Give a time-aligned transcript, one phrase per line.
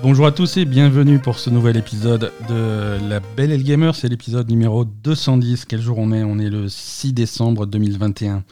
[0.00, 3.96] Bonjour à tous et bienvenue pour ce nouvel épisode de La Belle et le Gamer.
[3.96, 5.64] C'est l'épisode numéro 210.
[5.64, 6.22] Quel jour on est?
[6.22, 8.44] On est le 6 décembre 2021.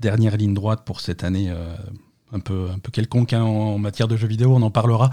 [0.00, 1.74] Dernière ligne droite pour cette année euh,
[2.32, 5.08] un, peu, un peu quelconque hein, en matière de jeux vidéo, on en parlera.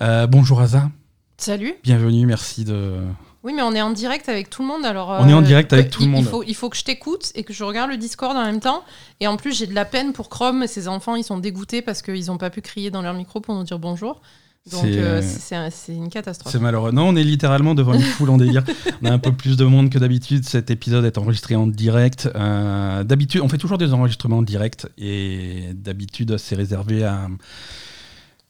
[0.00, 0.90] Euh, bonjour Aza.
[1.36, 1.74] Salut.
[1.84, 2.94] Bienvenue, merci de.
[3.42, 4.86] Oui, mais on est en direct avec tout le monde.
[4.86, 6.24] Alors, On est en direct avec tout le monde.
[6.24, 8.60] Il faut, il faut que je t'écoute et que je regarde le Discord en même
[8.60, 8.82] temps.
[9.20, 11.16] Et en plus, j'ai de la peine pour Chrome et ses enfants.
[11.16, 13.78] Ils sont dégoûtés parce qu'ils n'ont pas pu crier dans leur micro pour nous dire
[13.78, 14.22] bonjour.
[14.70, 16.52] Donc, C'est, euh, euh, c'est une catastrophe.
[16.52, 16.90] C'est malheureux.
[16.90, 18.64] Non, on est littéralement devant une foule en délire.
[19.02, 20.44] On a un peu plus de monde que d'habitude.
[20.44, 22.28] Cet épisode est enregistré en direct.
[22.34, 27.28] Euh, d'habitude, on fait toujours des enregistrements en direct et d'habitude, c'est réservé à,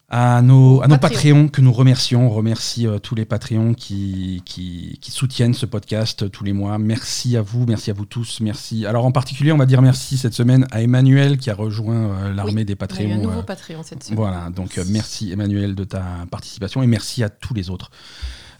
[0.08, 1.16] à nos, à nos Patreons.
[1.16, 2.26] Patreons que nous remercions.
[2.26, 6.52] On remercie euh, tous les Patreons qui, qui, qui soutiennent ce podcast euh, tous les
[6.52, 6.78] mois.
[6.78, 8.40] Merci à vous, merci à vous tous.
[8.40, 8.86] Merci.
[8.86, 12.34] Alors en particulier, on va dire merci cette semaine à Emmanuel qui a rejoint euh,
[12.34, 13.12] l'armée Oui, des On a eu Patreons.
[13.14, 14.18] un nouveau Patreon cette semaine.
[14.18, 17.90] voilà, donc merci Emmanuel de ta participation et merci à tous les autres.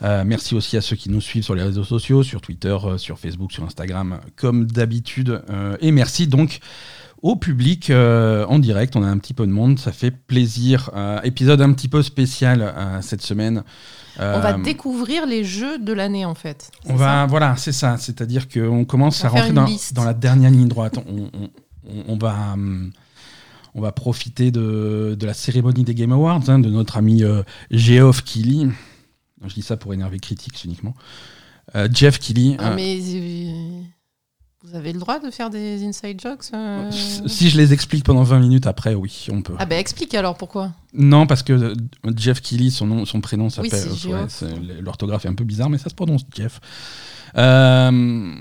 [0.03, 2.99] Euh, merci aussi à ceux qui nous suivent sur les réseaux sociaux, sur Twitter, euh,
[2.99, 5.43] sur Facebook, sur Instagram, comme d'habitude.
[5.51, 6.61] Euh, et merci donc
[7.23, 8.97] au public euh, en direct.
[8.97, 10.91] On a un petit peu de monde, ça fait plaisir.
[10.95, 13.63] Euh, épisode un petit peu spécial euh, cette semaine.
[14.19, 16.71] On va découvrir les jeux de l'année en fait.
[16.87, 17.99] on va, voilà, c'est ça.
[17.99, 19.53] C'est-à-dire qu'on commence On à rentrer
[19.93, 20.97] dans, la dernière ligne droite.
[21.07, 21.51] On, on-
[21.89, 22.91] on- on va, hum,
[23.75, 27.23] on va profiter de, de la cérémonie des Game Awards, hein, de notre ami
[27.71, 28.69] Geoff Keighley.
[29.45, 30.95] Je dis ça pour énerver Critics uniquement.
[31.93, 32.57] Jeff Keighley.
[32.59, 32.99] Ah, mais
[34.69, 38.25] vous avez le droit de faire des inside jokes euh Si je les explique pendant
[38.25, 39.55] 20 minutes après, oui, on peut.
[39.59, 40.73] Ah, bah explique alors pourquoi.
[40.93, 41.75] Non, parce que euh,
[42.17, 43.71] Jeff Keighley, son, nom, son prénom s'appelle.
[44.29, 46.61] c'est- L'orthographe est un peu bizarre, mais ça se prononce Jeff.
[47.37, 48.35] Euh,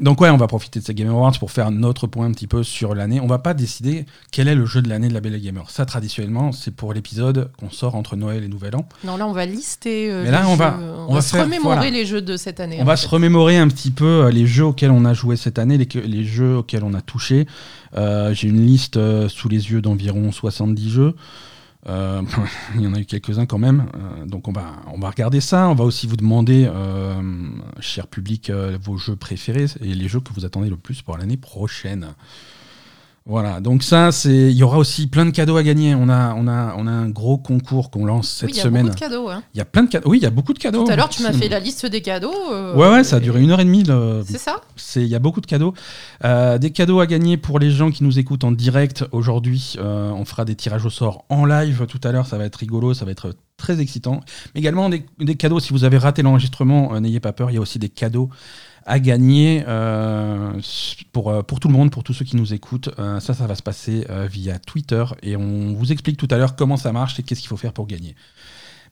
[0.00, 2.46] donc, ouais, on va profiter de ces Game Awards pour faire notre point un petit
[2.46, 3.20] peu sur l'année.
[3.20, 5.68] On va pas décider quel est le jeu de l'année de la Belle Gamer.
[5.70, 8.86] Ça, traditionnellement, c'est pour l'épisode qu'on sort entre Noël et Nouvel An.
[9.04, 10.10] Non, là on va lister.
[10.10, 11.90] euh, Mais là, les on va- on on va va se faire- remémorer voilà.
[11.90, 12.78] les jeux de cette année.
[12.80, 13.02] On va fait.
[13.04, 15.88] se remémorer un petit peu euh, les jeux auxquels on a joué cette année, les,
[16.06, 17.46] les jeux auxquels on a touché.
[17.96, 21.14] Euh, J'ai une liste sous les yeux d'environ 70 jeux.
[21.86, 22.22] Euh,
[22.74, 23.86] il y en a eu quelques-uns quand même.
[23.94, 25.68] Euh, donc on va, on va regarder ça.
[25.68, 27.20] On va aussi vous demander, euh,
[27.80, 31.18] cher public, euh, vos jeux préférés et les jeux que vous attendez le plus pour
[31.18, 32.14] l'année prochaine.
[33.26, 34.50] Voilà, donc ça, c'est.
[34.50, 35.94] Il y aura aussi plein de cadeaux à gagner.
[35.94, 38.60] On a, on a, on a un gros concours qu'on lance cette Oui, il y
[38.60, 38.82] a semaine.
[38.82, 39.28] beaucoup de cadeaux.
[39.30, 39.42] hein.
[39.54, 40.10] Il y a plein de cadeaux.
[40.10, 40.84] Oui, il y a beaucoup de cadeaux.
[40.84, 42.34] Tout à l'heure, tu m'as fait la liste des cadeaux.
[42.52, 43.82] euh, Ouais, ouais, ça a duré une heure et demie.
[43.82, 45.72] le- C'est ça c'est- Il y a beaucoup de cadeaux.
[46.26, 49.76] Euh, des cadeaux à gagner pour les gens qui nous écoutent en direct aujourd'hui.
[49.78, 52.26] Euh, on fera des tirages au sort en live tout à l'heure.
[52.26, 54.20] Ça va être rigolo, ça va être très excitant.
[54.54, 55.60] Mais également des, des cadeaux.
[55.60, 57.50] Si vous avez raté l'enregistrement, euh, n'ayez pas peur.
[57.50, 58.28] Il y a aussi des cadeaux
[58.86, 60.52] à gagner euh,
[61.12, 62.90] pour, euh, pour tout le monde, pour tous ceux qui nous écoutent.
[62.98, 65.04] Euh, ça, ça va se passer via Twitter.
[65.22, 67.72] Et on vous explique tout à l'heure comment ça marche et qu'est-ce qu'il faut faire
[67.72, 68.14] pour gagner.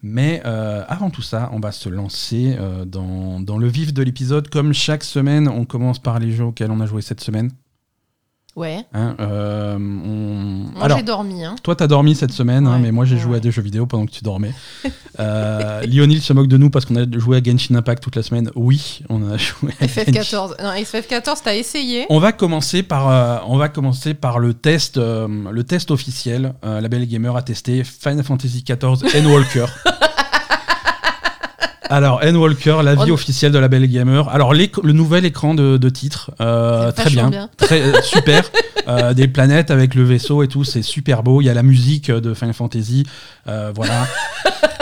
[0.03, 4.03] Mais euh, avant tout ça, on va se lancer euh, dans, dans le vif de
[4.03, 4.49] l'épisode.
[4.49, 7.53] Comme chaque semaine, on commence par les jeux auxquels on a joué cette semaine.
[8.55, 8.85] Ouais.
[8.93, 9.17] hein.
[9.19, 11.43] Euh, on- Moi, j'ai dormi.
[11.43, 11.55] Hein.
[11.63, 13.87] toi, t'as dormi cette semaine, hein, mais moi, j'ai ouais, joué à des jeux vidéo
[13.87, 14.53] pendant que tu dormais.
[15.21, 18.23] Euh, Lionel se moque de nous parce qu'on a joué à Genshin Impact toute la
[18.23, 18.51] semaine.
[18.55, 20.03] Oui, on a joué à Genshin.
[20.05, 20.62] FF14.
[20.62, 22.05] Non, FF14, t'as essayé?
[22.11, 26.55] On va commencer par, euh, on va commencer par le test, le test officiel.
[26.62, 29.67] La Belle Gamer a testé Final Fantasy XIV Endwalker.
[31.93, 34.27] Alors, Endwalker, la vie officielle de la Belle Gamer.
[34.31, 37.51] Alors, le nouvel écran de, de titre, euh, très bien, bien.
[37.57, 38.51] très euh, super.
[38.89, 41.41] Euh, des planètes avec le vaisseau et tout, c'est super beau.
[41.41, 43.07] Il y a la musique de Final Fantasy,
[43.47, 43.73] euh,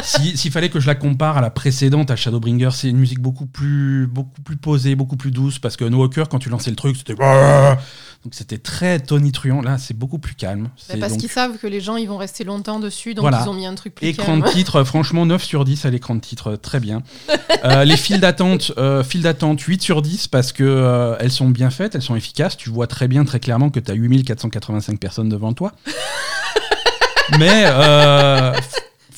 [0.02, 3.20] Si- S'il fallait que je la compare à la précédente, à Shadowbringer, c'est une musique
[3.20, 6.76] beaucoup plus, beaucoup plus posée, beaucoup plus douce, parce que Endwalker, quand tu lançais le
[6.76, 7.14] truc, c'était
[8.22, 9.62] donc c'était très tonitruant.
[9.62, 10.64] Là, c'est beaucoup plus calme.
[10.90, 13.42] Bah, parce donc qu'ils savent que les gens ils vont rester longtemps dessus, donc Voilà.
[13.44, 14.42] ils ont mis un truc plus Écran calme.
[14.42, 17.02] de titre, franchement 9 sur 10 à l'écran de titre, très bien.
[17.62, 21.50] Euh, les files d'attente, euh, files d'attente 8 sur 10 parce que euh, elles sont
[21.50, 22.56] bien faites, elles sont efficaces.
[22.56, 25.72] Tu vois très bien, très clairement que tu as 8485 personnes devant toi.
[27.38, 28.52] Mais euh,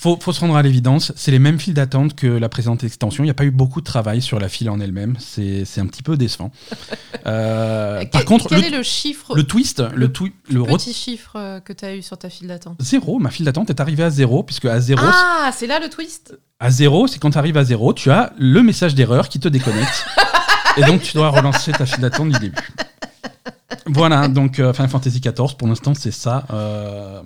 [0.03, 3.23] faut, faut se rendre à l'évidence, c'est les mêmes files d'attente que la présente extension.
[3.23, 5.17] Il n'y a pas eu beaucoup de travail sur la file en elle-même.
[5.21, 6.51] C'est un petit peu décevant.
[7.25, 10.65] Euh, Euh, par contre, quel le, est le chiffre, le twist, le, le twi- le
[10.65, 12.77] petit chiffre euh, que t'as eu sur ta file d'attente?
[12.81, 15.89] Zéro, ma file d'attente est arrivée à zéro, puisque à zéro, Ah, c'est là le
[15.89, 19.39] twist À zéro, c'est quand tu arrives à zéro, tu as le message d'erreur qui
[19.39, 20.05] te déconnecte.
[20.77, 22.57] et donc tu dois relancer ta file d'attente du début.
[23.87, 26.45] Voilà, donc euh, Final Fantasy XIV, pour l'instant, c'est ça.
[26.53, 27.23] euh,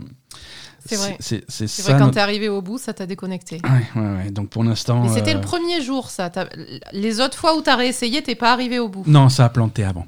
[0.86, 1.16] C'est vrai.
[1.20, 3.60] C'est vrai, quand t'es arrivé au bout, ça t'a déconnecté.
[3.64, 4.30] Ouais, ouais, ouais.
[4.30, 5.02] Donc pour l'instant.
[5.02, 6.30] Mais c'était euh, le premier jour, ça.
[6.92, 9.04] Les autres fois où t'as réessayé, t'es pas arrivé au bout.
[9.06, 10.06] Non, ça a planté avant.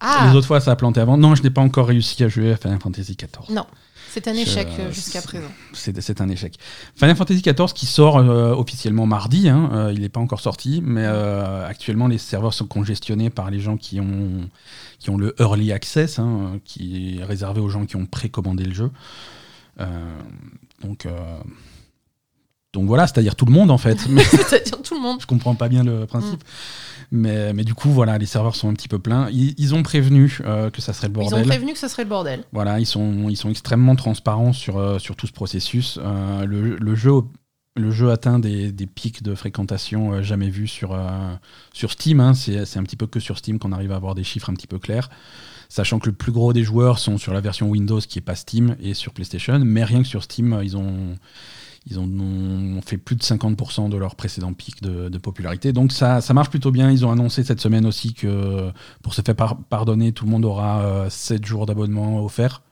[0.00, 1.16] Ah, Les autres fois, ça a planté avant.
[1.18, 3.54] Non, je n'ai pas encore réussi à jouer à Final Fantasy XIV.
[3.54, 3.66] non.
[4.12, 5.46] C'est un échec euh, jusqu'à présent.
[5.72, 6.58] C'est un échec.
[6.96, 10.82] Final Fantasy XIV qui sort euh, officiellement mardi, hein, euh, il n'est pas encore sorti,
[10.84, 14.48] mais actuellement les serveurs sont congestionnés par les gens qui ont,
[14.98, 18.74] qui ont le Early Access, hein, qui est réservé aux gens qui ont précommandé le
[18.74, 18.90] jeu.
[19.78, 21.06] Donc,
[22.72, 23.98] donc voilà, c'est-à-dire tout le monde en fait.
[24.30, 25.20] c'est-à-dire tout le monde.
[25.20, 26.42] Je comprends pas bien le principe.
[26.42, 26.46] Mm.
[27.12, 29.28] Mais, mais, du coup, voilà, les serveurs sont un petit peu pleins.
[29.32, 31.40] Ils, ont prévenu euh, que ça serait le bordel.
[31.40, 32.44] Ils ont prévenu que ça serait le bordel.
[32.52, 35.98] Voilà, ils sont, ils sont extrêmement transparents sur, euh, sur tout ce processus.
[36.00, 37.14] Euh, le, le, jeu,
[37.74, 40.96] le jeu atteint des, des pics de fréquentation jamais vus sur,
[41.72, 42.20] sur Steam.
[42.20, 42.34] Hein.
[42.34, 44.68] C'est un petit peu que sur Steam qu'on arrive à avoir des chiffres un petit
[44.68, 45.10] peu clairs.
[45.70, 48.34] Sachant que le plus gros des joueurs sont sur la version Windows qui est pas
[48.34, 49.58] Steam et sur PlayStation.
[49.60, 51.16] Mais rien que sur Steam, ils ont
[51.86, 55.72] ils ont fait plus de 50% de leur précédent pic de, popularité.
[55.72, 56.90] Donc ça, ça marche plutôt bien.
[56.90, 58.70] Ils ont annoncé cette semaine aussi que
[59.02, 62.62] pour se faire pardonner, tout le monde aura 7 euh, jours d'abonnement offert.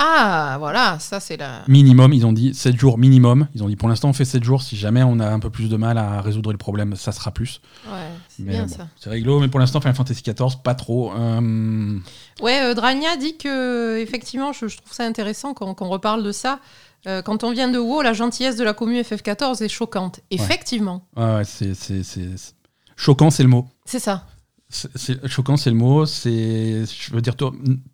[0.00, 1.64] Ah, voilà, ça c'est la.
[1.66, 3.48] Minimum, ils ont dit 7 jours minimum.
[3.56, 4.62] Ils ont dit pour l'instant on fait 7 jours.
[4.62, 7.32] Si jamais on a un peu plus de mal à résoudre le problème, ça sera
[7.32, 7.60] plus.
[7.86, 8.86] Ouais, c'est bien ça.
[8.96, 11.12] C'est rigolo, mais pour l'instant Final Fantasy XIV, pas trop.
[11.12, 11.98] Euh,
[12.40, 16.60] ouais, euh, Drania dit que effectivement, je, trouve ça intéressant qu'on reparle de ça.
[17.08, 20.20] Euh, quand on vient de WoW, la gentillesse de la commune FF14 est choquante.
[20.30, 21.02] Effectivement.
[21.16, 21.74] Ouais, c'est,
[22.96, 23.66] Choquant, c'est le mot.
[23.84, 24.26] C'est ça.
[24.70, 26.04] C'est, choquant, c'est le mot.
[26.04, 27.44] C'est, je veux dire, te,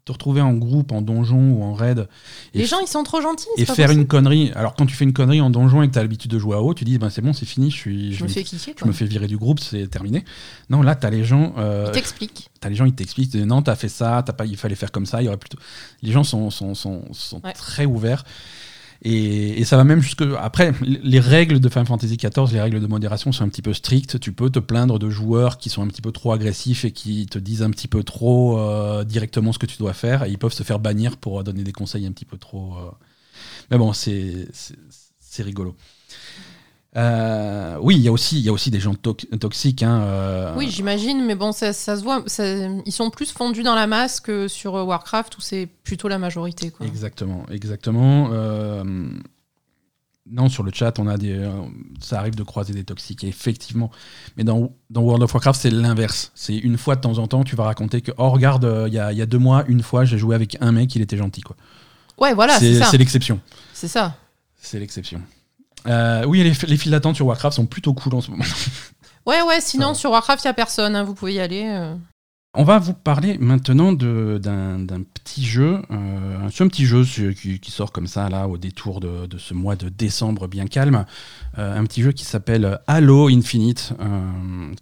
[0.08, 2.08] retrouver en groupe, en donjon ou en raid.
[2.52, 3.46] Les gens, ils sont trop gentils.
[3.56, 4.50] Et faire une connerie.
[4.56, 6.56] Alors, quand tu fais une connerie en donjon et que tu as l'habitude de jouer
[6.56, 8.74] à WoW, tu dis, ben, c'est bon, c'est fini, je, suis, je, me fais kicker.
[8.76, 10.24] Je me fais virer du groupe, c'est terminé.
[10.68, 11.54] Non, là, tu as les gens.
[11.58, 12.50] Euh, ils t'expliquent.
[12.60, 13.36] Tu as les gens, ils t'expliquent.
[13.36, 15.22] Non, tu as fait ça, as pas, il fallait faire comme ça.
[15.22, 15.58] Il y aurait plutôt.
[16.02, 18.24] Les gens sont, sont, sont, sont très ouverts.
[19.02, 20.22] Et, ça va même jusque.
[20.40, 23.74] Après, les règles de Final Fantasy XIV, les règles de modération sont un petit peu
[23.74, 24.18] strictes.
[24.20, 27.26] Tu peux te plaindre de joueurs qui sont un petit peu trop agressifs et qui
[27.26, 30.24] te disent un petit peu trop euh, directement ce que tu dois faire.
[30.24, 32.74] Et ils peuvent se faire bannir pour donner des conseils un petit peu trop.
[32.78, 32.90] Euh.
[33.70, 34.48] Mais bon, c'est
[35.38, 35.76] rigolo.
[36.96, 39.82] Euh, oui, il y, a aussi, il y a aussi des gens toxiques.
[39.82, 40.54] Hein, euh.
[40.56, 42.22] Oui, j'imagine, mais bon, ça, se voit.
[42.86, 46.18] ils sont plus fondus dans la masse que sur euh, Warcraft, où c'est plutôt la
[46.18, 46.70] majorité.
[46.70, 46.86] Quoi.
[46.86, 48.28] Exactement, exactement.
[50.30, 51.50] non, sur le chat, on a des,
[52.00, 53.90] ça arrive de croiser des toxiques, effectivement.
[54.36, 56.30] Mais dans, dans World of Warcraft, c'est l'inverse.
[56.36, 59.00] C'est une fois de temps en temps, tu vas raconter que, oh, regarde, il y
[59.00, 61.40] a, y, a, deux mois, une fois, j'ai joué avec un mec, il était gentil.
[61.40, 61.56] Quoi.
[62.18, 62.84] Ouais, voilà, c'est ça.
[62.84, 63.40] C'est l'exception.
[63.72, 64.16] C'est ça.
[64.56, 65.20] C'est l'exception.
[65.86, 68.44] Euh, oui, les, les files d'attente sur Warcraft sont plutôt cool en ce moment.
[69.26, 71.64] ouais, ouais, sinon sur Warcraft, il n'y a personne, hein, vous pouvez y aller.
[71.66, 71.94] Euh.
[72.56, 78.06] On va vous parler maintenant d'un petit jeu, euh, un petit jeu qui, sort comme
[78.06, 81.04] ça là au détour de, ce mois de décembre bien calme,
[81.56, 83.92] un petit jeu qui s'appelle Halo Infinite,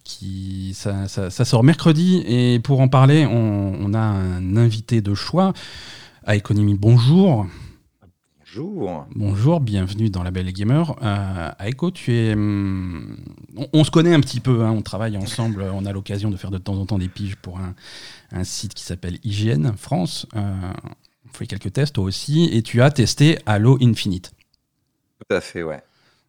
[0.05, 5.55] qui ça, sort mercredi et pour en parler, on, on a un invité de choix.
[6.26, 7.46] À Economy, bonjour.
[8.54, 9.06] Bonjour.
[9.14, 10.94] Bonjour, bienvenue dans La Belle Gamer.
[11.02, 12.34] Euh, Aiko, tu es.
[12.34, 13.16] Hum,
[13.72, 16.50] on, se connaît un petit peu, hein, on travaille ensemble, on a l'occasion de faire
[16.50, 20.26] de temps en temps des piges pour un, site qui s'appelle Hygiène France.
[20.37, 20.52] Euh,
[21.26, 24.34] on fait quelques tests toi aussi, et tu as testé Halo Infinite.
[25.19, 25.82] Tout à fait, ouais.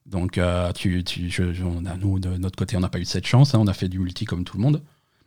[0.06, 1.30] Donc, euh, tu, tu
[1.66, 3.74] on a, nous, de notre côté, on n'a pas eu cette chance, hein, on a
[3.74, 4.81] fait du multi comme tout le monde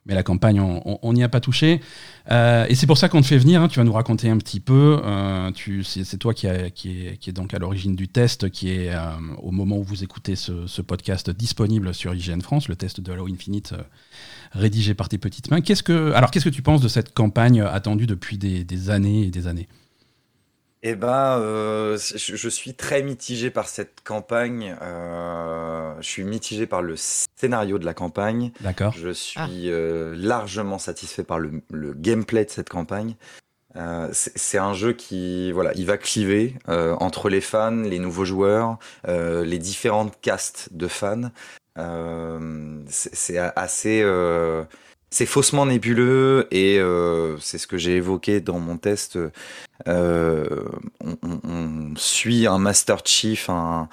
[0.07, 1.81] mais la campagne, on n'y a pas touché.
[2.31, 3.61] Euh, et c'est pour ça qu'on te fait venir.
[3.61, 3.69] Hein.
[3.69, 5.01] tu vas nous raconter un petit peu.
[5.05, 5.51] Euh,
[5.85, 8.99] c'est toi qui, qui, est, donc à l'origine du test, qui est euh,
[9.39, 13.27] au moment où vous écoutez ce, podcast disponible sur IGN France, le test de Halo
[13.27, 13.75] Infinite
[14.53, 15.61] rédigé par tes petites mains.
[15.61, 19.31] Qu'est-ce que, alors, qu'est-ce que tu penses de cette campagne attendue depuis des années et
[19.31, 19.69] des années?
[20.89, 24.77] Eh ben, euh, je, suis très mitigé par cette campagne.
[24.83, 28.53] Euh, je suis mitigé par le scénario de la campagne.
[28.61, 28.93] D'accord.
[28.93, 29.49] Je suis ah.
[29.51, 33.17] euh, largement satisfait par le, gameplay de cette campagne.
[34.13, 38.79] c'est un jeu qui, voilà, il va cliver entre les fans, les nouveaux joueurs,
[39.09, 41.31] les différentes castes de fans.
[42.89, 44.05] c'est assez
[45.11, 49.19] c'est faussement nébuleux et euh, c'est ce que j'ai évoqué dans mon test.
[49.87, 50.65] Euh,
[51.01, 53.89] on, suit un Master Chief, un,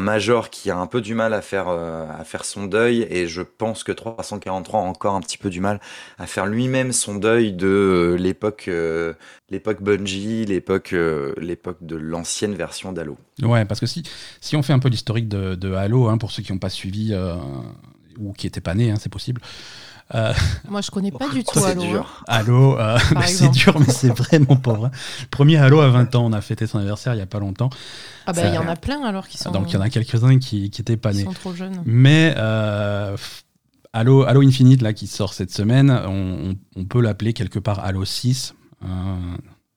[0.00, 2.06] major qui a un peu du mal à faire, euh,
[2.42, 5.78] son deuil et je pense que 343 a encore un petit peu du mal
[6.18, 8.68] à faire lui-même son deuil de l'époque
[9.80, 13.18] Bungie, l'époque de l'ancienne version d'Halo.
[13.42, 14.02] Ouais, parce que si,
[14.54, 17.14] on fait un peu l'historique de, de, Halo, hein, pour ceux qui n'ont pas suivi
[18.18, 19.40] ou qui n'étaient pas nés, hein, c'est possible.
[20.14, 20.32] Euh,
[20.68, 21.82] Moi, je connais pas du tout Halo.
[21.82, 22.24] Dur.
[22.28, 24.90] Halo, euh, c'est dur, mais c'est vraiment pas vrai.
[25.30, 27.70] Premier Halo à 20 ans, on a fêté son anniversaire il y a pas longtemps.
[28.26, 29.50] Ah bah il y en a plein alors qui sont.
[29.50, 31.20] Donc il y en a quelques-uns qui, qui étaient pas nés.
[31.20, 31.82] Ils sont trop jeunes.
[31.84, 33.16] Mais euh,
[33.92, 38.54] Halo, Halo Infinite là qui sort cette semaine, on, peut l'appeler quelque part Halo 6.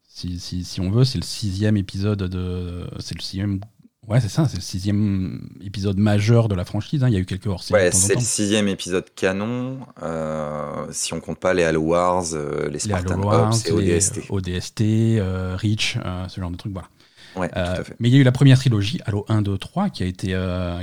[0.07, 2.89] si, si, si on veut, c'est le sixième épisode de.
[2.99, 3.59] C'est le sixième
[4.07, 7.03] Ouais, c'est ça, c'est le sixième épisode majeur de la franchise.
[7.03, 7.09] Hein.
[7.09, 9.79] Il y a eu quelques hors Ouais, c'est le sixième épisode canon.
[10.01, 14.21] Euh, si on compte pas les Halo Wars, euh, les Spartan Ops et ODST.
[14.29, 15.97] ODST, euh, Reach,
[16.29, 16.71] ce genre de trucs.
[16.71, 16.87] Voilà.
[17.35, 17.95] Ouais, tout à fait.
[17.99, 20.27] Mais il y a eu la première trilogie, Halo 1, 2, 3, qui a été,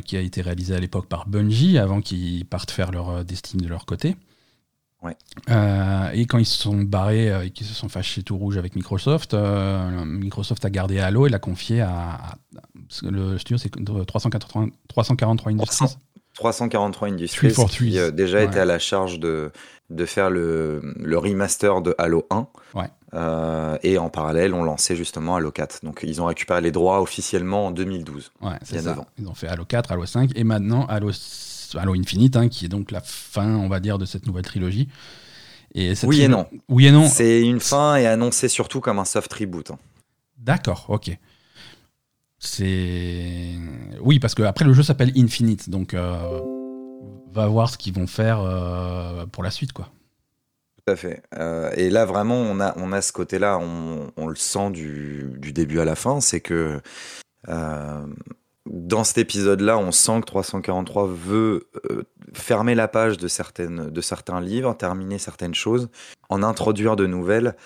[0.05, 3.67] qui a été réalisée à l'époque par Bungie avant qu'ils partent faire leur destin de
[3.67, 4.17] leur côté.
[5.51, 8.75] Euh, et quand ils se sont barrés et qu'ils se sont fâchés tout rouge avec
[8.77, 12.37] Microsoft, euh, Microsoft a gardé Halo et l'a confié à,
[13.03, 15.97] le studio, c'est 343, 343 Industries.
[16.35, 19.53] 343 Industries qui euh, déjà était à la charge de,
[19.91, 23.79] de faire le, le remaster de Halo 1.
[23.83, 25.85] et en parallèle, on lançait justement Halo 4.
[25.85, 28.33] Donc ils ont récupéré les droits officiellement en 2012.
[28.41, 28.97] Ouais, c'est ça.
[29.19, 31.13] Ils ont fait Halo 4, Halo 5 et maintenant Halo
[31.79, 34.89] Halo Infinite, hein, qui est donc la fin, on va dire, de cette nouvelle trilogie.
[35.75, 36.47] Et oui et non.
[36.69, 37.09] Oui et non.
[37.09, 39.73] C'est une fin et annoncé surtout comme un soft reboot.
[39.73, 39.79] Hein.
[40.39, 41.17] D'accord, ok.
[42.39, 43.55] C'est
[44.01, 46.41] oui parce que après le jeu s'appelle Infinite, donc euh,
[47.33, 49.89] va voir ce qu'ils vont faire euh, pour la suite, quoi.
[50.77, 51.23] Tout à fait.
[51.39, 55.53] Euh, et là vraiment, on a on a ce côté-là, on, le sent du, du,
[55.53, 56.81] début à la fin, c'est que
[58.67, 64.01] dans cet épisode-là, on sent que 343 veut euh, fermer la page de, certaines, de
[64.01, 65.91] certains livres, terminer certaines choses,
[66.31, 67.57] en introduire de nouvelles.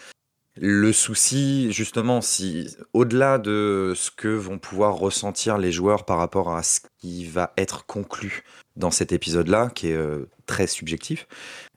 [0.61, 6.57] Le souci, justement, si au-delà de ce que vont pouvoir ressentir les joueurs par rapport
[6.57, 8.43] à ce qui va être conclu
[8.75, 11.29] dans cet épisode-là, qui est euh, très subjectif,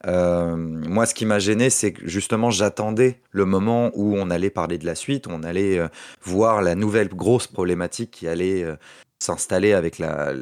[0.07, 4.49] euh, moi, ce qui m'a gêné, c'est que justement, j'attendais le moment où on allait
[4.49, 5.79] parler de la suite, on allait
[6.23, 8.65] voir la nouvelle grosse problématique qui allait
[9.21, 10.33] s'installer avec la,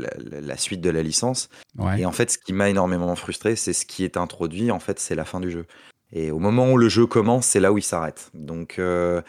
[0.58, 1.50] suite de la licence.
[1.98, 4.72] Et en fait, ce qui m'a énormément frustré, c'est ce qui est introduit.
[4.72, 5.66] En fait, c'est la fin du jeu.
[6.12, 8.32] Et au moment où le jeu commence, c'est là où il s'arrête.
[8.34, 9.22] Donc, euh,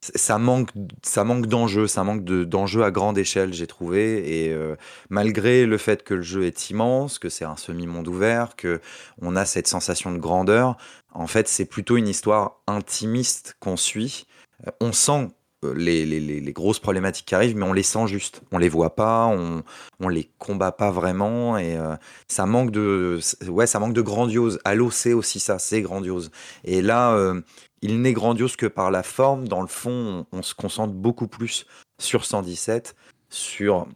[0.00, 0.70] ça manque,
[1.02, 4.44] ça manque d'enjeux, ça manque d'enjeux à grande échelle, j'ai trouvé.
[4.44, 4.76] Et euh,
[5.08, 8.80] malgré le fait que le jeu est immense, que c'est un semi-monde ouvert, que
[9.20, 10.76] on a cette sensation de grandeur,
[11.12, 14.26] en fait, c'est plutôt une histoire intimiste qu'on suit.
[14.66, 15.28] Euh, on sent
[15.62, 18.42] les, les, les, grosses problématiques qui arrivent, mais on les sent juste.
[18.50, 19.62] On les voit pas, on,
[20.00, 21.96] on les combat pas vraiment, et euh,
[22.28, 24.58] ça manque de, ouais, ça manque de grandiose.
[24.64, 26.30] Halo, c'est aussi ça, c'est grandiose.
[26.64, 27.40] Et là, euh,
[27.82, 29.48] il n'est grandiose que par la forme.
[29.48, 31.66] Dans le fond, on, se concentre beaucoup plus
[31.98, 32.96] sur 117,
[33.28, 33.86] sur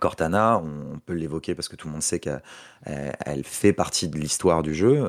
[0.00, 0.62] Cortana.
[0.64, 2.42] On peut l'évoquer parce que tout le monde sait qu'elle
[2.84, 5.04] elle fait partie de l'histoire du jeu.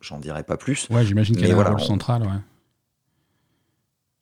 [0.00, 0.88] J'en dirai pas plus.
[0.90, 2.22] Ouais, j'imagine qu'elle a un rôle central.
[2.22, 2.28] Ouais.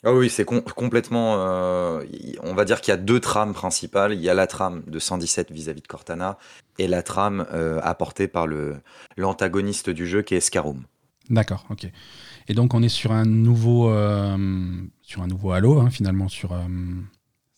[0.05, 1.35] Ah oui, c'est complètement.
[1.39, 2.05] Euh,
[2.43, 4.15] on va dire qu'il y a deux trames principales.
[4.15, 6.39] Il y a la trame de 117 vis-à-vis de Cortana
[6.79, 8.77] et la trame euh, apportée par le
[9.17, 10.85] l'antagoniste du jeu qui est Scarum.
[11.31, 11.91] D'accord, ok.
[12.47, 14.37] Et donc on est sur un nouveau euh,
[15.03, 16.57] sur un nouveau Halo hein, finalement sur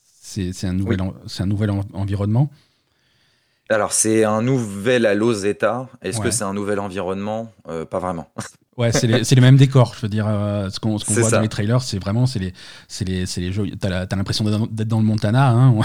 [0.03, 2.51] c'est un nouvel c'est un nouvel environnement.
[3.69, 5.91] Alors c'est un nouvel Halo Zeta.
[6.01, 7.53] Est-ce que c'est un nouvel environnement?
[7.67, 8.33] Pas vraiment.
[8.77, 9.95] Ouais, c'est les, les, mêmes décors.
[9.97, 12.55] Je veux dire, euh, ce qu'on voit dans les trailers, c'est vraiment c'est les,
[13.05, 13.77] les, les jolis.
[13.77, 15.51] T'as l'impression d'être dans le Montana.
[15.51, 15.75] Hein,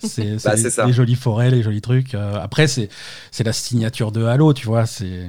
[0.00, 2.14] c'est bah, les, les, jolies forêts, les jolis trucs.
[2.14, 2.88] Euh, après, c'est
[3.44, 4.86] la signature de Halo, tu vois.
[4.86, 5.28] C'est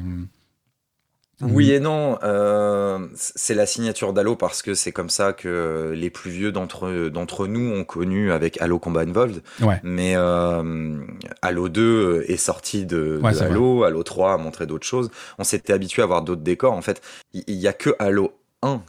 [1.50, 1.74] oui mhm.
[1.74, 2.18] et non.
[2.24, 7.10] Euh, c'est la signature d'Halo parce que c'est comme ça que les plus vieux d'entre
[7.10, 9.42] d'entre nous ont connu avec Halo Combat Involved.
[9.84, 11.00] Mais euh,
[11.42, 15.10] Halo 2 est sorti de, Halo, Halo 3 a montré d'autres choses.
[15.38, 16.74] On s'était habitué à voir d'autres décors.
[16.74, 17.02] En fait,
[17.34, 18.34] il y, a que Halo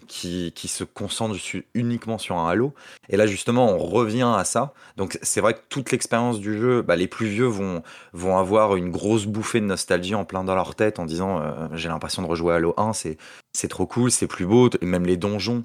[0.06, 1.36] qui, qui se concentre
[1.74, 2.74] uniquement sur un Halo.
[3.08, 4.72] Et là, justement, on revient à ça.
[4.96, 8.76] Donc, c'est vrai que toute l'expérience du jeu, bah, les plus vieux vont, vont avoir
[8.76, 12.22] une grosse bouffée de nostalgie en plein dans leur tête en disant euh, J'ai l'impression
[12.22, 14.70] de rejouer Halo 1, c'est trop cool, c'est plus beau.
[14.82, 15.64] Même les donjons,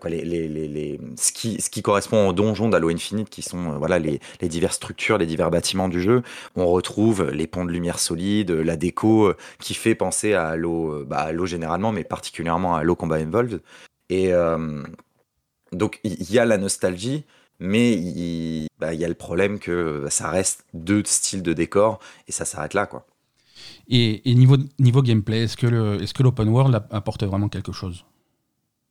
[0.00, 3.72] quoi, les, les, les, ce, qui, ce qui correspond aux donjons d'Halo Infinite, qui sont
[3.72, 6.22] euh, voilà, les, diverses structures, les divers bâtiments du jeu.
[6.56, 11.04] On retrouve les ponts de lumière solides, la déco euh, qui fait penser à Halo,
[11.04, 13.60] bah, Halo généralement, mais particulièrement à Halo Combat Involved.
[14.08, 14.30] Et
[15.72, 17.24] donc il y a la nostalgie,
[17.58, 22.32] mais il, bah, y a le problème que ça reste deux styles de décor et
[22.32, 22.86] ça s'arrête là.
[22.86, 23.04] quoi.
[23.88, 28.04] Et, niveau, niveau gameplay, est-ce que l'open world apporte vraiment quelque chose?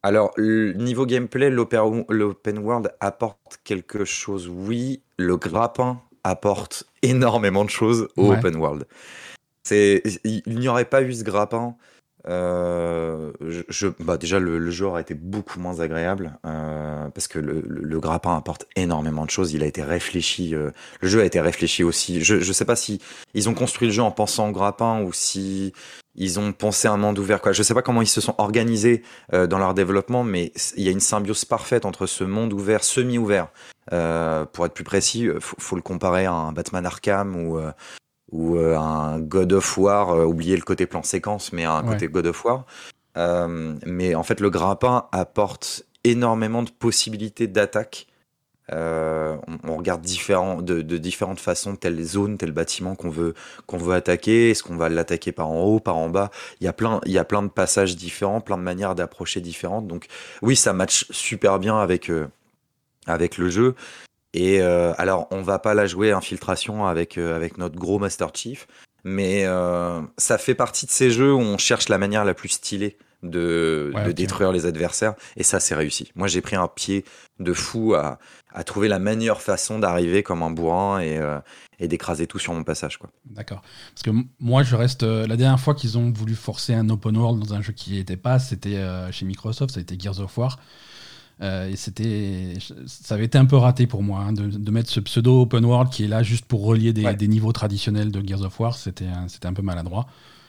[0.06, 5.02] Alors, le niveau gameplay, l'open world apporte quelque chose, oui.
[5.18, 8.86] Le grappin apporte énormément de choses au open world.
[9.72, 11.76] Il n'y aurait pas eu ce grappin.
[12.28, 18.00] Euh, je, bah déjà, le, jeu aurait été beaucoup moins agréable euh, parce que le,
[18.00, 19.54] grappin apporte énormément de choses.
[19.54, 20.54] Il a été réfléchi.
[20.54, 20.70] Euh,
[21.02, 22.24] le jeu a été réfléchi aussi.
[22.24, 23.02] Je ne sais pas si
[23.34, 25.74] ils ont construit le jeu en pensant au grappin ou si
[26.16, 27.42] ils ont pensé un monde ouvert.
[27.42, 27.52] Quoi.
[27.52, 29.04] Je sais pas comment ils se sont organisés
[29.34, 32.84] euh, dans leur développement, mais il y a une symbiose parfaite entre ce monde ouvert,
[32.84, 33.48] semi-ouvert.
[33.94, 37.72] Euh, pour être plus précis, faut, faut le comparer à un Batman Arkham ou, euh,
[38.32, 40.10] ou euh, un God of War.
[40.12, 41.94] euh, oubliez le côté plan séquence, mais un Ouais.
[41.94, 42.66] côté God of War.
[43.18, 48.08] Euh, mais en fait, le grappin apporte énormément de possibilités d'attaque.
[48.74, 53.36] Euh, on, on regarde différents, de, de différentes façons telle zone, tel bâtiment qu'on veut
[53.68, 54.50] qu'on veut attaquer.
[54.50, 56.32] Est-ce qu'on va l'attaquer par en haut, par en bas?
[56.62, 59.40] Il y a plein, il y a plein de passages différents, plein de manières d'approcher
[59.40, 59.88] différentes.
[59.88, 60.08] Donc
[60.42, 62.28] oui, ça match super bien avec euh,
[63.06, 63.76] avec le jeu.
[64.34, 68.68] Et euh, alors, on va pas la jouer infiltration avec avec notre gros Master Chief,
[69.04, 69.46] mais
[70.18, 73.92] ça fait partie de ces jeux où on cherche la manière la plus stylée de,
[73.96, 74.16] Ouais, de ok.
[74.16, 76.12] détruire les adversaires, et ça, c'est réussi.
[76.16, 77.06] Moi, j'ai pris un pied
[77.40, 78.20] de fou à,
[78.58, 81.40] à trouver la meilleure façon d'arriver comme un bourrin et, euh,
[81.80, 82.98] et d'écraser tout sur mon passage.
[82.98, 83.10] Quoi.
[83.26, 83.62] D'accord.
[83.94, 85.04] Parce que moi, je reste.
[85.04, 87.92] euh, la dernière fois qu'ils ont voulu forcer un open world dans un jeu qui
[87.92, 90.58] n'y était pas, c'était euh, chez Microsoft, ça a été Gears of War.
[91.42, 92.54] Et c'était,
[92.88, 95.66] ça avait été un peu raté pour moi hein, de, de mettre ce pseudo open
[95.66, 97.14] world qui est là juste pour relier des, Ouais.
[97.14, 98.74] des niveaux traditionnels de Gears of War.
[98.78, 100.08] C'était, un- c'était un peu maladroit.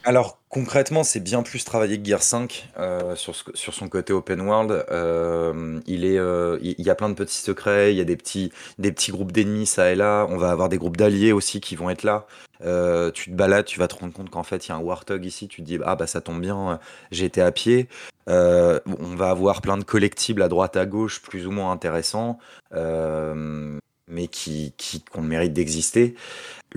[0.08, 4.12] Alors concrètement, c'est bien plus travaillé que Gear 5 euh, sur, ce- sur son côté
[4.12, 4.86] open world.
[4.92, 8.52] Euh, il est, euh, y a plein de petits secrets, il y a des petits,
[8.78, 10.24] des petits groupes d'ennemis ça et là.
[10.30, 12.26] On va avoir des groupes d'alliés aussi qui vont être là.
[12.62, 14.80] Euh, tu te balades, tu vas te rendre compte qu'en fait il y a un
[14.80, 15.48] Warthog ici.
[15.48, 16.78] Tu te dis ah bah ça tombe bien,
[17.10, 17.88] j'ai été à pied.
[18.28, 22.38] Euh, on va avoir plein de collectibles à droite à gauche plus ou moins intéressants,
[22.74, 23.76] euh,
[24.08, 26.14] mais qui, qui, qui ont le mérite d'exister.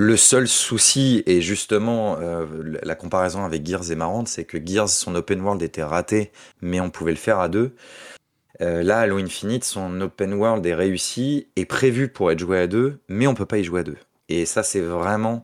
[0.02, 2.46] Le seul souci, et justement euh,
[2.84, 6.80] la comparaison avec Gears est marrante, c'est que Gears, son open world était raté, mais
[6.80, 7.76] on pouvait le faire à deux.
[8.62, 12.68] Euh, là, Halo Infinite, son open world est réussi, est prévu pour être joué à
[12.68, 13.98] deux, mais on peut pas y jouer à deux.
[14.30, 15.44] Et ça, c'est vraiment,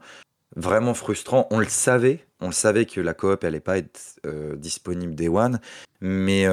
[0.56, 1.48] vraiment frustrant.
[1.52, 5.28] On le savait, on le savait que la coop allait pas être euh, disponible day
[5.28, 5.60] one,
[6.00, 6.46] mais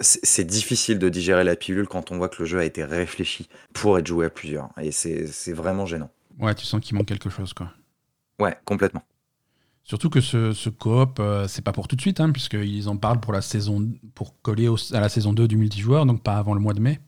[0.00, 3.48] c'est difficile de digérer la pilule quand on voit que le jeu a été réfléchi
[3.74, 4.68] pour être joué à plusieurs.
[4.80, 6.12] Et c'est vraiment gênant.
[6.38, 7.72] Ouais, tu sens qu'il manque quelque chose, quoi.
[8.40, 9.02] Ouais, complètement.
[9.84, 12.96] Surtout que ce, ce coop, euh, c'est pas pour tout de suite, hein, puisqu'ils en
[12.96, 16.36] parlent pour la saison, pour coller au- à la saison 2 du multijoueur, donc pas
[16.36, 17.00] avant le mois de mai.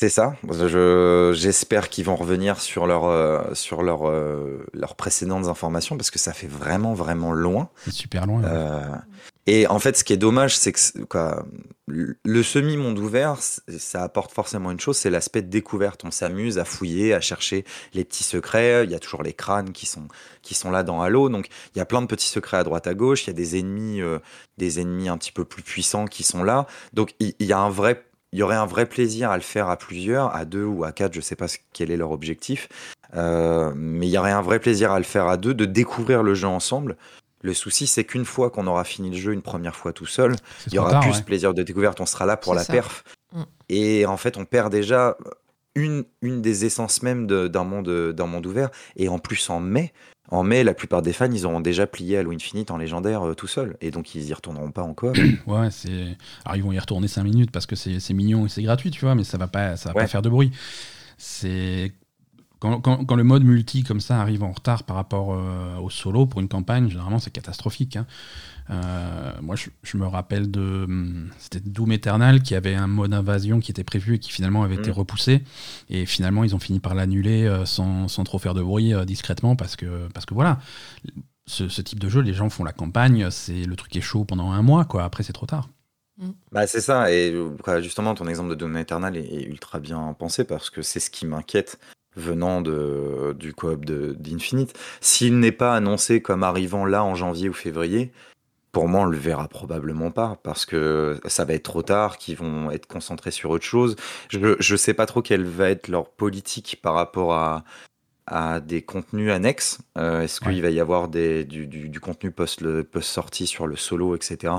[0.00, 0.36] C'est ça.
[0.48, 6.12] Je, j'espère qu'ils vont revenir sur leur, euh, sur leur, euh, leurs précédentes informations parce
[6.12, 7.68] que ça fait vraiment, vraiment loin.
[7.84, 8.44] C'est super loin.
[8.44, 8.80] Euh,
[9.48, 11.44] et en fait, ce qui est dommage, c'est que quoi,
[11.88, 16.02] le semi-monde ouvert, c- ça apporte forcément une chose, c'est l'aspect de découverte.
[16.04, 18.84] On s'amuse à fouiller, à chercher les petits secrets.
[18.84, 20.06] Il y a toujours les crânes qui sont,
[20.42, 21.28] qui sont là dans Halo.
[21.28, 23.24] Donc, il y a plein de petits secrets à droite à gauche.
[23.24, 24.20] Il y a des ennemis, euh,
[24.58, 26.66] des ennemis un petit peu plus puissants qui sont là.
[26.92, 29.42] Donc, il il y, a un vrai, il y aurait un vrai plaisir à le
[29.42, 31.14] faire à plusieurs, à deux ou à quatre.
[31.14, 32.68] Je sais pas ce- quel est leur objectif.
[33.14, 36.22] Euh, mais il y aurait un vrai plaisir à le faire à deux, de découvrir
[36.22, 36.96] le jeu ensemble.
[37.40, 40.34] Le souci, c'est qu'une fois qu'on aura fini le jeu une première fois tout seul,
[40.66, 41.16] il y aura tard, plus ouais.
[41.16, 42.00] ce plaisir de découverte.
[42.00, 42.72] On sera là pour la ça.
[42.72, 43.04] perf.
[43.32, 43.42] Mm.
[43.68, 45.16] Et en fait, on perd déjà
[45.74, 48.70] une, une des essences même d'un monde, d'un monde ouvert.
[48.96, 49.92] Et en plus, en mai,
[50.30, 53.34] en mai, la plupart des fans, ils auront déjà plié Halo Infinite en légendaire euh,
[53.34, 53.76] tout seul.
[53.80, 55.14] Et donc, ils y retourneront pas encore.
[55.46, 56.16] Ouais, c'est.
[56.44, 59.04] Alors ils vont y retourner 5 minutes parce que c'est mignon et c'est gratuit, tu
[59.04, 60.02] vois, mais ça va pas, ça va Ouais.
[60.02, 60.52] pas faire de bruit.
[61.16, 61.92] C'est
[62.60, 65.90] quand, quand- quand le mode multi comme ça arrive en retard par rapport euh, au
[65.90, 67.96] solo pour une campagne, généralement c'est catastrophique.
[67.96, 68.06] hein.
[68.70, 73.14] Euh, moi, je, je me rappelle de hum, c'était Doom Eternal qui avait un mode
[73.14, 74.94] invasion qui était prévu et qui finalement avait été Mm.
[74.94, 75.42] repoussé.
[75.90, 79.04] Et finalement, ils ont fini par l'annuler euh, sans, sans trop faire de bruit euh,
[79.04, 80.58] discrètement parce que parce que voilà.
[81.46, 84.24] Ce, ce type de jeu, les gens font la campagne, c'est le truc est chaud
[84.26, 85.02] pendant un mois, quoi.
[85.04, 85.70] Après, c'est trop tard.
[86.52, 90.14] Bah, c'est ça, et quoi, justement, ton exemple de Doom Eternal est, est ultra bien
[90.18, 91.78] pensé parce que c'est ce qui m'inquiète
[92.16, 94.76] venant de, du coop de- d'Infinite.
[95.00, 98.12] S'il n'est pas annoncé comme arrivant là en janvier ou février,
[98.78, 102.36] pour moi, on le verra probablement pas parce que ça va être trop tard, qu'ils
[102.36, 103.96] vont être concentrés sur autre chose.
[104.28, 107.64] Je, je sais pas trop quelle va être leur politique par rapport à,
[108.28, 109.78] à des contenus annexes.
[109.96, 110.52] Euh, Est-ce Ouais.
[110.52, 114.14] qu'il va y avoir des, du, du- du contenu post, le, post sur le solo,
[114.14, 114.52] etc.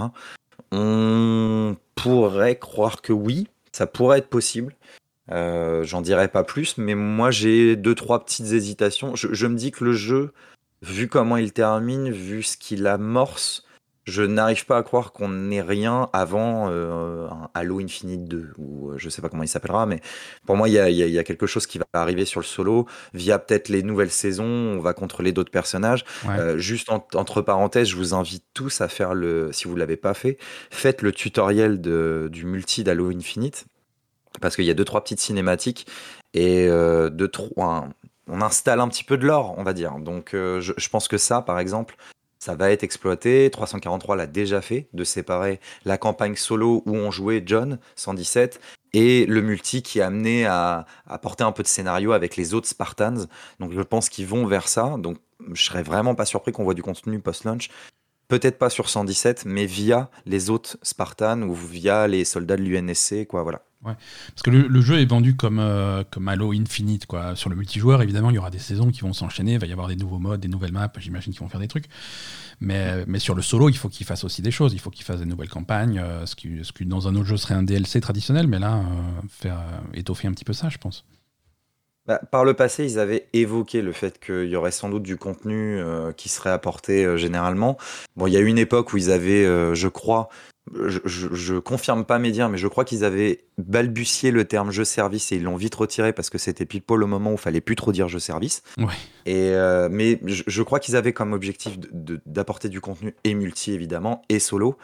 [0.72, 4.76] On pourrait croire que oui, ça pourrait être possible.
[5.32, 9.16] Euh, J'en dirais pas plus, mais moi j'ai deux trois petites hésitations.
[9.16, 10.34] Je, je me dis que le jeu,
[10.82, 13.64] vu comment il termine, vu ce qu'il amorce,
[14.10, 18.92] je n'arrive pas à croire qu'on n'ait rien avant euh, un Halo Infinite 2, ou
[18.92, 20.02] euh, je sais pas comment il s'appellera, mais
[20.46, 22.86] pour moi il y a, y y quelque chose qui va arriver sur le solo
[23.14, 24.44] via peut-être les nouvelles saisons.
[24.46, 26.04] On va contrôler d'autres personnages.
[26.28, 26.38] Ouais.
[26.40, 29.98] Euh, juste en- entre parenthèses, je vous invite tous à faire le, si vous l'avez
[29.98, 30.38] pas fait,
[30.72, 33.66] faites le tutoriel de, du multi d'Halo Infinite,
[34.42, 35.88] parce qu'il y a deux trois petites cinématiques
[36.34, 37.88] et euh, deux trois,
[38.28, 39.96] on installe un petit peu de l'or, on va dire.
[40.00, 41.96] Donc je, je pense que ça, par exemple,
[42.40, 43.50] ça va être exploité.
[43.52, 48.60] 343 l'a déjà fait, de séparer la campagne solo où on jouait John 117
[48.94, 52.68] et le multi qui a amené à, apporter un peu de scénario avec les autres
[52.68, 53.28] Spartans.
[53.60, 54.96] Donc je pense qu'ils vont vers ça.
[54.98, 55.18] Donc
[55.54, 57.70] je serais vraiment pas surpris qu'on voit du contenu post-launch.
[58.30, 63.26] Peut-être pas sur 117, mais via les autres Spartans ou via les soldats de l'UNSC,
[63.28, 63.64] quoi, voilà.
[63.84, 63.94] Ouais.
[64.28, 67.06] Parce que le, jeu est vendu comme, euh, comme Halo Infinite.
[67.06, 67.36] Quoi.
[67.36, 69.72] Sur le multijoueur, évidemment, il y aura des saisons qui vont s'enchaîner, il va y
[69.72, 71.86] avoir des nouveaux modes, des nouvelles maps, j'imagine qu'ils vont faire des trucs.
[72.60, 74.74] Mais, mais sur le solo, il faut qu'ils fassent aussi des choses.
[74.74, 77.26] Il faut qu'ils fassent des nouvelles campagnes, euh, ce, qui, ce, qui, dans un autre
[77.26, 78.82] jeu serait un DLC traditionnel, mais là, euh,
[79.30, 79.64] faire
[79.94, 81.04] étoffer un petit peu ça, je pense.
[82.10, 85.16] Bah, par le passé, ils avaient évoqué le fait qu'il y aurait sans doute du
[85.16, 85.80] contenu
[86.18, 87.78] qui serait apporté généralement.
[88.18, 90.30] Bon, il y a eu une époque où ils avaient, je crois,
[90.74, 94.86] je, je, confirme pas mes dires, mais je crois qu'ils avaient balbutié le terme jeu
[94.86, 97.40] service et ils l'ont vite retiré parce que c'était pile poil le moment où il
[97.40, 98.62] fallait plus trop dire jeu service.
[98.78, 98.86] Ouais.
[99.26, 101.78] Et euh, mais je, crois qu'ils avaient comme objectif
[102.26, 104.78] d'apporter du contenu et multi évidemment et solo.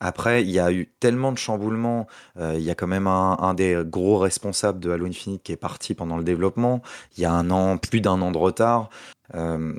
[0.00, 2.06] Après, il y a eu tellement de chamboulements.
[2.38, 5.56] Euh, il y a quand même un, des gros responsables de Halo Infinite qui est
[5.56, 6.82] parti pendant le développement.
[7.16, 8.88] Il y a un an, plus d'un an de retard.
[9.34, 9.74] Euh,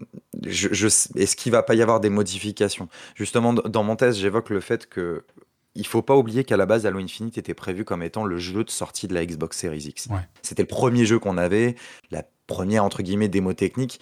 [0.45, 2.87] je, Est-ce qu'il va pas y avoir des modifications?
[3.15, 5.25] Justement, dans mon test, j'évoque le fait que
[5.73, 8.63] il faut pas oublier qu'à la base, Halo Infinite était prévu comme étant le jeu
[8.63, 10.09] de sortie de la Xbox Series X.
[10.41, 11.75] C'était le premier jeu qu'on avait,
[12.11, 14.01] la première entre guillemets démo technique.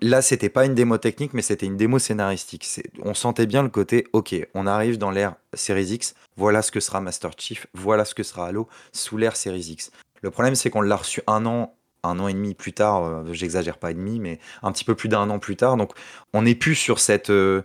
[0.00, 2.66] Là, c'était pas une démo technique, mais c'était une démo scénaristique.
[3.02, 6.80] On sentait bien le côté, ok, on arrive dans l'ère Series X, voilà ce que
[6.80, 9.90] sera Master Chief, voilà ce que sera Halo sous l'ère Series X.
[10.22, 13.32] Le problème, c'est qu'on l'a reçu un an, un an et demi plus tard, euh,
[13.32, 15.76] j'exagère pas et demi, mais un petit peu plus d'un an plus tard.
[15.76, 15.92] Donc,
[16.32, 17.62] on n'est plus sur cette, euh,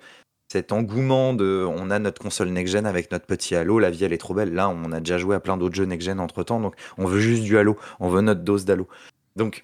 [0.51, 4.13] cet engouement de on a notre console next-gen avec notre petit Halo, la vie elle
[4.13, 4.53] est trop belle.
[4.53, 7.19] Là, on a déjà joué à plein d'autres jeux next-gen entre temps, donc on veut
[7.19, 8.87] juste du Halo, on veut notre dose d'Halo.
[9.35, 9.63] Donc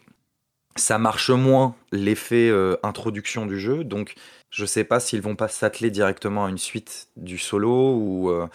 [0.78, 4.16] ça marche moins l'effet euh, introduction du jeu, donc
[4.50, 8.48] je sais pas s'ils vont pas s'atteler directement à une suite du solo ou euh,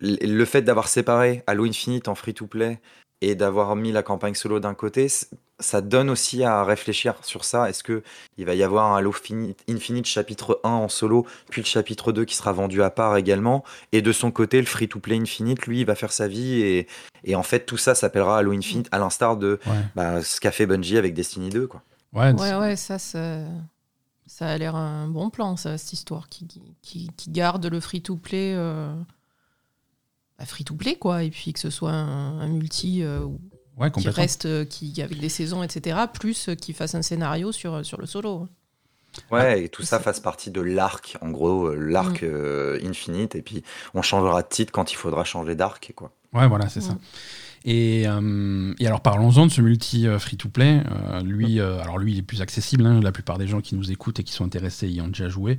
[0.00, 2.80] le fait d'avoir séparé Halo Infinite en free-to-play
[3.20, 5.08] et d'avoir mis la campagne solo d'un côté,
[5.60, 7.68] ça donne aussi à réfléchir sur ça.
[7.68, 8.02] Est-ce que
[8.36, 9.12] il va y avoir un Halo
[9.68, 13.64] Infinite chapitre 1 en solo, puis le chapitre 2 qui sera vendu à part également,
[13.92, 16.86] et de son côté, le free-to-play Infinite, lui, il va faire sa vie, et,
[17.24, 19.58] et en fait, tout ça s'appellera Halo Infinite, à l'instar de
[19.96, 21.66] bah, ce qu'a fait Bungie avec Destiny 2.
[21.66, 21.82] Quoi.
[22.12, 23.40] Ouais, ouais, ça, ça,
[24.26, 26.46] ça a l'air un bon plan, ça, cette histoire, qui,
[26.82, 28.54] qui, qui garde le free-to-play...
[28.54, 28.94] Euh,
[30.38, 33.02] bah, free-to-play, quoi, et puis que ce soit un, multi...
[33.02, 33.26] Euh,
[33.88, 38.00] qui reste, euh, qui, avec des saisons, etc., plus qui fasse un scénario sur, sur
[38.00, 38.48] le solo.
[39.30, 42.26] Ouais, et tout ça fasse partie de l'arc, en gros, euh, l'arc mm.
[42.26, 43.62] euh, Infinite, et puis
[43.94, 46.12] on changera de titre quand il faudra changer d'arc, quoi.
[46.34, 46.92] Ouais, voilà, c'est ça.
[46.92, 46.98] Mm.
[47.64, 50.82] Et, et, alors parlons-en de ce multi free-to-play.
[51.24, 52.86] lui, alors lui, il est plus accessible.
[52.86, 55.28] Hein, la plupart des gens qui nous écoutent et qui sont intéressés y ont déjà
[55.28, 55.58] joué.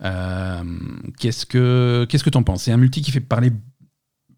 [0.00, 2.62] qu'est-ce que qu'est-ce que t'en penses?
[2.62, 3.50] C'est un multi qui fait parler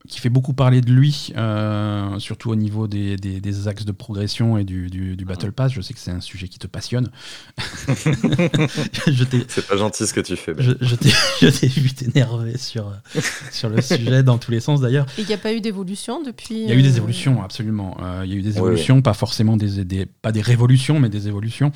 [0.06, 4.58] qui fait beaucoup parler de lui, euh, surtout au niveau des, des, axes de progression
[4.58, 5.72] et du, du, Battle Pass.
[5.72, 7.10] Je sais que c'est un sujet qui te passionne.
[9.48, 10.54] c'est pas gentil ce que tu fais.
[10.58, 12.92] Je, je t'ai vu t'énerver sur,
[13.50, 15.06] sur le sujet dans tous les sens d'ailleurs.
[15.16, 17.96] Il n'y a pas eu d'évolution depuis Il y a eu des euh, évolutions, absolument.
[18.02, 21.08] Euh, il y a eu des évolutions, pas forcément des, des, pas des révolutions, mais
[21.08, 21.72] des évolutions.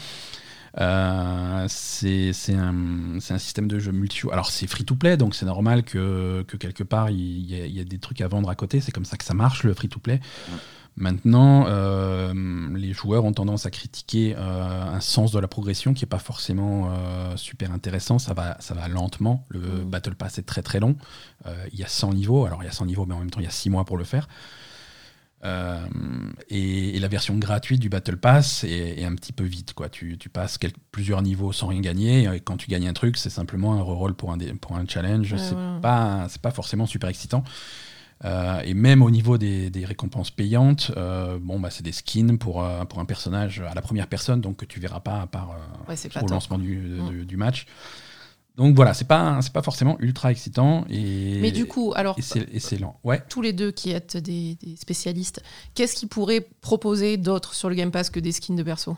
[0.81, 4.21] Euh, c'est un, un, système de jeu multi.
[4.31, 7.85] Alors c'est free to play, donc c'est normal que, que, quelque part il y, a
[7.85, 8.81] des trucs à vendre à côté.
[8.81, 10.21] C'est comme ça que ça marche le free to play.
[10.97, 12.33] Maintenant, euh,
[12.77, 16.19] les joueurs ont tendance à critiquer euh, un sens de la progression qui n'est pas
[16.19, 16.91] forcément
[17.37, 18.19] super intéressant.
[18.19, 19.45] Ça va, ça va lentement.
[19.49, 20.97] Le Battle Pass est très très long.
[21.73, 22.47] Il y a 100 niveaux.
[22.47, 23.85] Alors il y a 100 niveaux, mais en même temps il y a 6 mois
[23.85, 24.29] pour le faire.
[25.45, 25.87] Euh,
[26.49, 29.73] et, la version gratuite du Battle Pass est, un petit peu vite.
[29.73, 29.89] Quoi.
[29.89, 30.59] Tu, passes
[30.91, 32.25] plusieurs niveaux sans rien gagner.
[32.25, 35.35] Et quand tu gagnes un truc, c'est simplement un reroll pour un, pour un challenge.
[35.37, 37.45] c'est pas, pas forcément super excitant.
[38.25, 42.67] Euh, et même au niveau des, récompenses payantes, euh, bon, bah, c'est des skins pour,
[42.89, 45.57] pour un personnage à la première personne, donc que tu verras pas à part
[46.21, 47.25] au lancement du, mm.
[47.25, 47.67] du match.
[48.59, 52.59] Donc voilà, c'est pas c'est pas forcément ultra excitant et mais du coup alors et
[52.59, 52.99] c'est lent.
[53.05, 53.23] Ouais.
[53.29, 55.43] Tous les deux qui êtes des, spécialistes,
[55.75, 58.97] qu'est-ce qu'ils pourraient proposer d'autre sur le Game Pass que des skins de perso?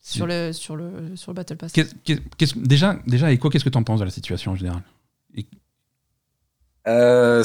[0.00, 1.72] Sur le sur le sur le Battle Pass.
[2.56, 4.82] déjà déjà et quoi qu'est-ce que tu en penses de la situation en général?
[5.34, 5.46] Et,
[6.86, 7.44] euh,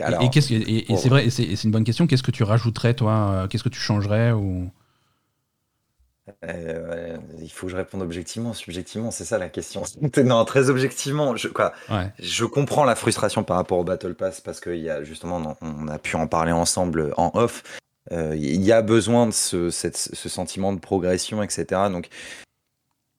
[0.00, 2.06] alors, et, c'est vrai, et c'est une bonne question.
[2.06, 3.46] Qu'est-ce que tu rajouterais, toi?
[3.48, 4.70] Qu'est-ce que tu changerais ou...
[6.44, 9.82] Euh, il faut que je réponde objectivement, subjectivement, c'est ça la question.
[10.24, 11.72] non, très objectivement, je, quoi,
[12.18, 15.88] je comprends la frustration par rapport au Battle Pass parce qu'il y a justement, on
[15.88, 17.62] a pu en parler ensemble en off.
[18.12, 21.66] Euh, il y a besoin de ce, ce, sentiment de progression, etc.
[21.90, 22.08] Donc,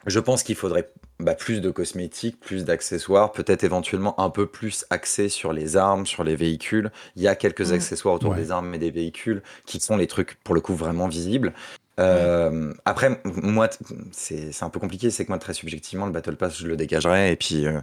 [0.07, 4.85] Je pense qu'il faudrait bah, plus de cosmétiques, plus d'accessoires, peut-être éventuellement un peu plus
[4.89, 6.89] axé sur les armes, sur les véhicules.
[7.17, 7.73] Il y a quelques Mm.
[7.73, 8.37] accessoires autour Ouais.
[8.37, 11.53] des armes et des véhicules qui sont les trucs pour le coup vraiment visibles.
[11.99, 13.69] Euh, après, moi,
[14.11, 15.11] c'est un peu compliqué.
[15.11, 17.81] C'est que moi, très subjectivement, le Battle Pass, je le dégagerai et puis euh,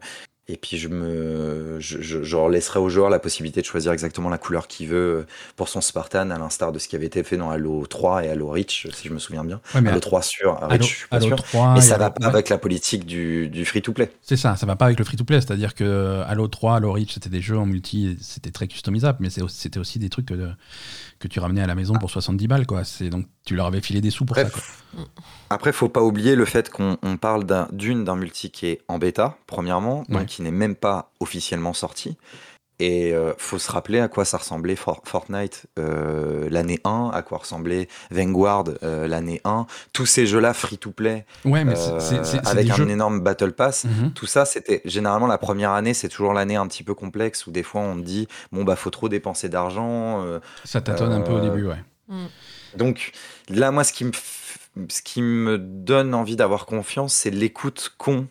[0.49, 4.29] et puis je me je, je, je laisserai au joueur la possibilité de choisir exactement
[4.29, 5.27] la couleur qu'il veut euh,
[5.57, 8.29] pour son Spartan, à l'instar de ce qui avait été fait dans Halo 3 et
[8.29, 9.61] Halo Reach, si je me souviens bien.
[9.75, 11.43] Ouais, Halo 3 sur Reach, Halo, je suis pas Halo sûr.
[11.43, 12.33] 3, Mais ça va pas ouais.
[12.33, 14.11] avec la politique du, du free-to-play.
[14.23, 17.29] C'est ça, ça va pas avec le free-to-play, c'est-à-dire que Halo 3, Halo Reach, c'était
[17.29, 20.35] des jeux en multi, c'était très customisable, mais c'était aussi des trucs que,
[21.19, 22.85] que tu ramenais à la maison pour 70 balles, quoi.
[22.85, 24.53] C'est donc tu leur avais filé des sous pour Bref.
[24.55, 24.61] ça.
[24.97, 25.05] Quoi.
[25.51, 28.81] Après, faut pas oublier le fait qu'on on parle d'un- d'une d'un multi qui est
[28.89, 30.27] en bêta, premièrement, donc Ouais.
[30.27, 32.17] qui n'est même pas officiellement sorti.
[32.79, 37.23] Et euh, faut se rappeler à quoi ça ressemblait For- Fortnite euh, l'année 1, à
[37.23, 39.67] quoi ressemblait Vanguard euh, l'année 1.
[39.95, 42.01] Tous ces jeux-là free-to-play, Ouais, euh,
[42.45, 42.89] avec un jeux.
[42.91, 43.85] énorme Battle Pass.
[43.85, 44.13] Mhm.
[44.13, 47.51] Tout ça, c'était généralement la première année, c'est toujours l'année un petit peu complexe où
[47.51, 51.33] des fois on dit bon bah faut trop dépenser d'argent, euh, Ça tâtonne un peu
[51.33, 51.79] au début, ouais.
[52.77, 53.13] donc
[53.49, 54.13] là, moi, ce qui me,
[54.91, 58.27] ce qui me donne envie d'avoir confiance, c'est l'écoute con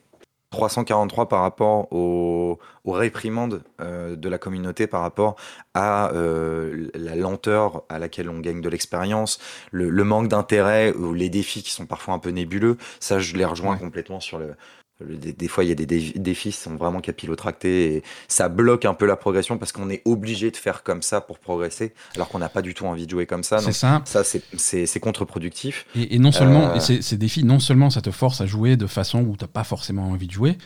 [0.56, 5.36] 343 par rapport aux, aux réprimandes euh, de la communauté, par rapport
[5.74, 9.40] à euh, la lenteur à laquelle on gagne de l'expérience,
[9.72, 12.78] le, le manque d'intérêt ou les défis qui sont parfois un peu nébuleux.
[13.00, 13.78] Ça, je les rejoins Ouais.
[13.78, 14.56] complètement sur le.
[15.00, 18.04] Le- des, des fois, il y a des dé- défis qui sont vraiment capillotractés et
[18.28, 21.40] ça bloque un peu la progression parce qu'on est obligé de faire comme ça pour
[21.40, 23.58] progresser, alors qu'on n'a pas du tout envie de jouer comme ça.
[23.60, 24.02] C'est ça.
[24.06, 25.86] ça, c'est- contre-productif.
[25.96, 28.46] Et, et non seulement, Euh, et ces, ces défis, non seulement ça te force à
[28.46, 30.58] jouer de façon où t'as pas forcément envie de jouer,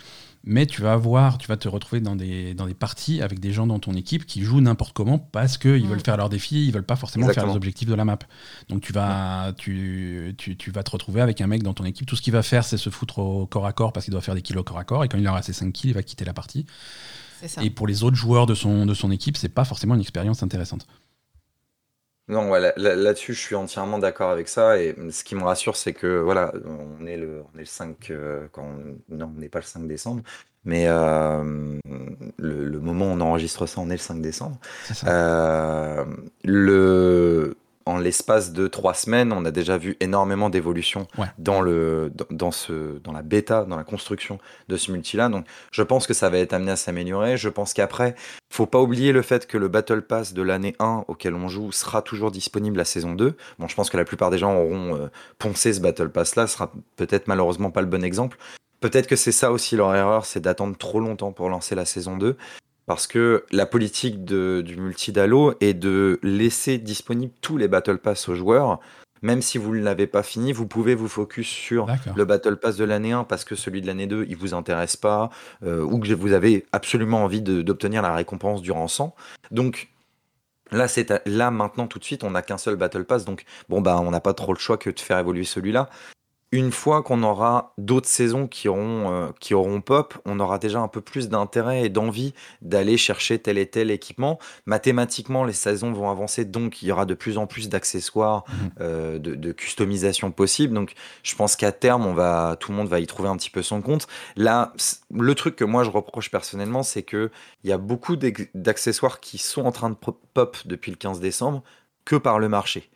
[0.43, 3.51] mais tu vas avoir, tu vas te retrouver dans des, dans des parties avec des
[3.51, 5.89] gens dans ton équipe qui jouent n'importe comment parce qu'ils Mm.
[5.89, 8.19] veulent faire leurs défis, ils veulent pas forcément faire les objectifs de la map.
[8.69, 12.07] Donc tu vas, tu, tu, tu vas te retrouver avec un mec dans ton équipe,
[12.07, 14.21] tout ce qu'il va faire c'est se foutre au corps à corps parce qu'il doit
[14.21, 15.93] faire des kills au corps à corps et quand il aura ses 5 kills il
[15.93, 16.65] va quitter la partie.
[17.45, 17.63] Ça.
[17.63, 20.43] Et pour les autres joueurs de son, de son équipe c'est pas forcément une expérience
[20.43, 20.85] intéressante.
[22.29, 24.77] Non, là- là-dessus, je suis entièrement d'accord avec ça.
[24.81, 26.53] Et ce qui me rassure, c'est que voilà,
[26.99, 29.65] on est le, on est le 5, euh, quand on- non, on n'est pas le
[29.65, 30.21] 5 décembre,
[30.63, 31.77] mais euh,
[32.37, 34.57] le, le moment où on enregistre ça, on est le 5 décembre.
[34.85, 35.07] C'est ça.
[35.09, 36.05] Euh,
[36.43, 37.55] le,
[37.89, 41.25] en l'espace de trois semaines, on a déjà vu énormément d'évolutions Ouais.
[41.37, 45.29] dans, le, dans, dans ce, dans la bêta, dans la construction de ce multi-là.
[45.29, 47.37] Donc, je pense que ça va être amené à s'améliorer.
[47.37, 48.15] Je pense qu'après,
[48.51, 51.71] faut pas oublier le fait que le Battle Pass de l'année 1 auquel on joue
[51.71, 53.35] sera toujours disponible la saison 2.
[53.57, 56.47] Bon, je pense que la plupart des gens auront euh, poncé ce Battle Pass-là.
[56.47, 58.37] Ce sera peut-être malheureusement pas le bon exemple.
[58.79, 62.15] Peut-être que c'est ça aussi leur erreur, c'est d'attendre trop longtemps pour lancer la saison
[62.17, 62.37] 2.
[62.89, 67.99] Parce que la politique de- du multi d'Halo est de laisser disponible tous les Battle
[67.99, 68.79] Pass aux joueurs.
[69.21, 72.77] Même si vous ne l'avez pas fini, vous pouvez vous focus sur le Battle Pass
[72.77, 75.29] de l'année 1 parce que celui de l'année 2, il vous intéresse pas,
[75.63, 79.13] euh, ou que vous avez absolument envie d'obtenir la récompense durant 100.
[79.51, 79.89] Donc
[80.71, 80.87] là,
[81.27, 84.09] là maintenant tout de suite, on n'a qu'un seul Battle Pass, donc bon bah on
[84.09, 85.91] n'a pas trop le choix que de faire évoluer celui-là.
[86.51, 90.79] Une fois qu'on aura d'autres saisons qui auront, euh, qui auront pop, on aura déjà
[90.79, 92.33] un peu plus d'intérêt et d'envie
[92.63, 94.39] d'aller chercher tel et tel équipement.
[94.65, 98.71] Mathématiquement, les saisons vont avancer, donc il y aura de plus en plus d'accessoires, Mhm.
[98.81, 100.73] euh, de, de customisation possible.
[100.73, 103.51] Donc je pense qu'à terme, on va, tout le monde va y trouver un petit
[103.51, 104.07] peu son compte.
[104.35, 104.73] Là,
[105.13, 107.29] le truc que moi je reproche personnellement, c'est que
[107.63, 108.15] il y a beaucoup
[108.55, 111.61] d'accessoires qui sont en train de pop depuis le 15 décembre
[112.05, 112.89] que par le marché.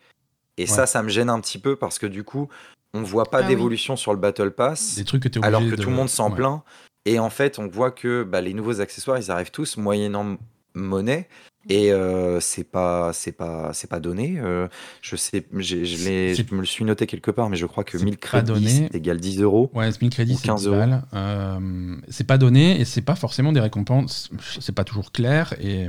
[0.56, 0.66] Et Ouais.
[0.66, 2.48] ça, ça me gêne un petit peu parce que du coup,
[2.94, 3.48] on voit pas Ah oui.
[3.48, 5.96] d'évolution sur le Battle Pass, Des trucs que tu es alors que de- tout le
[5.96, 6.36] monde s'en ouais.
[6.36, 6.62] plaint.
[7.04, 10.38] Et en fait, on voit que bah, les nouveaux accessoires, ils arrivent tous moyennant
[10.74, 11.28] monnaie.
[11.68, 14.38] Et euh, c'est pas, c'est pas, c'est pas donné.
[14.38, 14.68] Euh,
[15.00, 17.66] je sais, j'ai- je, l'ai- C'est- je me le suis noté quelque part, mais je
[17.66, 19.70] crois que c'est 1000 pas crédits c'est égal 10 euros.
[19.74, 20.76] Ouais, 1000 crédits, c'est 15 10 euros.
[21.14, 24.30] Euh, c'est pas donné et c'est pas forcément des récompenses.
[24.60, 25.88] C'est pas toujours clair et,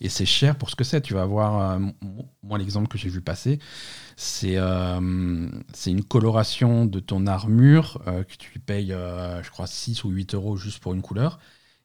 [0.00, 1.00] et c'est cher pour ce que c'est.
[1.02, 1.78] Tu vas avoir, euh,
[2.42, 3.58] moi, l'exemple que j'ai vu passer,
[4.16, 8.88] c'est euh, c'est une coloration de ton armure que tu payes,
[9.42, 11.38] je crois, 6 ou 8 euros juste pour une couleur.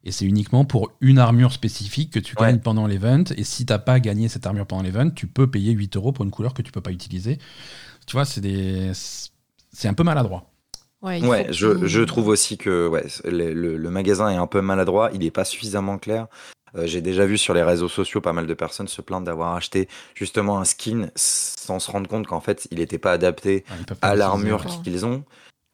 [0.06, 2.48] Et c'est uniquement pour une armure spécifique que tu Ouais.
[2.48, 3.24] gagnes pendant l'event.
[3.38, 6.24] Et si t'as pas gagné cette armure pendant l'event, tu peux payer 8 euros pour
[6.26, 7.40] une couleur que tu peux pas utiliser.
[8.06, 8.92] Tu vois, c'est des.
[8.94, 10.52] C'est un peu maladroit.
[11.02, 14.62] Ouais, Ouais, je, je trouve aussi que ouais, le, le- le magasin est un peu
[14.62, 16.28] maladroit, il n'est pas suffisamment clair.
[16.76, 19.56] Euh, J'ai déjà vu sur les réseaux sociaux pas mal de personnes se plaindre d'avoir
[19.56, 23.66] acheté justement un skin sans se rendre compte qu'en fait il n'était pas adapté
[24.02, 25.24] à l'armure qu'ils ont.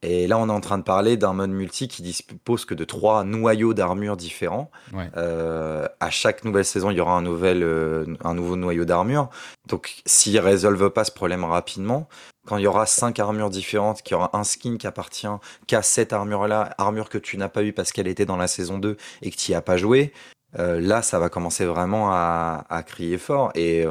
[0.03, 2.83] Et là, on est en train de parler d'un mode multi qui dispose que de
[2.83, 4.71] trois noyaux d'armure différents.
[5.15, 9.29] Euh, à chaque nouvelle saison, il y aura un, nouvel, euh, un nouveau noyau d'armure.
[9.67, 12.09] Donc, s'ils résolvent pas ce problème rapidement,
[12.47, 15.27] quand il y aura cinq armures différentes, qu'il y aura un skin qui appartient
[15.67, 18.79] qu'à cette armure-là, armure que tu n'as pas eu parce qu'elle était dans la saison
[18.79, 20.13] 2 et que tu n'y as pas joué,
[20.57, 23.51] euh, là, ça va commencer vraiment à, à crier fort.
[23.53, 23.85] Et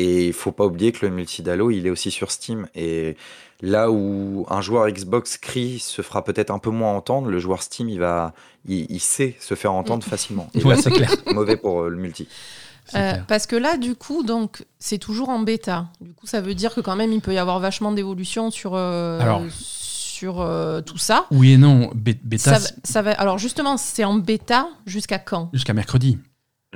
[0.00, 2.66] et il faut pas oublier que le multi-Dalo, il est aussi sur Steam.
[2.74, 3.18] Et
[3.60, 7.62] là où un joueur Xbox crie se fera peut-être un peu moins entendre, le joueur
[7.62, 8.32] Steam, il va,
[8.66, 10.48] il, sait se faire entendre facilement.
[10.54, 11.14] Et ouais, c'est clair.
[11.34, 12.26] Mauvais pour euh, le multi.
[12.94, 15.88] Euh, parce que là, du coup, donc c'est toujours en bêta.
[16.00, 18.72] Du coup, ça veut dire que quand même, il peut y avoir vachement d'évolution sur.
[18.74, 20.46] Euh, sur
[20.84, 21.26] tout ça.
[21.30, 22.58] Oui et non, bêta.
[22.84, 25.48] ça va, alors justement, c'est en bêta jusqu'à quand?
[25.54, 26.18] Jusqu'à mercredi.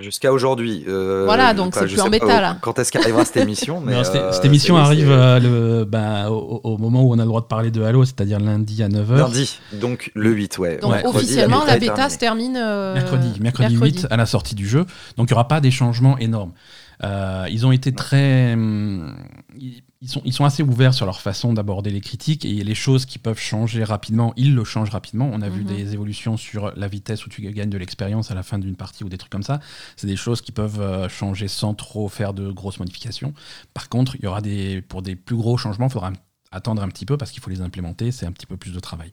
[0.01, 0.85] Jusqu'à aujourd'hui.
[0.89, 2.59] Euh, voilà, donc c'est plus en bêta là.
[2.61, 7.05] Quand est-ce qu'arrivera cette émission mais cette, euh, émission arrive euh, le, bah, au, moment
[7.05, 9.17] où on a le droit de parler de Halo, c'est-à-dire lundi à 9h.
[9.17, 10.79] Lundi, donc le 8, ouais.
[10.79, 14.85] Donc officiellement, la bêta, se termine mercredi, mercredi, 8 à la sortie du jeu.
[15.17, 16.55] Donc il n'y aura pas des changements énormes.
[17.01, 18.55] ils ont été très.
[18.55, 19.15] Hum,
[19.57, 23.07] ils sont, ils sont assez ouverts sur leur façon d'aborder les critiques et les choses
[23.07, 25.31] qui peuvent changer rapidement, ils le changent rapidement.
[25.33, 25.77] On a vu mhm.
[25.77, 29.05] des évolutions sur la vitesse où tu gagnes de l'expérience à la fin d'une partie
[29.05, 29.61] ou des trucs comme ça.
[29.97, 33.35] C'est des choses qui peuvent euh, changer sans trop faire de grosses modifications.
[33.73, 36.13] Par contre, il y aura des, pour des plus gros changements, il faudra
[36.51, 38.13] attendre un petit peu parce qu'il faut les implémenter.
[38.13, 39.13] C'est un petit peu plus de travail.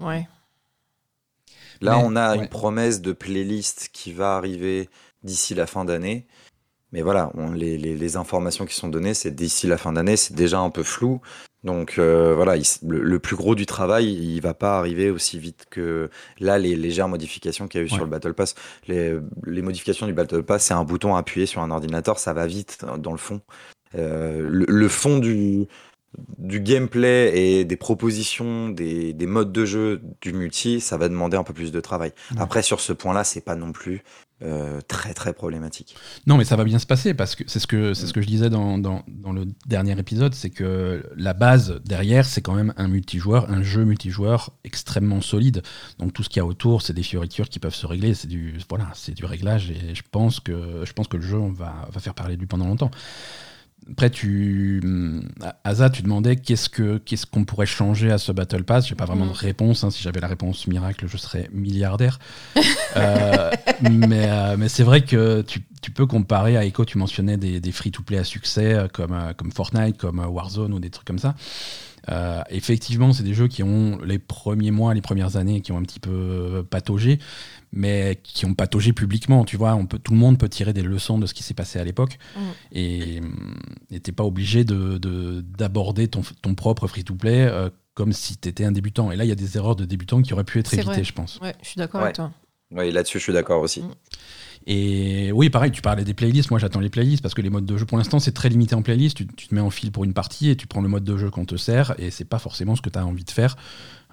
[0.00, 0.28] Ouais.
[1.80, 4.88] Là, on a une promesse de playlist qui va arriver
[5.22, 6.26] d'ici la fin d'année.
[6.94, 10.70] Mais voilà, les, informations qui sont données, c'est d'ici la fin d'année, c'est déjà un
[10.70, 11.20] peu flou.
[11.64, 12.54] Donc euh, voilà,
[12.86, 17.08] le, plus gros du travail, il va pas arriver aussi vite que là les légères
[17.08, 18.54] modifications qu'il y a eu sur le Battle Pass.
[18.86, 22.84] Les, modifications du Battle Pass, c'est un bouton appuyé sur un ordinateur, ça va vite
[22.98, 23.40] dans le fond.
[23.96, 25.66] Euh, le, fond du,
[26.38, 31.44] du gameplay et des propositions, des, modes de jeu du multi, ça va demander un
[31.44, 32.12] peu plus de travail.
[32.38, 34.04] Après, sur ce point-là, c'est pas non plus
[34.42, 35.94] euh, très très problématique.
[36.26, 38.20] Non, mais ça va bien se passer parce que c'est ce que c'est ce que
[38.20, 42.54] je disais dans, dans, dans le dernier épisode, c'est que la base derrière, c'est quand
[42.54, 45.62] même un multijoueur, un jeu multijoueur extrêmement solide.
[45.98, 48.28] Donc tout ce qu'il y a autour, c'est des fioritures qui peuvent se régler, c'est
[48.28, 51.88] du voilà, c'est du réglage et je pense que je pense que le jeu va,
[51.92, 52.90] va faire parler de lui pendant longtemps.
[53.90, 54.82] Après, tu,
[55.62, 58.88] Asa, tu demandais qu'est-ce que qu'est-ce qu'on pourrait changer à ce Battle Pass.
[58.88, 59.34] J'ai pas vraiment de mm.
[59.34, 59.84] réponse.
[59.84, 59.90] Hein.
[59.90, 62.18] Si j'avais la réponse miracle, je serais milliardaire.
[62.96, 66.84] Euh, mais euh, mais c'est vrai que tu, tu, peux comparer à Echo.
[66.84, 70.90] Tu mentionnais des, des free-to-play à succès euh, comme comme Fortnite, comme Warzone ou des
[70.90, 71.34] trucs comme ça.
[72.50, 75.82] Effectivement, c'est des jeux qui ont les premiers mois, les premières années, qui ont un
[75.82, 77.18] petit peu pataugé
[77.74, 79.44] mais qui ont pataugé publiquement.
[79.44, 81.54] Tu vois, on peut, tout le monde peut tirer des leçons de ce qui s'est
[81.54, 82.18] passé à l'époque.
[82.36, 82.40] Mm.
[82.72, 83.20] Et
[83.90, 88.72] n'était pas obligé d'aborder de, ton, ton, propre free-to-play euh, comme si tu étais un
[88.72, 89.10] débutant.
[89.10, 91.12] Et là, il y a des erreurs de débutants qui auraient pu être évitées, je
[91.12, 91.40] pense.
[91.40, 92.30] Ouais, je suis d'accord avec toi.
[92.70, 93.82] Oui, là-dessus, je suis d'accord aussi.
[93.82, 93.90] Mm.
[94.66, 96.50] Et oui, pareil, tu parlais des playlists.
[96.50, 98.74] Moi, j'attends les playlists parce que les modes de jeu, pour l'instant, c'est très limité
[98.74, 99.16] en playlists.
[99.16, 101.30] Tu, te mets en fil pour une partie et tu prends le mode de jeu
[101.30, 103.56] qu'on te sert et c'est pas forcément ce que tu as envie de faire.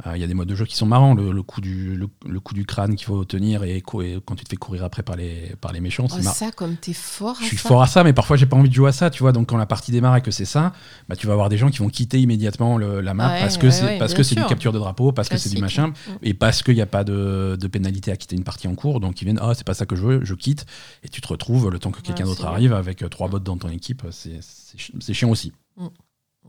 [0.06, 2.40] Il euh, y a des modes de jeu qui sont marrants, le, coup, du, le,
[2.40, 5.56] coup du crâne qu'il faut tenir et, quand tu te fais courir après par les,
[5.62, 6.08] par les méchants.
[6.08, 8.46] c'est oh, ça, comme t'es fort à Je suis fort à ça, mais parfois j'ai
[8.46, 9.32] pas envie de jouer à ça, tu vois.
[9.32, 10.74] Donc quand la partie démarre et que c'est ça,
[11.08, 13.98] bah, tu vas avoir des gens qui vont quitter immédiatement la map parce que c'est
[13.98, 16.76] parce que c'est du capture de drapeau, parce que c'est du machin, et parce qu'il
[16.76, 19.00] n'y a pas de, de, pénalité à quitter une partie en cours.
[19.00, 20.66] Donc ils viennent, ah, c'est pas ça que je veux, je quitte.
[21.04, 23.58] Et tu te retrouves le temps que quelqu'un d'autre arrive avec euh, trois bots dans
[23.58, 24.04] ton équipe.
[24.12, 25.54] C'est chiant aussi.
[25.78, 25.88] Mm.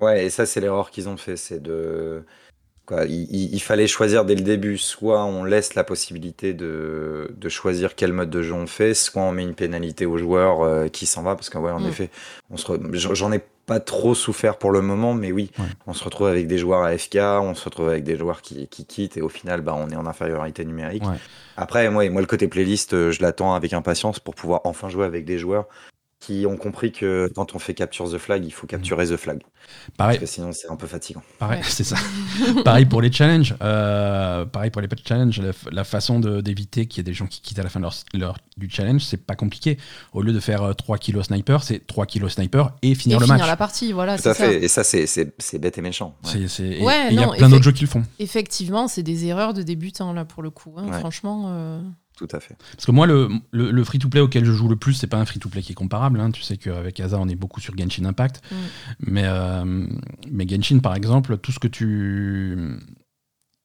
[0.01, 2.25] Ouais, et ça, c'est l'erreur qu'ils ont fait, c'est de
[2.91, 8.31] il, fallait choisir dès le début, soit on laisse la possibilité de, choisir quel mode
[8.31, 11.35] de jeu on fait, soit on met une pénalité au joueur euh, qui s'en va,
[11.35, 11.89] parce qu'en en mm.
[11.89, 12.11] effet,
[12.93, 15.51] j'en ai pas trop souffert pour le moment, mais oui,
[15.87, 18.67] on se retrouve avec des joueurs à FK, on se retrouve avec des joueurs qui,
[18.67, 21.05] quittent, et au final, bah, on est en infériorité numérique.
[21.57, 25.05] Après, moi, moi, le côté playlist, euh, je l'attends avec impatience pour pouvoir enfin jouer
[25.05, 25.67] avec des joueurs
[26.23, 29.43] qui ont compris que quand on fait capture the flag, il faut capturer the flag.
[29.97, 30.19] Pareil.
[30.19, 31.23] Parce que sinon, c'est un peu fatigant.
[31.41, 31.97] Pareil, c'est ça.
[32.65, 33.57] pareil pour les challenges.
[33.61, 35.43] Euh, pareil pour les challenges.
[35.73, 38.39] La, façon d'éviter qu'il y ait des gens qui quittent à la fin de leur,
[38.57, 39.79] du challenge, c'est pas compliqué.
[40.13, 43.27] Au lieu de faire 3 euh, kilos sniper, c'est 3 kilos sniper et finir le
[43.27, 43.39] match.
[43.39, 44.17] Finir la partie, voilà.
[44.17, 44.63] Tout à fait.
[44.63, 46.15] Et ça, c'est bête et méchant.
[46.35, 48.05] il y a plein d'autres jeux qui le font.
[48.21, 50.75] Effectivement, c'est des erreurs de débutants, là, pour le coup.
[50.79, 50.93] Hein.
[51.01, 51.47] Franchement.
[51.49, 51.81] Euh,
[52.27, 52.57] tout à fait.
[52.73, 55.63] Parce que moi, le, le, free-to-play auquel je joue le plus, c'est pas un free-to-play
[55.63, 56.21] qui est comparable.
[56.21, 56.31] Hein.
[56.31, 58.43] Tu sais qu'avec Asa, on est beaucoup sur Genshin Impact.
[58.51, 58.57] Mm.
[59.01, 59.87] Mais, euh,
[60.31, 62.57] mais Genshin, par exemple, tout ce que tu.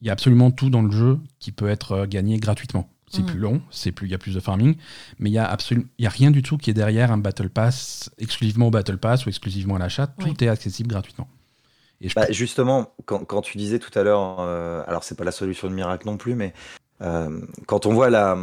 [0.01, 2.89] Il y a absolument tout dans le jeu qui peut être euh, gagné gratuitement.
[3.09, 3.27] C'est mm.
[3.27, 4.75] plus long, c'est plus, il y a plus de farming,
[5.19, 7.17] mais il y a absolument, il y a rien du tout qui est derrière un
[7.17, 10.07] battle pass exclusivement au battle pass ou exclusivement à l'achat.
[10.07, 11.27] Tout est accessible gratuitement.
[12.01, 15.23] Et je- Bah, justement, quand, quand tu disais tout à l'heure, euh, alors c'est pas
[15.23, 16.53] la solution de miracle non plus, mais
[17.01, 18.37] euh, quand on voit la,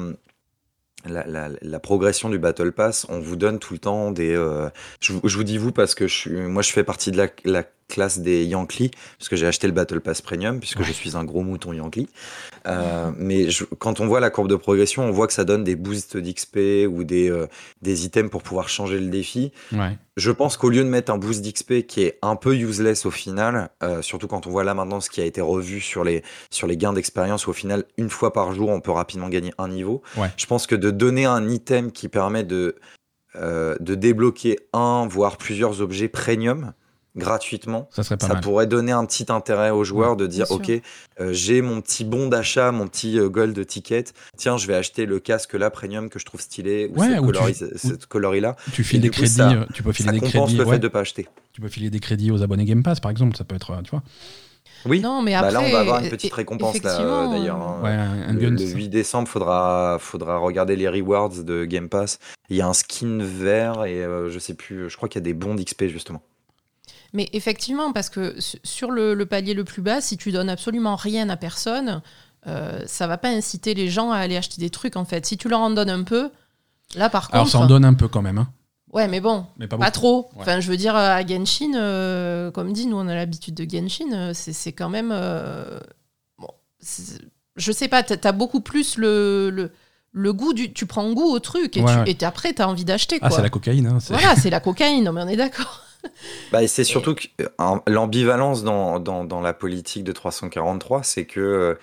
[1.07, 4.35] la, progression du Battle Pass, on vous donne tout le temps des.
[4.35, 4.69] euh,
[5.01, 8.19] je, vous- dis vous parce que je suis, moi je fais partie de la classe
[8.19, 10.85] des Yankees, parce que j'ai acheté le Battle Pass Premium, puisque Ouais.
[10.87, 12.09] je suis un gros mouton Yankee.
[12.67, 15.65] Euh, mais je- quand on voit la courbe de progression, on voit que ça donne
[15.65, 17.47] des boosts d'XP ou des, euh,
[17.83, 19.53] des items pour pouvoir changer le défi.
[19.73, 19.99] Ouais.
[20.17, 23.11] Je pense qu'au lieu de mettre un boost d'XP qui est un peu useless au
[23.11, 26.23] final, euh, surtout quand on voit là maintenant ce qui a été revu sur les,
[26.51, 29.53] sur les gains d'expérience, où au final, une fois par jour, on peut rapidement gagner
[29.59, 30.03] un niveau.
[30.17, 30.29] Ouais.
[30.37, 32.77] Je pense que de donner un item qui permet de,
[33.37, 36.73] de débloquer un, voire plusieurs objets premium
[37.17, 38.43] gratuitement, Ça serait pas ça mal.
[38.43, 40.71] pourrait donner un petit intérêt aux joueurs de dire ok
[41.21, 44.05] euh, j'ai mon petit bon d'achat mon petit euh, gold ticket
[44.37, 47.21] tiens je vais acheter le casque là premium que je trouve stylé ou Ouais, cette,
[47.21, 49.93] ou tu- coloris- cette coloris là Tu files des coup, crédits, ça- euh, tu peux
[49.93, 50.57] filer ça des compense crédits.
[50.59, 50.73] le ouais.
[50.73, 53.37] fait de pas acheter Tu peux filer des crédits aux abonnés Game Pass, par exemple.
[53.37, 54.03] Ça peut être, euh, tu vois.
[54.87, 55.53] oui Non, mais Bah après.
[55.53, 57.81] là on va avoir une petite e- récompense là d'ailleurs hein.
[57.83, 58.77] Ouais, un, un le, le c'est ça.
[58.77, 62.19] 8 décembre, faudra, faudra regarder les rewards de Game Pass.
[62.51, 65.23] Il y a un skin vert et euh, je sais plus, je crois qu'il y
[65.23, 66.23] a des bons d'XP justement.
[67.15, 70.51] Mais effectivement, parce que su- sur le, le palier le plus bas, si tu donnes
[70.51, 72.03] absolument rien à personne,
[72.47, 75.25] euh, ça va pas inciter les gens à aller acheter des trucs en fait.
[75.25, 76.31] Si tu leur en donnes un peu,
[76.97, 77.53] là par Alors, contre.
[77.53, 78.39] ça en donne un peu quand même.
[78.39, 78.49] Hein.
[78.93, 80.29] Ouais, mais bon, Mais pas trop.
[80.35, 80.43] Ouais.
[80.43, 84.13] Enfin, je veux dire, à Genshin, euh, comme dit, nous on a l'habitude de Genshin,
[84.13, 85.11] euh, c'est quand même.
[85.13, 85.81] euh,
[86.39, 86.49] bon,
[87.57, 89.73] je sais pas, t'as as beaucoup plus le, le,
[90.13, 90.73] le goût du.
[90.73, 92.11] Tu prends goût au truc et, Ouais, tu, ouais.
[92.11, 93.87] et t'es- après t'as envie d'acheter Ah, c'est la cocaïne.
[93.87, 95.81] Hein, voilà, c'est la cocaïne, non mais on est d'accord.
[96.53, 101.41] Bah, c'est surtout que euh, l'ambivalence dans, dans, dans la politique de 343, c'est que
[101.41, 101.75] euh,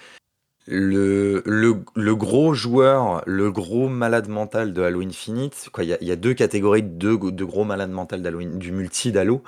[0.67, 5.97] le, le, le gros joueur, le gros malade mental de Halo Infinite, il y a,
[6.01, 9.43] il y a deux catégories de, de gros malades In- du multi d'Halo.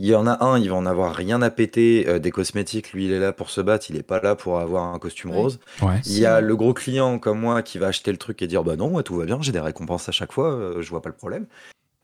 [0.00, 2.92] Il y en a un, il va en avoir rien à péter euh, des cosmétiques.
[2.92, 5.32] Lui, il est là pour se battre, il est pas là pour avoir un costume
[5.32, 5.58] rose.
[5.82, 6.00] Ouais.
[6.06, 8.62] Il y a le gros client comme moi qui va acheter le truc et dire
[8.62, 11.02] bah non, moi, tout va bien, j'ai des récompenses à chaque fois, euh, je vois
[11.02, 11.46] pas le problème.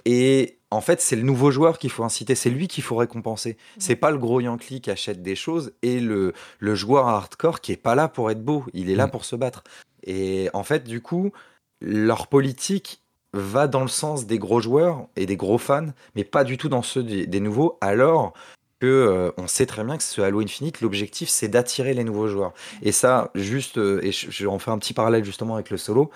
[0.04, 3.56] Et en fait, c'est le nouveau joueur qu'il faut inciter, c'est lui qu'il faut récompenser.
[3.78, 7.72] C'est pas le gros Yankee qui achète des choses et le, le joueur hardcore qui
[7.72, 9.10] est pas là pour être beau, il est là Mm.
[9.10, 9.62] pour se battre.
[10.04, 11.32] Et en fait, du coup,
[11.80, 13.00] leur politique
[13.32, 16.68] va dans le sens des gros joueurs et des gros fans, mais pas du tout
[16.68, 18.32] dans ceux des, des nouveaux, alors
[18.80, 22.28] que euh, on sait très bien que ce Halo Infinite, l'objectif c'est d'attirer les nouveaux
[22.28, 22.52] joueurs.
[22.82, 25.70] Et ça, juste, euh, et je, je vais en faire un petit parallèle justement avec
[25.70, 26.10] le solo,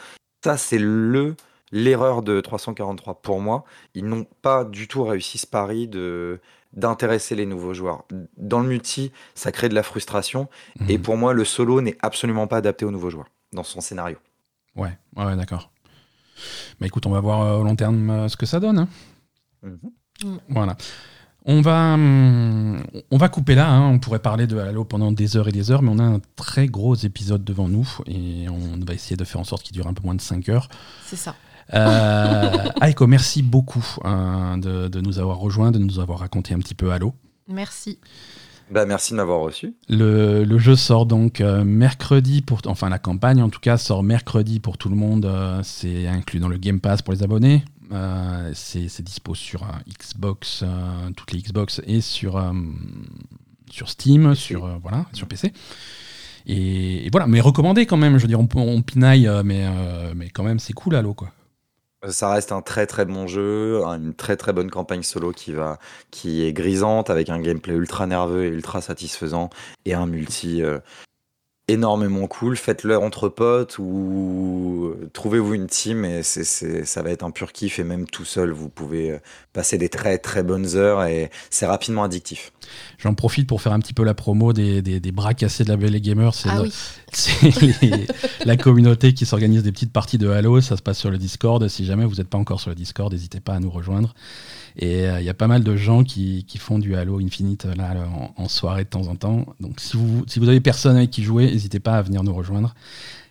[0.45, 1.35] ça c'est le
[1.73, 3.65] l'erreur de 343 pour moi.
[3.95, 6.41] Ils n'ont pas du tout réussi ce pari de
[6.75, 8.05] d'intéresser les nouveaux joueurs.
[8.37, 10.49] Dans le multi, ça crée de la frustration,
[10.81, 10.91] Mhm.
[10.91, 14.19] et pour moi, le solo n'est absolument pas adapté aux nouveaux joueurs dans son scénario.
[14.77, 15.71] Ouais, ouais, ouais, d'accord.
[16.79, 18.79] Bah écoute, on va voir euh, au long terme euh, ce que ça donne.
[18.81, 18.89] hein.
[19.63, 20.39] Mhm.
[20.51, 20.77] Voilà.
[21.47, 23.71] On va, hum, on va couper là.
[23.71, 23.89] hein.
[23.91, 26.21] On pourrait parler de Halo pendant des heures et des heures, mais on a un
[26.37, 29.87] très gros épisode devant nous et on va essayer de faire en sorte qu'il dure
[29.87, 30.69] un peu moins de 5 heures.
[31.07, 31.35] C'est ça.
[31.75, 36.59] Euh, Aiko, merci beaucoup hein, de, de nous avoir rejoints, de nous avoir raconté un
[36.59, 37.15] petit peu Halo.
[37.49, 37.99] Merci.
[38.71, 39.75] Bah, merci de m'avoir reçu.
[39.89, 44.03] Le, le jeu sort donc euh, mercredi, pour, enfin la campagne en tout cas sort
[44.03, 45.25] mercredi pour tout le monde.
[45.25, 47.65] euh, c'est inclus dans le Game Pass pour les abonnés.
[47.93, 52.53] Euh, c'est dispo sur euh, Xbox, euh, toutes les Xbox et sur, euh,
[53.71, 54.41] sur Steam, PC.
[54.41, 55.55] sur, euh, voilà, sur PC.
[56.47, 58.19] Et, et voilà, mais recommandé quand même.
[58.19, 61.31] Je veux dire, on, on pinaille, mais, euh, mais quand même c'est cool Halo quoi.
[62.07, 65.81] Ça reste un très très bon jeu, une très très bonne campagne solo qui va,
[66.13, 69.51] qui est grisante avec un gameplay ultra nerveux et ultra satisfaisant
[69.85, 70.79] et un multi euh,
[71.69, 72.57] énormément cool.
[72.57, 77.53] Faites-le entre potes ou trouvez-vous une team et c'est, c'est, ça va être un pur
[77.53, 79.19] kiff et même tout seul vous pouvez euh,
[79.53, 82.53] passer des très très bonnes heures et c'est rapidement addictif.
[82.99, 85.69] J'en profite pour faire un petit peu la promo des, des, des bras cassés de
[85.71, 86.35] la Belle et Gamer.
[86.35, 86.73] C'est Ah le- oui.
[87.13, 88.07] C'est les-
[88.45, 90.61] la communauté qui s'organise des petites parties de Halo.
[90.61, 91.67] Ça se passe sur le Discord.
[91.69, 94.15] Si jamais vous n'êtes pas encore sur le Discord, n'hésitez pas à nous rejoindre.
[94.81, 97.65] Et euh, il y a pas mal de gens qui, qui font du Halo Infinite
[97.67, 99.45] euh, là, en, en soirée de temps en temps.
[99.59, 102.35] Donc si vous, si vous avez personne avec qui jouer, n'hésitez pas à venir nous
[102.35, 102.75] rejoindre.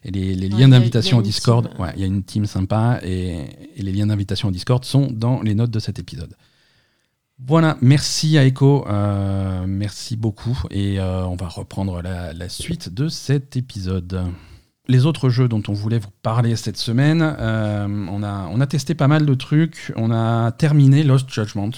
[0.03, 2.99] Et les, les Ouais, liens d'invitation au Discord, ouais, il y a une team sympa
[3.01, 3.45] et,
[3.75, 6.33] et les liens d'invitation au Discord sont dans les notes de cet épisode.
[7.39, 12.93] Voilà, merci à Echo, euh, merci beaucoup et euh, on va reprendre la, la suite
[12.93, 14.25] de cet épisode.
[14.89, 18.67] Les autres jeux dont on voulait vous parler cette semaine, euh, on, a, on a
[18.67, 21.71] testé pas mal de trucs, on a terminé Lost Judgment.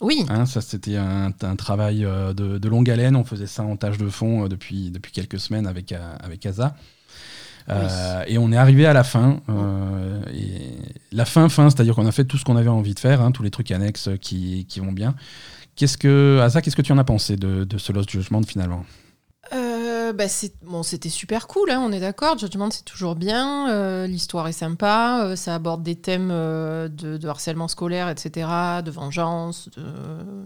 [0.00, 0.24] Oui.
[0.30, 3.16] Hein, ça, c'était un, un travail euh, de, de longue haleine.
[3.16, 6.74] On faisait ça en tâche de fond euh, depuis, depuis quelques semaines avec, avec Asa.
[8.28, 9.40] Et on est arrivé à la fin.
[10.32, 10.72] et
[11.12, 13.30] la fin, fin, c'est-à-dire qu'on a fait tout ce qu'on avait envie de faire, hein,
[13.30, 15.14] tous les trucs annexes qui, qui vont bien.
[15.76, 18.84] Qu'est-ce que, Asa, qu'est-ce que tu en as pensé de, de ce Lost Judgment finalement?
[20.04, 22.38] Euh, bah, c'est- bon, c'était super cool, hein, on est d'accord.
[22.38, 23.68] Judgment, c'est toujours bien.
[23.70, 25.20] euh, L'histoire est sympa.
[25.24, 28.46] euh, ça aborde des thèmes de, de harcèlement scolaire, etc.,
[28.84, 29.82] de vengeance, de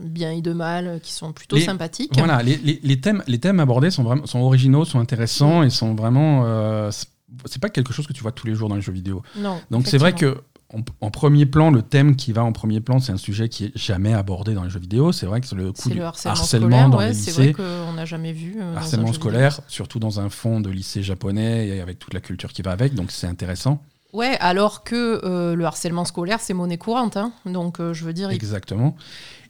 [0.07, 2.13] bien et de mal, qui sont plutôt Les- sympathiques.
[2.17, 5.71] Voilà, les, les- les thèmes, les thèmes abordés sont, vraiment, sont originaux, sont intéressants et
[5.71, 6.45] sont vraiment.
[6.91, 9.23] c'est- pas quelque chose que tu vois tous les jours dans les jeux vidéo.
[9.37, 10.41] Non, Donc c'est vrai que
[10.75, 13.66] en, en premier plan, le thème qui va en premier plan, c'est un sujet qui
[13.66, 15.12] est jamais abordé dans les jeux vidéo.
[15.12, 16.91] C'est vrai que c'est le coup du le harcèlement, harcèlement scolaire.
[16.91, 18.57] dans ouais, les c'est vrai qu'on n'a jamais vu.
[18.61, 22.53] euh, harcèlement scolaire, surtout dans un fond de lycée japonais et avec toute la culture
[22.53, 23.83] qui va avec, donc c'est intéressant.
[24.14, 27.19] Ouais, alors que euh, le harcèlement scolaire, c'est monnaie courante.
[27.19, 27.31] hein.
[27.45, 28.97] Donc, euh, je veux dire, Exactement.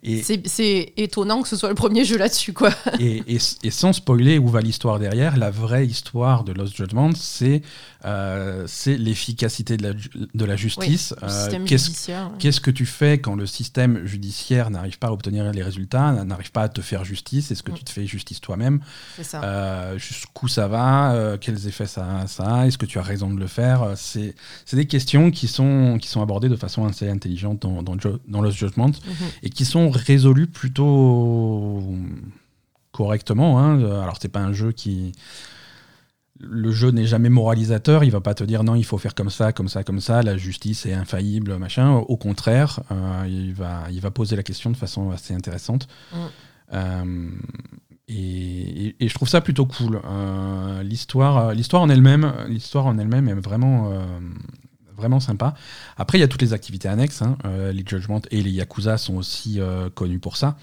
[0.05, 2.71] Et, c'est c'est étonnant que ce soit le premier jeu là-dessus, quoi.
[3.01, 7.11] et, et- et sans spoiler où va l'histoire derrière, la vraie histoire de Lost Judgment,
[7.16, 7.62] c'est
[8.05, 11.15] euh, c'est l'efficacité de la, de la justice.
[11.21, 12.17] Le Euh, qu'est-ce ouais.
[12.39, 16.53] Qu'est-ce que tu fais quand le système judiciaire n'arrive pas à obtenir les résultats, n'arrive
[16.53, 17.51] pas à te faire justice?
[17.51, 18.81] Est-ce que tu te fais justice toi-même?
[19.17, 19.43] C'est ça.
[19.43, 21.13] Euh, Jusqu'où ça va?
[21.13, 22.67] Euh, Quels effets ça, ça a?
[22.67, 23.83] Est-ce que tu as raison de le faire?
[23.83, 24.35] Euh, C'est
[24.65, 27.97] c'est des questions qui sont, qui sont abordées de façon assez intelligente dans, dans,
[28.29, 29.15] dans Lost Judgment Mhm.
[29.43, 31.83] et qui sont résolues plutôt
[32.93, 33.59] correctement.
[33.61, 33.79] Hein.
[34.03, 35.13] Alors, c'est pas un jeu qui.
[36.41, 39.30] Le jeu n'est jamais moralisateur, il va pas te dire non, il faut faire comme
[39.30, 41.91] ça, comme ça, comme ça, la justice est infaillible, machin.
[41.95, 45.89] Au contraire, euh, il, va, il va poser la question de façon assez intéressante.
[46.12, 46.16] Mm.
[46.74, 47.30] Euh,
[48.09, 50.01] et, et- et je trouve ça plutôt cool.
[50.05, 53.93] Euh, l'histoire, l'histoire en elle-même, l'histoire en elle-même est vraiment,
[54.97, 55.55] vraiment sympa.
[55.97, 57.22] Après, il y a toutes les activités annexes.
[57.22, 57.36] hein.
[57.72, 59.61] Les Judgment et les Yakuza sont aussi
[59.95, 60.57] connus pour ça.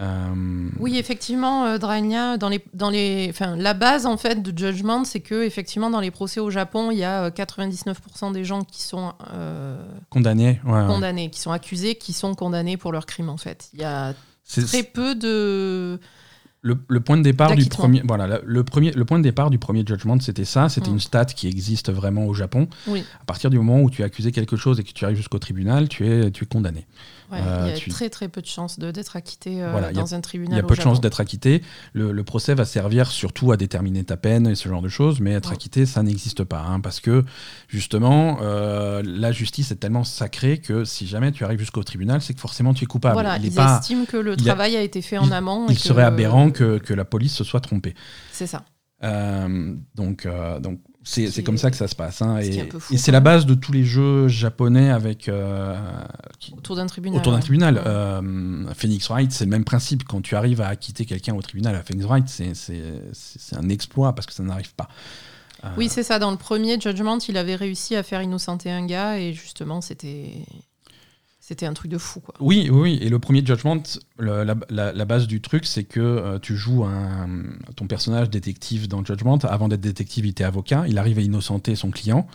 [0.00, 5.04] Euh, Oui, effectivement, euh, dans les, dans les, enfin, la base en fait de Judgment,
[5.04, 8.62] c'est que effectivement dans les procès au Japon, il y a euh, 99% des gens
[8.62, 9.76] qui sont euh,
[10.10, 10.60] condamnés.
[10.64, 10.86] ouais, ouais.
[10.86, 13.70] condamnés, qui sont accusés, qui sont condamnés pour leurs crimes en fait.
[13.74, 14.14] Il y a
[14.66, 15.98] très peu de
[16.60, 19.58] le, le point de départ du premier, voilà, le premier, le point de départ du
[19.58, 20.68] premier Judgment, c'était ça.
[20.68, 20.94] C'était Mm.
[20.94, 22.66] une stat qui existe vraiment au Japon.
[22.88, 23.04] Oui.
[23.20, 25.38] À partir du moment où tu es accusé quelque chose et que tu arrives jusqu'au
[25.38, 26.86] tribunal, tu es, tu es condamné.
[27.30, 29.90] Ouais, Euh, il y a tu- très très peu de chances d'être acquitté euh, Voilà,
[29.90, 30.56] il y a- dans un Il tribunal.
[30.56, 31.62] y a peu de chances d'être acquitté.
[31.92, 35.20] Le, le procès va servir surtout à déterminer ta peine et ce genre de choses,
[35.20, 35.54] mais être Ouais.
[35.54, 36.60] acquitté, ça n'existe pas.
[36.62, 37.24] hein, parce que,
[37.68, 42.34] justement, euh, la justice est tellement sacrée que si jamais tu arrives jusqu'au tribunal, c'est
[42.34, 43.14] que forcément tu es coupable.
[43.14, 45.68] Voilà, il ils pas, estiment que le il a- travail a été fait en amont.
[45.68, 47.94] et il que- serait aberrant que, que la police se soit trompée.
[48.32, 48.64] C'est ça.
[49.04, 52.20] Euh, donc, euh, donc c'est comme ça que ça se passe.
[52.22, 55.76] hein, ce et c'est la base de tous les jeux japonais avec euh,
[56.38, 57.18] qui- Autour d'un tribunal.
[57.18, 57.76] autour d'un tribunal.
[57.76, 57.82] Ouais.
[57.86, 60.04] Euh, Phoenix Wright, c'est le même principe.
[60.04, 64.26] Quand tu arrives à acquitter quelqu'un au tribunal à Phoenix Wright, c'est un exploit parce
[64.26, 64.88] que ça n'arrive pas.
[65.64, 66.18] Euh, Oui, c'est ça.
[66.18, 70.32] Dans le premier Judgment, il avait réussi à faire innocenter un gars et justement, c'était
[71.48, 72.20] c'était un truc de fou.
[72.20, 72.34] Quoi.
[72.40, 72.98] Oui, oui.
[73.00, 73.82] Et le premier Judgment,
[74.18, 77.26] le- la, la- la base du truc, c'est que euh, tu joues un,
[77.74, 79.38] ton personnage détective dans Judgment.
[79.44, 80.84] Avant d'être détective, il était avocat.
[80.88, 82.26] Il arrive à innocenter son client.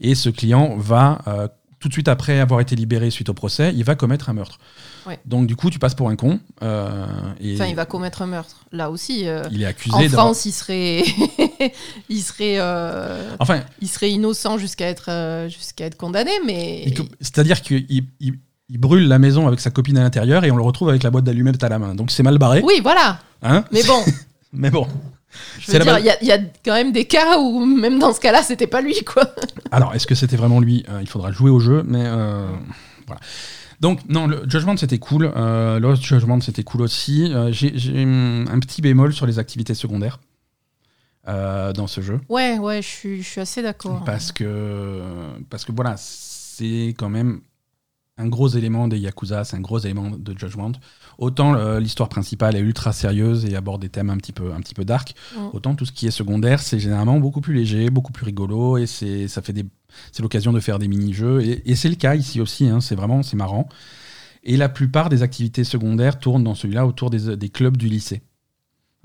[0.00, 1.46] Et ce client va, euh,
[1.78, 4.58] tout de suite après avoir été libéré suite au procès, il va commettre un meurtre.
[5.06, 5.18] Ouais.
[5.26, 6.40] Donc du coup, tu passes pour un con.
[6.62, 7.06] euh,
[7.38, 8.64] et Enfin, il va commettre un meurtre.
[8.72, 11.02] Là aussi, il est accusé en France, il serait,
[12.08, 12.58] il serait,
[13.38, 16.86] Enfin, il serait innocent jusqu'à être, jusqu'à être condamné, mais
[17.20, 17.84] c'est-à-dire qu'il
[18.68, 21.10] il, brûle la maison avec sa copine à l'intérieur et on le retrouve avec la
[21.10, 21.94] boîte d'allumettes à la main.
[21.94, 22.62] Donc c'est mal barré.
[22.64, 23.18] oui, voilà.
[23.42, 24.00] Hein Mais bon,
[24.52, 24.86] Mais bon.
[25.60, 27.98] je veux dire, il y, a- il y a quand même des cas où même
[27.98, 29.24] dans ce cas-là, c'était pas lui, quoi.
[29.72, 30.84] Alors, est-ce que c'était vraiment lui?
[30.88, 32.48] Euh, Il faudra jouer au jeu, mais euh,
[33.06, 33.20] voilà.
[33.80, 35.30] Donc, non, le Judgment c'était cool.
[35.36, 37.32] Euh, Lost Judgment c'était cool aussi.
[37.34, 37.72] Euh, J'ai
[38.04, 40.20] hum, un petit bémol sur les activités secondaires
[41.28, 42.20] euh, dans ce jeu.
[42.28, 44.04] Ouais, ouais, je suis, je suis assez d'accord.
[44.06, 45.02] Parce que,
[45.50, 47.40] parce que voilà, c'est quand même
[48.16, 50.72] un gros élément des Yakuza, c'est un gros élément de Judgment.
[51.18, 54.60] Autant euh, l'histoire principale est ultra sérieuse et aborde des thèmes un petit peu, un
[54.60, 55.14] petit peu dark,
[55.52, 58.86] autant tout ce qui est secondaire, c'est généralement beaucoup plus léger, beaucoup plus rigolo et
[58.86, 59.64] c'est, ça fait des,
[60.12, 61.42] c'est l'occasion de faire des mini-jeux.
[61.42, 63.68] Et, et c'est le cas ici aussi, hein, c'est vraiment c'est marrant.
[64.44, 68.22] Et la plupart des activités secondaires tournent dans celui-là autour des, des clubs du lycée.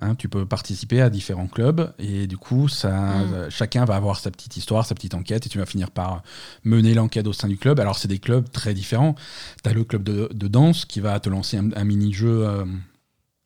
[0.01, 3.33] Hein, tu peux participer à différents clubs et du coup, ça, Mm.
[3.33, 6.23] euh, chacun va avoir sa petite histoire, sa petite enquête et tu vas finir par
[6.63, 7.79] mener l'enquête au sein du club.
[7.81, 9.15] Alors, c'est des clubs très différents.
[9.61, 12.47] Tu as le club de, de danse qui va te lancer un, un mini-jeu.
[12.47, 12.65] euh,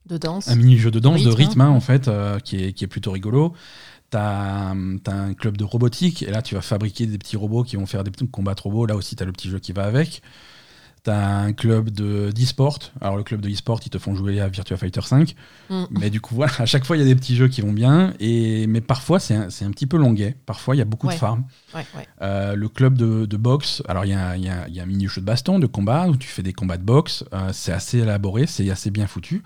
[0.08, 0.48] De danse.
[0.48, 1.66] un mini-jeu de danse, de Rythme, rythme, hein.
[1.66, 3.54] hein, en fait, euh, qui, est, qui est plutôt rigolo.
[4.12, 7.78] T'as as un club de robotique, et là, tu vas fabriquer des petits robots qui
[7.78, 8.86] vont faire des petits combats de robots.
[8.86, 10.22] Là aussi, tu as le petit jeu qui va avec.
[11.04, 12.80] T'as un club de d'e-sport.
[13.02, 15.36] Alors le club de e-sport, ils te font jouer à Virtua Fighter 5.
[15.70, 15.84] Mm.
[15.92, 17.74] Mais du coup, voilà, à chaque fois, il y a des petits jeux qui vont
[17.74, 18.14] bien.
[18.22, 20.38] Et, mais parfois, c'est un, un petit peu longuet.
[20.46, 21.16] Parfois, il y a beaucoup Ouais.
[21.16, 21.44] de farm.
[21.76, 22.08] Ouais, ouais.
[22.22, 24.86] Euh, le club de, de boxe, alors il y a, y a- y a un
[24.86, 27.26] mini-jeu de baston, de combat, où tu fais des combats de boxe.
[27.34, 29.44] Euh, c'est assez élaboré, c'est assez bien foutu.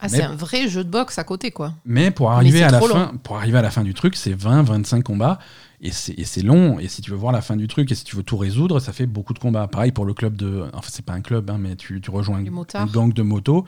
[0.00, 1.72] Ah, c'est un vrai jeu de boxe à côté, quoi.
[1.86, 5.02] Mais pour arriver, à la fin, pour arriver à la fin du truc, c'est 20-25
[5.02, 5.38] combats.
[5.84, 6.78] Et c'est long.
[6.78, 8.80] Et si tu veux voir la fin du truc et si tu veux tout résoudre,
[8.80, 9.68] ça fait beaucoup de combats.
[9.68, 10.64] Pareil pour le club de.
[10.72, 13.66] Enfin, c'est pas un club, hein, mais tu, tu rejoins un, gang de motos.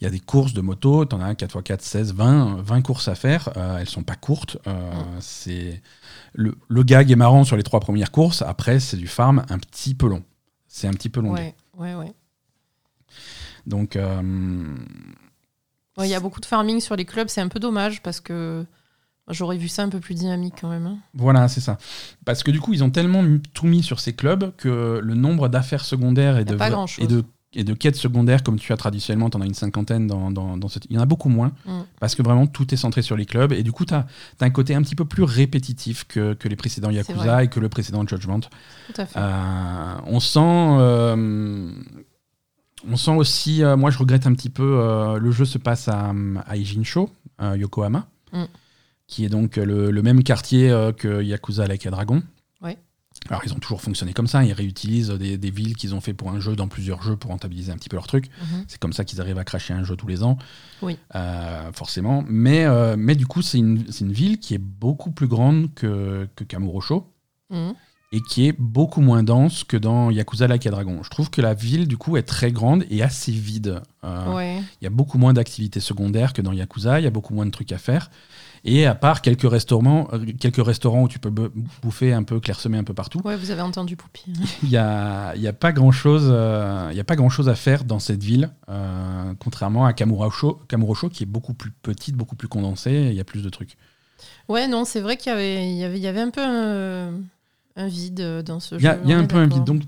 [0.00, 1.04] Il y a des courses de motos.
[1.06, 3.50] T'en as un 4x4, 16, 20, 20 courses à faire.
[3.56, 4.58] Euh, elles sont pas courtes.
[4.68, 5.82] Euh, c'est
[6.34, 8.42] le, le gag est marrant sur les trois premières courses.
[8.42, 10.22] Après, c'est du farm un petit peu long.
[10.68, 11.32] C'est un petit peu long.
[11.32, 12.14] Ouais, ouais, ouais.
[13.66, 14.22] Donc, euh,
[15.98, 18.20] Ouais, Il y a beaucoup de farming sur les clubs, c'est un peu dommage parce
[18.20, 18.66] que
[19.30, 20.86] j'aurais vu ça un peu plus dynamique quand même.
[20.86, 20.98] hein.
[21.14, 21.78] Voilà, c'est ça.
[22.24, 23.24] Parce que du coup, ils ont tellement
[23.54, 26.54] tout mis sur ces clubs que le nombre d'affaires secondaires et de,
[26.98, 30.06] et, de, et de quêtes secondaires, comme tu as traditionnellement, tu en as une cinquantaine
[30.06, 30.84] dans, dans, dans cette...
[30.90, 31.80] Il y en a beaucoup moins, Mm.
[32.00, 33.52] parce que vraiment, tout est centré sur les clubs.
[33.52, 34.06] Et du coup, tu as,
[34.40, 37.68] un côté un petit peu plus répétitif que, que les précédents Yakuza et que le
[37.68, 38.40] précédent Judgment.
[38.40, 39.18] Tout à fait.
[39.18, 40.38] Euh, on sent...
[40.40, 41.70] euh,
[42.88, 46.12] on sent aussi, euh, moi je regrette un petit peu, le jeu se passe à,
[46.46, 47.10] à Ijincho,
[47.40, 48.44] Yokohama, Mm.
[49.06, 52.22] Qui est donc le, le même quartier euh, que Yakuza Like a Dragon.
[52.62, 52.76] Ouais.
[53.30, 56.12] Alors ils ont toujours fonctionné comme ça, ils réutilisent des, des villes qu'ils ont fait
[56.12, 58.26] pour un jeu dans plusieurs jeux pour rentabiliser un petit peu leur truc.
[58.42, 58.64] Mhm.
[58.68, 60.36] C'est comme ça qu'ils arrivent à cracher un jeu tous les ans,
[60.82, 60.98] Oui.
[61.14, 62.24] Euh, forcément.
[62.28, 66.28] Mais, euh, mais du coup c'est une, une ville qui est beaucoup plus grande que,
[66.36, 67.10] que Kamurocho
[67.48, 67.74] Mhm.
[68.12, 71.00] et qui est beaucoup moins dense que dans Yakuza Like a Dragon.
[71.04, 73.80] Je trouve que la ville, du coup, est très grande et assez vide.
[74.02, 74.60] Ouais.
[74.80, 77.46] Il y a beaucoup moins d'activités secondaires que dans Yakuza, il y a beaucoup moins
[77.46, 78.10] de trucs à faire.
[78.68, 82.78] Et à part quelques restaurants, euh, quelques restaurants où tu peux bouffer un peu, clairsemer
[82.78, 84.32] un peu partout, ouais, vous avez entendu Poupie.
[84.64, 88.24] il n'y a, y a pas euh, y a pas grand-chose à faire dans cette
[88.24, 93.14] ville, euh, contrairement à Kamurocho, Kamurocho, qui est beaucoup plus petite, beaucoup plus condensée, il
[93.14, 93.76] y a plus de trucs.
[94.48, 97.12] Ouais, non, c'est vrai qu'il y avait, y avait, il y avait un peu un,
[97.76, 99.00] un vide dans ce Il y a, jeu.
[99.04, 99.64] il y a un peu un vide.
[99.64, 99.82] Donc,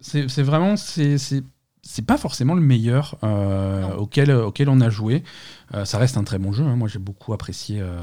[0.00, 0.76] c'est vraiment.
[0.76, 5.22] c'est pas forcément le meilleur euh, auquel, auquel on a joué.
[5.74, 6.64] Euh, ça reste un très bon jeu.
[6.64, 6.76] hein.
[6.76, 8.00] Moi, j'ai beaucoup apprécié euh,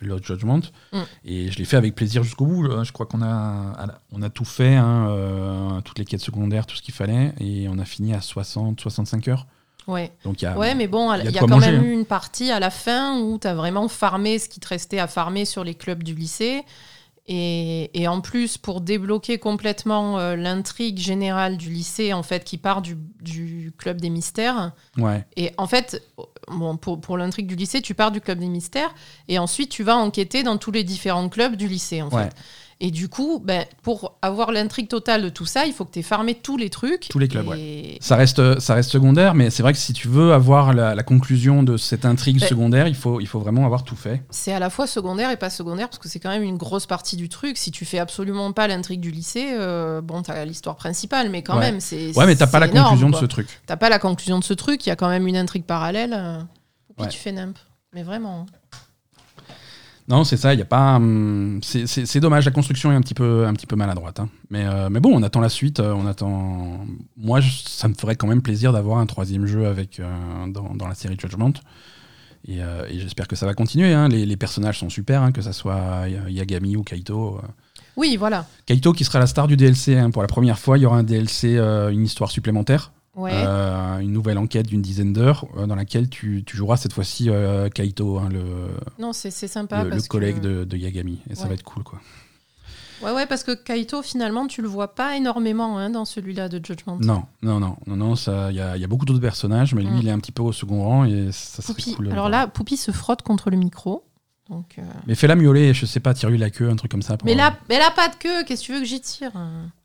[0.00, 0.60] Lost Judgment.
[0.92, 1.00] Mm.
[1.24, 2.66] Et je l'ai fait avec plaisir jusqu'au bout.
[2.66, 6.66] Euh, Je crois qu'on a, on a tout fait, hein, euh, toutes les quêtes secondaires,
[6.66, 7.32] tout ce qu'il fallait.
[7.38, 9.46] Et on a fini à 60, 65 heures.
[9.86, 10.10] Ouais.
[10.24, 11.84] Donc, il y a, ouais, mais bon, il y a y quand manger, même hein.
[11.84, 14.98] eu une partie à la fin où tu as vraiment farmé ce qui te restait
[14.98, 16.64] à farmer sur les clubs du lycée.
[17.28, 22.56] Et, et en plus, pour débloquer complètement euh, l'intrigue générale du lycée, en fait, qui
[22.56, 24.72] part du, du club des mystères.
[24.96, 25.24] ouais.
[25.36, 26.02] Et en fait,
[26.48, 28.94] bon, pour, pour l'intrigue du lycée, tu pars du club des mystères
[29.28, 32.24] et ensuite tu vas enquêter dans tous les différents clubs du lycée, en Ouais.
[32.24, 32.32] fait.
[32.78, 36.00] Et du coup, ben, pour avoir l'intrigue totale de tout ça, il faut que tu
[36.00, 37.08] aies farmé tous les trucs.
[37.08, 37.96] Tous les clubs, et...
[38.02, 41.02] Ça reste, ça reste secondaire, mais c'est vrai que si tu veux avoir la, la
[41.02, 42.46] conclusion de cette intrigue Ouais.
[42.48, 44.22] secondaire, il faut, il faut vraiment avoir tout fait.
[44.28, 46.84] C'est à la fois secondaire et pas secondaire parce que c'est quand même une grosse
[46.84, 47.56] partie du truc.
[47.56, 51.54] Si tu fais absolument pas l'intrigue du lycée, euh, bon, t'as l'histoire principale, mais quand
[51.54, 51.70] Ouais.
[51.72, 52.14] même, c'est.
[52.14, 53.48] Ouais, mais t'as pas la énorme, conclusion de ce truc.
[53.64, 56.12] T'as pas la conclusion de ce truc, il y a quand même une intrigue parallèle.
[56.14, 56.40] euh,
[56.94, 57.08] Puis Ouais.
[57.10, 57.56] tu fais nimp.
[57.94, 58.44] Mais vraiment.
[60.08, 60.96] Non, c'est ça, il y a pas.
[60.96, 64.20] hum, c'est- dommage, la construction est un petit peu, un petit peu maladroite.
[64.20, 64.28] hein.
[64.50, 65.80] Mais, euh, mais bon, on attend la suite.
[65.80, 66.78] euh, on attend.
[67.16, 70.06] Moi, je- ça me ferait quand même plaisir d'avoir un troisième jeu avec, euh,
[70.48, 71.52] dans, dans la série Judgment.
[72.46, 73.92] Et, euh, et j'espère que ça va continuer.
[73.92, 74.08] hein.
[74.08, 77.40] Les, les personnages sont super, hein, que ça soit Ya- Yagami ou Kaito.
[77.96, 78.46] Oui, voilà.
[78.66, 80.00] Kaito qui sera la star du DLC.
[80.12, 82.92] Pour la première fois, il y aura un DLC, une histoire supplémentaire.
[83.16, 83.32] Ouais.
[83.34, 87.30] Euh, une nouvelle enquête d'une dizaine d'heures euh, dans laquelle tu, tu joueras cette fois-ci
[87.30, 88.42] euh, Kaito, hein, le,
[88.98, 89.84] Non, c'est c'est sympa.
[89.84, 90.46] le, parce le collègue que...
[90.46, 91.20] de, de Yagami.
[91.30, 91.98] Et ça va être cool, quoi.
[93.02, 96.64] Ouais, ouais, parce que Kaito, finalement, tu le vois pas énormément hein, dans celui-là de
[96.64, 96.98] Judgment.
[97.00, 99.82] Non, non, non, non, non, il y a, il y a beaucoup d'autres personnages, mais
[99.82, 99.98] lui, Mm.
[100.02, 101.94] il est un petit peu au second rang et ça serait Poupie.
[101.94, 102.04] cool.
[102.06, 104.02] de le Alors là, Poupie se frotte contre le micro.
[104.48, 107.16] Donc, euh, Mais fais-la miauler, je sais pas, tire-lui la queue, un truc comme ça.
[107.16, 109.00] pour- Mais là, mais elle a pas de queue, qu'est-ce que tu veux que j'y
[109.00, 109.32] tire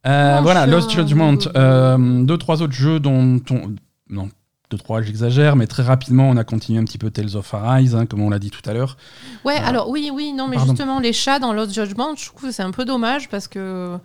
[0.06, 0.66] Euh, Oh, voilà.
[0.68, 1.38] Lost Judgment.
[1.56, 3.74] Euh, deux, trois autres jeux dont on.
[4.10, 4.30] Non,
[4.70, 7.96] deux, trois, j'exagère, mais très rapidement, on a continué un petit peu Tales of Arise,
[7.96, 8.98] hein, comme on l'a dit tout à l'heure.
[9.46, 10.72] Ouais, alors oui, oui, non, mais Pardon.
[10.74, 13.98] justement, les chats dans Lost Judgment, je trouve que c'est un peu dommage parce que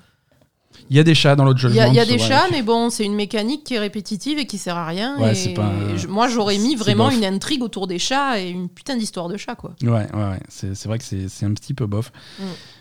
[0.90, 1.76] Il y a des chats dans l'autre il Judgment.
[1.76, 4.38] y a, il y a des chats, mais bon, c'est une mécanique qui est répétitive
[4.38, 5.18] et qui sert à rien.
[5.18, 7.16] Ouais, et c'est pas un- je- moi, j'aurais mis c'est vraiment bof.
[7.16, 9.74] une intrigue autour des chats et une putain d'histoire de chats, quoi.
[9.82, 10.40] Ouais, ouais, ouais.
[10.48, 12.12] C'est c'est vrai que c'est c'est un petit peu bof.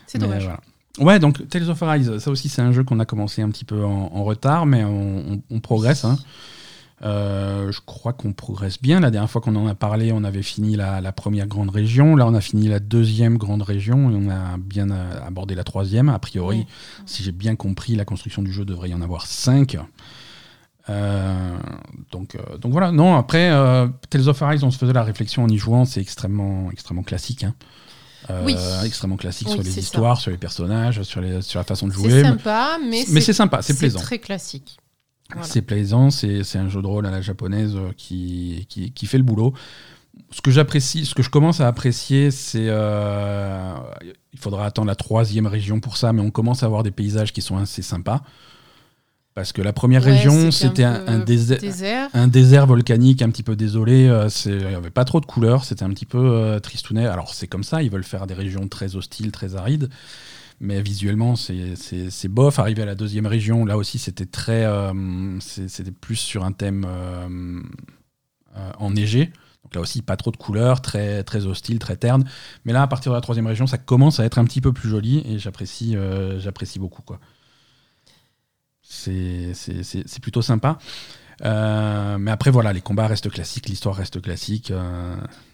[0.06, 0.44] C'est Mais dommage.
[0.44, 0.60] voilà.
[0.98, 3.64] Ouais, donc Tales of Arise, ça aussi c'est un jeu qu'on a commencé un petit
[3.66, 6.04] peu en, en retard, mais on, on- on progresse.
[6.04, 6.16] hein.
[7.02, 9.00] Euh, je crois qu'on progresse bien.
[9.00, 12.16] La dernière fois qu'on en a parlé, on avait fini la, la première grande région.
[12.16, 15.64] Là, on a fini la deuxième grande région et on a bien euh, abordé la
[15.64, 16.08] troisième.
[16.08, 16.66] A priori, Oui.
[17.04, 19.76] si j'ai bien compris, la construction du jeu devrait y en avoir cinq.
[20.88, 21.58] Euh,
[22.12, 23.50] donc, euh, donc voilà, non, après,
[24.08, 27.44] Tales of Arise, on se faisait la réflexion en y jouant, c'est extrêmement, extrêmement classique.
[27.44, 27.54] Hein.
[28.30, 28.56] Euh, Oui.
[28.84, 31.88] Extrêmement classique Oui, sur les c'est histoires, sur les personnages, sur, les, sur la façon
[31.88, 32.22] de C'est jouer.
[32.22, 34.00] sympa, mais, Mais c'est sympa, c'est c'est plaisant.
[34.00, 34.78] très classique.
[35.32, 35.46] Voilà.
[35.46, 39.18] C'est plaisant, c'est un jeu de rôle à la japonaise euh, qui, qui, qui fait
[39.18, 39.52] le boulot.
[40.30, 42.66] Ce que j'apprécie, ce que je commence à apprécier, c'est.
[42.68, 43.74] euh,
[44.32, 47.32] il faudra attendre la troisième région pour ça, mais on commence à avoir des paysages
[47.32, 48.22] qui sont assez sympas.
[49.34, 52.08] Parce que la première Ouais, région, c'était un un, peu un désert, Désert.
[52.14, 54.06] un désert volcanique un petit peu désolé.
[54.08, 57.04] euh, Il n'y avait pas trop de couleurs, c'était un petit peu euh, tristounet.
[57.06, 59.90] Alors c'est comme ça, ils veulent faire des régions très hostiles, très arides.
[60.58, 62.58] Mais visuellement, c'est- bof.
[62.58, 64.64] Arrivé à la deuxième région, là aussi, c'était très.
[64.64, 67.60] euh, c'était plus sur un thème euh,
[68.56, 69.32] euh, enneigé.
[69.64, 72.24] Donc là aussi, pas trop de couleurs, très, très hostile, très terne.
[72.64, 74.72] Mais là, à partir de la troisième région, ça commence à être un petit peu
[74.72, 77.02] plus joli et j'apprécie euh, j'apprécie beaucoup.
[77.02, 77.18] quoi.
[78.82, 79.52] C'est
[80.22, 80.78] plutôt sympa.
[81.44, 84.72] Euh, mais après, voilà, les combats restent classiques, l'histoire reste classique.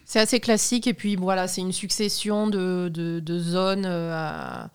[0.05, 4.69] C'est assez classique et puis voilà, c'est une succession de, de, de zones à,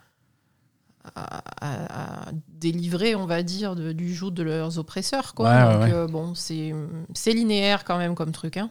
[1.16, 5.34] à, délivrer, on va dire, de- du joug de leurs oppresseurs.
[5.34, 5.48] Quoi.
[5.50, 5.92] Ouais, Donc ouais.
[5.92, 8.56] euh, bon, c'est linéaire quand même comme truc.
[8.56, 8.70] Hein.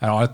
[0.00, 0.24] Alors,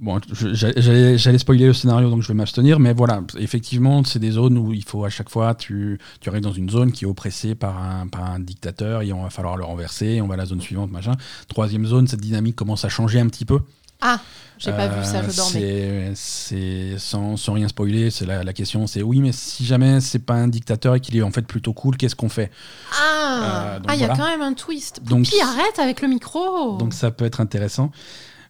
[0.00, 4.58] bon, j'allais spoiler le scénario, donc je vais m'abstenir, mais voilà, effectivement, c'est des zones
[4.58, 7.54] où il faut à chaque fois, tu, tu arrives dans une zone qui est oppressée
[7.54, 10.46] par un, par un dictateur, et on va falloir le renverser, on va à la
[10.46, 11.12] zone suivante, machin.
[11.48, 13.60] Troisième zone, cette dynamique commence à changer un petit peu.
[14.00, 14.20] Ah,
[14.58, 16.12] j'ai pas vu ça, Euh, je dormais.
[16.14, 20.18] c'est- sans, sans rien spoiler, c'est la, la question, c'est oui, mais si jamais c'est
[20.18, 22.50] pas un dictateur et qu'il est en fait plutôt cool, qu'est-ce qu'on fait?
[22.92, 25.02] Ah, euh, ah, il y a quand même un twist.
[25.02, 26.76] Donc- Poupi, arrête avec le micro.
[26.78, 27.90] Donc ça peut être intéressant.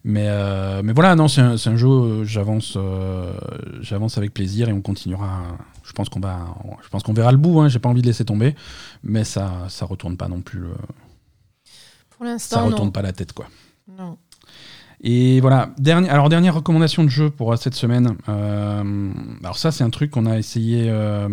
[0.09, 3.33] Mais, euh, mais voilà, non, c'est un, un jeu, euh, j'avance euh,
[3.81, 5.43] j'avance avec plaisir et on continuera.
[5.83, 6.47] Je pense qu'on va,
[6.85, 7.61] je pense qu'on verra le bout.
[7.61, 8.55] Hein, J'ai pas envie de laisser tomber,
[9.03, 10.63] mais ça, ça retourne pas non plus.
[12.11, 12.93] Pour ça l'instant, retourne non.
[12.93, 13.47] pas la tête, quoi.
[13.99, 14.17] non.
[15.03, 18.17] Et voilà, dernier, alors dernière recommandation de jeu pour euh, cette semaine.
[18.29, 21.29] Euh, alors ça, c'est un truc qu'on a essayé, euh,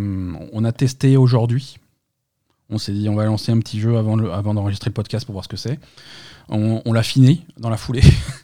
[0.51, 1.77] on a testé aujourd'hui.
[2.69, 5.25] On s'est dit, on va lancer un petit jeu avant, le- avant d'enregistrer le podcast
[5.25, 5.79] pour voir ce que c'est.
[6.49, 8.01] On l'a fini dans la foulée.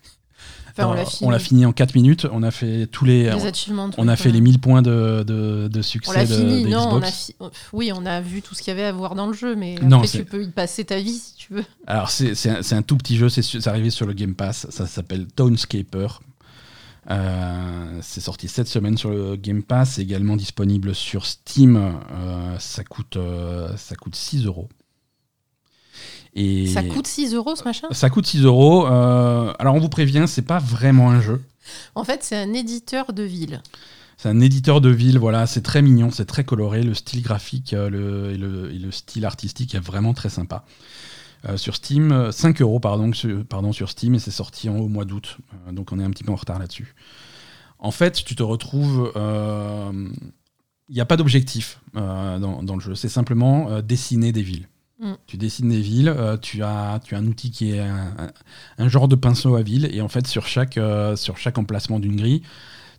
[0.85, 1.65] Enfin, on l'a fini.
[1.65, 2.27] en 4 minutes.
[2.31, 3.29] On a fait tous les,
[3.97, 6.89] on a fait les 1000 points de, de, de succès On l'a fini, de non,
[6.93, 7.35] on a fi-
[7.73, 9.75] Oui, on a vu tout ce qu'il y avait à voir dans le jeu, mais
[9.95, 11.65] après, tu peux y passer ta vie si tu veux.
[11.87, 14.87] Alors, c'est c'est un, un tout petit jeu, c'est arrivé sur le Game Pass, ça
[14.87, 16.07] s'appelle Townscaper.
[17.09, 21.75] Euh, c'est sorti cette semaine sur le Game Pass, également disponible sur Steam.
[21.77, 24.69] Euh, ça, coûte, euh, ça coûte 6 euros.
[26.35, 27.87] Et Ça coûte 6 euros ce machin?
[27.91, 28.87] Ça coûte 6 euros.
[28.87, 31.41] Euh, alors, on vous prévient, c'est pas vraiment un jeu.
[31.95, 33.61] En fait, c'est un éditeur de ville.
[34.17, 37.73] C'est un éditeur de ville, voilà, c'est très mignon, c'est très coloré, le style graphique
[37.73, 40.65] euh, le, et, le, et le style artistique est vraiment très sympa.
[41.47, 44.75] Euh, sur Steam, euh, 5 euros pardon, sur, pardon, sur Steam et c'est sorti en,
[44.75, 46.95] au mois d'août, Euh, donc on est un petit peu en retard là-dessus.
[47.77, 49.09] En fait, tu te retrouves,
[50.89, 54.41] il n'y a pas d'objectif euh, dans, dans le jeu, c'est simplement euh, dessiner des
[54.41, 54.67] villes.
[54.99, 55.13] Mm.
[55.27, 58.31] Tu dessines des villes, euh, tu, as, tu as un outil qui est un, un-
[58.77, 61.99] un genre de pinceau à ville, et en fait, sur chaque, euh, sur chaque emplacement
[61.99, 62.41] d'une grille,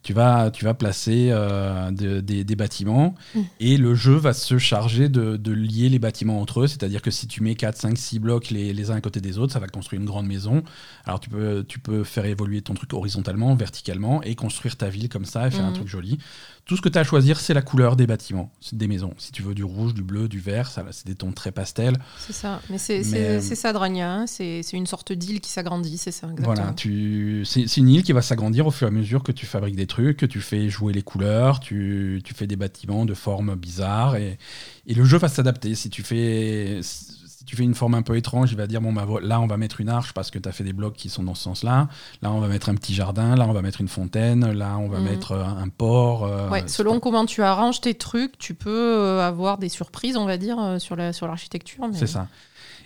[0.02, 3.40] tu vas, tu vas placer euh, de- des, des bâtiments Mm.
[3.60, 6.66] et le jeu va se charger de, de lier les bâtiments entre eux.
[6.68, 9.36] C'est-à-dire que si tu mets 4, 5, 6 blocs les, les uns à côté des
[9.36, 10.62] autres, ça va construire une grande maison.
[11.04, 15.10] Alors tu peux, tu peux faire évoluer ton truc horizontalement, verticalement et construire ta ville
[15.10, 15.74] comme ça et faire un Mhm.
[15.76, 16.16] truc joli.
[16.66, 19.12] Tout ce que tu as à choisir, c'est la couleur des bâtiments, des maisons.
[19.18, 21.96] Si tu veux du rouge, du bleu, du vert, ça, c'est des tons très pastels.
[22.18, 22.60] C'est ça.
[22.70, 24.12] Mais c'est Mais, c'est- euh, ça, Drania.
[24.12, 24.26] hein.
[24.28, 26.54] C'est une sorte d'île qui s'agrandit, c'est ça, exactement.
[26.54, 27.42] Voilà, tu...
[27.44, 29.74] c'est c'est une île qui va s'agrandir au fur et à mesure que tu fabriques
[29.76, 33.56] des trucs, que tu fais jouer les couleurs, tu, tu fais des bâtiments de formes
[33.56, 34.38] bizarres et,
[34.86, 35.74] et le jeu va s'adapter.
[35.74, 38.92] Si tu fais si tu fais une forme un peu étrange, il va dire bon
[38.92, 41.08] bah là on va mettre une arche parce que tu as fait des blocs qui
[41.08, 41.88] sont dans ce sens-là.
[42.22, 44.88] Là on va mettre un petit jardin, là on va mettre une fontaine, là on
[44.88, 45.04] va Mhm.
[45.04, 46.24] mettre euh, un port.
[46.24, 50.16] euh, Ouais, selon pas- comment tu arranges tes trucs, tu peux euh, avoir des surprises,
[50.16, 51.86] on va dire, euh, sur la sur l'architecture.
[51.88, 52.28] mais- C'est ça.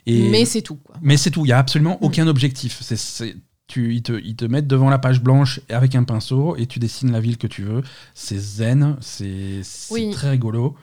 [0.06, 0.28] Et...
[0.30, 0.76] Mais c'est tout.
[0.76, 0.96] Quoi.
[1.02, 2.04] Mais c'est tout, il n'y a absolument Mm.
[2.04, 2.78] aucun objectif.
[2.82, 3.36] C'est,
[3.66, 6.78] tu, ils, te, ils te mettent devant la page blanche avec un pinceau et tu
[6.78, 7.82] dessines la ville que tu veux.
[8.14, 10.10] C'est zen, c'est, c'est Oui.
[10.10, 10.76] très rigolo.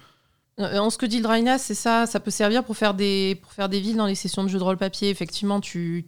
[0.62, 3.40] Euh, En ce que dit le Draina, c'est ça, ça peut servir pour faire des
[3.42, 5.10] pour faire des villes dans les sessions de jeux de rôle papier.
[5.10, 6.06] Effectivement, tu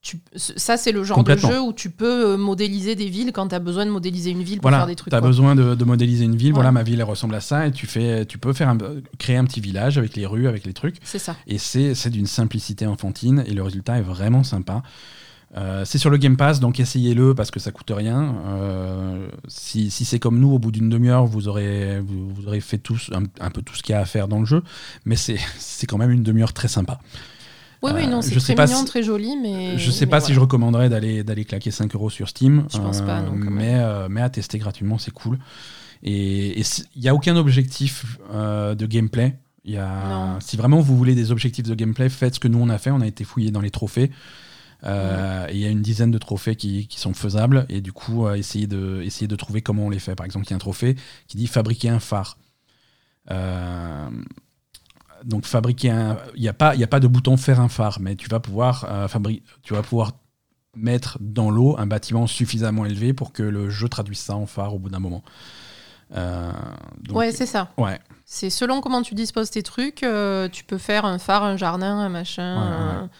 [0.00, 3.48] tu, ça, c'est le genre de jeu où tu peux euh, modéliser des villes quand
[3.48, 5.12] tu as besoin de modéliser une ville pour Voilà, faire des tu trucs.
[5.12, 5.26] as quoi.
[5.28, 6.50] besoin de, de modéliser une ville.
[6.50, 6.54] Ouais.
[6.54, 7.66] Voilà, ma ville, elle ressemble à ça.
[7.66, 8.78] Et tu, fais, tu peux faire un-
[9.18, 10.96] créer un petit village avec les rues, avec les trucs.
[11.02, 11.34] C'est ça.
[11.48, 14.84] Et c'est, c'est d'une simplicité enfantine et le résultat est vraiment sympa.
[15.56, 18.34] Euh, c'est sur le Game Pass, donc essayez-le parce que ça coûte rien.
[18.48, 22.60] Euh, si si c'est comme nous, au bout d'une demi-heure, vous aurez, vous, vous aurez
[22.60, 24.62] fait tous, un, un peu tout ce qu'il y a à faire dans le jeu,
[25.06, 27.00] mais c'est c'est quand même une demi-heure très sympa.
[27.82, 29.78] Oui, oui, non, Euh, c'est je sais très mignon, si- très joli, mais.
[29.78, 32.66] Je sais mais pas si je recommanderais d'aller d'aller claquer 5 euros sur Steam.
[32.72, 33.80] Je pense pas, non, mais,
[34.10, 35.38] mais à tester gratuitement, c'est cool.
[36.02, 39.38] Et il n'y a aucun objectif de gameplay.
[39.64, 40.40] Il Y a, Non.
[40.40, 42.90] si vraiment vous voulez des objectifs de gameplay, faites ce que nous on a fait.
[42.90, 44.10] On a été fouillé dans les trophées.
[44.84, 47.66] Euh, Il y a une dizaine de trophées qui, qui sont faisables.
[47.68, 50.14] Et du coup, euh, essayez, de, essayez de trouver comment on les fait.
[50.14, 52.38] Par exemple, il y a un trophée qui dit fabriquer un phare.
[53.30, 54.08] Euh,
[55.24, 57.98] donc fabriquer un, il n'y a pas, il a pas de bouton faire un phare,
[58.00, 60.12] mais tu vas pouvoir euh, fabri- tu vas pouvoir
[60.76, 64.74] mettre dans l'eau un bâtiment suffisamment élevé pour que le jeu traduise ça en phare
[64.74, 65.24] au bout d'un moment.
[66.14, 66.50] Euh,
[67.02, 67.70] donc- Ouais, c'est ça.
[67.76, 71.56] ouais, C'est selon comment tu disposes tes trucs, euh, tu peux faire un phare, un
[71.56, 72.54] jardin, un machin.
[72.56, 73.10] Ouais, ouais, un-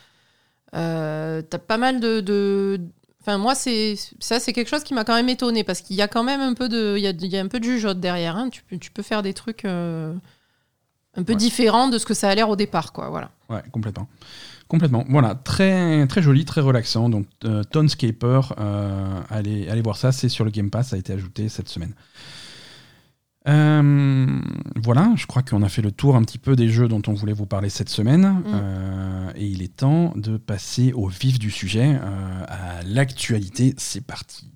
[0.75, 2.21] euh, T'as pas mal de.
[2.21, 2.81] de-
[3.21, 6.03] Enfin, moi, c'est ça, c'est quelque chose qui m'a quand même étonné parce qu'il y
[6.03, 7.65] a quand même un peu de, il y a, il y a un peu de
[7.65, 8.37] jugeote derrière.
[8.37, 8.49] hein.
[8.49, 10.15] Tu, peux, tu peux faire des trucs euh,
[11.15, 11.39] un peu Ouais.
[11.39, 13.11] différents de ce que ça a l'air au départ, quoi.
[13.11, 13.31] Voilà.
[13.51, 14.09] ouais, complètement.
[14.67, 15.05] Complètement.
[15.11, 17.09] Voilà, très, très joli, très relaxant.
[17.11, 20.99] Donc, euh, Townscaper, euh, allez, allez voir ça, c'est sur le Game Pass, ça a
[20.99, 21.93] été ajouté cette semaine.
[23.49, 24.27] Euh,
[24.77, 27.15] voilà, je crois qu'on a fait le tour un petit peu des jeux dont on
[27.15, 28.43] voulait vous parler cette semaine.
[28.47, 33.75] Euh, et il est temps de passer au vif du sujet, euh, à l'actualité.
[33.79, 34.51] C'est parti.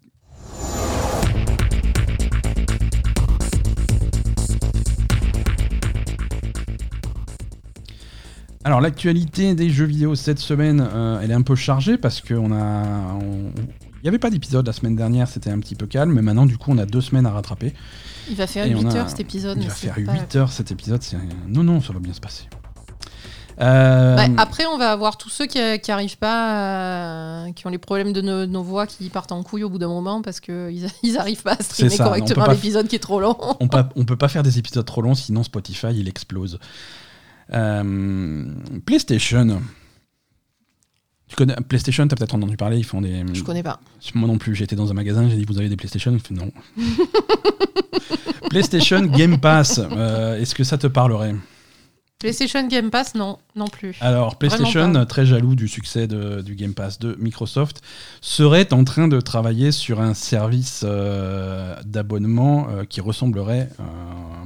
[8.65, 10.87] Alors l'actualité des jeux vidéo cette semaine,
[11.21, 14.73] elle est un peu chargée parce qu'on a, on- il n'y avait pas d'épisode la
[14.73, 17.27] semaine dernière, c'était un petit peu calme, mais maintenant du coup on a deux semaines
[17.27, 17.73] à rattraper.
[18.31, 19.59] Il va faire Et on 8 a- heures cet épisode.
[19.61, 21.17] Il va faire pas- 8 heures cet épisode, c'est
[21.49, 22.45] non non ça va bien se passer.
[23.61, 27.71] Euh, Bah, après, on va avoir tous ceux qui, qui arrivent pas, à- qui ont
[27.71, 30.41] les problèmes de nos, nos voix qui partent en couille au bout d'un moment parce
[30.41, 33.37] qu'ils ils arrivent pas à streamer correctement l'épisode qui est trop long.
[33.61, 36.59] on, pa- on peut pas faire des épisodes trop longs, sinon Spotify il explose.
[37.53, 38.45] Euh,
[38.87, 39.61] PlayStation.
[41.33, 43.25] Tu connais PlayStation, t'as peut-être entendu parler, ils font des.
[43.33, 43.81] Je connais pas.
[44.15, 46.13] Moi non plus, j'étais dans un magasin, j'ai dit vous avez des PlayStation?
[46.13, 46.53] Il fait non.
[48.51, 51.35] PlayStation Game Pass, euh, est-ce que ça te parlerait?
[52.19, 53.97] PlayStation Game Pass, non, non plus.
[54.03, 57.81] Alors, PlayStation, très jaloux du succès de- du Game Pass de Microsoft,
[58.21, 63.83] serait en train de travailler sur un service euh, d'abonnement euh, qui ressemblerait euh,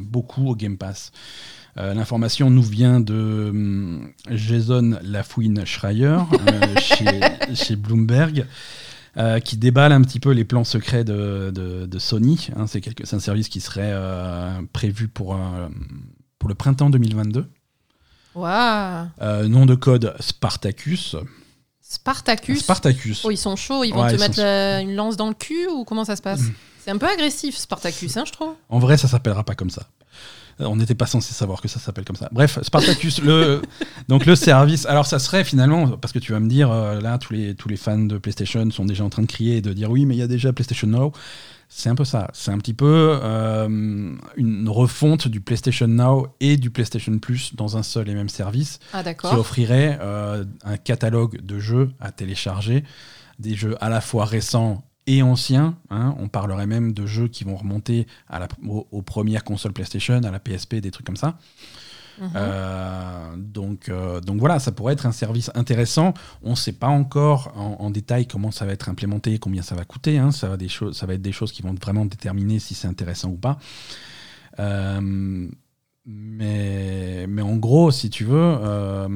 [0.01, 1.11] beaucoup au Game Pass.
[1.79, 7.20] Euh, L'information nous vient de hum, Jason Lafouine Schreier euh, chez,
[7.55, 8.47] chez Bloomberg.
[9.18, 12.49] euh, qui déballe un petit peu les plans secrets de, de- de Sony.
[12.55, 12.66] hein.
[12.66, 15.68] c'est quelque- c'est un service qui serait euh, prévu pour, euh,
[16.39, 17.47] pour le printemps 2022.
[18.35, 21.16] Waouh Euh, nom de code Spartacus.
[21.81, 22.61] Spartacus.
[22.61, 23.24] Spartacus.
[23.24, 25.35] Oh, ils sont chauds, ils vont Ouais, te ils mettre la- une lance dans le
[25.35, 26.43] cul ou comment ça se passe?
[26.85, 28.53] C'est un peu agressif, Spartacus, hein, je trouve.
[28.68, 29.85] En vrai, ça s'appellera pas comme ça.
[30.61, 32.28] Euh, On n'était pas censé savoir que ça s'appelle comme ça.
[32.32, 33.62] Bref, Spartacus, le,
[34.09, 34.86] donc le service.
[34.86, 37.68] Alors, ça serait finalement, parce que tu vas me dire, euh, là, tous les, tous
[37.68, 40.14] les fans de PlayStation sont déjà en train de crier et de dire oui, mais
[40.14, 41.12] il y a déjà PlayStation Now.
[41.68, 42.30] C'est un peu ça.
[42.32, 47.76] C'est un petit peu euh, une refonte du PlayStation Now et du PlayStation Plus dans
[47.76, 48.78] un seul et même service.
[48.92, 52.84] Ah, qui offrirait euh, un catalogue de jeux à télécharger,
[53.40, 55.76] des jeux à la fois récents et anciens.
[55.90, 56.14] hein.
[56.18, 60.14] On parlerait même de jeux qui vont remonter à la, aux, aux premières consoles PlayStation,
[60.22, 61.38] à la PSP, des trucs comme ça.
[62.18, 62.30] Mhm.
[62.34, 66.14] Euh, donc, euh, donc voilà, ça pourrait être un service intéressant.
[66.42, 69.74] On ne sait pas encore en, en détail comment ça va être implémenté, combien ça
[69.74, 70.16] va coûter.
[70.18, 70.30] hein.
[70.30, 73.28] Ça, va des ça va être des choses qui vont vraiment déterminer si c'est intéressant
[73.30, 73.59] ou pas.
[74.59, 75.48] Euh,
[76.09, 79.09] mais, en gros, si tu veux, euh,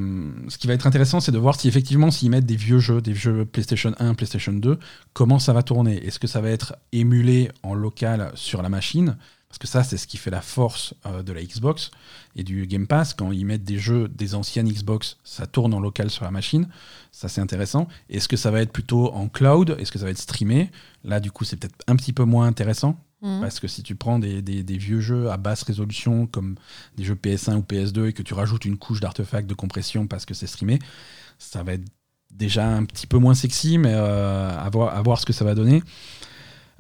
[0.49, 3.01] ce qui va être intéressant, c'est de voir si effectivement, s'ils mettent des vieux jeux,
[3.01, 4.77] des jeux PlayStation 1, PlayStation 2,
[5.13, 6.05] comment ça va tourner?
[6.05, 9.17] Est-ce que ça va être émulé en local sur la machine?
[9.49, 11.93] Parce que ça, c'est ce qui fait la force euh, de la Xbox
[12.35, 13.15] et du Game Pass.
[13.15, 16.69] Quand ils mettent des jeux des anciennes Xbox, ça tourne en local sur la machine.
[17.13, 17.87] Ça, c'est intéressant.
[18.09, 19.77] Est-ce que ça va être plutôt en cloud?
[19.79, 20.71] Est-ce que ça va être streamé?
[21.05, 22.97] Là, du coup, c'est peut-être un petit peu moins intéressant.
[23.23, 23.41] Mhm.
[23.41, 26.55] Parce que si tu prends des, des- vieux jeux à basse résolution comme
[26.97, 30.25] des jeux PS1 ou PS2 et que tu rajoutes une couche d'artefacts de compression parce
[30.25, 30.79] que c'est streamé,
[31.39, 31.85] ça va être
[32.31, 35.83] déjà un petit peu moins sexy, mais euh, à, voir, ce que ça va donner.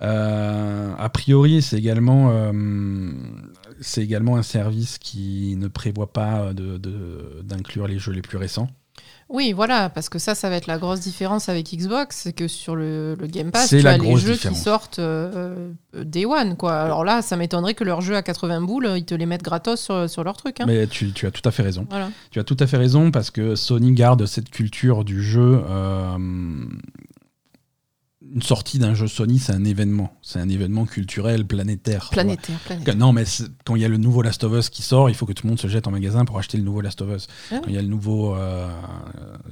[0.02, 3.12] Euh, a priori, c'est également, euh,
[3.98, 6.78] également un service qui ne prévoit pas de-
[7.42, 8.68] d'inclure les jeux les plus récents.
[9.32, 12.48] Oui, voilà, parce que ça, ça va être la grosse différence avec Xbox, c'est que
[12.48, 14.58] sur le, le Game Pass, tu la as les jeux différence.
[14.58, 16.80] qui sortent euh, euh, Day One, quoi.
[16.80, 19.80] Alors là, ça m'étonnerait que leurs jeux à 80 boules, ils te les mettent gratos
[19.80, 20.60] sur, sur leur truc.
[20.60, 20.64] hein.
[20.66, 21.86] Mais tu, tu as tout à fait raison.
[21.88, 22.10] Voilà.
[22.32, 26.18] Tu as tout à fait raison parce que Sony garde cette culture du jeu euh,
[28.32, 30.16] une sortie d'un jeu Sony, c'est un événement.
[30.22, 32.08] C'est un événement culturel planétaire.
[32.10, 32.96] Planétaire, planétaire.
[32.96, 33.24] Non, mais
[33.64, 35.46] quand il y a le nouveau Last of Us qui sort, il faut que tout
[35.46, 37.26] le monde se jette en magasin pour acheter le nouveau Last of Us.
[37.50, 38.34] Ah Quand il y a le nouveau.
[38.36, 38.68] euh,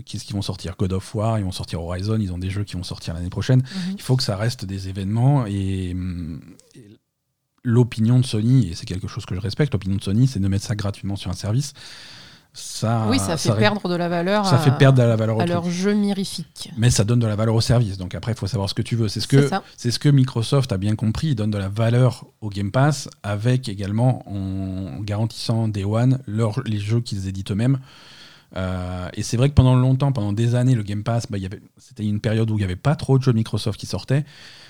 [0.07, 0.75] Qu'est-ce qu'ils vont sortir?
[0.79, 3.31] God of War, ils vont sortir Horizon, ils ont des jeux qui vont sortir l'année
[3.31, 3.59] prochaine.
[3.61, 3.95] Mhm.
[3.97, 5.97] Il faut que ça reste des événements et.
[6.75, 6.99] et
[7.65, 10.49] L'opinion de Sony, et c'est quelque chose que je respecte, l'opinion de Sony, c'est de
[10.49, 11.73] mettre ça gratuitement sur un service.
[12.61, 15.37] Ça, oui, ça fait perdre de la valeur ça à, fait perdre de la valeur
[15.37, 15.51] à truc.
[15.51, 16.71] leur jeu mirifique.
[16.77, 17.99] Mais ça donne de la valeur au service.
[17.99, 19.09] Donc après, il faut savoir ce que tu veux.
[19.09, 21.29] C'est ce que C'est ce que Microsoft a bien compris.
[21.29, 26.61] Ils donnent de la valeur au Game Pass avec également en garantissant Day One leur,
[26.67, 27.79] les jeux qu'ils éditent eux-mêmes.
[28.57, 31.49] Euh, et c'est vrai que pendant longtemps, pendant des années, le Game Pass, bah, il
[31.77, 34.25] c'était une période où il n'y avait pas trop de jeux de Microsoft qui sortaient.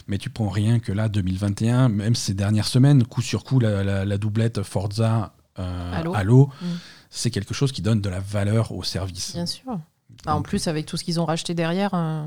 [0.09, 3.85] Mais tu prends rien que là, 2021, même ces dernières semaines, coup sur coup, la,
[3.85, 6.15] la- la doublette Forza euh, Halo.
[6.15, 6.67] Halo, Mm.
[7.11, 9.33] C'est quelque chose qui donne de la valeur au service.
[9.35, 9.79] Bien sûr.
[10.25, 11.91] Bah, en plus, avec tout ce qu'ils ont racheté derrière.
[11.95, 12.27] euh,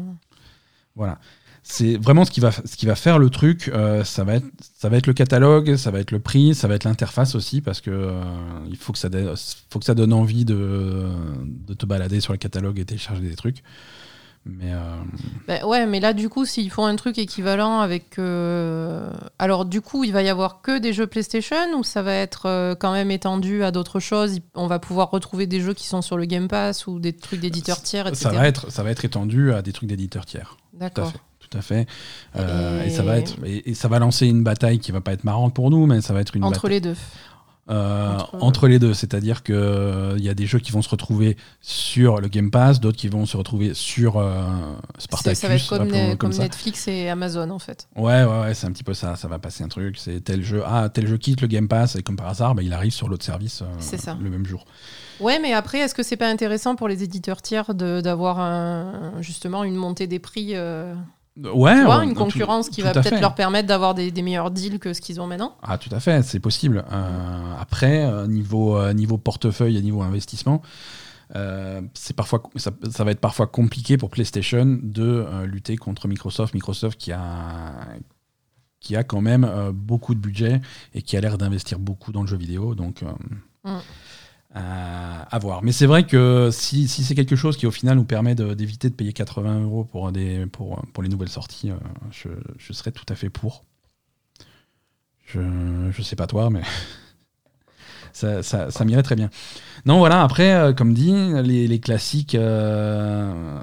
[0.95, 1.19] Voilà.
[1.63, 3.69] C'est vraiment ce qui va, ce qui va faire le truc.
[3.71, 6.67] euh, ça, va être, ça va être le catalogue, ça va être le prix, ça
[6.67, 8.23] va être l'interface aussi, parce que euh,
[8.67, 9.09] il faut que, ça
[9.69, 11.07] faut que ça donne envie de,
[11.45, 13.61] de te balader sur le catalogue et télécharger des trucs.
[14.45, 14.79] Mais euh,
[15.47, 18.17] bah, ouais, mais là, du coup, s'ils font un truc équivalent avec.
[18.17, 22.13] euh, Alors, du coup, il va y avoir que des jeux PlayStation ou ça va
[22.15, 24.39] être euh, quand même étendu à d'autres choses?
[24.55, 27.39] On va pouvoir retrouver des jeux qui sont sur le Game Pass ou des trucs
[27.39, 28.23] d'éditeurs tiers, etc.
[28.23, 30.57] ça, va être, ça va être étendu à des trucs d'éditeurs tiers.
[30.73, 31.13] D'accord.
[31.39, 31.87] Tout à fait.
[32.35, 32.89] Et- et...
[32.89, 35.53] ça va être, et, et ça va lancer une bataille qui va pas être marrante
[35.53, 36.71] pour nous, mais ça va être une Entre bataille.
[36.71, 36.95] les deux.
[37.71, 38.67] Euh, Entre- entre...
[38.67, 42.19] les deux, c'est-à-dire que euh, il y a des jeux qui vont se retrouver sur
[42.19, 44.43] le Game Pass, d'autres qui vont se retrouver sur euh,
[44.97, 45.39] Spartacus.
[45.39, 45.67] ça va être
[46.17, 46.37] comme, ne-.
[46.39, 47.87] Netflix et Amazon, en fait.
[47.95, 49.15] Ouais, ouais, ouais, c'est un petit peu ça.
[49.15, 49.97] Ça va passer un truc.
[49.97, 52.61] C'est tel jeu, ah, tel jeu quitte le Game Pass et comme par hasard, bah,
[52.63, 53.65] il arrive sur l'autre service euh,
[53.97, 54.17] ça.
[54.21, 54.65] le même jour.
[55.19, 59.63] Ouais, mais après, est-ce que c'est pas intéressant pour les éditeurs tiers d'avoir un- justement
[59.63, 60.93] une montée des prix euh,
[61.37, 64.11] Ouais, tu vois, ouais, une tout- concurrence qui tout va peut-être leur permettre d'avoir des,
[64.11, 65.55] des meilleurs deals que ce qu'ils ont maintenant?
[65.63, 66.83] Ah, tout à fait, c'est possible.
[66.91, 70.61] Euh, après, euh, niveau, euh, niveau portefeuille et niveau investissement,
[71.35, 76.53] euh, c'est parfois, ça, ça va être parfois compliqué pour PlayStation de lutter contre Microsoft.
[76.53, 77.87] Microsoft qui a,
[78.81, 80.59] qui a quand même beaucoup de budget
[80.93, 82.75] et qui a l'air d'investir beaucoup dans le jeu vidéo.
[82.75, 83.03] Donc,
[83.63, 83.77] Mm.
[84.53, 85.63] À, à voir.
[85.63, 88.89] Mais c'est vrai que si, si c'est quelque chose qui au final nous permet d'éviter
[88.89, 91.75] de, payer 80 euros pour, des, pour, pour les nouvelles sorties, euh,
[92.11, 93.65] je, serais tout à fait pour.
[95.25, 95.39] Je,
[95.91, 96.63] je sais pas toi, mais
[98.13, 99.29] ça, ça, ça m'irait très bien.
[99.85, 103.59] Non, voilà, après, euh, comme dit, les, classiques euh,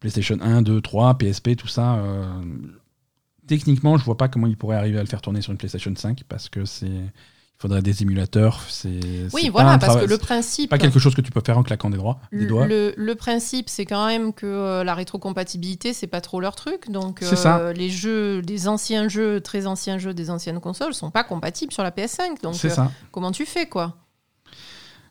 [0.00, 2.40] PlayStation 1, 2, 3, PSP, tout ça, euh,
[3.46, 5.92] techniquement, je vois pas comment ils pourraient arriver à le faire tourner sur une PlayStation
[5.94, 7.12] 5 parce que c'est.
[7.60, 8.62] Il faudrait des émulateurs.
[8.70, 8.88] C'est,
[9.34, 10.70] Oui, voilà, parce que le principe.
[10.70, 12.66] pas quelque chose que tu peux faire en claquant des, droits, des doigts.
[12.66, 16.90] Le, le principe, c'est quand même que euh, la rétrocompatibilité, c'est pas trop leur truc.
[16.90, 17.58] Donc, C'est ça.
[17.58, 21.70] euh, les jeux, les anciens jeux, très anciens jeux des anciennes consoles, sont pas compatibles
[21.70, 22.40] sur la PS5.
[22.42, 22.90] Donc, euh, ça.
[23.12, 23.94] comment tu fais, quoi?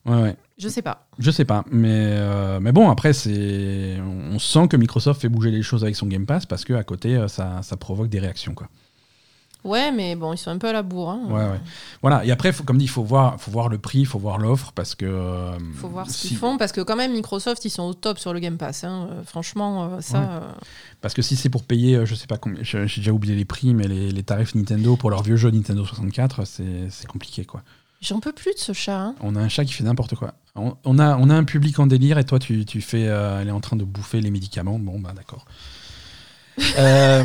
[0.07, 0.35] Ouais, ouais.
[0.57, 1.05] Je sais pas.
[1.19, 5.51] Je sais pas, mais, euh, mais bon, après, c'est, on sent que Microsoft fait bouger
[5.51, 8.55] les choses avec son Game Pass parce que à côté, ça, ça provoque des réactions,
[8.55, 8.69] quoi.
[9.65, 11.09] Ouais, mais bon, ils sont un peu à la bourre.
[11.09, 11.21] hein.
[11.27, 11.59] Ouais, ouais.
[12.01, 12.23] Voilà.
[12.23, 14.37] Et après, faut, comme dit, il faut voir, faut voir le prix, il faut voir
[14.37, 15.05] l'offre parce que.
[15.05, 17.93] euh, Faut voir ce si- qu'ils font parce que quand même Microsoft ils sont au
[17.93, 18.85] top sur le Game Pass.
[18.85, 19.09] hein.
[19.11, 20.19] Euh, Franchement, euh, ça.
[20.19, 20.25] Ouais.
[20.29, 20.39] euh,
[21.01, 23.73] Parce que si c'est pour payer, je sais pas combien, j'ai déjà oublié les prix,
[23.73, 27.61] mais les, les tarifs Nintendo pour leur vieux jeu Nintendo 64, c'est compliqué, quoi.
[28.01, 28.97] J'en peux plus de ce chat.
[28.97, 29.15] hein.
[29.19, 30.33] On a un chat qui fait n'importe quoi.
[30.55, 33.01] On, on a, on a un public en délire et toi, tu, tu fais.
[33.01, 34.79] elle est en train de bouffer les médicaments.
[34.79, 35.43] Bon, bah d'accord.
[36.77, 37.23] Euh,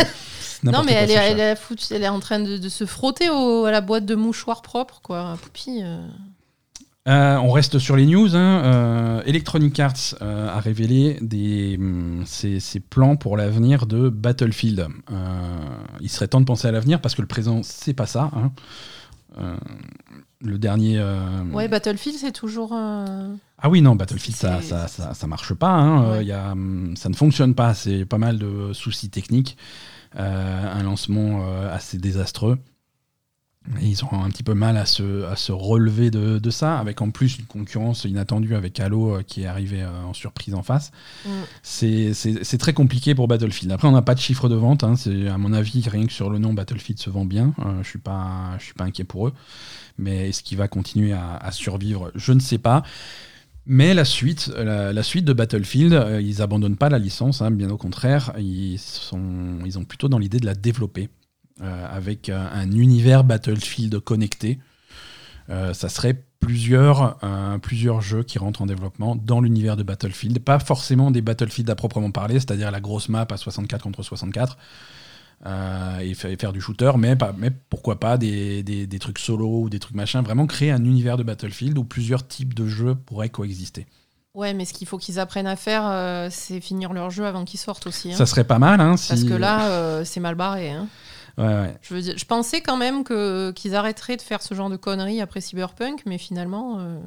[0.73, 2.85] Non, mais quoi, elle est, elle, est foutu- elle est en train de, de se
[2.87, 5.37] frotter au- à la boîte de mouchoirs propres, quoi.
[5.43, 5.81] Poupie.
[5.83, 5.99] euh.
[7.07, 8.35] Euh, on reste sur les news.
[8.35, 8.63] hein.
[8.65, 9.93] Euh, Electronic Arts
[10.23, 14.89] euh, a révélé des, hum, ses, ses plans pour l'avenir de Battlefield.
[16.01, 18.31] Il serait temps de penser à l'avenir parce que le présent, c'est pas ça.
[18.35, 18.51] hein.
[20.41, 21.03] Le dernier.
[21.53, 22.73] Ouais, Battlefield, c'est toujours.
[22.73, 25.71] Ah oui, non, Battlefield, ça, ça, ça, ça marche pas.
[25.71, 26.13] hein.
[26.13, 26.25] Ouais.
[26.25, 27.75] y a, hum, ça ne fonctionne pas.
[27.75, 29.57] C'est pas mal de soucis techniques.
[30.17, 32.59] Euh, un lancement euh, assez désastreux.
[33.81, 36.79] Et ils ont un petit peu mal à se, à se relever de, de ça,
[36.79, 40.55] avec en plus une concurrence inattendue avec Halo euh, qui est arrivé euh, en surprise
[40.55, 40.93] en face.
[41.25, 41.31] Mm.
[41.63, 43.73] C'est- très compliqué pour Battlefield.
[43.73, 44.85] Après, on n'a pas de chiffre de vente.
[44.85, 44.97] hein.
[44.97, 47.55] C'est À mon avis, rien que sur le nom Battlefield se vend bien.
[47.61, 47.89] Euh, je
[48.59, 49.33] je suis pas inquiet pour eux.
[49.97, 52.13] Mais est-ce qu'il va continuer à, à survivre?
[52.15, 52.83] Je ne sais pas.
[53.67, 57.51] Mais la suite, la, la suite de Battlefield, euh, ils abandonnent pas la licence, hein,
[57.51, 61.09] bien au contraire, ils, sont, ils ont plutôt dans l'idée de la développer
[61.63, 64.59] euh, avec euh, un univers Battlefield connecté.
[65.49, 67.19] ça serait plusieurs,
[67.63, 70.39] plusieurs jeux qui rentrent en développement dans l'univers de Battlefield.
[70.41, 74.59] Pas forcément des Battlefield à proprement parler, c'est-à-dire la grosse map à 64 contre 64.
[75.45, 79.71] Et, faire du shooter, mais, pas, mais pourquoi pas des, des, des, trucs solo ou
[79.71, 83.29] des trucs machin, vraiment créer un univers de Battlefield où plusieurs types de jeux pourraient
[83.29, 83.87] coexister.
[84.35, 87.45] Ouais, mais ce qu'il faut qu'ils apprennent à faire, euh, c'est finir leur jeu avant
[87.45, 88.13] qu'ils sortent aussi.
[88.13, 88.17] Hein.
[88.17, 90.73] Ça serait pas mal, hein, Parce que là, euh, c'est mal barré.
[90.73, 90.89] Hein.
[91.39, 91.79] Ouais, ouais.
[91.83, 94.77] Je, veux dire, je pensais quand même que, qu'ils arrêteraient de faire ce genre de
[94.77, 96.79] conneries après Cyberpunk, mais finalement.
[96.81, 96.99] Euh,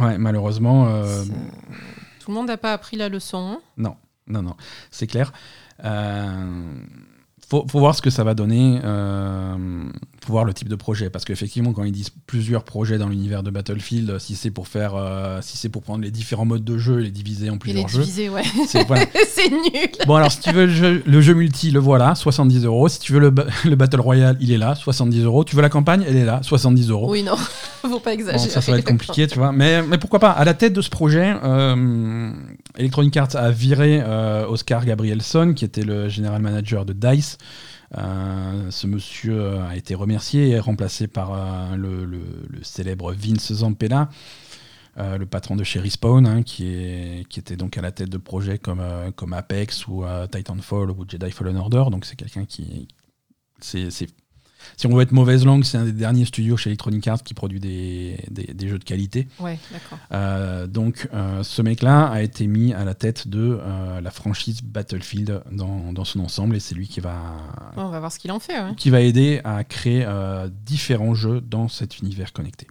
[0.00, 0.84] ouais, malheureusement.
[2.20, 3.54] Tout le monde n'a pas appris la leçon.
[3.54, 3.60] Hein.
[3.78, 3.96] non,
[4.26, 4.54] non, non,
[4.90, 5.32] c'est clair.
[5.82, 6.74] Euh
[7.50, 9.54] faut, faut voir ce que ça va donner, euh,
[10.24, 11.10] faut voir le type de projet.
[11.10, 14.94] Parce qu'effectivement, quand ils disent plusieurs projets dans l'univers de Battlefield, si c'est pour faire,
[14.94, 17.86] euh, si c'est pour prendre les différents modes de jeu et les diviser en plusieurs
[17.86, 18.02] les jeux.
[18.02, 18.42] Diviser, ouais.
[19.28, 19.90] C'est nul.
[20.06, 22.88] Bon, alors si tu veux le jeu, multi, le voilà, 70 euros.
[22.88, 23.34] Si tu veux le,
[23.64, 25.42] le, Battle Royale, il est là, 70 euros.
[25.44, 27.10] Tu veux la campagne, elle est là, 70 euros.
[27.10, 27.34] Oui, non,
[27.82, 28.44] faut pas exagérer.
[28.44, 29.50] Bon, ça, ça va être compliqué, tu vois.
[29.50, 30.30] Mais, mais pourquoi pas?
[30.30, 32.30] À la tête de ce projet, euh,
[32.76, 37.38] Electronic Arts a viré euh, Oscar Gabrielson, qui était le général manager de DICE.
[37.98, 42.22] Euh, ce monsieur a été remercié et remplacé par euh, le,
[42.62, 44.08] célèbre Vince Zampella.
[44.98, 46.66] Euh, le patron de chez Respawn, hein, qui,
[47.36, 48.82] était donc à la tête de projets comme,
[49.16, 51.84] comme Apex ou Titanfall ou Jedi Fallen Order.
[51.90, 52.88] Donc c'est quelqu'un qui.
[53.60, 53.90] C'est
[54.76, 57.34] si on veut être mauvaise langue, c'est un des derniers studios chez Electronic Arts qui
[57.34, 59.28] produit des, des, jeux de qualité.
[59.38, 59.98] Ouais, d'accord.
[60.12, 64.62] Euh, donc, euh, ce mec-là a été mis à la tête de euh, la franchise
[64.62, 67.14] Battlefield dans, dans, son ensemble et c'est lui qui va.
[67.76, 68.58] on va voir ce qu'il en fait.
[68.58, 68.74] Ouais.
[68.76, 70.06] Qui va aider à créer
[70.64, 72.66] différents jeux dans cet univers connecté.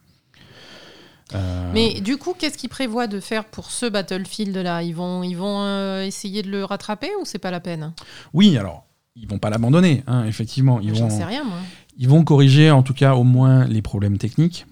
[1.73, 4.81] Mais du coup, qu'est-ce qu'ils prévoient de faire pour ce Battlefield-là?
[4.81, 7.93] Ils vont, ils vont essayer de le rattraper ou c'est pas la peine?
[8.33, 8.88] Oui, alors
[9.19, 10.79] ils vont pas l'abandonner, hein, effectivement.
[10.79, 11.57] Ils vont, sais rien, moi.
[11.97, 14.65] Ils vont corriger, en tout cas, au moins les problèmes techniques.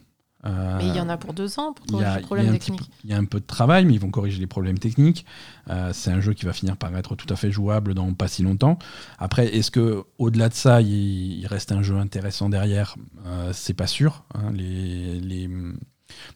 [0.45, 2.89] Euh, mais il y en a pour deux ans pour corriger les problèmes techniques.
[3.03, 5.25] Il y a un peu de travail, mais ils vont corriger les problèmes techniques.
[5.69, 8.27] Euh, c'est un jeu qui va finir par être tout à fait jouable dans pas
[8.27, 8.77] si longtemps.
[9.17, 12.95] Après, est-ce que au-delà de ça, il, reste un jeu intéressant derrière?
[13.25, 14.23] Euh, C'est pas sûr.
[14.35, 14.51] Hein.
[14.53, 15.49] les, les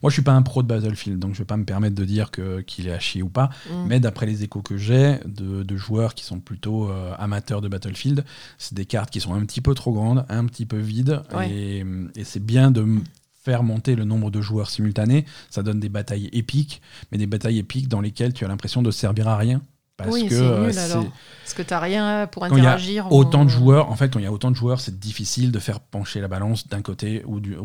[0.02, 2.04] moi, je suis pas un pro de Battlefield, donc je vais pas me permettre de
[2.04, 2.30] dire
[2.66, 3.50] qu'il est à chier ou pas.
[3.70, 3.86] Mm.
[3.86, 8.24] Mais d'après les échos que j'ai de, joueurs qui sont plutôt euh, amateurs de Battlefield,
[8.58, 11.84] c'est des cartes qui sont un petit peu trop grandes, un petit peu vides, et,
[12.24, 12.86] c'est bien de
[13.42, 15.24] faire monter le nombre de joueurs simultanés.
[15.50, 16.80] Ça donne des batailles épiques,
[17.10, 19.60] mais des batailles épiques dans lesquelles tu as l'impression de servir à rien.
[19.96, 21.04] Parce oui, que nul, euh, alors.
[21.42, 23.04] Parce que tu n'as rien pour interagir.
[23.04, 24.80] Quand y a autant de joueurs, en fait, quand il y a autant de joueurs,
[24.80, 27.56] c'est difficile de faire pencher la balance d'un côté ou du,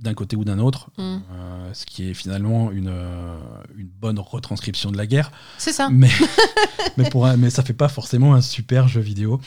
[0.00, 1.02] d'un côté ou d'un autre, mm.
[1.02, 3.38] euh, ce qui est finalement une, euh,
[3.76, 5.30] une, bonne retranscription de la guerre.
[5.58, 5.88] C'est ça.
[5.90, 6.10] Mais,
[6.96, 9.40] mais, pour mais ça fait pas forcément un super jeu vidéo.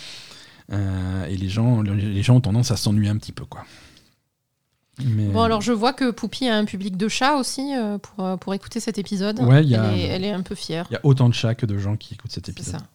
[0.72, 3.46] Euh, et les gens, les gens ont tendance à s'ennuyer un petit peu.
[3.46, 3.66] Quoi.
[5.00, 7.74] Bon, alors je vois que Poupie a un public de chats aussi
[8.04, 9.40] pour, pour écouter cet épisode.
[9.42, 10.86] Ouais, elle, est, elle, est, un peu fière.
[10.92, 12.80] Il y a autant de chats que de gens qui écoutent cet épisode.
[12.80, 12.88] Ça.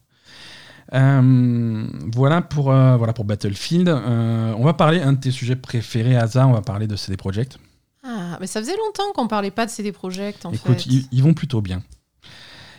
[0.95, 3.89] Euh, voilà, pour, euh, voilà pour Battlefield.
[3.89, 7.17] Euh, on va parler, un de tes sujets préférés, Asa, on va parler de CD
[7.17, 7.59] Projekt.
[8.03, 11.35] Ah, mais ça faisait longtemps qu'on parlait pas de CD Projekt en Écoute, Ils, vont
[11.35, 11.83] plutôt bien.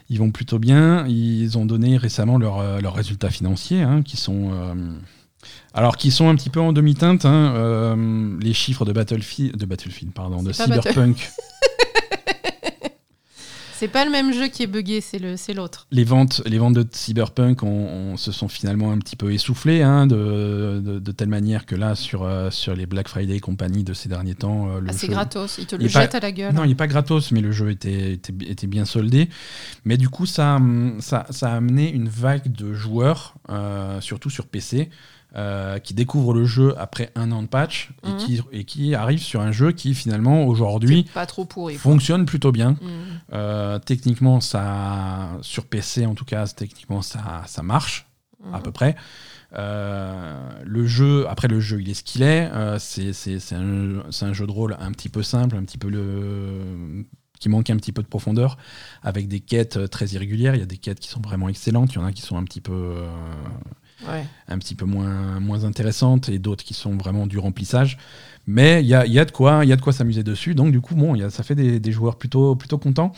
[0.10, 1.06] Ils vont plutôt bien.
[1.08, 4.52] Ils ont donné récemment leurs résultats financiers, hein, qui sont.
[5.74, 7.96] alors, qui sont un petit peu en demi-teinte, hein,
[8.42, 11.30] les chiffres de Battlefield, de Battlefield, pardon, de Cyberpunk.
[13.80, 15.88] C'est pas le même jeu qui est buggé, c'est l'autre.
[15.90, 20.06] Les ventes, les ventes de Cyberpunk on, se sont finalement un petit peu essoufflées, hein,
[20.06, 23.94] de, de, telle manière que là, sur, euh, sur les Black Friday et compagnie de
[23.94, 24.68] ces derniers temps.
[24.68, 26.54] Euh, ah, c'est gratos, ils te le jettent à la gueule.
[26.54, 29.30] Non, il n'est pas gratos, mais le jeu était, était, était, bien soldé.
[29.86, 30.60] Mais du coup, ça,
[31.00, 34.90] ça, ça a amené une vague de joueurs, euh, surtout sur PC,
[35.36, 38.18] euh, qui découvre le jeu après un an de patch et, mhm.
[38.18, 41.06] qui, et, qui, arrive sur un jeu qui finalement aujourd'hui
[41.78, 42.72] fonctionne plutôt bien.
[42.72, 42.80] Mhm.
[43.34, 48.08] Euh, techniquement, ça, sur PC en tout cas, techniquement ça, ça marche
[48.52, 48.64] à mhm.
[48.64, 48.96] peu près.
[49.54, 52.50] Euh, le jeu, après le jeu, il est ce qu'il est.
[52.80, 57.06] c'est un, un, jeu de rôle un petit peu simple, un petit peu le
[57.40, 58.58] qui manque un petit peu de profondeur,
[59.04, 60.56] avec des quêtes très irrégulières.
[60.56, 62.36] Il y a des quêtes qui sont vraiment excellentes, il y en a qui sont
[62.36, 62.96] un petit peu
[64.08, 67.98] un petit peu moins, moins intéressantes et d'autres qui sont vraiment du remplissage.
[68.48, 70.56] Mais il y a, y a, de quoi, y a de quoi s'amuser dessus.
[70.56, 73.12] Donc du coup, bon, y a, ça fait des, des, joueurs plutôt, plutôt contents.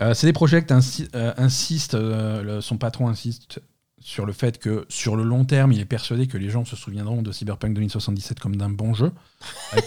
[0.00, 0.74] Euh, c'est des projets qui
[1.14, 3.62] euh, insistent, euh, son patron insiste
[3.98, 6.76] sur le fait que sur le long terme, il est persuadé que les gens se
[6.76, 9.10] souviendront de Cyberpunk 2077 comme d'un bon jeu.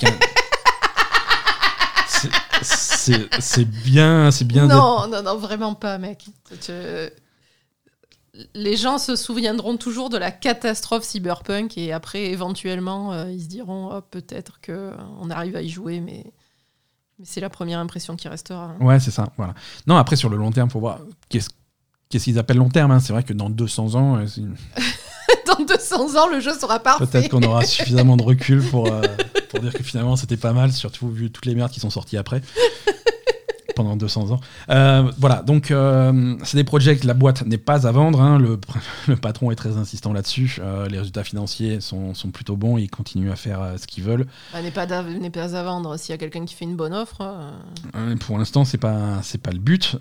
[2.64, 4.65] c'est bien, c'est bien.
[4.65, 6.26] Non, non, non, vraiment pas, mec.
[8.54, 13.48] Les gens se souviendront toujours de la catastrophe cyberpunk et après, éventuellement, euh, ils se
[13.48, 16.32] diront oh, peut-être qu'on arrive à y jouer, mais,
[17.20, 18.76] mais c'est la première impression qui restera.
[18.80, 18.86] hein.
[18.86, 19.30] Ouais, c'est ça.
[19.38, 19.54] Voilà.
[19.88, 21.00] Non, après, sur le long terme, faut voir
[21.30, 21.50] qu'est-ce
[22.10, 22.92] qu'est-ce qu'ils appellent long terme.
[22.92, 23.00] hein.
[23.00, 24.26] C'est vrai que dans 200 ans, euh,
[25.46, 27.06] Dans 200 ans, le jeu sera parfait.
[27.06, 29.02] peut-être qu'on aura suffisamment de recul pour, euh,
[29.50, 32.18] pour dire que finalement, c'était pas mal, surtout vu toutes les merdes qui sont sorties
[32.18, 32.42] après.
[33.78, 34.40] Pendant 200 ans.
[34.70, 38.20] Euh, voilà, donc euh, c'est des projets que la boîte n'est pas à vendre.
[38.22, 38.40] hein.
[38.40, 38.60] Le,
[39.08, 40.58] le patron est très insistant là-dessus.
[40.60, 42.78] Euh, les résultats financiers sont, sont plutôt bons.
[42.78, 44.26] Ils continuent à faire ce qu'ils veulent.
[44.52, 45.98] Bah, n'est pas, pas à vendre.
[45.98, 47.22] S'il y a quelqu'un qui fait une bonne offre,
[48.22, 49.95] Pour l'instant, c'est pas c'est pas le but.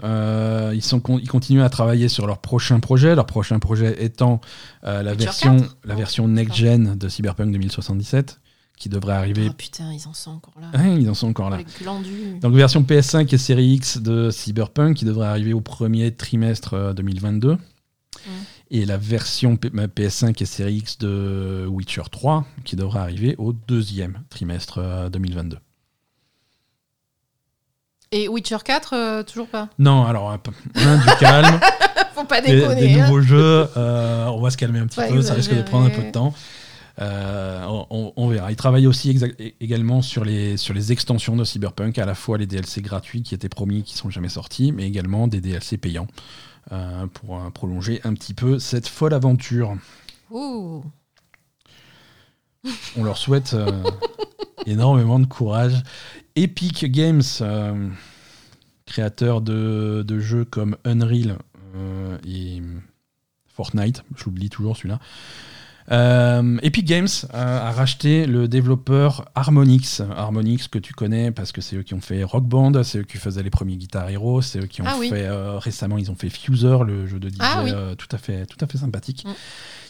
[0.75, 3.15] Ils sont ils continuent à travailler sur leur prochain projet.
[3.15, 4.41] Leur prochain projet étant
[4.83, 5.77] la version 4.
[5.85, 8.41] la version next gen de Cyberpunk 2077
[8.77, 9.47] qui devrait arriver.
[9.51, 10.71] oh putain, ils en sont encore là.
[10.79, 11.59] Ouais, ils en sont encore là.
[12.41, 16.93] Donc version PS5 et série X de Cyberpunk qui devrait arriver au premier trimestre euh,
[16.93, 17.57] 2022.
[18.71, 23.35] Et la version P- euh, PS5 et série X de Witcher 3 qui devrait arriver
[23.39, 25.59] au deuxième trimestre euh, 2022.
[28.13, 29.69] Et Witcher 4, euh, toujours pas?
[29.79, 31.59] Non, alors un du calme,
[32.15, 32.75] Faut pas déconner.
[32.81, 33.03] des hein.
[33.07, 35.91] nouveaux jeux, euh, on va se calmer un petit peu, ça risque de prendre un
[35.91, 36.33] peu de temps.
[36.99, 38.51] Euh, on, verra.
[38.51, 39.19] Il travaille aussi
[39.61, 43.35] également sur les, sur les extensions de Cyberpunk, à la fois les DLC gratuits qui
[43.35, 46.07] étaient promis, qui sont jamais sortis, mais également des DLC payants
[46.73, 49.77] euh, pour euh, prolonger un petit peu cette folle aventure.
[50.31, 50.85] Ouh.
[52.97, 53.83] On leur souhaite euh,
[54.67, 55.83] énormément de courage.
[56.35, 57.89] Epic Games, euh,
[58.85, 61.39] créateur de, de jeux comme Unreal
[61.75, 62.63] euh, et
[63.49, 65.01] Fortnite, je l'oublie toujours celui-là.
[65.93, 70.03] Euh, Epic Games euh, a racheté le développeur Harmonix.
[70.17, 73.03] Harmonix que tu connais parce que c'est eux qui ont fait Rock Band, c'est eux
[73.05, 75.09] qui faisaient les premiers Guitar Hero, c'est eux qui ont Ah oui.
[75.11, 77.71] fait euh, récemment ils ont fait Fuser, le jeu de DJ Ah oui.
[77.73, 79.25] euh, tout à fait tout à fait sympathique.
[79.25, 79.31] Mm.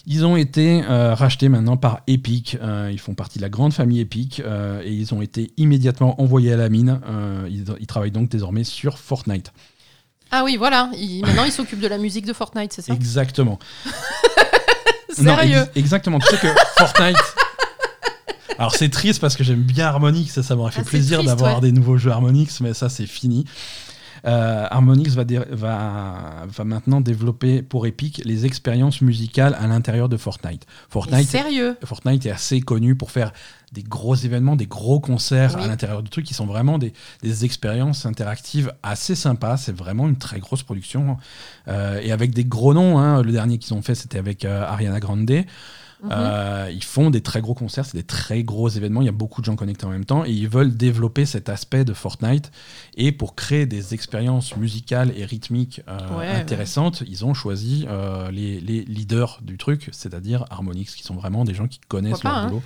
[0.09, 2.57] Ils ont été rachetés maintenant par Epic.
[2.93, 6.57] Ils font partie de la grande famille Epic et ils ont été immédiatement envoyés à
[6.57, 7.01] la mine.
[7.51, 9.53] Ils, ils travaillent donc désormais sur Fortnite.
[10.31, 10.91] Ah oui, voilà.
[10.97, 12.95] Il- maintenant, il s'occupe de la musique de Fortnite, c'est ça?
[12.95, 13.59] Exactement.
[15.23, 16.19] Non, Sérieux ex- Exactement.
[16.19, 16.47] Tu sais que
[16.79, 17.17] Fortnite.
[18.59, 21.57] Alors c'est triste parce que j'aime bien Harmonix, ça, ça m'aurait fait Ah, plaisir d'avoir
[21.57, 21.61] ouais.
[21.61, 23.45] des nouveaux jeux Harmonix, mais ça c'est fini.
[24.27, 30.09] Euh, Harmonix va, dé- va, va maintenant développer pour Epic les expériences musicales à l'intérieur
[30.09, 30.65] de Fortnite.
[30.89, 31.77] Fortnite, Sérieux?
[31.85, 33.33] Fortnite est assez connu pour faire
[33.73, 35.65] des gros événements, des gros concerts Oui.
[35.65, 39.57] à l'intérieur du truc qui sont vraiment des, des expériences interactives assez sympas.
[39.57, 41.17] C'est vraiment une très grosse production.
[41.69, 42.99] Euh, et avec des gros noms.
[42.99, 43.23] hein.
[43.23, 45.17] Le dernier qu'ils ont fait, c'était avec euh, Ariana Grande.
[46.03, 46.11] Mhm.
[46.13, 49.01] Euh, ils font des très gros concerts, c'est des très gros événements.
[49.01, 51.49] Il y a beaucoup de gens connectés en même temps et ils veulent développer cet
[51.49, 52.53] aspect de Fortnite.
[52.99, 58.31] Et pour créer des expériences musicales et rythmiques euh, Ouais, intéressantes, ils ont choisi euh,
[58.31, 62.31] les, les leaders du truc, c'est-à-dire Harmonix, qui sont vraiment des gens qui connaissent Pourquoi
[62.43, 62.63] leur pas, hein.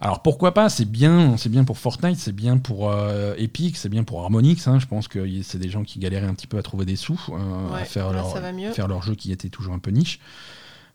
[0.00, 0.68] Alors pourquoi pas?
[0.68, 4.66] C'est bien, c'est bien pour Fortnite, c'est bien pour euh, Epic, c'est bien pour Harmonix.
[4.66, 4.78] hein.
[4.78, 7.20] Je pense que c'est des gens qui galéraient un petit peu à trouver des sous,
[7.30, 8.32] euh, à faire leur,
[8.74, 10.18] faire jeu qui était toujours un peu niche.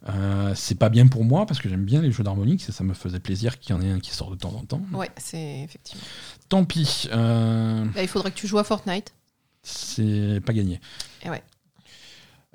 [0.08, 2.84] Euh, c'est pas bien pour moi parce que j'aime bien les jeux d'Harmonix et ça
[2.86, 4.82] me faisait plaisir qu'il y en ait un qui sort de temps en temps.
[4.94, 6.04] Ouais, c'est effectivement.
[6.48, 9.14] Tant pis, euh, Bah, il faudrait que tu joues à Fortnite.
[9.62, 10.80] c'est pas gagné.
[11.24, 11.44] Et ouais.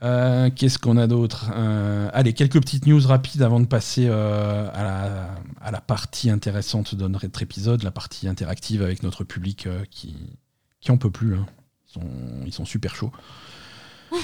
[0.04, 4.68] Euh, Qu'est-ce qu'on a d'autre Euh, Allez, quelques petites news rapides avant de passer euh,
[4.72, 5.30] à, la,
[5.62, 10.14] à la partie intéressante de notre épisode, la partie interactive avec notre public qui,
[10.80, 11.34] qui en peut plus.
[11.36, 11.46] hein.
[11.88, 12.08] Ils, sont,
[12.46, 13.12] ils sont super chauds.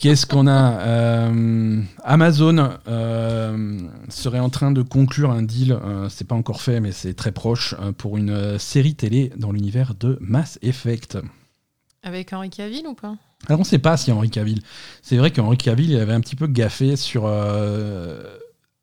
[0.00, 1.28] Qu'est-ce qu'on a
[2.04, 2.70] Amazon
[4.08, 5.78] serait en train de conclure un deal,
[6.08, 10.16] c'est pas encore fait, mais c'est très proche, pour une série télé dans l'univers de
[10.22, 11.18] Mass Effect.
[12.04, 13.16] Avec Henri Cavill ou pas?
[13.48, 14.60] Alors on ne sait pas si Henri Cavill.
[15.02, 17.24] C'est vrai qu'Henri Cavill il avait un petit peu gaffé sur.
[17.26, 18.22] euh,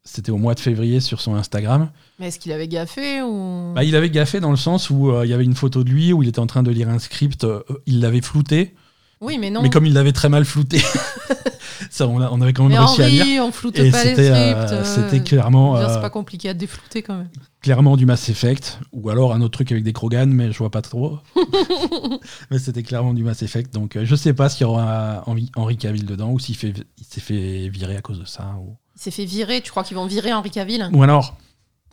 [0.03, 1.91] C'était au mois de février sur son Instagram.
[2.19, 3.73] Mais est-ce qu'il avait gaffé ou?
[3.75, 5.89] Bah, il avait gaffé dans le sens où euh, il y avait une photo de
[5.89, 7.43] lui où il était en train de lire un script.
[7.43, 8.73] euh, il l'avait flouté,
[9.21, 9.61] Oui, mais non.
[9.61, 10.79] mais comme il l'avait très mal flouté,
[11.91, 13.45] ça on, a- on avait quand même mais réussi à lire.
[13.45, 14.71] On floute Et pas les c'était euh, scripts.
[14.71, 17.29] euh, c'était clairement, dire, euh, C'est pas compliqué à déflouter quand même.
[17.61, 20.71] clairement du Mass Effect ou alors un autre truc avec des Krogan, mais je vois
[20.71, 21.19] pas trop.
[22.51, 25.77] mais c'était clairement du Mass Effect, donc je sais pas s'il y aura Henri, Henri
[25.77, 26.73] Cavill dedans ou s'il s'est
[27.19, 28.55] fait virer à cause de ça.
[28.59, 28.75] Ou...
[28.95, 29.61] Il s'est fait virer.
[29.61, 30.89] Tu crois qu'ils vont virer Henri Cavill?
[30.93, 31.37] Ou alors,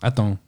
[0.02, 0.38] attends.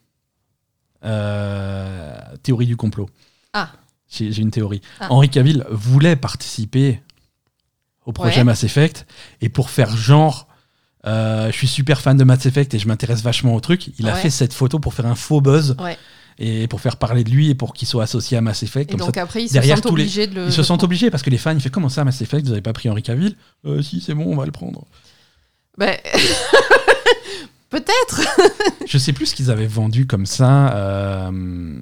[1.04, 3.08] Euh, théorie du complot.
[3.52, 3.70] Ah.
[4.10, 4.80] J'ai une théorie.
[5.00, 5.06] Ah.
[5.10, 7.00] Henri Cavill voulait participer
[8.06, 8.44] au projet Ouais.
[8.44, 9.06] Mass Effect
[9.40, 10.48] et pour faire genre.
[11.06, 13.90] euh, je suis super fan de Mass Effect et je m'intéresse vachement au truc.
[13.98, 15.96] Il a fait cette photo pour faire un faux buzz Ouais.
[16.38, 18.90] et pour faire parler de lui et pour qu'il soit associé à Mass Effect.
[18.90, 20.46] Et Comme donc ça, après, ils se sentent les- obligés de le.
[20.46, 22.52] ils se sentent obligés parce que les fans, ils font comment ça Mass Effect Vous
[22.52, 23.36] avez pas pris Henri Cavill?
[23.64, 24.84] Euh, Si, c'est bon, on va le prendre.
[25.78, 25.96] Ben,
[27.70, 28.22] Peut-être.
[28.86, 30.74] Je sais plus ce qu'ils avaient vendu comme ça.
[30.74, 31.80] euh,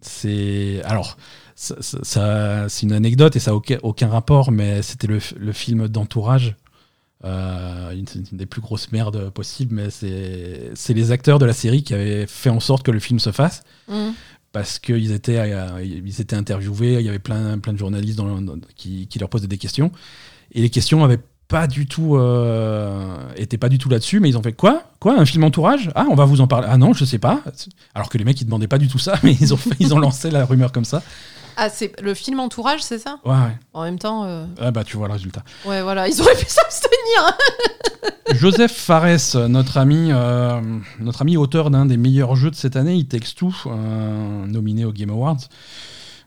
[0.00, 1.16] c'est alors.
[1.60, 5.18] Ça, ça- ça- c'est une anecdote et ça n'a aucun, aucun rapport, mais c'était le,
[5.36, 6.54] le film d'entourage.
[7.24, 11.82] Euh, une, une des plus grosses merdes possibles, mais c'est les acteurs de la série
[11.82, 14.10] qui avaient fait en sorte que le film se fasse Mm.
[14.52, 18.40] parce qu'ils étaient, euh, ils étaient interviewés, il y avait plein, plein de journalistes dans-
[18.40, 19.90] dans- qui, qui leur posaient des questions.
[20.52, 21.18] Et les questions avaient
[21.48, 24.84] pas du tout, euh, étaient pas du tout là-dessus, mais ils ont fait quoi?
[25.00, 25.18] Quoi?
[25.18, 26.68] Un film entourage Ah, on va vous en parler.
[26.70, 27.42] Ah non, je sais pas.
[27.94, 29.92] Alors que les mecs, ils demandaient pas du tout ça, mais ils ont, fait- ils
[29.92, 31.02] ont lancé la rumeur comme ça.
[31.60, 33.58] Ah, c'est le film Entourage, c'est ça Ouais, ouais.
[33.72, 35.42] En même temps, euh, Ah bah, tu vois le résultat.
[35.64, 37.36] ouais, voilà, ils auraient pu s'abstenir.
[38.34, 40.60] Joseph Fares, notre ami, euh,
[41.00, 44.84] notre ami auteur d'un des meilleurs jeux de cette année, il texte tout, euh, nominé
[44.84, 45.38] aux Game Awards.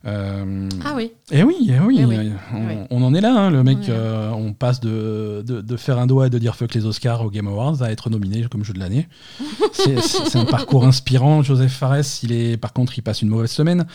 [0.06, 1.12] Euh, Ah oui.
[1.32, 2.16] Eh oui, eh oui, Eh oui.
[2.18, 2.74] euh, On, Oui.
[2.90, 3.86] on en est là, hein, le mec, Oui.
[3.90, 7.22] euh, on passe de, de, de faire un doigt et de dire fuck les Oscars
[7.24, 9.08] aux Game Awards à être nominé comme jeu de l'année.
[9.74, 11.44] C'est- un parcours inspirant.
[11.44, 13.86] Joseph Fares, il est, par contre, il passe une mauvaise semaine.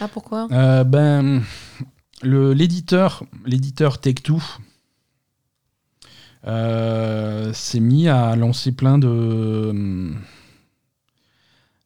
[0.00, 0.46] Ah pourquoi?
[0.52, 1.42] Euh, ben,
[2.22, 4.40] le- l'éditeur, l'éditeur Take-Two
[6.46, 10.12] euh, s'est mis à lancer plein de.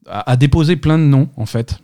[0.07, 1.79] à, à déposer plein de noms, en fait.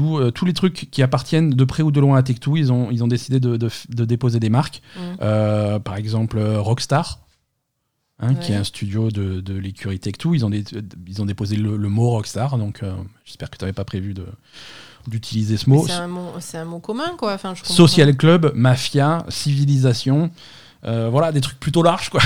[0.00, 2.90] Euh, tous les trucs qui appartiennent de près ou de loin à Take-Two, ils ont,
[2.90, 4.82] ils ont décidé de, de f- de déposer des marques.
[4.96, 5.00] Mm.
[5.22, 7.20] Euh, par exemple, euh, Rockstar.
[8.20, 10.64] hein, qui est un studio de, de l'écurie Take-Two, ils ont, dé-
[11.06, 12.92] ils ont déposé le, le mot Rockstar, donc euh,
[13.24, 14.26] j'espère que tu n'avais pas prévu de-
[15.08, 15.84] d'utiliser ce mot.
[15.86, 17.32] C'est un, mot- c'est un mot commun, quoi.
[17.32, 20.30] Enfin, je Social Club, Mafia, Civilisation,
[20.82, 22.20] voilà, des trucs plutôt larges, quoi.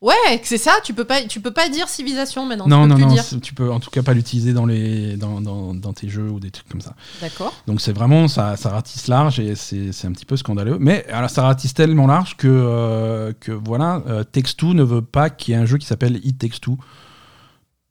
[0.00, 0.14] Ouais,
[0.44, 0.74] c'est ça.
[0.84, 2.68] Tu peux pas, tu peux pas dire civilisation maintenant.
[2.68, 3.24] Non, tu peux non, non, dire.
[3.42, 6.38] tu peux en tout cas pas l'utiliser dans, les, dans, dans, dans tes jeux ou
[6.38, 6.94] des trucs comme ça.
[7.20, 7.52] D'accord.
[7.66, 10.76] Donc c'est vraiment, ça, ça ratisse large et c'est un petit peu scandaleux.
[10.78, 15.30] Mais alors ça ratisse tellement large que, euh, que voilà, euh, Takes-Two ne veut pas
[15.30, 16.78] qu'il y ait un jeu qui s'appelle It Takes Two.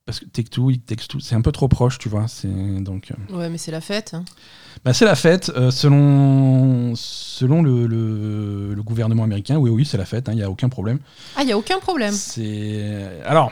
[0.06, 2.30] Parce que Take-Two, It Takes Two, c'est un peu trop proche, tu vois.
[2.30, 2.48] c'est
[2.82, 4.14] Donc, euh, Ouais, mais c'est la fête.
[4.14, 4.24] hein.
[4.84, 9.58] Bah, c'est la fête, euh, selon, selon le, le- le gouvernement américain.
[9.58, 11.00] Oui, oui, c'est la fête, il n'y a aucun problème.
[11.36, 12.14] Ah, il y a aucun problème.
[12.14, 13.52] C'est alors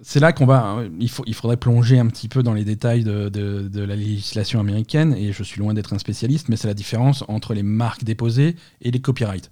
[0.00, 0.64] c'est là qu'on va.
[0.64, 3.82] hein, Il, faut, il faudrait plonger un petit peu dans les détails de, de- de
[3.82, 7.52] la législation américaine et je suis loin d'être un spécialiste, mais c'est la différence entre
[7.52, 9.50] les marques déposées et les copyrights.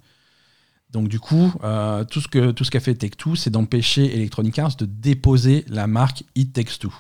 [0.93, 4.57] Donc du coup, euh, tout ce que tout ce qu'a fait Take-Two, c'est d'empêcher Electronic
[4.61, 6.93] Arts de déposer la marque It Takes Two.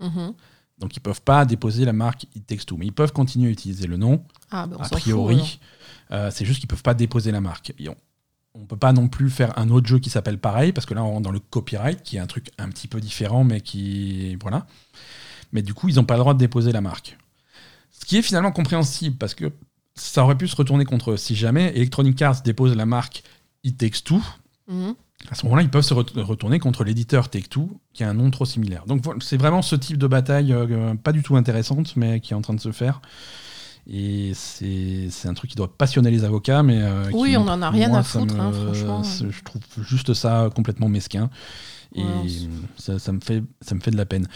[0.00, 0.32] Mhm.
[0.78, 3.50] Donc ils peuvent pas déposer la marque It Takes Two, mais ils peuvent continuer à
[3.50, 5.58] utiliser le nom Ah, bah, on a priori.
[6.10, 7.72] Euh, c'est juste qu'ils peuvent pas déposer la marque.
[7.78, 7.96] Et on,
[8.54, 11.02] on peut pas non plus faire un autre jeu qui s'appelle pareil, parce que là
[11.04, 14.36] on rentre dans le copyright, qui est un truc un petit peu différent, mais qui
[14.36, 14.66] voilà.
[15.52, 17.16] Mais du coup, ils n'ont pas le droit de déposer la marque.
[17.90, 19.50] Ce qui est finalement compréhensible, parce que
[19.94, 21.16] ça aurait pu se retourner contre eux.
[21.16, 23.22] Si jamais Electronic Arts dépose la marque
[23.64, 24.22] It Takes Two,
[24.68, 24.94] Mhm.
[25.30, 28.30] À ce moment-là, ils peuvent se re- retourner contre l'éditeur Take-Two, qui a un nom
[28.30, 28.84] trop similaire.
[28.86, 32.36] Donc c'est vraiment ce type de bataille euh, pas du tout intéressante, mais qui est
[32.36, 33.00] en train de se faire.
[33.90, 36.78] Et c'est un truc qui doit passionner les avocats, mais...
[36.82, 39.02] euh, Oui, qui, on en a rien moi, à foutre, me- hein, franchement.
[39.02, 41.30] Je trouve juste ça complètement mesquin.
[41.94, 42.26] Et Ouais,
[42.76, 44.28] ça, ça me fait, ça me fait de la peine.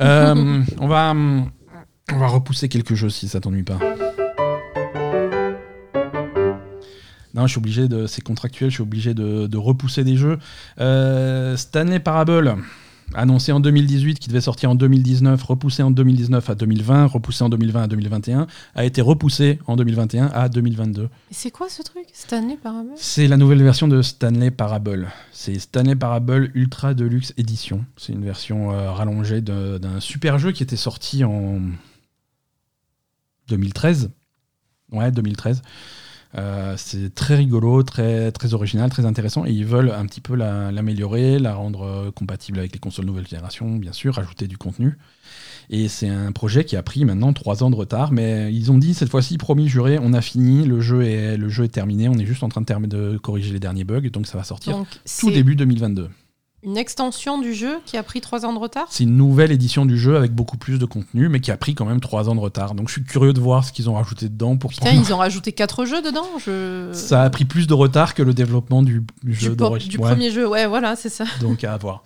[0.00, 3.80] Euh, on, va, on va repousser quelques jeux si ça t'ennuie pas.
[7.34, 8.06] Non, je suis obligé de.
[8.06, 10.38] C'est contractuel, je suis obligé de, de repousser des jeux.
[10.80, 12.56] Euh, Stanley Parable,
[13.14, 17.48] annoncé en 2018, qui devait sortir en 2019, repoussé en 2019 à 2020, repoussé en
[17.48, 21.04] 2020 à 2021, a été repoussé en 2021 à 2022.
[21.04, 25.08] Et c'est quoi ce truc Stanley Parable C'est la nouvelle version de Stanley Parable.
[25.32, 27.84] C'est Stanley Parable Ultra Deluxe Edition.
[27.96, 31.60] C'est une version euh, rallongée d'un super jeu qui était sorti en
[33.48, 34.10] 2013.
[34.92, 35.62] Ouais, 2013.
[36.36, 39.44] Euh, c'est très rigolo, très, très original, très intéressant.
[39.46, 43.06] Et ils veulent un petit peu la- l'améliorer, la, rendre euh, compatible avec les consoles
[43.06, 44.96] nouvelle génération, bien sûr, rajouter du contenu.
[45.70, 48.78] Et c'est un projet qui a pris maintenant trois ans de retard, mais ils ont
[48.78, 52.08] dit cette fois-ci, promis, juré, on a fini, le jeu est, le jeu est terminé,
[52.08, 54.88] on est juste en train de, corriger les derniers bugs, donc ça va sortir Donc,
[55.20, 56.08] tout début 2022.
[56.62, 58.86] Une extension du jeu qui a pris trois ans de retard?
[58.90, 61.74] C'est une nouvelle édition du jeu avec beaucoup plus de contenu, mais qui a pris
[61.74, 62.74] quand même trois ans de retard.
[62.74, 65.12] Donc je suis curieux de voir ce qu'ils ont rajouté dedans pour Putain, prendre- ils
[65.14, 66.90] ont rajouté quatre jeux dedans je...
[66.92, 69.88] Ça a pris plus de retard que le développement du, du jeu d'origine.
[69.90, 70.10] du Ouais.
[70.10, 70.46] premier jeu.
[70.46, 71.24] Ouais, voilà, c'est ça.
[71.40, 72.04] Donc à voir.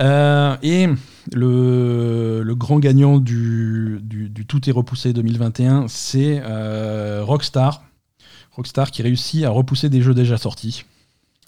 [0.00, 0.88] Euh, et
[1.32, 7.82] le, le grand gagnant du, du, du Tout est repoussé 2021, c'est euh, Rockstar.
[8.52, 10.84] Rockstar qui réussit à repousser des jeux déjà sortis,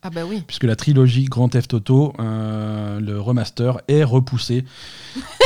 [0.05, 0.43] Ah bah oui.
[0.47, 4.65] puisque la trilogie Grand Theft Auto, euh, le remaster, est repoussé.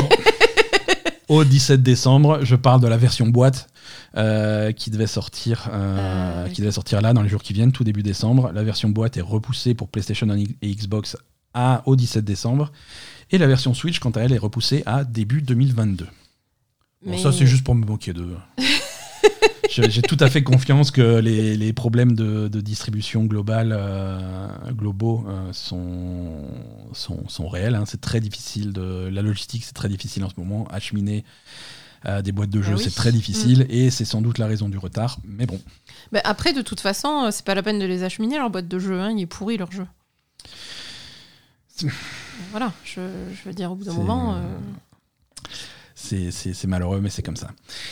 [1.28, 2.40] au 17 décembre.
[2.42, 3.68] Je parle de la version boîte
[4.16, 7.72] euh, qui devait sortir, euh, Ah, qui devait sortir là dans les jours qui viennent,
[7.72, 8.50] tout début décembre.
[8.52, 11.16] La version boîte est repoussée pour PlayStation et Xbox
[11.54, 12.72] à, au 17 décembre.
[13.30, 16.06] Et la version Switch, quant à elle, est repoussée à début 2022.
[17.06, 18.36] Bon, ça, c'est juste pour me moquer d'eux.
[19.70, 25.24] J'ai tout à fait confiance que les, les problèmes de, de distribution globale, euh, globaux,
[25.28, 26.42] euh, sont,
[26.92, 27.74] sont, sont réels.
[27.74, 27.84] hein.
[27.86, 28.72] C'est très difficile.
[28.72, 30.66] De, la logistique, c'est très difficile en ce moment.
[30.70, 31.24] Acheminer
[32.06, 32.82] euh, des boîtes de jeux, Ah oui.
[32.84, 33.66] c'est très difficile.
[33.68, 35.18] Et c'est sans doute la raison du retard.
[35.24, 35.60] Mais bon,
[36.12, 38.78] Bah, après, de toute façon, c'est pas la peine de les acheminer leur boîte de
[38.78, 38.98] jeu.
[39.00, 39.12] Hein.
[39.16, 39.86] Il est pourri leur jeu.
[42.50, 43.00] Voilà, je,
[43.32, 44.40] je veux dire, au bout d'un moment.
[46.00, 47.48] C'est malheureux, mais c'est comme ça.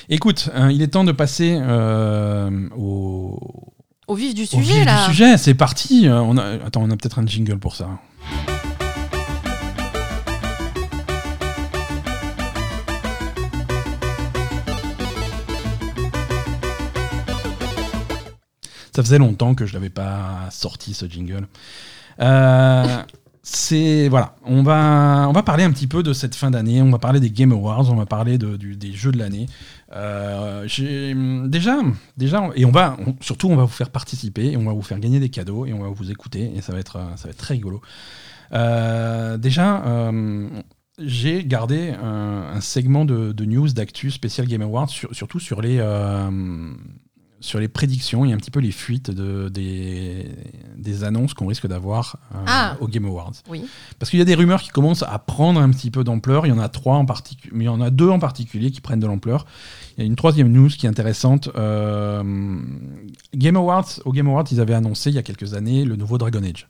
[0.09, 3.39] Écoute, hein, il est temps de passer euh, au,
[4.07, 5.01] Au vif du au sujet, vif là.
[5.07, 5.37] du sujet.
[5.37, 6.07] C'est parti.
[6.09, 7.89] Euh, On a, attends, on a peut-être un jingle pour ça.
[18.95, 21.47] Ça faisait longtemps que je n'avais pas sorti ce jingle.
[22.21, 23.03] Euh,
[23.49, 26.83] c'est voilà, on va parler un petit peu de cette fin d'année.
[26.83, 29.47] On va parler des Game Awards, on va parler des jeux de l'année.
[29.93, 31.15] Euh, j'ai-
[31.47, 31.79] déjà,
[32.17, 34.99] déjà, et on va surtout on va vous faire participer et on va vous faire
[34.99, 37.81] gagner des cadeaux et on va vous écouter et ça va être euh, très rigolo.
[38.53, 39.85] Euh, déjà.
[39.87, 40.49] euh,
[40.99, 45.79] j'ai gardé un, segment de, news, d'actu spécial Game Awards, sur- surtout sur les,
[47.47, 50.27] sur les prédictions et un petit peu les fuites de, des,
[50.77, 52.77] des annonces qu'on risque d'avoir euh, Ah.
[52.81, 53.33] au Game Awards.
[53.49, 53.65] Oui.
[53.99, 56.45] Parce qu'il y a des rumeurs qui commencent à prendre un petit peu d'ampleur.
[56.47, 58.71] Il y en a trois en particulier, mais il y en a deux en particulier
[58.71, 59.47] qui prennent de l'ampleur.
[59.97, 61.49] Il y a une troisième news qui est intéressante.
[61.57, 62.23] Euh,
[63.35, 66.19] Game Awards, au Game Awards, ils avaient annoncé il y a quelques années le nouveau
[66.19, 66.69] Dragon Age.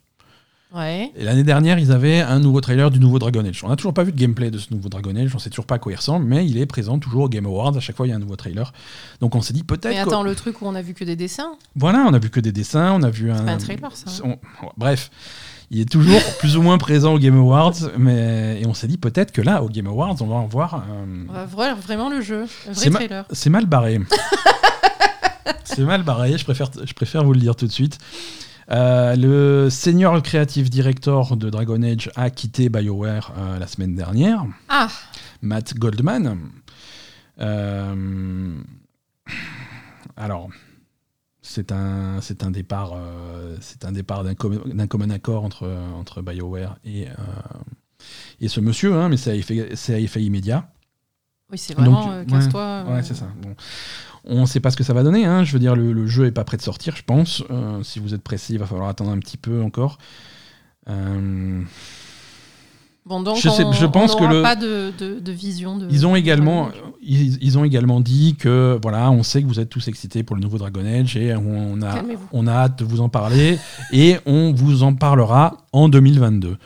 [0.77, 1.11] Ouais.
[1.17, 3.63] Et l'année dernière, ils avaient un nouveau trailer du nouveau Dragon Age.
[3.65, 5.67] On n'a toujours pas vu de gameplay de ce nouveau Dragon Age, on sait toujours
[5.67, 7.77] pas à quoi il ressemble, mais il est présent toujours au Game Awards.
[7.77, 8.73] À chaque fois, il y a un nouveau trailer.
[9.21, 9.87] Donc on s'est dit peut-être.
[9.89, 12.31] Mais attends, le truc où on a vu que des dessins, Voilà, on a vu
[12.31, 13.43] que des dessins, on a vu un.
[13.45, 14.11] pas un trailer, ça.
[14.25, 14.39] on-
[14.77, 15.11] Bref,
[15.71, 18.99] il est toujours plus ou moins présent au Game Awards, mais et on s'est dit
[18.99, 20.75] peut-être que là, au Game Awards, on va en voir.
[20.75, 23.25] un- On va voir vraiment le jeu, un vrai ma- trailer.
[23.33, 23.99] C'est mal barré.
[25.65, 27.99] C'est mal barré, je préfère, je préfère vous le dire tout de suite.
[28.71, 34.45] Euh, le senior creative director de Dragon Age a quitté BioWare euh, la semaine dernière,
[34.69, 34.89] Ah,
[35.41, 36.39] Matt Goldman.
[37.39, 38.55] Euh,
[40.17, 40.49] alors,
[41.43, 42.95] c'est un, c'est un départ,
[43.61, 47.07] c'est un départ d'un com- d'un commun accord entre, entre BioWare et,
[48.41, 50.69] et ce monsieur, hein, mais c'est à effet, c'est à effet immédiat.
[51.53, 52.85] oui, c'est vraiment ouais, casse-toi.
[52.89, 53.29] Ouais, c'est ça.
[53.41, 53.55] Bon.
[54.29, 55.25] On ne sait pas ce que ça va donner.
[55.25, 55.45] hein.
[55.45, 57.43] Je veux dire, le, le jeu est pas prêt de sortir, je pense.
[57.51, 59.99] Euh, si vous êtes pressé, il va falloir attendre un petit peu encore.
[60.89, 61.63] Euh,
[63.05, 65.33] Bon, donc Je sais- on, je pense on que n'aura le- pas de, de- de
[65.33, 65.87] vision de.
[65.93, 66.71] ils ont également,
[67.01, 70.35] ils, ils ont également dit que voilà, on sait que vous êtes tous excités pour
[70.35, 73.61] le nouveau Dragon Age et on a, on a hâte de vous en parler
[73.93, 76.57] et on vous en parlera en 2022.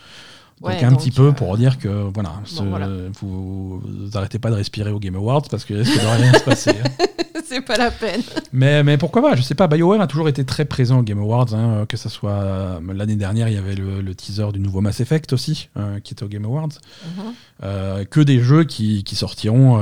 [0.60, 2.86] Donc Ouais, un donc, petit peu euh, pour dire que voilà, ce- voilà.
[3.20, 6.44] Vous, vous arrêtez pas de respirer au Game Awards parce que risque de rien se
[6.44, 6.70] passer.
[6.70, 7.04] hein.
[7.46, 8.20] c'est pas la peine.
[8.52, 9.68] Mais, mais pourquoi pas Je sais pas.
[9.68, 11.54] BioWare a toujours été très présent au Game Awards.
[11.54, 14.82] hein, que ça soit euh, l'année dernière, il y avait le, le teaser du nouveau
[14.82, 16.68] Mass Effect aussi, euh, qui était au Game Awards.
[17.06, 17.24] Mhm.
[17.62, 19.80] Euh, que des jeux qui, qui sortiront.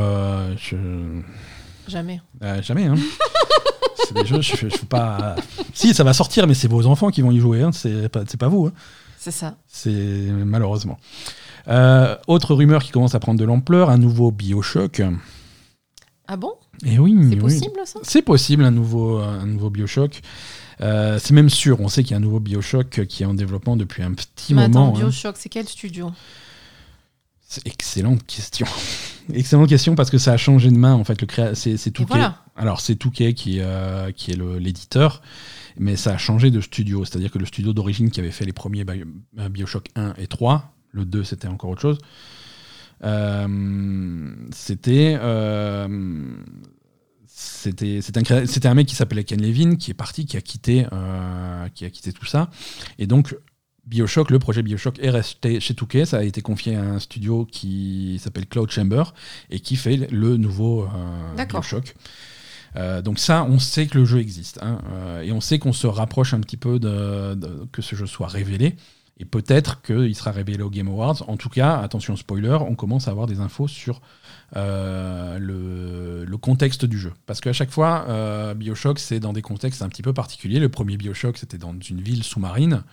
[0.57, 0.77] je-
[1.89, 2.21] Jamais.
[2.63, 2.85] jamais.
[2.85, 2.95] Hein.
[4.07, 4.41] c'est des jeux.
[4.43, 5.35] Je, je, je pas.
[5.75, 7.63] Si, ça va sortir, mais c'est vos enfants qui vont y jouer.
[7.63, 8.67] Hein, c'est pas, pas vous.
[8.67, 8.73] hein.
[9.19, 9.57] C'est ça.
[9.67, 10.99] C'est malheureusement.
[11.69, 15.03] Euh, autre rumeur qui commence à prendre de l'ampleur, un nouveau Bioshock.
[16.27, 16.53] Ah bon?
[16.85, 17.41] Et oui, C'est oui.
[17.41, 17.99] possible ça?
[18.03, 20.21] C'est possible, un nouveau, un nouveau Bioshock.
[20.81, 23.35] Euh, c'est même sûr, on sait qu'il y a un nouveau Bioshock qui est en
[23.35, 24.93] développement depuis un petit Mais moment.
[24.93, 25.01] attends, hein.
[25.01, 26.13] Bioshock, c'est quel studio?
[27.49, 28.67] C'est excellente question.
[29.33, 31.21] excellente question parce que ça a changé de main en fait.
[31.21, 31.55] Le créa...
[31.55, 32.09] c'est, Touquet.
[32.11, 32.43] voilà.
[32.59, 35.23] Alors c'est Touquet qui, euh, qui est le- l'éditeur,
[35.79, 37.05] mais ça a changé de studio.
[37.05, 39.05] C'est-à-dire que le studio d'origine qui avait fait les premiers Bio-
[39.39, 41.99] euh, Bioshock 1 et 3, le 2 c'était encore autre chose.
[43.05, 46.27] euh, c'était euh,
[47.27, 50.87] c'était c'était un, un mec qui s'appelait Ken Levin qui est parti, qui a quitté,
[50.93, 52.51] euh, qui a quitté tout ça.
[52.99, 53.37] Et donc,
[53.87, 56.05] Bioshock, le projet Bioshock est resté chez Touquet.
[56.05, 59.05] Ça a été confié à un studio qui s'appelle Cloud Chamber
[59.51, 60.89] et qui fait le nouveau euh.
[61.61, 61.95] Bioshock.
[62.79, 64.59] Euh, donc ça, on sait que le jeu existe.
[64.63, 67.37] hein, euh, et on sait qu'on se rapproche un petit peu de,
[67.73, 68.77] que ce jeu soit révélé.
[69.21, 71.29] Et peut-être qu'il sera révélé au Game Awards.
[71.29, 74.01] En tout cas, attention spoiler, on commence à avoir des infos sur
[74.55, 77.13] euh, le, contexte du jeu.
[77.27, 80.61] Parce qu'à chaque fois, Bioshock, c'est dans des contextes un petit peu particuliers.
[80.61, 82.85] Le premier Bioshock, c'était dans une ville sous-marine.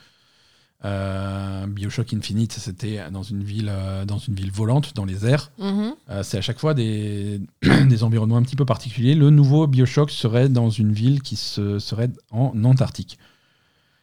[0.84, 5.52] Euh, Bioshock Infinite, c'était dans une ville, euh, dans une ville volante, dans les airs.
[5.58, 5.96] Mhm.
[6.10, 7.42] Euh, c'est à chaque fois des,
[7.88, 9.16] des environnements un petit peu particuliers.
[9.16, 13.18] Le nouveau Bioshock serait dans une ville qui se, serait en Antarctique.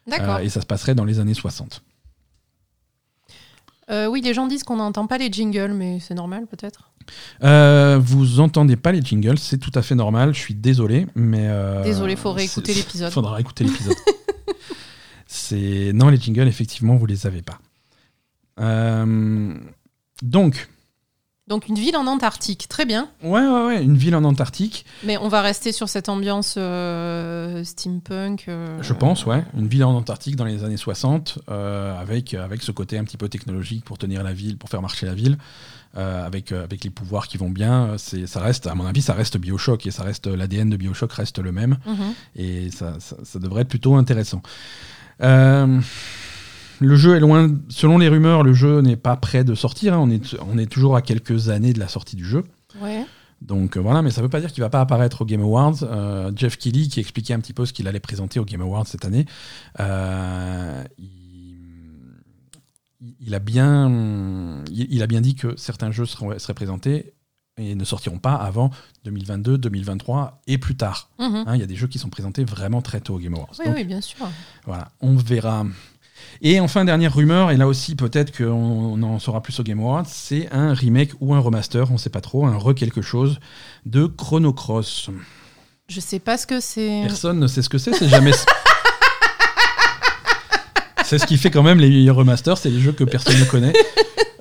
[0.08, 0.40] D'accord.
[0.40, 1.82] Et ça se passerait dans les années 60.
[3.90, 6.90] Euh, oui, les gens disent qu'on n'entend pas les jingles, mais c'est normal peut-être.
[8.00, 10.34] Vous entendez pas les jingles, c'est tout à fait normal.
[10.34, 11.48] Je suis désolé, mais
[11.84, 13.12] Désolé, faut réécouter c'est- l'épisode.
[13.12, 13.94] Faudra écouter l'épisode.
[15.34, 17.58] c'est non les jingles, effectivement, vous les avez pas.
[18.60, 19.54] Euh,
[20.22, 20.68] donc,
[21.48, 23.08] Donc une ville en Antarctique, très bien.
[23.22, 27.64] ouais, ouais, ouais, une ville en Antarctique, Mais on va rester sur cette ambiance euh,
[27.64, 28.44] steampunk.
[28.48, 32.62] euh, je pense, ouais, une ville en Antarctique dans les années 60, euh, avec avec
[32.62, 35.38] ce côté un petit peu technologique pour tenir la ville, pour faire marcher la ville.
[35.94, 39.86] avec, avec les pouvoirs qui vont bien, ça reste, à mon avis, ça reste Bioshock
[39.86, 41.76] et ça reste l'ADN de Bioshock reste le même.
[41.86, 42.14] mhm.
[42.36, 44.40] et ça, ça- ça devrait être plutôt intéressant.
[45.20, 45.80] Euh,
[46.80, 49.94] le jeu est loin, selon les rumeurs, le jeu n'est pas prêt de sortir.
[49.94, 49.98] hein.
[50.00, 52.44] On, est, on est toujours à quelques années de la sortie du jeu.
[52.80, 53.04] Ouais.
[53.40, 55.42] Donc euh, voilà, mais ça ne veut pas dire qu'il va pas apparaître au Game
[55.42, 55.82] Awards.
[55.82, 58.86] Euh, Jeff Keighley, qui expliquait un petit peu ce qu'il allait présenter au Game Awards
[58.86, 59.26] cette année,
[59.80, 61.58] euh, il,
[63.20, 67.14] il a bien, il, il a bien dit que certains jeux seraient présentés
[67.58, 68.70] et ne sortiront pas avant
[69.04, 71.10] 2022, 2023 et plus tard.
[71.18, 71.44] Mhm.
[71.46, 73.52] Hein, Il y a des jeux qui sont présentés vraiment très tôt au Game Awards.
[73.58, 74.16] Oui, Donc, oui, bien sûr.
[74.66, 75.64] voilà, on verra.
[76.40, 79.80] Et enfin, dernière rumeur, et là aussi peut-être qu'on on en saura plus au Game
[79.80, 83.38] Awards, c'est un remake ou un remaster, on sait pas trop, un re quelque chose
[83.86, 85.10] de Chrono Cross.
[85.88, 87.02] Je sais pas ce que c'est.
[87.02, 88.32] Personne ne sait ce que c'est, c'est jamais.
[91.04, 93.72] c'est ce qui fait quand même les remasters, c'est les jeux que personne ne connaît.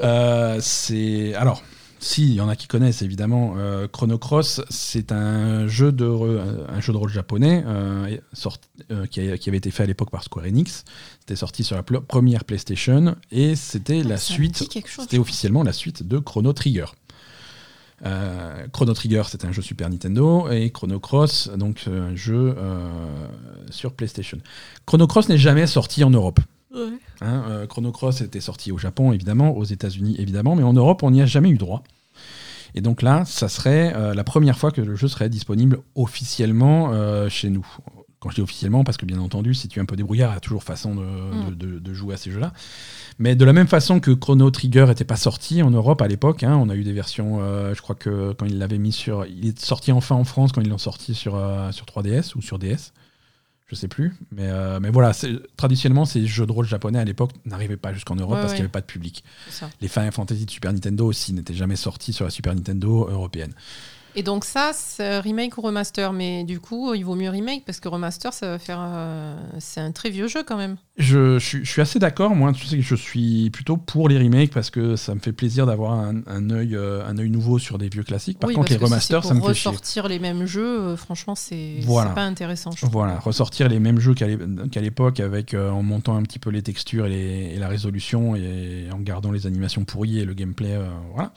[0.01, 1.61] Euh, c'est alors.
[2.03, 3.53] Si, il y en a qui connaissent évidemment.
[3.57, 6.03] Euh, Chrono Cross, c'est un jeu de
[6.67, 9.85] un jeu de rôle japonais euh, sorti- euh, qui, a- qui avait été fait à
[9.85, 10.83] l'époque par Square Enix.
[11.19, 14.55] C'était sorti sur la pl- première PlayStation et c'était la Ah, me suite.
[15.03, 16.85] C'était officiellement la suite de Chrono Trigger.
[18.03, 22.55] Euh, Chrono Trigger, c'était un jeu Super Nintendo, et Chrono Cross, donc euh, un jeu
[22.57, 22.89] euh,
[23.69, 24.39] sur PlayStation.
[24.87, 26.39] Chrono Cross n'est jamais sorti en Europe.
[26.73, 26.97] Ouais.
[27.21, 31.03] Hein, euh, Chrono Cross était sorti au Japon, évidemment, aux États-Unis, évidemment, mais en Europe,
[31.03, 31.83] on n'y a jamais eu droit.
[32.75, 36.91] Et donc là, ça serait euh, la première fois que le jeu serait disponible officiellement
[36.93, 37.65] euh, chez nous.
[38.19, 40.35] Quand je dis officiellement, parce que bien entendu, si tu es un peu débrouillard, il
[40.35, 41.49] y a toujours façon de, Mm.
[41.49, 42.53] de- de- de jouer à ces jeux-là.
[43.17, 46.43] Mais de la même façon que Chrono Trigger n'était pas sorti en Europe à l'époque,
[46.43, 49.25] hein, on a eu des versions, euh, je crois que quand ils l'avaient mis sur.
[49.25, 51.33] Il est sorti enfin en France quand ils l'ont sorti sur,
[51.71, 52.93] sur 3DS ou sur DS.
[53.71, 54.13] Je sais plus.
[54.33, 55.13] Mais, euh, mais voilà,
[55.55, 58.59] traditionnellement, ces jeux de rôle japonais à l'époque n'arrivaient pas jusqu'en Europe Ouais, parce qu'il
[58.59, 59.23] n'y avait pas de public.
[59.79, 63.53] Les Final Fantasy de Super Nintendo aussi n'étaient jamais sortis sur la Super Nintendo européenne.
[64.15, 67.79] Et donc ça, c'est remake ou remaster, mais du coup, il vaut mieux remake parce
[67.79, 70.75] que remaster, ça va faire, euh, c'est un très vieux jeu quand même.
[70.97, 74.09] Je, je suis- je suis assez d'accord, moi, tu sais que je suis plutôt pour
[74.09, 77.29] les remakes parce que ça me fait plaisir d'avoir un, un œil, euh, un œil
[77.29, 78.37] nouveau sur des vieux classiques.
[78.37, 79.69] Par oui, contre, les si remasters, ça me fait chier.
[79.69, 82.11] ressortir les mêmes jeux, euh, franchement, c'est Voilà.
[82.11, 82.71] pas intéressant.
[82.71, 82.85] je.
[82.87, 84.37] Voilà, ressortir les mêmes jeux qu'à l'é-
[84.71, 87.69] qu'à l'époque avec euh, en montant un petit peu les textures et, les- et la
[87.69, 91.31] résolution et en gardant les animations pourries et le gameplay, euh, voilà.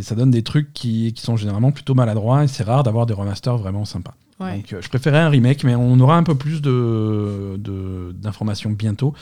[0.00, 3.12] Ça donne des trucs qui, qui sont généralement plutôt maladroits et c'est rare d'avoir des
[3.14, 4.14] remasters vraiment sympas.
[4.40, 4.56] Ouais.
[4.56, 8.70] Donc euh, je préférais un remake, mais on aura un peu plus de- de- d'informations
[8.70, 9.12] bientôt.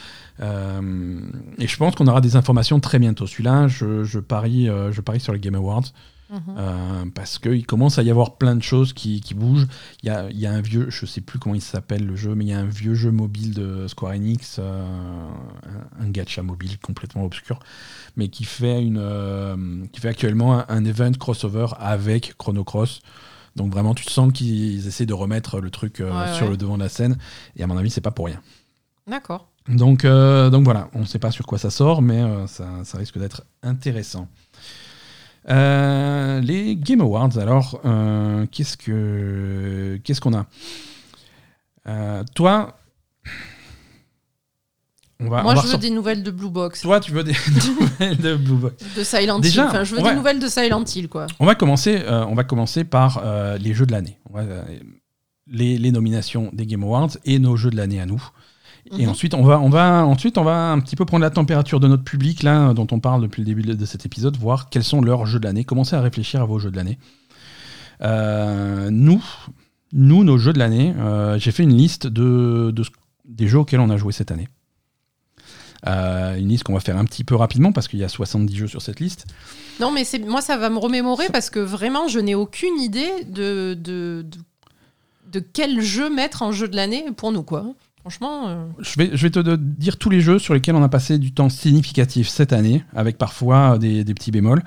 [0.40, 1.20] Euh,
[1.59, 3.26] et je pense qu'on aura des informations très bientôt.
[3.26, 5.84] Celui-là, je, je parie, euh, je parie sur les Game Awards.
[6.31, 6.55] Mhm.
[6.59, 9.66] Euh, parce qu'il commence à y avoir plein de choses qui, qui bougent.
[10.02, 12.15] Il y a, il y a un vieux, je sais plus comment il s'appelle le
[12.15, 14.85] jeu, mais il y a un vieux jeu mobile de Square Enix, euh,
[16.01, 17.59] un, un gacha mobile complètement obscur,
[18.16, 23.01] mais qui fait, une, euh, qui fait actuellement un, un event crossover avec Chrono Cross.
[23.57, 26.51] Donc vraiment, tu sens qu'ils essaient de remettre le truc Ouais, sur ouais.
[26.52, 27.19] le devant de la scène.
[27.57, 28.40] Et à mon avis, c'est pas pour rien.
[29.09, 29.48] D'accord.
[29.69, 33.19] Donc, donc voilà, on ne sait pas sur quoi ça sort, mais ça, ça risque
[33.19, 34.28] d'être intéressant.
[35.48, 40.46] Euh, les Game Awards, alors, euh, qu'est-ce que qu'est-ce qu'on a?
[41.88, 42.76] Euh, Toi,
[45.18, 45.42] on va.
[45.42, 47.32] Moi, on va je veux des nouvelles de Blue Box, Toi, tu veux des
[47.80, 48.84] nouvelles de Blue Box.
[48.96, 49.68] de Silent Déjà, Hill.
[49.68, 51.26] Enfin, je veux des nouvelles de Silent Hill, quoi.
[51.38, 53.22] On va commencer, on va commencer par
[53.58, 54.18] les jeux de l'année.
[55.52, 58.22] Les, les nominations des Game Awards et nos jeux de l'année à nous.
[58.98, 59.10] Et Mhm.
[59.10, 61.86] ensuite, on va, on va, ensuite, on va un petit peu prendre la température de
[61.86, 65.00] notre public, là, dont on parle depuis le début de cet épisode, voir quels sont
[65.00, 65.64] leurs jeux de l'année.
[65.64, 66.98] Commencez à réfléchir à vos jeux de l'année.
[68.02, 69.22] Euh, nous,
[69.92, 72.82] nous, nos jeux de l'année, euh, j'ai fait une liste de, de
[73.26, 74.48] des jeux auxquels on a joué cette année.
[75.86, 78.54] Euh, une liste qu'on va faire un petit peu rapidement parce qu'il y a 70
[78.56, 79.26] jeux sur cette liste.
[79.80, 83.74] Non, mais moi, ça va me remémorer parce que vraiment, je n'ai aucune idée de,
[83.74, 84.38] de, de,
[85.32, 87.64] de quel jeu mettre en jeu de l'année pour nous, quoi.
[88.01, 88.48] Franchement.
[88.48, 91.48] euh, Je vais, te dire tous les jeux sur lesquels on a passé du temps
[91.48, 94.62] significatif cette année, avec parfois des, petits bémols.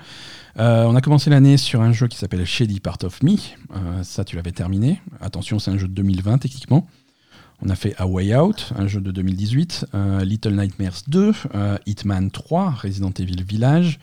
[0.58, 3.32] Euh, on a commencé l'année sur un jeu qui s'appelle Shady Part of Me.
[3.32, 5.00] Euh, ça, tu l'avais terminé.
[5.20, 6.86] Attention, c'est un jeu de 2020 techniquement.
[7.62, 11.78] On a fait A Way Out, un jeu de 2018, euh, Little Nightmares 2, euh,
[11.86, 13.98] Hitman 3, Resident Evil Village.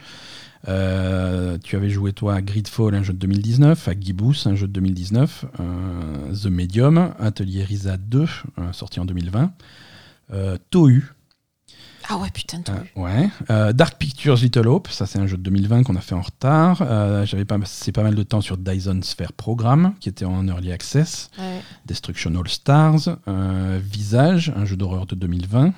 [0.67, 4.67] Euh, tu avais joué toi à Gridfall, un jeu de 2019, à Gibbous, un jeu
[4.67, 8.21] de 2019, euh, The Medium, Atelier Risa 2,
[8.59, 9.51] euh, sorti en 2020,
[10.33, 11.13] euh, Tohu,
[12.09, 12.75] Ah ouais, putain, toi.
[12.97, 16.15] euh, ouais, Dark Pictures Little Hope, ça c'est un jeu de 2020 qu'on a fait
[16.15, 16.77] en retard.
[17.25, 20.71] J'avais pas, c'est pas mal de temps sur Dyson Sphere Program, qui était en early
[20.71, 21.29] access.
[21.39, 21.61] Ouais.
[21.85, 23.17] Destruction All Stars,
[23.79, 25.73] Visage, un jeu d'horreur de 2020.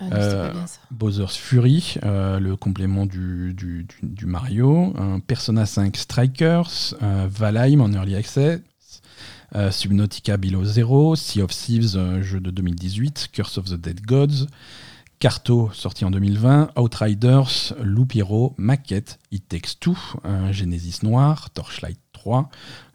[0.00, 0.52] Ah, Euh.
[0.90, 4.94] Bowser's Fury, euh, le complément du, du, du- du Mario,
[5.26, 8.60] Persona 5 Strikers, euh, Valheim en Early Access,
[9.70, 14.46] Subnautica Below Zero, Sea of Thieves, jeu de 2018, Curse of the Dead Gods,
[15.20, 19.96] Carto, sorti en 2020, Outriders, Loop Hero, Maquette, It Takes Two,
[20.52, 22.48] Genesis Noir, Torchlight 3,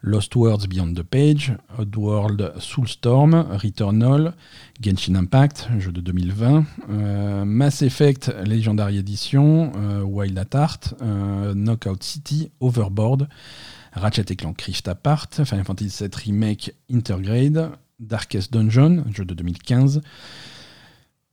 [0.04, 4.34] Lost Worlds Beyond the Page, Oddworld Soulstorm, Returnal,
[4.82, 11.54] Genshin Impact, jeu de 2020, euh, Mass Effect Legendary Edition, euh, Wild at Heart, euh,
[11.54, 13.28] Knockout City, Overboard,
[13.94, 20.02] Ratchet et Clank Rift Apart, Final Fantasy VII Remake Intergrade, Darkest Dungeon, jeu de 2015,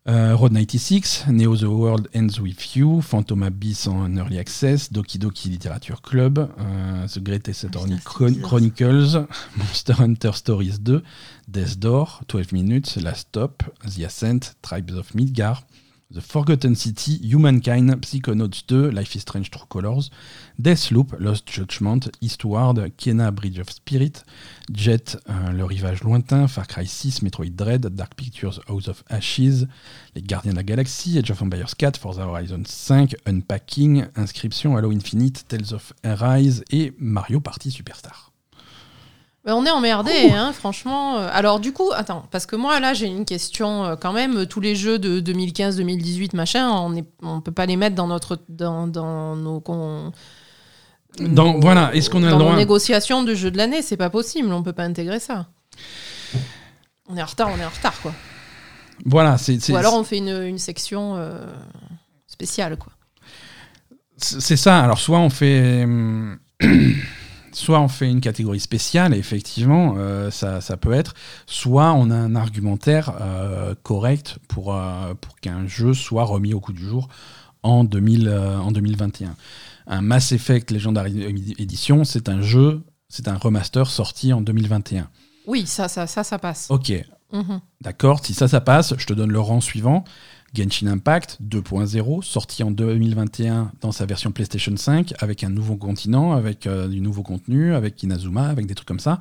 [0.07, 5.19] euh, Road 96, Neo The World Ends With You, Phantom Abyss en Early Access, Doki
[5.19, 8.47] Doki Literature Club, euh, The Greatest Attorney Chron- bizarre, ça.
[8.49, 9.27] Chronicles,
[9.57, 11.03] Monster Hunter Stories 2,
[11.49, 13.63] Death Door, 12 Minutes, Last Stop,
[13.97, 15.63] The Ascent, Tribes of Midgar,
[16.15, 20.11] The Forgotten City, Humankind, Psychonauts 2, Life is Strange True Colors,
[20.63, 24.25] Deathloop, Lost Judgment, Eastward, Kena Bridge of Spirit,
[24.73, 29.67] Jet, euh, Le Rivage Lointain, Far Cry 6, Metroid Dread, Dark Pictures House of Ashes,
[30.15, 34.93] Les Gardiens de la Galaxie, Age of Empires 4, Forza Horizon 5, Unpacking, Inscription, Halo
[34.93, 38.34] Infinite, Tales of Arise et Mario Party Superstar.
[39.47, 41.19] On est emmerdé, hein, franchement.
[41.19, 44.47] Euh, Alors du coup, attends, parce que moi là j'ai une question euh, quand même.
[44.47, 48.39] Tous les jeux de 2015, 2018, machin, on on peut pas les mettre dans notre,
[48.49, 50.13] dans, dans nos, con-
[51.21, 53.99] Dans- voilà, est-ce qu'on a le dans nos droit négociations de jeux de l'année, c'est
[53.99, 54.51] pas possible.
[54.53, 55.47] On peut pas intégrer ça.
[57.09, 58.13] On est en retard, on est en retard, quoi.
[59.05, 61.45] Voilà, c'est Ou alors on fait une, une section euh,
[62.27, 62.93] spéciale, quoi.
[64.17, 64.81] c'est ça.
[64.81, 65.87] Alors soit on fait
[67.55, 71.15] soit on fait une catégorie spéciale, et effectivement, euh, ça, ça peut être,
[71.47, 76.61] soit on a un argumentaire euh, correct pour, euh, pour qu'un jeu soit remis au
[76.61, 77.09] coup du jour
[77.63, 79.37] en, 2000, euh, en 2021.
[79.87, 85.09] Un Mass Effect Legendary Edition, c'est un jeu, c'est un remaster sorti en 2021.
[85.47, 86.67] Oui, ça, ça, ça, ça passe.
[86.71, 86.93] Ok,
[87.35, 87.61] Mhm.
[87.81, 90.05] D'accord, si ça, ça passe, je te donne le rang suivant.
[90.55, 96.33] Genshin Impact 2.0, sorti en 2021 dans sa version PlayStation 5, avec un nouveau continent,
[96.33, 99.19] avec euh, du nouveau contenu, avec Inazuma, avec des trucs comme ça.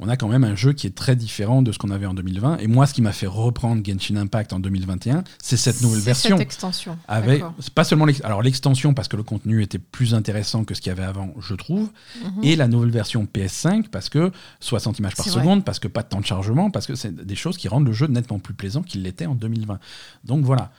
[0.00, 2.14] On a quand même un jeu qui est très différent de ce qu'on avait en
[2.14, 2.58] 2020.
[2.58, 6.36] Et moi, ce qui m'a fait reprendre Genshin Impact en 21, c'est cette nouvelle version.
[6.36, 6.96] Cette extension.
[7.08, 7.42] Avec,
[7.74, 10.92] pas seulement alors l'extension parce que le contenu était plus intéressant que ce qu'il y
[10.92, 11.90] avait avant, je trouve,
[12.24, 12.44] Mhm.
[12.44, 14.30] et la nouvelle version PS5 parce que
[14.60, 15.34] 60 images par vrai.
[15.40, 17.86] seconde, parce que pas de temps de chargement, parce que c'est des choses qui rendent
[17.86, 19.78] le jeu nettement plus plaisant qu'il l'était en 2020.
[20.24, 20.70] Donc voilà.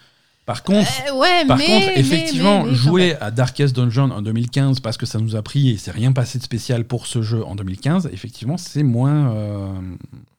[0.49, 4.09] Par contre, Euh, ouais, par mais, contre, effectivement, mais, mais, quand jouer à Darkest Dungeon
[4.09, 7.05] en 2015 parce que ça nous a pris et c'est rien passé de spécial pour
[7.05, 9.67] ce jeu en 2015, effectivement, c'est moins, euh,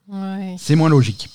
[0.09, 0.57] Ouais.
[0.59, 1.29] c'est moins logique.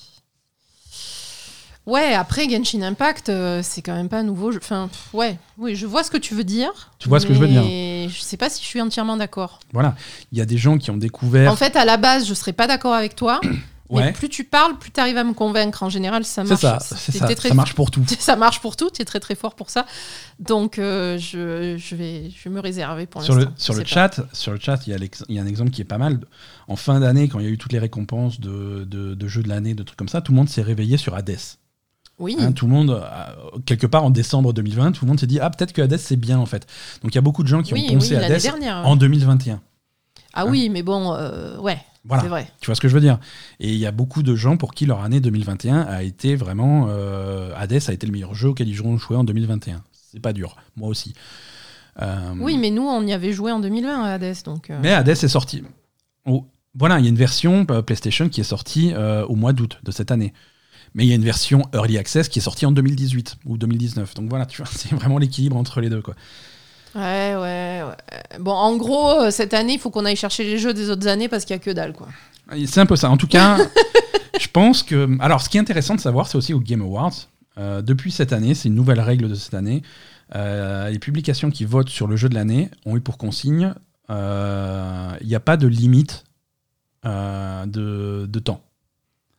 [1.85, 4.53] Ouais, après Genshin Impact, euh, c'est quand même pas nouveau.
[4.57, 6.91] Enfin, ouais, oui, je vois ce que tu veux dire.
[6.99, 7.63] Tu vois ce que je veux dire.
[7.63, 9.61] Mais je sais pas si je suis entièrement d'accord.
[9.71, 9.95] Voilà.
[10.33, 11.49] Il y a des gens qui ont découvert.
[11.49, 13.39] En fait, à la base, je serais pas d'accord avec toi.
[13.89, 15.83] Ouais, Mais plus tu parles, plus tu arrives à me convaincre.
[15.83, 16.61] En général, ça marche.
[16.61, 17.35] ça, ça.
[17.35, 18.03] très- Ça marche pour tout.
[18.19, 19.85] Ça marche pour tout, tu es très très fort pour ça.
[20.39, 24.19] Donc, euh, je, je, vais, je vais me réserver pour Sur le, sur le chat,
[24.33, 25.97] sur le chat, il y, a l'ex- il y a un exemple qui est pas
[25.97, 26.19] mal.
[26.67, 29.43] En fin d'année, quand il y a eu toutes les récompenses de, de, de jeux
[29.43, 31.37] de l'année, de trucs comme ça, tout le monde s'est réveillé sur Hades.
[32.17, 35.27] Oui, Hein, tout le monde, euh, quelque part en décembre 2020, tout le monde s'est
[35.27, 36.65] dit ah peut-être que Hades c'est bien en fait.
[37.03, 38.87] Donc il y a beaucoup de gens qui oui, ont poncé oui, Hades dernière.
[38.87, 39.61] en 2021.
[40.33, 42.23] Ah oui, mais bon, euh, ouais, Voilà.
[42.23, 42.47] c'est vrai.
[42.61, 43.19] Tu vois ce que je veux dire
[43.59, 46.87] Et il y a beaucoup de gens pour qui leur année 2021 a été vraiment
[46.89, 49.83] euh, Hades a été le meilleur jeu auquel ils ont joué en 2021.
[49.91, 51.13] C'est pas dur, moi aussi.
[52.01, 54.35] Euh, Oui, mais nous, on y avait joué en 2020 à Hades.
[54.45, 55.63] Donc, euh, Mais Hades est sorti.
[56.25, 56.45] Oh,
[56.77, 59.79] voilà, il y a une version euh, PlayStation qui est sortie euh, au mois d'août
[59.83, 60.33] de cette année.
[60.93, 64.13] Mais il y a une version Early Access qui est sortie en 2018 ou 2019.
[64.13, 66.01] Donc voilà, tu vois, c'est vraiment l'équilibre entre les deux.
[66.01, 66.15] Quoi.
[66.95, 68.39] Ouais, ouais, ouais.
[68.39, 71.07] Bon, en gros, euh, cette année, il faut qu'on aille chercher les jeux des autres
[71.07, 72.07] années parce qu'il y a que dalle, quoi.
[72.65, 73.09] C'est un peu ça.
[73.09, 73.57] En tout cas,
[74.39, 75.17] je pense que.
[75.19, 77.27] Alors, ce qui est intéressant de savoir, c'est aussi au Game Awards.
[77.57, 79.81] Euh, depuis cette année, c'est une nouvelle règle de cette année.
[80.35, 83.73] Euh, les publications qui votent sur le jeu de l'année ont eu pour consigne
[84.09, 86.25] euh, il n'y a pas de limite
[87.03, 88.61] de, de, temps.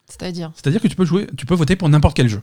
[0.08, 0.52] C'est-à-dire?
[0.54, 2.42] C'est-à-dire que tu peux, jouer, tu peux voter pour n'importe quel jeu.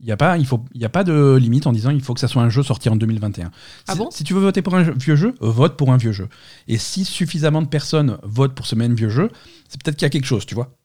[0.00, 2.02] Il n'y a, pas, il faut, il y a pas de limite en disant il
[2.02, 3.50] faut que ça soit un jeu sorti en 2021.
[3.86, 4.10] Ah si, bon?
[4.10, 6.28] si tu veux voter pour un vieux jeu, vote pour un vieux jeu.
[6.68, 9.30] Et si suffisamment de personnes votent pour ce même vieux jeu,
[9.68, 10.76] c'est peut-être qu'il y a quelque chose, tu vois.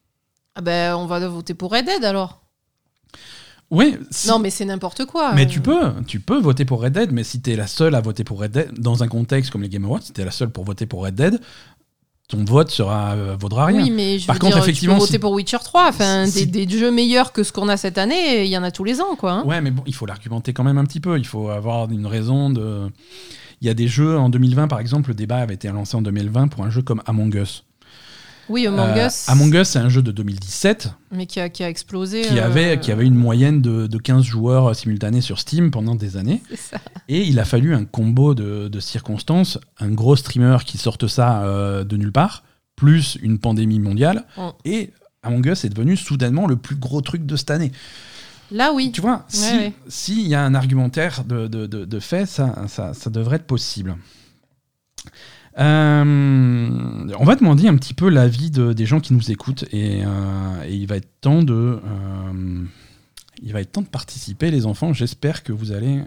[0.56, 2.41] Ah ben, on va voter pour Red Dead alors.
[3.72, 3.98] Oui.
[4.27, 5.34] Non, mais c'est n'importe quoi.
[5.34, 7.94] Mais tu peux, tu peux voter pour Red Dead, mais si tu es la seule
[7.95, 10.26] à voter pour Red Dead, dans un contexte comme les Game Awards, si tu es
[10.26, 11.40] la seule pour voter pour Red Dead,
[12.30, 13.82] ton vote sera, euh, vaudra rien.
[13.84, 15.88] Oui, mais je Par veux contre, dire, effectivement, tu peux voter si- pour Witcher 3.
[15.90, 18.64] Enfin, si- des, des jeux meilleurs que ce qu'on a cette année, il y en
[18.64, 19.32] a tous les ans, quoi.
[19.34, 19.44] hein.
[19.46, 21.18] Ouais, mais bon, il faut l'argumenter quand même un petit peu.
[21.18, 22.90] Il faut avoir une raison de.
[23.62, 26.02] Il y a des jeux en 2020, par exemple, le débat avait été lancé en
[26.02, 27.66] 2020 pour un jeu comme Among Us.
[28.50, 31.64] Oui, Among Euh, Us, Among Us, c'est un jeu de 2017 mais qui a, qui
[31.64, 32.22] a explosé.
[32.22, 35.96] qui euh, avait, qui avait une moyenne de, de 15 joueurs simultanés sur Steam pendant
[35.96, 36.42] des années.
[36.56, 36.78] ça.
[37.08, 41.44] Et il a fallu un combo de, de circonstances, un gros streamer qui sorte ça
[41.44, 42.44] euh, de nulle part,
[42.76, 44.42] plus une pandémie mondiale, Mm.
[44.66, 44.90] et
[45.22, 47.72] Among Us est devenu soudainement le plus gros truc de cette année.
[48.52, 48.92] Là, oui.
[48.92, 49.74] Tu vois, si- ouais.
[49.90, 53.46] s'il y a un argumentaire de, de, de- de fait, ça, ça, ça devrait être
[53.46, 53.96] possible.
[55.60, 60.03] Euh, on va demander un petit peu l'avis de- des gens qui nous écoutent et,
[60.06, 62.64] euh, et il va être temps de euh,
[63.41, 66.02] il va être temps de participer les enfants j'espère que vous allez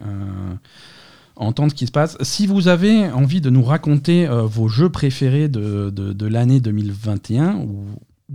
[1.37, 5.49] entendre ce qui se passe si vous avez envie de nous raconter vos jeux préférés
[5.49, 7.85] de, l'année 2021 ou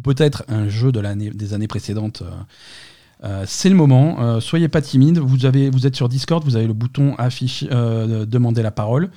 [0.03, 2.23] peut-être un jeu des années précédentes
[3.45, 4.39] c'est le moment.
[4.39, 5.19] Soyez pas timide.
[5.19, 9.11] Vous, êtes sur Discord, vous avez le bouton affiche, demander la parole.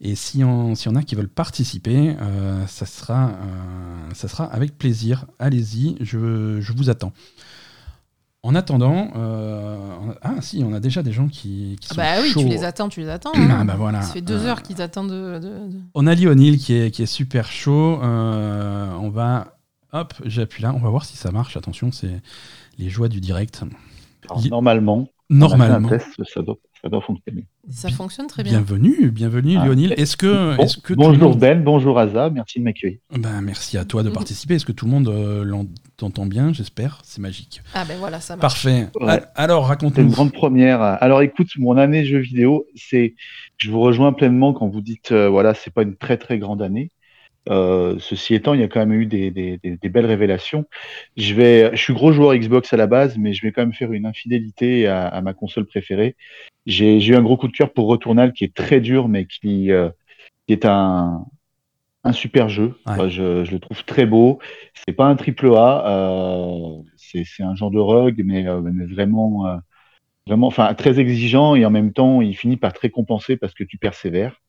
[0.00, 4.44] Et si on, si on a qui veulent participer, euh, ça, sera, euh, ça sera
[4.44, 5.26] avec plaisir.
[5.38, 7.12] Allez-y, je, je vous attends.
[8.42, 9.76] En attendant, euh,
[10.22, 12.40] ah si, on a déjà des gens qui, qui Ah sont bah oui, chauds.
[12.42, 13.32] tu les attends, tu les attends.
[13.34, 13.48] hein.
[13.60, 14.02] Ah bah voilà.
[14.02, 15.40] Ça fait deux Euh, heures qu'ils attendent de.
[15.40, 17.98] de- de- On a Lionel qui est, qui est super chaud.
[18.04, 19.56] Euh, on va.
[19.92, 20.72] Hop, j'appuie là.
[20.74, 21.56] On va voir si ça marche.
[21.56, 22.20] Attention, c'est
[22.78, 23.64] les joies du direct.
[24.30, 25.88] Alors, normalement, Normalement.
[25.88, 26.56] on a fait un test, ça doit,
[26.86, 27.44] ça doit fonctionner.
[27.68, 28.52] Ça fonctionne très bien.
[28.52, 29.66] Bienvenue, bienvenue Ah.
[29.66, 29.92] Lionel.
[29.96, 32.98] Est-ce que, Bon, que tout le bonjour monde- Ben, bonjour Aza, merci de m'accueillir.
[33.10, 34.54] Ben, merci à toi de participer.
[34.54, 36.52] Est-ce que tout le monde euh, l'entend bien?
[36.52, 37.00] J'espère.
[37.02, 37.60] C'est magique.
[37.74, 38.40] Ah ben voilà, ça marche.
[38.42, 38.86] Parfait.
[39.00, 39.08] Ouais.
[39.10, 40.10] Al- Alors, C'est une raconte-nous.
[40.10, 40.80] grande première.
[40.80, 43.14] Alors écoute, mon année jeux vidéo, c'est,
[43.56, 46.62] je vous rejoins pleinement quand vous dites, euh, voilà, c'est pas une très très grande
[46.62, 46.92] année.
[47.48, 50.64] Euh, ceci étant, il y a quand même eu des, des, des, des belles révélations.
[51.16, 53.72] Je vais, je suis gros joueur Xbox à la base, mais je vais quand même
[53.72, 56.16] faire une infidélité à, à ma console préférée.
[56.66, 59.70] J'ai eu un gros coup de cœur pour Returnal, qui est très dur, mais qui,
[59.70, 59.90] euh,
[60.46, 61.24] qui est un,
[62.02, 62.74] un super jeu.
[62.86, 62.92] Ouais.
[62.92, 64.40] Enfin, je, je le trouve très beau.
[64.84, 69.46] C'est pas un triple A, euh, c'est un genre de rogue, mais, euh, mais vraiment,
[69.46, 69.56] euh,
[70.26, 73.62] vraiment, enfin très exigeant et en même temps, il finit par te récompenser parce que
[73.62, 74.42] tu persévères.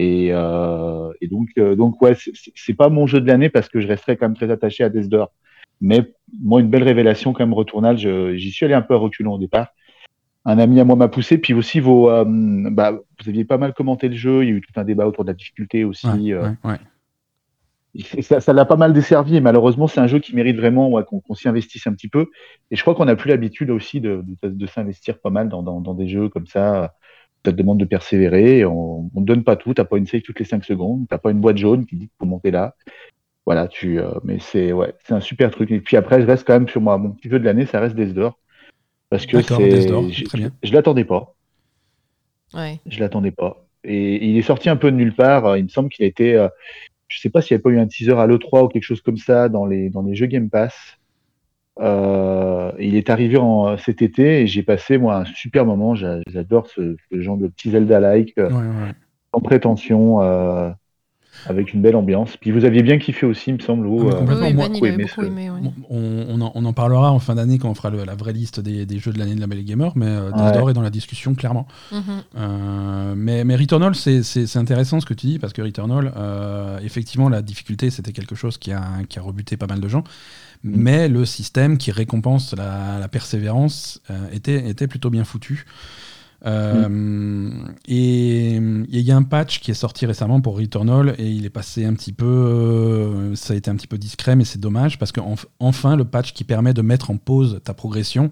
[0.00, 3.80] Et, euh, et donc, euh, donc ouais, c'est- pas mon jeu de l'année parce que
[3.80, 5.32] je resterai quand même très attaché à Death Door.
[5.80, 7.98] Mais moi, une belle révélation quand même, Returnal.
[7.98, 9.74] je- J'y suis allé un peu à reculons au départ.
[10.44, 13.74] Un ami à moi m'a poussé, puis aussi vos, euh, bah, vous aviez pas mal
[13.74, 14.44] commenté le jeu.
[14.44, 16.06] Il y a eu tout un débat autour de la difficulté aussi.
[16.06, 16.78] Ouais, euh, ouais,
[18.22, 21.20] ça l'a pas mal desservi et malheureusement c'est un jeu qui mérite vraiment ouais, qu'on
[21.20, 22.26] qu'on s'y investisse un petit peu
[22.70, 25.62] et je crois qu'on n'a plus l'habitude aussi de, de, de s'investir pas mal dans,
[25.62, 26.94] dans, dans des jeux comme ça
[27.48, 30.38] ça te demande de persévérer on ne donne pas tout t'as pas une save toutes
[30.38, 32.74] les 5 secondes t'as pas une boîte jaune qui dit qu'il faut monter là
[33.46, 36.46] voilà tu euh, mais c'est ouais c'est un super truc et puis après je reste
[36.46, 38.38] quand même sur moi mon petit jeu de l'année ça reste Death Door
[39.10, 40.50] parce que c'est je, très bien.
[40.62, 41.34] je l'attendais pas
[42.54, 42.80] Ouais.
[42.86, 43.66] je l'attendais pas.
[43.84, 45.56] Et il est sorti un peu de nulle part.
[45.56, 46.48] Il me semble qu'il a été, euh,
[47.08, 49.00] je sais pas s'il n'y avait pas eu un teaser à l'E3 ou quelque chose
[49.00, 50.97] comme ça dans les, dans les jeux Game Pass.
[51.80, 55.94] Euh, il est arrivé en, cet été et j'ai passé moi un super moment.
[55.94, 58.92] J'a- J'adore ce, ce genre de petit Zelda-like, euh, Ouais, ouais.
[59.34, 60.70] sans prétention, euh,
[61.46, 62.36] avec une belle ambiance.
[62.36, 63.86] Puis vous aviez bien kiffé aussi, il me semble.
[63.86, 64.46] Vous, Ah, euh, complètement.
[64.48, 65.50] Oui, moi, Ben, aimé beaucoup ce- aimé.
[65.50, 65.60] ouais.
[65.60, 68.16] Bon, On, on en, on en parlera en fin d'année quand on fera le- la
[68.16, 70.30] vraie liste des, des jeux de l'année de la Belle Gamer, mais euh.
[70.32, 71.68] Door est dans la discussion clairement.
[71.92, 72.00] Mhm.
[72.38, 77.28] Euh, mais, mais Returnal, c'est- intéressant ce que tu dis, parce que Returnal, euh, effectivement,
[77.28, 80.02] la difficulté, c'était quelque chose qui a, qui a rebuté pas mal de gens.
[80.64, 85.64] Mais le système qui récompense la, la persévérance euh, était, était plutôt bien foutu.
[86.46, 87.50] Euh,
[87.88, 91.50] Et il y a un patch qui est sorti récemment pour Returnal et il est
[91.50, 92.26] passé un petit peu.
[92.26, 95.96] euh, ça a été un petit peu discret, mais c'est dommage parce que enf- enfin
[95.96, 98.30] le patch qui permet de mettre en pause ta progression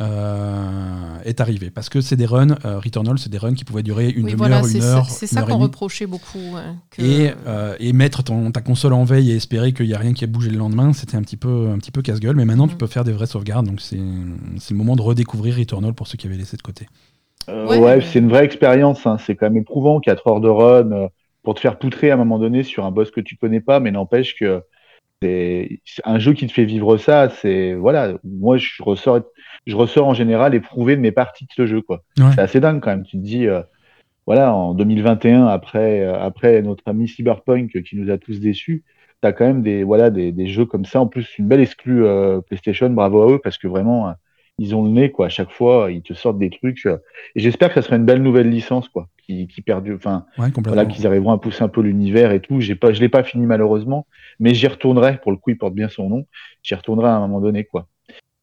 [0.00, 1.70] euh, est arrivé.
[1.70, 4.32] Parce que c'est des runs, euh, Returnal, c'est des runs qui pouvaient durer une Oui,
[4.32, 5.08] demi-heure, voilà, une c'est heure.
[5.08, 6.56] c'est une ça heure et qu'on reprochait beaucoup.
[6.90, 9.98] que- Et, euh, et mettre ton, ta console en veille et espérer qu'il n'y a
[9.98, 12.36] rien qui a bougé le lendemain, c'était un petit peu, un petit peu casse-gueule.
[12.36, 12.78] Mais maintenant, tu Mhm.
[12.78, 13.66] peux faire des vraies sauvegardes.
[13.66, 14.00] Donc, c'est
[14.58, 16.86] c'est le moment de redécouvrir Returnal pour ceux qui avaient laissé de côté.
[17.48, 19.06] Euh, Ouais, ouais, mais- c'est une vraie expérience.
[19.06, 19.16] hein.
[19.18, 21.08] C'est quand même éprouvant, 4 heures de run euh,
[21.42, 23.80] pour te faire poutrer à un moment donné sur un boss que tu connais pas,
[23.80, 24.62] mais n'empêche que
[25.22, 27.30] c'est c'est un jeu qui te fait vivre ça.
[27.42, 29.20] C'est voilà, moi je ressors,
[29.66, 32.02] je ressors en général éprouvé de mes parties de ce jeu quoi.
[32.18, 32.26] Ouais.
[32.34, 33.04] C'est assez dingue quand même.
[33.04, 33.62] Tu te dis euh,
[34.26, 38.84] voilà, en 2021 après euh, après notre ami Cyberpunk qui nous a tous déçus.
[39.20, 42.04] T'as quand même des voilà des, des jeux comme ça en plus une belle exclue
[42.04, 44.12] euh, PlayStation bravo à eux parce que vraiment euh,
[44.58, 46.98] ils ont le nez quoi à chaque fois ils te sortent des trucs euh,
[47.34, 50.48] et j'espère que ça sera une belle nouvelle licence quoi qui qui perdure enfin Ouais,
[50.62, 53.24] voilà qu'ils arriveront à pousser un peu l'univers et tout j'ai pas je l'ai pas
[53.24, 54.06] fini malheureusement
[54.40, 56.26] mais j'y retournerai pour le coup il porte bien son nom
[56.62, 57.88] j'y retournerai à un moment donné quoi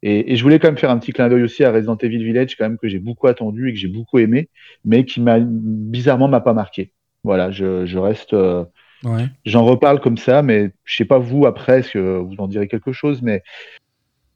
[0.04, 2.24] et, et je voulais quand même faire un petit clin d'œil aussi à Resident Evil
[2.24, 4.50] Village quand même que j'ai beaucoup attendu et que j'ai beaucoup aimé
[4.86, 6.92] mais qui m'a bizarrement m'a pas marqué
[7.24, 8.66] voilà je, je reste euh,
[9.04, 9.28] Ouais.
[9.46, 12.68] J'en reparle comme ça, mais je sais pas vous après, est-ce que vous en direz
[12.68, 13.44] quelque chose, mais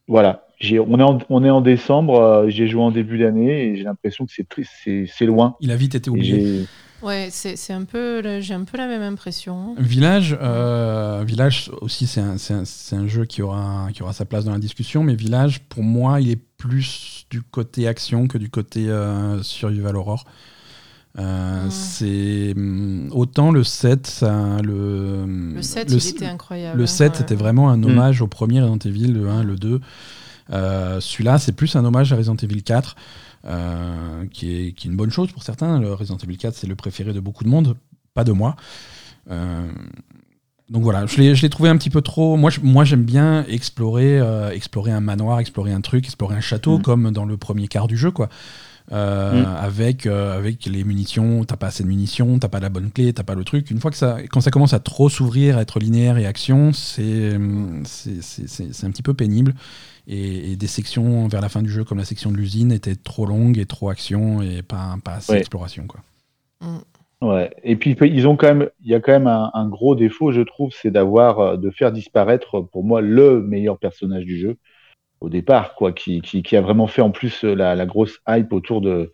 [0.08, 0.48] voilà.
[0.62, 3.84] On, est en, on est en décembre, euh, j'ai joué en début d'année et j'ai
[3.84, 5.56] l'impression que c'est, loin.
[5.60, 6.66] Il a vite été oublié.
[7.02, 9.76] Ouais, c'est c'est un peu, le- j'ai un peu la même impression.
[9.78, 14.14] Village, euh, Village aussi, c'est un, c'est un- c'est un jeu qui aura, qui aura
[14.14, 18.28] sa place dans la discussion, mais Village, pour moi, il est plus du côté action
[18.28, 20.26] que du côté euh, survival horror.
[21.18, 21.72] Euh, Mm.
[21.72, 26.78] C'est hum, autant le 7, ça, le, Le 7, le, il était incroyable.
[26.78, 27.18] le hein, 7 ouais.
[27.20, 27.86] c'était vraiment un Mm.
[27.86, 29.80] hommage au premier Resident Evil, le 1, le 2.
[30.54, 32.96] Euh, Celui-là, c'est plus un hommage à Resident Evil 4,
[33.46, 35.80] euh, qui, est, qui est une bonne chose pour certains.
[35.80, 37.76] Le Resident Evil 4, c'est le préféré de beaucoup de monde,
[38.14, 38.56] pas de moi.
[39.32, 39.68] Euh,
[40.70, 42.38] donc voilà, je l'ai trouvé un petit peu trop.
[42.38, 46.42] Moi, je- moi j'aime bien explorer, euh, explorer un manoir, explorer un truc, explorer un
[46.42, 46.82] château, Mm.
[46.82, 48.30] comme dans le premier quart du jeu, quoi.
[48.92, 49.46] Euh, Mm.
[49.62, 53.14] avec, euh, avec les munitions, t'as pas assez de munitions, t'as pas la bonne clé,
[53.14, 53.70] t'as pas le truc.
[53.72, 56.72] Une fois que ça, quand ça commence à trop s'ouvrir, à être linéaire et action,
[56.74, 57.82] c'est un
[58.92, 59.54] petit peu pénible.
[60.08, 62.96] Et, et des sections vers la fin du jeu, comme la section de l'usine, étaient
[62.96, 65.40] trop longues et trop action et pas, pas assez Ouais.
[65.40, 65.88] exploration.
[65.88, 66.02] Quoi.
[67.22, 67.50] Ouais.
[67.64, 70.32] Et puis ils ont quand même, il y a quand même un, un gros défaut,
[70.32, 74.58] je trouve, c'est d'avoir, euh, de faire disparaître pour moi le meilleur personnage du jeu
[75.22, 78.54] au départ, quoi, qui, qui, qui a vraiment fait en plus la, la grosse hype
[78.54, 79.14] autour de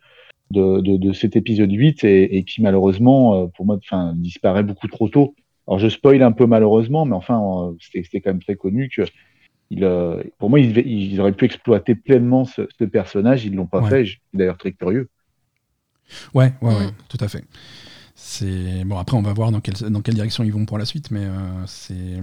[0.52, 4.64] de, de, de cet épisode 8 et, et qui malheureusement, euh, pour moi, enfin, disparaît
[4.64, 5.34] beaucoup trop tôt.
[5.68, 9.04] Alors je spoil un peu malheureusement, mais enfin, euh, c'était quand même très connu que
[9.74, 13.66] il, euh, pour moi, ils, ils auraient pu exploiter pleinement ce, ce personnage, ils l'ont
[13.66, 13.90] pas Ouais.
[13.90, 14.06] fait.
[14.06, 15.08] Je suis d'ailleurs très curieux.
[16.34, 16.94] Ouais, ouais, ouais, Mm.
[17.10, 17.44] tout à fait.
[18.24, 18.98] C'est bon.
[19.00, 21.22] Après, on va voir dans quelle, dans quelle direction ils vont pour la suite, mais
[21.24, 22.20] euh, c'est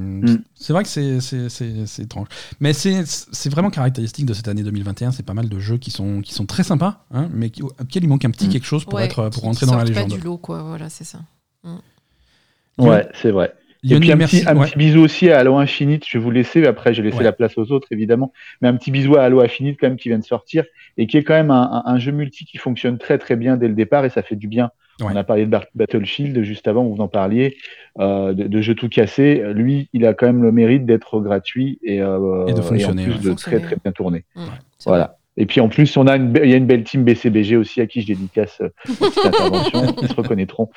[0.55, 2.29] c'est vrai que c'est c'est- c'est- c'est étrange.
[2.61, 5.11] Mais c'est c'est vraiment caractéristique de cette année 2021.
[5.11, 8.05] C'est pas mal de jeux qui sont qui sont très sympas, hein, mais qui, auxquels
[8.05, 8.51] il manque un petit Mm.
[8.51, 10.11] quelque chose pour Ouais, être pour qui- rentrer qui dans la légende.
[10.11, 10.63] pas du lot, quoi.
[10.63, 11.19] Voilà, c'est ça.
[12.79, 13.53] Ouais, c'est vrai.
[13.85, 14.41] Et puis un, merci.
[14.41, 14.67] petit, un Ouais.
[14.67, 17.25] petit bisou aussi à Halo Infinite, je vais vous laisser, après je vais laisser Ouais.
[17.25, 20.09] la place aux autres évidemment, mais un petit bisou à Halo Infinite quand même qui
[20.09, 20.65] vient de sortir
[20.97, 23.57] et qui est quand même un, un- un jeu multi qui fonctionne très très bien
[23.57, 24.71] dès le départ et ça fait du bien.
[25.01, 25.07] Ouais.
[25.13, 27.57] On a parlé de Battlefield juste avant, vous en parliez,
[28.01, 29.45] euh, de, de jeux tout cassés.
[29.55, 33.05] Lui, il a quand même le mérite d'être gratuit et, euh, Et de fonctionner, en
[33.05, 33.19] plus ouais.
[33.21, 33.59] de Fonctionner.
[33.59, 34.25] très très bien tourné.
[34.35, 34.41] Mm,
[34.79, 35.18] c'est Voilà.
[35.41, 37.81] Et puis en plus, on a une, il y a une belle team BCBG aussi
[37.81, 39.95] à qui je dédicace euh, cette petite intervention.
[40.03, 40.69] Ils se reconnaîtront.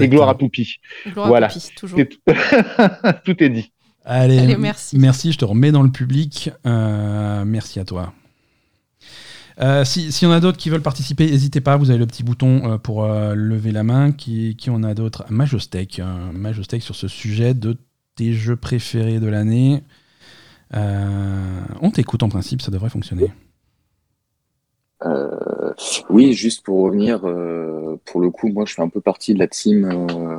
[0.00, 0.76] Et gloire à Poupi.
[1.08, 1.48] Gloire à Voilà.
[1.48, 1.98] Poppy, toujours.
[1.98, 2.32] Tout.
[3.24, 3.72] tout est dit.
[4.04, 4.96] Allez, Allez, merci.
[4.98, 6.50] Merci, je te remets dans le public.
[6.66, 8.12] Euh, merci à toi.
[9.60, 12.06] Euh, si- S'il y en a d'autres qui veulent participer, n'hésitez pas, vous avez le
[12.06, 14.12] petit bouton euh, pour euh, lever la main.
[14.12, 15.24] Qui, qui en a d'autres?
[15.30, 15.98] Majostec.
[15.98, 17.76] euh, Majostec sur ce sujet de
[18.14, 19.82] tes jeux préférés de l'année.
[20.74, 23.32] Euh, on t'écoute en principe, ça devrait fonctionner.
[25.04, 25.72] Euh,
[26.10, 29.38] oui, juste pour revenir, euh, pour le coup, moi, je fais un peu partie de
[29.38, 30.38] la team euh,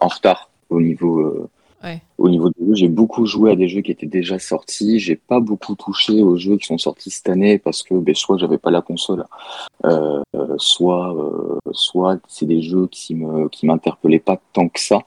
[0.00, 1.20] en retard au niveau.
[1.20, 1.48] euh,
[1.84, 2.00] Ouais.
[2.16, 5.00] Au niveau des jeux, j'ai beaucoup joué à des jeux qui étaient déjà sortis.
[5.00, 8.38] J'ai pas beaucoup touché aux jeux qui sont sortis cette année parce que ben, soit
[8.38, 9.24] j'avais pas la console,
[9.84, 10.22] euh,
[10.58, 15.00] soit euh, soit c'est des jeux qui me qui m'interpellaient pas tant que ça.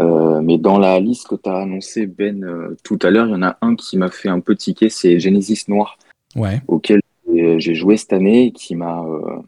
[0.00, 3.32] Euh, mais dans la liste que tu as annoncé Ben euh, tout à l'heure, il
[3.32, 5.98] y en a un qui m'a fait un peu tiquer, c'est Genesis Noir
[6.36, 7.00] Ouais, auquel
[7.32, 9.38] j'ai- j'ai joué cette année et qui m'a euh,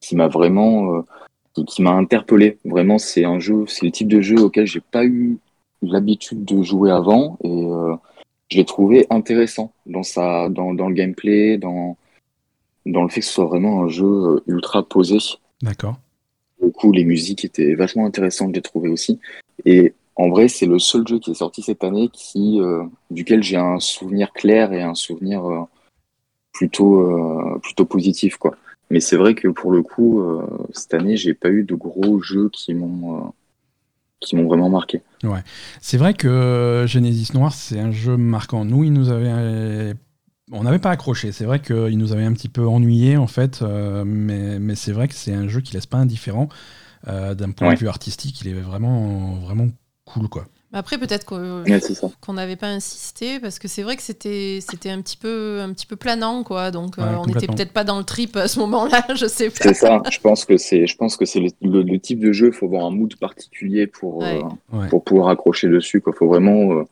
[0.00, 1.02] qui m'a vraiment euh,
[1.54, 2.58] qui, qui m'a interpellé.
[2.64, 5.38] Vraiment, c'est un jeu, c'est le type de jeu auquel j'ai pas eu
[5.82, 7.94] l'habitude de jouer avant et euh,
[8.48, 11.96] je l'ai trouvé intéressant dans sa dans, dans le gameplay, dans
[12.84, 15.18] dans le fait que ce soit vraiment un jeu euh, ultra posé.
[15.62, 15.96] d'accord.
[16.62, 19.18] Du coup, les musiques étaient vachement intéressantes, j'ai trouvé aussi.
[19.66, 23.42] Et en vrai, c'est le seul jeu qui est sorti cette année qui, euh, duquel
[23.42, 25.60] j'ai un souvenir clair et un souvenir euh,
[26.56, 28.56] plutôt euh, plutôt positif quoi.
[28.90, 32.20] Mais c'est vrai que pour le coup, euh, cette année, j'ai pas eu de gros
[32.20, 33.28] jeux qui m'ont euh,
[34.20, 35.02] qui m'ont vraiment marqué.
[35.22, 35.42] Ouais.
[35.80, 38.64] C'est vrai que Genesis Noir, c'est un jeu marquant.
[38.64, 39.94] Nous, il nous avait.
[40.52, 41.32] On n'avait pas accroché.
[41.32, 43.62] C'est vrai qu'il nous avait un petit peu ennuyé, en fait.
[43.62, 46.48] mais mais c'est vrai que c'est un jeu qui laisse pas indifférent.
[47.06, 49.68] D'un point de vue artistique, il est vraiment, vraiment
[50.04, 50.46] cool, quoi.
[50.76, 55.16] Après, peut-être qu'on n'avait pas insisté parce que c'est vrai que c'était c'était un petit
[55.16, 56.70] peu un petit peu planant quoi.
[56.70, 59.56] Donc euh, on n'était peut-être pas dans le trip à ce moment-là, je sais pas.
[59.58, 60.02] C'est ça.
[60.10, 62.48] Je pense que c'est je pense que c'est le, type de jeu.
[62.48, 64.42] Il faut avoir un mood particulier pour euh,
[64.90, 66.02] pour pouvoir accrocher dessus.
[66.06, 66.84] Il faut vraiment euh,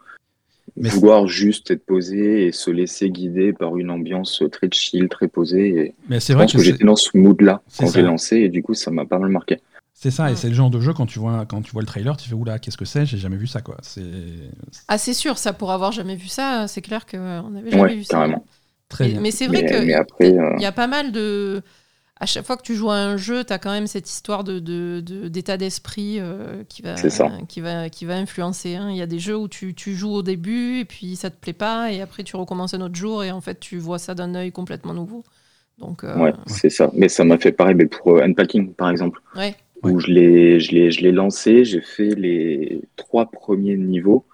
[0.76, 5.68] vouloir juste être posé et se laisser guider par une ambiance très chill, très posée.
[5.68, 8.62] Et Mais c'est vrai que, que j'étais dans ce mood-là quand j'ai lancé et du
[8.62, 9.58] coup ça m'a pas mal marqué.
[10.04, 11.86] C'est ça, et c'est le genre de jeu quand tu vois quand tu vois le
[11.86, 13.06] trailer, tu fais oula, qu'est-ce que c'est?
[13.06, 13.78] J'ai jamais vu ça quoi.
[13.80, 14.02] C'est
[14.86, 18.04] ah c'est sûr, ça pour avoir jamais vu ça, c'est clair qu'on n'avait jamais vu
[18.04, 18.26] ça.
[18.90, 19.20] Très bien.
[19.22, 21.62] Mais c'est vrai que il y a pas mal de
[22.20, 24.44] à chaque fois que tu joues à un jeu, tu as quand même cette histoire
[24.44, 24.58] de,
[25.00, 26.96] d'état d'esprit euh, qui, va,
[27.48, 28.74] qui, va, qui va influencer.
[28.74, 28.90] Hein.
[28.90, 31.36] Il y a des jeux où tu, tu, joues au début et puis ça te
[31.36, 34.14] plaît pas et après tu recommences un autre jour et en fait tu vois ça
[34.14, 35.24] d'un œil complètement nouveau.
[35.78, 36.90] Donc, euh, Ouais, c'est ça.
[36.92, 39.22] Mais ça m'a fait pareil mais pour euh, Unpacking par exemple.
[39.34, 44.24] Ouais où je l'ai, je l'ai, je l'ai lancé, j'ai fait les trois premiers niveaux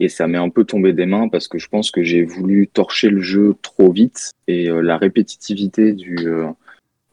[0.00, 2.66] et ça m'est un peu tombé des mains parce que je pense que j'ai voulu
[2.66, 6.48] torcher le jeu trop vite et euh, la répétitivité du euh,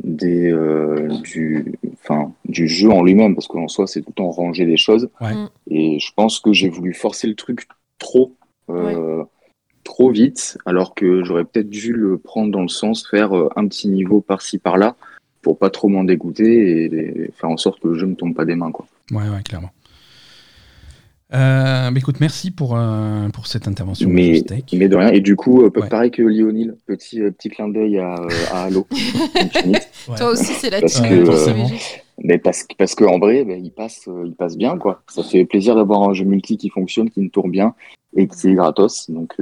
[0.04, 4.30] des euh, du enfin du jeu en lui-même parce qu'en soi c'est tout le temps
[4.32, 5.10] ranger des choses.
[5.20, 5.46] Mm.
[5.70, 7.68] et je pense que j'ai voulu forcer le truc
[8.00, 8.34] trop
[9.84, 13.88] trop vite alors que j'aurais peut-être dû le prendre dans le sens faire un petit
[13.88, 14.96] niveau par-ci par-là
[15.48, 18.44] pour pas trop m'en dégoûter et, faire en sorte que le jeu ne tombe pas
[18.44, 18.70] des mains.
[18.70, 18.86] Quoi.
[19.12, 19.70] Ouais, ouais, clairement.
[21.34, 24.10] Euh, bah, écoute, merci pour, euh, pour cette intervention.
[24.10, 24.44] Mais,
[24.74, 25.08] mais de rien.
[25.08, 28.16] Et du coup, euh, pareil que Lionel, petit, petit clin d'œil à,
[28.52, 28.88] à Halo.
[30.18, 31.24] Toi aussi, c'est la parce que,
[32.22, 34.78] mais parce, parce qu'en vrai, bah, il, passe, il passe bien.
[34.78, 35.02] quoi.
[35.08, 37.74] Ça fait plaisir d'avoir un jeu multi qui fonctionne, qui ne tourne bien
[38.18, 39.10] et qui est gratos.
[39.10, 39.34] Donc,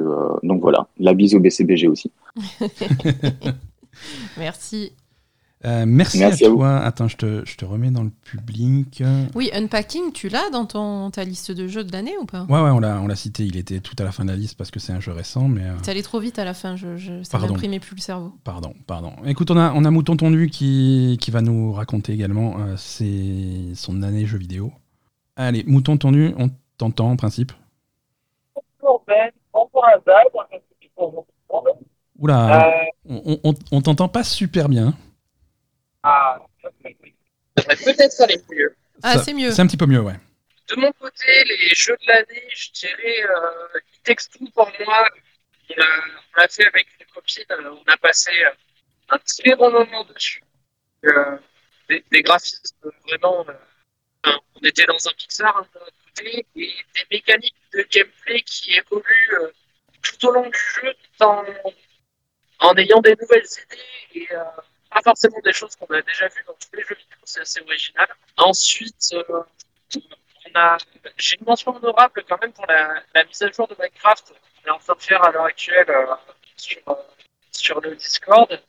[0.44, 0.88] donc voilà.
[0.99, 2.11] La bise au BCBG aussi.
[4.38, 4.94] merci.
[5.65, 6.77] Euh, merci, à, toi.
[6.77, 9.01] Attends, je te, je te, remets dans le public.
[9.33, 12.43] Oui, Unpacking, tu l'as dans ton, ta liste de jeux de l'année ou pas?
[12.43, 13.45] Ouais, ouais, on l'a, on l'a cité.
[13.45, 15.47] Il était tout à la fin de la liste parce que c'est un jeu récent.
[15.47, 15.63] mais...
[15.63, 15.73] Euh...
[15.87, 18.33] allé trop vite à la fin, je, je, ça m'imprimait plus le cerveau.
[18.43, 19.13] Pardon, pardon.
[19.25, 23.73] Écoute, on a, on a Mouton Tondu qui, qui va nous raconter également euh, ses,
[23.73, 24.71] son année jeu vidéo.
[25.35, 27.51] Allez, Mouton Tondu, on t'entend en principe?
[32.19, 34.93] Oula, euh, on, on, on t'entend pas super bien.
[36.07, 36.40] Ah,
[37.56, 38.76] peut-être aller mieux.
[39.02, 39.52] Ah, c'est mieux.
[39.52, 40.14] C'est un petit peu mieux, ouais.
[40.69, 45.07] De mon côté, les jeux de l'année, je dirais, euh, It pour moi.
[45.72, 48.52] On l'a fait avec une copine, euh, on a passé euh,
[49.10, 50.44] un très bon moment dessus.
[51.06, 51.38] Euh,
[51.90, 53.45] des, graphismes vraiment.
[54.26, 59.52] on était dans un Pixar hein, de côté, et des mécaniques de gameplay qui évoluent
[60.03, 61.44] tout au long du jeu, en,
[62.60, 64.27] en ayant des nouvelles idées et
[64.95, 67.59] pas forcément des choses qu'on a déjà vues dans tous les jeux vidéo, c'est assez
[67.61, 68.07] original.
[68.38, 69.43] Ensuite, euh,
[71.17, 74.72] j'ai une mention honorable quand même pour la, mise à jour de Minecraft qu'on est
[74.72, 76.15] en train de faire à l'heure actuelle euh,
[76.55, 76.93] sur, euh,
[77.51, 78.61] sur le Discord,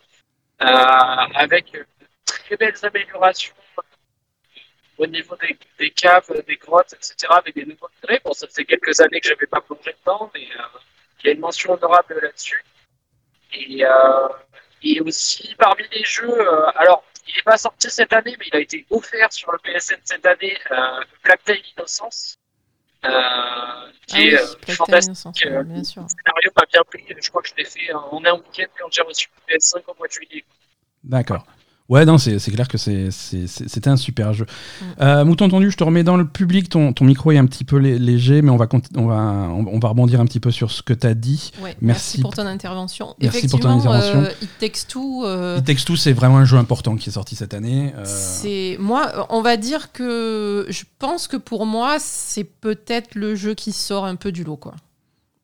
[0.58, 1.86] avec de
[2.24, 3.54] très belles améliorations
[4.98, 5.36] au niveau
[5.78, 8.20] des, caves, des grottes, etc., avec des nouveaux degrés.
[8.24, 11.32] Bon, ça fait quelques années que je n'avais pas plongé dedans, mais il y a
[11.32, 12.64] une mention honorable là-dessus.
[13.52, 13.84] Et
[14.82, 18.56] et aussi, parmi les jeux, euh, alors, il n'est pas sorti cette année, mais il
[18.56, 22.38] a été offert sur le PSN cette année, euh, Black Tail Innocence.
[23.04, 23.10] Euh,
[24.06, 25.46] qui ah est oui, fantastique.
[25.46, 26.02] Euh, bien sûr.
[26.02, 27.04] Le scénario m'a bien pris.
[27.22, 29.94] Je crois que je l'ai fait en un week-end quand j'ai reçu le PS5 au
[29.94, 30.44] mois de juillet.
[31.04, 31.46] D'accord.
[31.88, 34.44] Ouais, non, c'est clair que c'était un super jeu.
[34.44, 34.84] Mm.
[35.00, 36.68] Euh, Mouton tendu, je te remets dans le public.
[36.68, 39.88] Ton, ton micro est un petit peu léger, mais on va, on va, on va
[39.88, 41.52] rebondir un petit peu sur ce que tu as dit.
[41.80, 42.20] merci.
[42.20, 43.14] pour ton intervention.
[43.20, 44.22] Merci pour ton intervention.
[44.22, 45.24] Euh, It Takes Two.
[45.24, 47.92] Euh, It Takes Two, c'est vraiment un jeu important qui est sorti cette année.
[47.96, 48.02] Euh.
[48.04, 53.54] C'est moi, on va dire que je pense que pour moi, c'est peut-être le jeu
[53.54, 54.74] qui sort un peu du lot, quoi.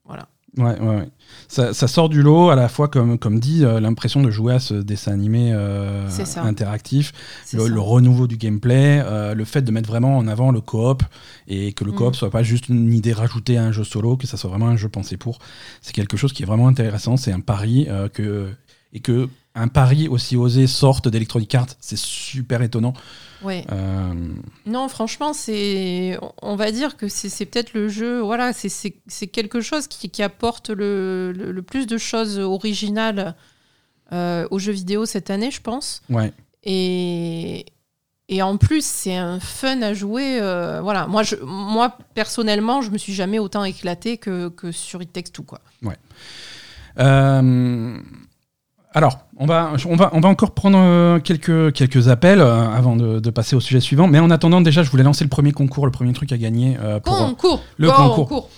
[0.05, 0.27] Voilà.
[0.59, 1.09] Ouais, ouais, ouais.
[1.49, 4.55] Ça, ça, sort du lot à la fois, comme, comme dit, euh, l'impression de jouer
[4.55, 6.07] à ce dessin animé euh,
[6.37, 7.13] interactif,
[7.55, 11.03] le, renouveau du gameplay, euh, le fait de mettre vraiment en avant le coop
[11.49, 12.15] et que le coop mm.
[12.15, 14.77] soit pas juste une idée rajoutée à un jeu solo, que ça soit vraiment un
[14.77, 15.39] jeu pensé pour.
[15.81, 17.17] C'est quelque chose qui est vraiment intéressant.
[17.17, 18.51] C'est un pari que
[18.93, 22.93] et que un pari aussi osé sorte d'Electronic Arts, c'est super étonnant.
[23.43, 23.65] Ouais.
[23.73, 24.15] Euh,
[24.67, 28.21] non, franchement, c'est, on va dire que c'est peut-être le jeu.
[28.21, 33.35] Voilà, c'est quelque chose qui, qui apporte le, le, plus de choses originales
[34.13, 36.03] euh, aux jeux vidéo cette année, je pense.
[36.09, 36.33] Ouais.
[36.65, 37.67] Et,
[38.29, 40.39] et en plus, c'est un fun à jouer.
[40.41, 45.03] euh, voilà, moi, je, moi, personnellement, je me suis jamais autant éclaté que, que sur
[45.03, 45.61] It Takes Two, quoi.
[46.99, 47.99] Euh,
[48.95, 52.95] alors, on va, on, va, on va encore prendre euh, quelques, quelques appels euh, avant
[52.97, 54.07] de, de passer au sujet suivant.
[54.07, 56.77] Mais en attendant, déjà, je voulais lancer le premier concours, le premier truc à gagner.
[56.83, 58.51] euh, pour, Concours le concours, concours.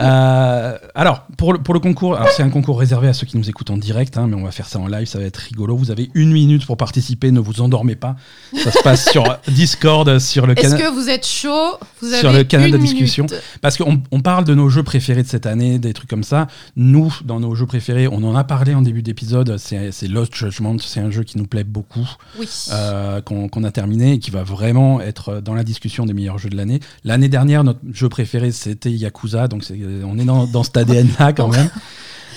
[0.00, 3.48] Euh, alors, pour le, pour le concours, c'est un concours réservé à ceux qui nous
[3.48, 5.76] écoutent en direct, hein, mais on va faire ça en live, ça va être rigolo.
[5.76, 8.16] Vous avez une minute pour participer, ne vous endormez pas.
[8.56, 10.80] Ça se passe sur Discord, sur le Est-ce canal.
[10.80, 11.78] que vous êtes chaud?
[12.00, 13.24] Vous avez Sur le canal de discussion.
[13.24, 13.42] minute.
[13.60, 16.46] Parce qu'on on parle de nos jeux préférés de cette année, des trucs comme ça.
[16.76, 20.76] Nous, dans nos jeux préférés, on en a parlé en début d'épisode, c'est Lost Judgment,
[20.78, 22.08] c'est un jeu qui nous plaît beaucoup,
[22.38, 22.48] Oui.
[22.72, 26.38] euh, qu'on qu'on a terminé et qui va vraiment être dans la discussion des meilleurs
[26.38, 26.80] jeux de l'année.
[27.04, 31.48] L'année dernière, notre jeu préféré, c'était Yakuza, donc on est dans, dans cet ADN-là quand
[31.48, 31.70] même.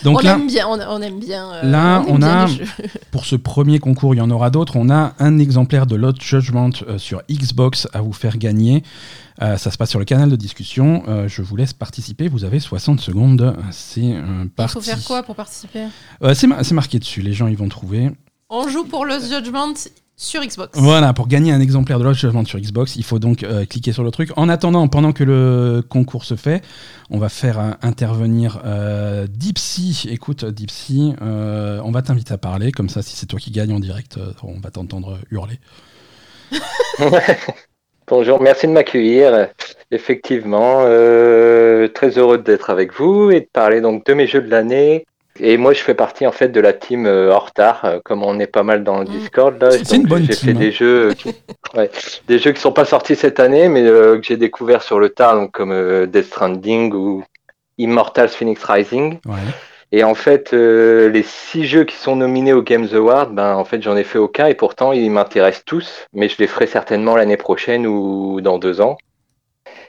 [0.04, 1.50] Donc on là, aime bien, on, on aime bien.
[1.54, 2.48] euh, Là, on bien a-
[3.12, 4.76] pour ce premier concours, il y en aura d'autres.
[4.76, 8.84] On a un exemplaire de Lost Judgment euh, sur Xbox à vous faire gagner.
[9.42, 11.04] Euh, ça se passe sur le canal de discussion.
[11.28, 12.28] Je vous laisse participer.
[12.28, 13.56] Vous avez 60 secondes.
[13.72, 14.74] C'est euh, Il parti.
[14.74, 15.86] faut faire quoi pour participer?
[16.34, 17.22] C'est ma- c'est marqué dessus.
[17.22, 18.12] Les gens, ils vont trouver.
[18.50, 19.74] On joue pour Lost Judgment
[20.24, 20.80] sur Xbox.
[20.80, 23.92] Voilà, pour gagner un exemplaire de Lost Judgment sur Xbox, il faut donc euh, cliquer
[23.92, 24.32] sur le truc.
[24.36, 26.64] En attendant, pendant que le concours se fait,
[27.10, 30.08] on va faire euh, intervenir euh, Dipsy.
[30.10, 32.72] Écoute, Dipsy, euh, on va t'inviter à parler.
[32.72, 35.60] Comme ça, si c'est toi qui gagne en direct, euh, on va t'entendre hurler.
[38.08, 39.50] Bonjour, merci de m'accueillir.
[39.92, 44.50] Effectivement, euh, très heureux d'être avec vous et de parler donc de mes jeux de
[44.50, 45.06] l'année.
[45.40, 48.24] Et moi, je fais partie en fait de la team euh, en retard, euh, comme
[48.24, 49.06] on est pas mal dans le.
[49.06, 49.60] Discord.
[49.62, 50.54] Là, C'est- une bonne J'ai fait hein.
[50.54, 51.34] des jeux, euh, qui,
[51.76, 51.90] ouais,
[52.28, 55.10] des jeux qui sont pas sortis cette année, mais euh, que j'ai découvert sur le
[55.10, 57.24] tard, donc comme euh, Death Stranding ou
[57.80, 59.20] Immortals Phoenix Rising.
[59.26, 59.34] Ouais.
[59.92, 63.64] Et en fait, euh, les six jeux qui sont nominés aux Games Awards, ben en
[63.64, 67.16] fait, j'en ai fait aucun et pourtant ils m'intéressent tous, mais je les ferai certainement
[67.16, 68.98] l'année prochaine ou dans deux ans.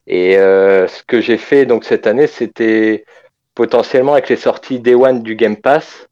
[0.06, 3.06] Et euh, ce que j'ai fait donc cette année, c'était
[3.54, 6.08] potentiellement avec les sorties Day One du Game Pass.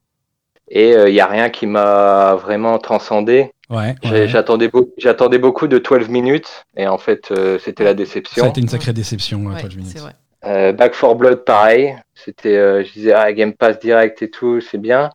[0.69, 3.51] Et il n'y a rien qui m'a vraiment transcendé.
[3.69, 4.27] Ouais, J'ai- ouais.
[4.27, 7.95] J'attendais beau- j'attendais beaucoup de 12 minutes et en fait, euh, c'était la Ça a
[7.95, 8.45] déception.
[8.47, 9.97] été une sacrée déception, ouais, Ouais, 12 minutes.
[9.99, 10.11] vrai.
[10.45, 11.95] Euh, Back 4 Blood, pareil.
[12.15, 15.09] C'était, euh, je disais, ah, Game Pass direct et tout, c'est bien.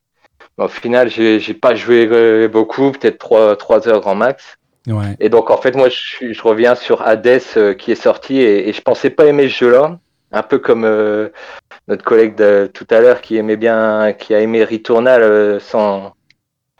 [0.59, 4.56] Mais au final, j'ai j'ai pas joué euh, beaucoup, peut-être 3, trois heures grand max.
[4.86, 5.16] Ouais.
[5.20, 8.72] Et donc, en fait, moi, je, reviens sur Hades euh, qui est sorti et, et
[8.72, 9.98] je pensais pas aimer ce jeu-là.
[10.32, 11.28] Un peu comme euh,
[11.89, 16.12] notre collègue de tout à l'heure qui aimait bien, qui a aimé Returnal euh, sans,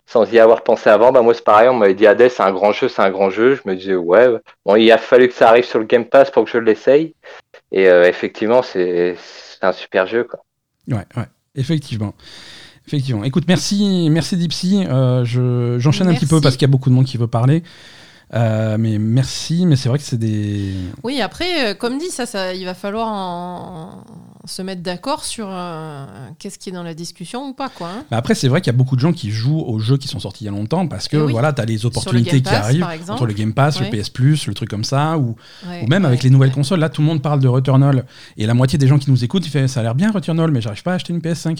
[0.07, 1.13] sans y avoir pensé avant.
[1.13, 3.31] Bah, moi, c'est pareil, on m'avait dit Hades, c'est un grand jeu, c'est un grand
[3.31, 3.55] jeu.
[3.55, 4.29] Je me disais, ouais.
[4.67, 7.15] Bon, il a fallu que ça arrive sur le Game Pass pour que je l'essaye.
[7.73, 10.25] Et euh, effectivement, c'est c'est un super jeu.
[10.25, 10.41] Quoi.
[10.89, 12.15] Ouais, ouais, effectivement.
[12.87, 13.25] Effectivement.
[13.25, 14.85] Écoute, merci, merci Dipsy.
[14.89, 17.27] Euh, je- J'enchaîne un petit peu parce qu'il y a beaucoup de monde qui veut
[17.27, 17.63] parler.
[18.35, 20.73] Euh, mais merci, mais c'est vrai que c'est des.
[21.03, 24.05] Oui, après, comme dit, ça, ça, il va falloir en-
[24.49, 26.07] se mettre d'accord sur euh,
[26.39, 27.89] qu'est-ce qui est dans la discussion ou pas, quoi.
[27.89, 28.05] hein.
[28.11, 30.09] Bah après, c'est vrai qu'il y a beaucoup de gens qui jouent aux jeux qui
[30.09, 31.33] sont sortis il y a longtemps parce que oui.
[31.33, 33.91] voilà, tu as les opportunités qui arrivent entre le Game Pass, Ouais.
[33.91, 35.37] le PS Plus, le truc comme ça, ou,
[35.69, 36.81] Ouais, ou même avec les nouvelles consoles.
[36.81, 38.05] Là, tout le monde parle de Returnal
[38.37, 40.51] et la moitié des gens qui nous écoutent, ils font ça a l'air bien Returnal,
[40.51, 41.59] mais j'arrive pas à acheter une PS5.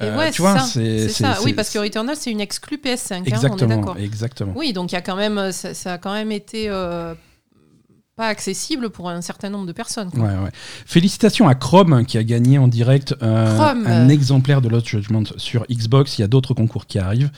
[0.00, 1.36] Et Euh, ouais, tu vois, c'est ça.
[1.44, 3.14] Oui, parce que Returnal, c'est une exclue PS5.
[3.14, 4.52] hein, on est exactement, exactement.
[4.56, 7.14] Oui, donc il y a quand même, euh, ça, ça a quand même été euh,
[8.16, 10.10] pas accessible pour un certain nombre de personnes.
[10.10, 10.20] quoi.
[10.20, 10.50] Ouais, ouais.
[10.54, 13.86] Félicitations à Chrome qui a gagné en direct euh, Chrome.
[13.86, 16.18] un exemplaire de Lost Judgment sur Xbox.
[16.18, 17.30] Il y a d'autres concours qui arrivent.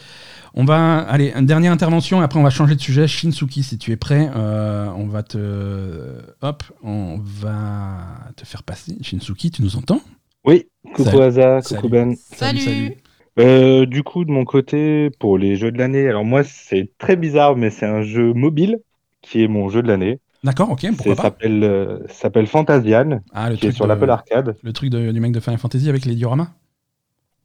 [0.54, 3.08] On va, allez, une dernière intervention, après on va changer de sujet.
[3.08, 6.22] Shinsuki, si tu es prêt, euh, on va te.
[6.42, 8.96] Hop, on va te faire passer.
[9.00, 10.00] Shinsuki, tu nous entends?
[10.44, 11.22] Oui, coucou Salut.
[11.22, 11.80] Asa, Salut.
[11.80, 12.14] coucou Ben.
[12.16, 12.94] Salut.
[13.40, 17.16] Euh, du coup, de mon côté, pour les jeux de l'année, alors moi, c'est très
[17.16, 18.78] bizarre, mais c'est un jeu mobile
[19.22, 20.20] qui est mon jeu de l'année.
[20.44, 23.88] D'accord, ok, pourquoi pas s'appelle euh, s'appelle Fantasian, Ah, le qui est truc, sur de-
[23.88, 24.56] l'Apple Arcade.
[24.62, 26.48] le truc de- du mec de Final Fantasy avec les dioramas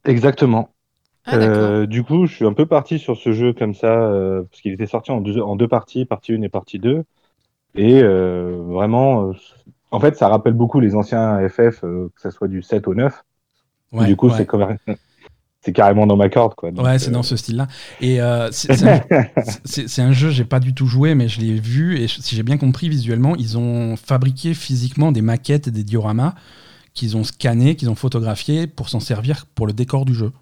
[0.04, 0.70] Exactement.
[1.26, 1.36] Ah.
[1.36, 4.60] Euh, du coup, je suis un peu parti sur ce jeu comme ça, euh, parce
[4.62, 7.04] qu'il était sorti en deux, en deux parties, partie 1 et partie 2.
[7.74, 9.32] Et euh, vraiment, euh,
[9.90, 12.94] en fait, ça rappelle beaucoup les anciens FF, euh, que ce soit du 7 au
[12.94, 13.24] 9.
[13.92, 14.34] Ouais, du coup, ouais.
[14.36, 14.76] c'est comme-
[15.60, 16.54] c'est carrément dans ma corde.
[16.54, 16.70] Quoi.
[16.70, 17.68] Donc, Ouais, c'est euh, dans ce style-là.
[18.00, 19.00] Et euh, c'est un,
[20.08, 21.98] un jeu, j'ai pas du tout joué, mais je l'ai vu.
[21.98, 26.34] Et si j'ai bien compris visuellement, ils ont fabriqué physiquement des maquettes et des dioramas
[26.94, 30.32] qu'ils ont scannés, qu'ils ont photographiés pour s'en servir pour le décor du jeu.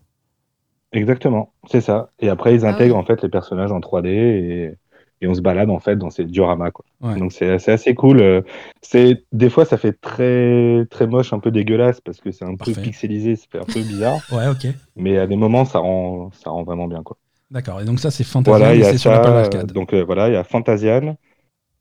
[0.93, 2.11] Exactement, c'est ça.
[2.19, 4.75] Et après, ils Ah intègrent en fait les personnages en 3D et,
[5.21, 6.85] et on se balade en fait dans ces dioramas quoi.
[7.01, 7.19] Ouais.
[7.19, 8.21] Donc c'est assez cool.
[8.21, 8.43] euh,
[8.83, 12.55] C'est des fois ça fait très très moche, un peu dégueulasse parce que c'est un
[12.55, 12.75] Parfait.
[12.75, 14.21] peu pixelisé, ça fait un peu bizarre.
[14.33, 14.67] Ouais, ok.
[14.97, 17.17] Mais à des moments ça rend ça rend vraiment bien quoi.
[17.51, 17.81] D'accord.
[17.81, 19.73] Et donc ça, c'est Fantasia, Voilà, c'est sur l'Apple euh, Arcade.
[19.73, 21.17] Donc euh, voilà, il y a Fantasian.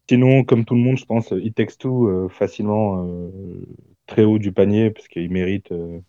[0.09, 3.29] Sinon, comme tout le monde, je pense, It Takes Two euh, facilement euh,
[4.05, 5.99] très haut du panier parce qu'il mérite euh,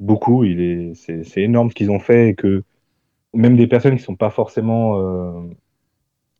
[0.00, 0.44] beaucoup.
[0.44, 2.64] Il est, c'est, c'est énorme ce qu'ils ont fait et que
[3.34, 4.96] même des personnes qui sont pas forcément,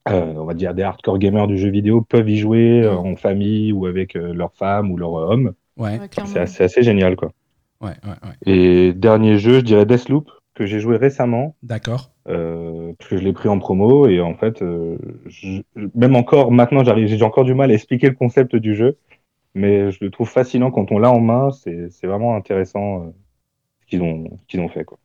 [0.08, 3.16] euh, on va dire, des hardcore gamers du jeu vidéo peuvent y jouer euh, en
[3.16, 5.52] famille ou avec euh, leur femme ou leur homme.
[5.76, 5.98] Ouais.
[6.26, 7.32] C'est assez, assez génial, quoi.
[7.80, 8.52] ouais, ouais, ouais.
[8.52, 11.54] Et dernier jeu, je dirais Deathloop que j'ai joué récemment.
[11.62, 12.10] D'accord.
[12.28, 15.62] Euh, parce que je l'ai pris en promo et en fait, euh, je-
[15.94, 18.98] même encore maintenant, j'ai encore du mal à expliquer le concept du jeu,
[19.54, 21.50] mais je le trouve fascinant quand on l'a en main.
[21.52, 23.10] C'est, vraiment intéressant euh,
[23.82, 24.84] ce qu'ils ont, ce qu'ils ont fait.
[24.84, 24.98] Quoi.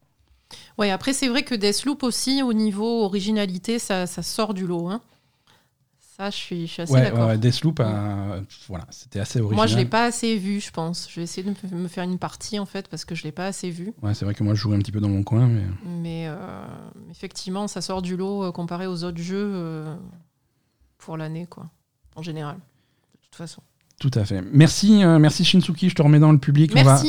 [0.78, 4.90] Ouais, après, c'est vrai que Deathloop aussi, au niveau originalité, ça, ça sort du lot.
[4.90, 5.02] hein.
[6.18, 7.20] Ça, je suis, je suis assez Ouais, d'accord.
[7.22, 9.56] ouais, ouais, Deathloop, euh, voilà, c'était assez original.
[9.56, 11.08] Moi, je l'ai pas assez vu, je pense.
[11.10, 13.48] Je vais essayer de me- faire une partie, en fait, parce que je l'ai pas
[13.48, 13.94] assez vu.
[14.04, 16.26] Ouais, c'est vrai que moi, je jouais un petit peu dans mon coin, mais Mais
[16.28, 16.38] euh,
[17.10, 19.86] effectivement, ça sort du lot euh, comparé aux autres jeux
[21.00, 21.68] pour l'année, quoi.
[22.16, 22.56] En général.
[22.58, 23.62] De toute façon.
[24.10, 24.42] Tout à fait.
[24.52, 25.90] Merci, euh, merci Shinsuki.
[25.90, 26.74] Je te remets dans le public.
[26.76, 27.02] On va,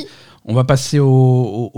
[0.47, 1.71] on va passer au, au-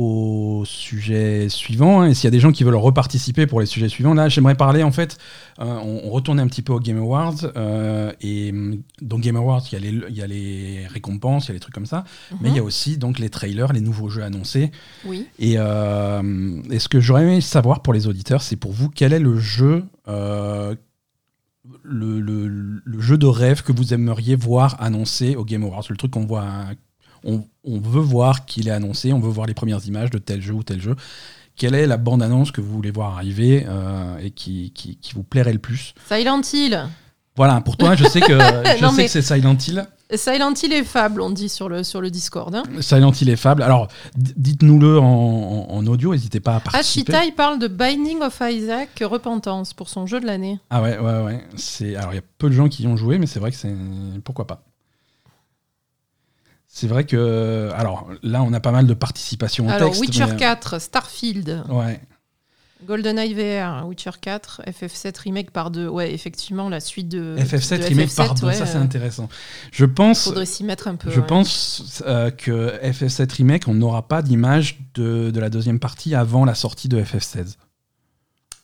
[0.61, 2.03] au sujet suivant.
[2.03, 2.09] hein.
[2.09, 4.57] Et s'il y a des gens qui veulent reparticiper pour les sujets suivants, là, j'aimerais
[4.57, 5.17] parler en fait.
[5.61, 7.35] euh, on, on retournait un petit peu au Game Awards.
[7.57, 11.47] euh, et hum, dans Game Awards, il y, a les, il y a les récompenses,
[11.47, 12.05] il y a les trucs comme ça.
[12.41, 14.71] Mais il y a aussi donc les trailers, les nouveaux jeux annoncés.
[15.07, 15.27] Oui.
[15.39, 19.13] Et, euh, et ce que j'aurais aimé savoir pour les auditeurs, c'est pour vous quel
[19.13, 20.75] est le jeu, euh,
[21.83, 25.97] le, le- le jeu de rêve que vous aimeriez voir annoncé au Game Awards, le
[25.97, 26.47] truc qu'on voit,
[27.25, 30.41] on, on veut voir qu'il est annoncé, on veut voir les premières images de tel
[30.43, 30.97] jeu ou tel jeu.
[31.57, 35.15] Quelle est la bande annonce que vous voulez voir arriver euh, et qui, qui, qui
[35.15, 35.95] vous plairait le plus?
[36.07, 36.87] Silent Hill.
[37.35, 39.87] Voilà, pour toi, je sais que, je Non, sais mais- que c'est Silent Hill.
[40.15, 42.55] Silent Hill et Fable, on dit sur le, sur le Discord.
[42.55, 42.63] hein.
[42.81, 43.63] Silent Hill est fable.
[43.63, 47.13] Alors, dites-nous-le en, en- en audio, n'hésitez pas à participer.
[47.13, 50.61] Ashita, il parle de Binding of Isaac Repentance pour son jeu de l'année.
[50.71, 51.45] Ah ouais, ouais, ouais.
[51.57, 51.97] C'est...
[51.97, 53.57] Alors, il y a peu de gens qui y ont joué, mais c'est vrai que
[53.57, 53.75] c'est...
[54.25, 54.63] Pourquoi pas
[56.69, 57.71] C'est vrai que...
[57.75, 60.01] Alors, là, on a pas mal de participation au Alors, texte.
[60.03, 62.01] Witcher mais- 4, Starfield, Ouais.
[62.85, 65.89] GoldenEye VR, Witcher 4, FF7 Remake par deux.
[65.89, 67.35] Ouais, effectivement, la suite de.
[67.39, 69.29] FF7 de remake FF7, par deux, ouais, ça c'est euh, intéressant.
[69.73, 71.11] Je pense, Faudrait s'y mettre un peu.
[71.11, 71.27] je ouais.
[71.27, 76.45] pense euh, que FF7 remake, on n'aura pas d'image de, de la deuxième partie avant
[76.45, 77.55] la sortie de FF16.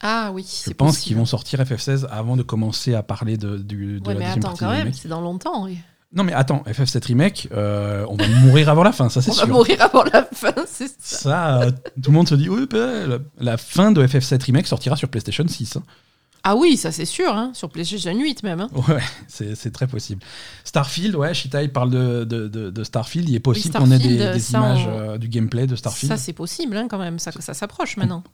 [0.02, 1.04] Ah oui, Je c'est pense possible.
[1.06, 4.24] qu'ils vont sortir FF16 avant de commencer à parler de, du, de Ouais, la mais
[4.26, 5.78] deuxième attends, partie quand même, c'est dans longtemps, oui.
[6.14, 9.34] Non mais attends, FF7 remake, euh, on va mourir avant la fin, ça c'est On
[9.34, 9.46] sûr.
[9.46, 10.94] va mourir avant la fin, c'est ça.
[10.98, 11.70] Ça, euh,
[12.02, 15.08] tout le monde se dit, oui, bah, la, la fin de FF7 Remake sortira sur
[15.08, 15.76] PlayStation 6.
[15.76, 15.82] hein.
[16.44, 18.60] Ah oui, ça c'est sûr, hein, sur PlayStation 8 même.
[18.60, 18.68] hein.
[18.88, 18.98] Ouais,
[19.28, 20.22] c'est c'est très possible.
[20.64, 23.28] Starfield, ouais, Shitai parle de, de, de- de Starfield.
[23.28, 26.10] Il est possible Oui, qu'on ait des, des images on- euh, du gameplay de Starfield.
[26.12, 28.24] Ça c'est possible hein, quand même, ça, ça s'approche maintenant.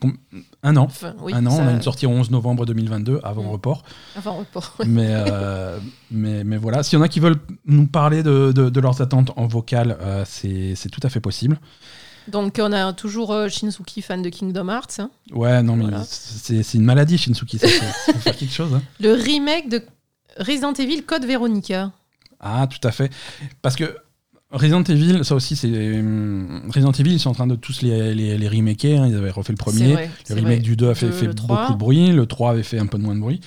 [0.62, 0.84] Un an.
[0.84, 3.48] Enfin, oui, un an, ça- on a une sortie au 11 novembre 2022, avant Mm.
[3.50, 3.82] report.
[4.16, 4.74] Avant report.
[4.86, 5.78] mais, euh,
[6.10, 7.36] mais, mais voilà, s'il y en a qui veulent
[7.66, 11.20] nous parler de, de- de leurs attentes en vocal, euh, c'est c'est tout à fait
[11.20, 11.58] possible.
[12.30, 14.98] Donc on a toujours euh, Shinsuki, fan de Kingdom Hearts.
[15.00, 15.10] hein.
[15.32, 16.04] Ouais, non, mais Voilà.
[16.06, 17.58] c'est c'est une maladie, Shinsuki.
[17.58, 18.72] Ça, faut, faut faire quelque chose.
[18.74, 18.82] hein.
[19.00, 19.82] Le remake de
[20.38, 21.90] Resident Evil Code Veronica.
[22.40, 23.10] Ah, tout à fait.
[23.62, 23.96] Parce que
[24.50, 25.98] Resident Evil, ça aussi, c'est.
[25.98, 29.02] hum, Resident Evil, ils sont en train de tous les, les, les remaker.
[29.02, 29.08] hein.
[29.08, 29.92] Ils avaient refait le C'est premier.
[29.92, 30.58] vrai, Le c'est remake vrai.
[30.60, 31.56] du 2 a fait, Le- fait le 3.
[31.60, 32.10] beaucoup de bruit.
[32.12, 33.40] Le 3 avait fait un peu moins de bruit.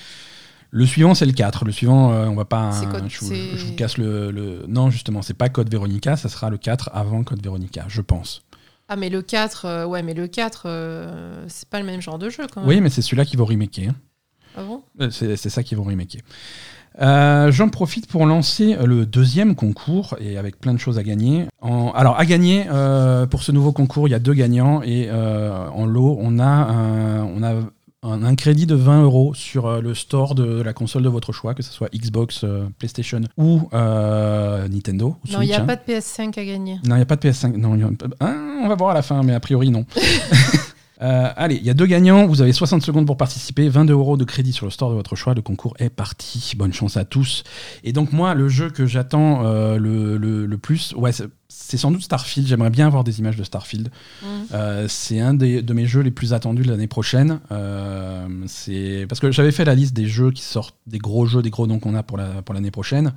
[0.74, 1.64] Le suivant, c'est le 4.
[1.64, 2.72] Le suivant, euh, on va pas.
[2.72, 5.70] C'est Code- je, vous, c'est- je vous casse le, le- Non, justement, c'est pas Code
[5.70, 8.42] Veronica, ça sera le 4 avant Code Veronica, je pense.
[8.88, 12.18] Ah mais le 4, euh, ouais mais le 4, euh, c'est pas le même genre
[12.18, 12.68] de jeu quand même.
[12.68, 13.90] Oui, mais c'est celui-là qui vont remaker.
[13.90, 13.94] hein.
[14.56, 14.82] Ah bon?
[15.00, 16.20] Euh, C'est c'est ça qu'ils vont remaker.
[17.00, 21.46] Euh, J'en profite pour lancer le deuxième concours et avec plein de choses à gagner.
[21.62, 25.08] En- alors à gagner euh, pour ce nouveau concours, il y a deux gagnants et
[25.10, 27.54] euh, en lot on a un, on a
[28.02, 31.32] un, un crédit de 20 euros sur euh, le store de la console de votre
[31.32, 35.16] choix, que ce soit Xbox, euh, PlayStation ou euh, Nintendo.
[35.28, 35.64] ou Non, il n'y a hein.
[35.66, 36.78] pas de PS5 à gagner.
[36.84, 37.56] Non, il n'y a pas de PS5.
[37.56, 38.34] Non, il y a- Ah,
[38.64, 39.84] on va voir à la fin, mais a priori, non.
[41.00, 42.28] Euh, allez, il y a deux gagnants.
[42.28, 43.68] Vous avez 60 secondes pour participer.
[43.68, 45.34] 22 euros de crédit sur le store de votre choix.
[45.34, 46.52] Le concours est parti.
[46.56, 47.42] Bonne chance à tous.
[47.82, 51.10] Et donc, moi, le jeu que j'attends euh, le, le- le plus, ouais,
[51.72, 52.46] c'est- sans doute Starfield.
[52.46, 53.88] J'aimerais bien avoir des images de Starfield.
[54.22, 54.28] Mhm.
[54.52, 57.40] Euh, c'est un des, de mes jeux les plus attendus de l'année prochaine.
[57.50, 61.42] Euh, c'est parce que j'avais fait la liste des jeux qui sortent, des gros jeux,
[61.42, 63.12] des gros noms qu'on a pour la- pour l'année prochaine.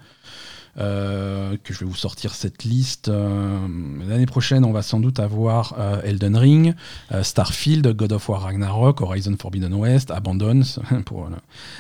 [0.77, 3.09] Euh, que je vais vous sortir cette liste.
[3.09, 3.67] Euh,
[4.07, 6.73] l'année prochaine, on va sans doute avoir euh, Elden Ring,
[7.21, 11.29] Starfield, God of War Ragnarok, Horizon Forbidden West, Abandons, pour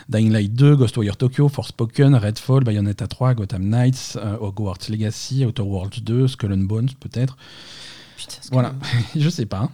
[0.09, 6.01] Dying Light 2, Ghostwire Tokyo, Forspoken, Redfall, Bayonetta 3, Gotham Knights, Hogwarts Legacy, Outer Worlds
[6.01, 7.37] 2, Skull and Bones peut-être.
[8.51, 8.73] Voilà,
[9.15, 9.69] je sais pas.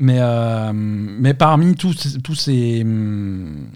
[0.00, 3.66] Mais, euh, mais parmi tous, tous, ces, hum,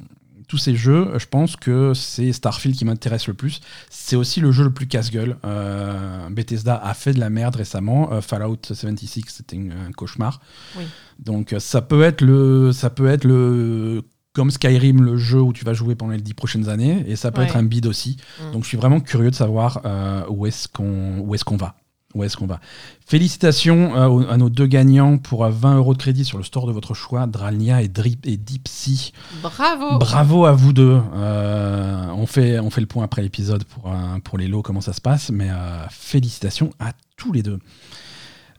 [0.53, 3.62] tous ces jeux, je pense que c'est Starfield qui m'intéresse le plus.
[3.89, 5.39] C'est aussi le jeu le plus casse-gueule.
[5.47, 8.12] Euh, Bethesda a fait de la merde récemment.
[8.12, 10.43] Euh, Fallout 76, c'était un cauchemar.
[10.77, 10.85] Oui.
[11.19, 14.03] Donc euh, ça peut être le, ça peut être le
[14.35, 17.31] comme Skyrim, le jeu où tu vas jouer pendant les dix prochaines années, et ça
[17.33, 17.47] peut Ouais.
[17.47, 18.19] être un bid aussi.
[18.39, 18.53] Mm.
[18.53, 21.77] Donc je suis vraiment curieux de savoir euh, où est-ce qu'on où est-ce qu'on va.
[22.14, 22.60] Où est-ce qu'on va?
[23.06, 26.66] Félicitations euh, à nos deux gagnants pour euh, 20 euros de crédit sur le store
[26.66, 29.12] de votre choix, Dralnia et, Drip et Dipsy.
[29.43, 31.01] Bravo Bravo à vous deux.
[31.14, 34.80] Euh, on, fait, on fait le point après l'épisode pour, euh, pour les lots, comment
[34.80, 37.59] ça se passe, mais euh, félicitations à tous les deux.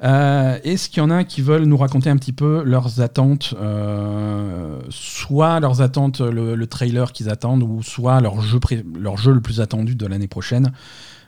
[0.03, 3.53] Euh, Est-ce qu'il y en a qui veulent nous raconter un petit peu leurs attentes,
[3.61, 8.59] euh, soit leurs attentes, le, le trailer qu'ils attendent, ou soit leur jeu,
[8.99, 10.73] leur jeu le plus attendu de l'année prochaine?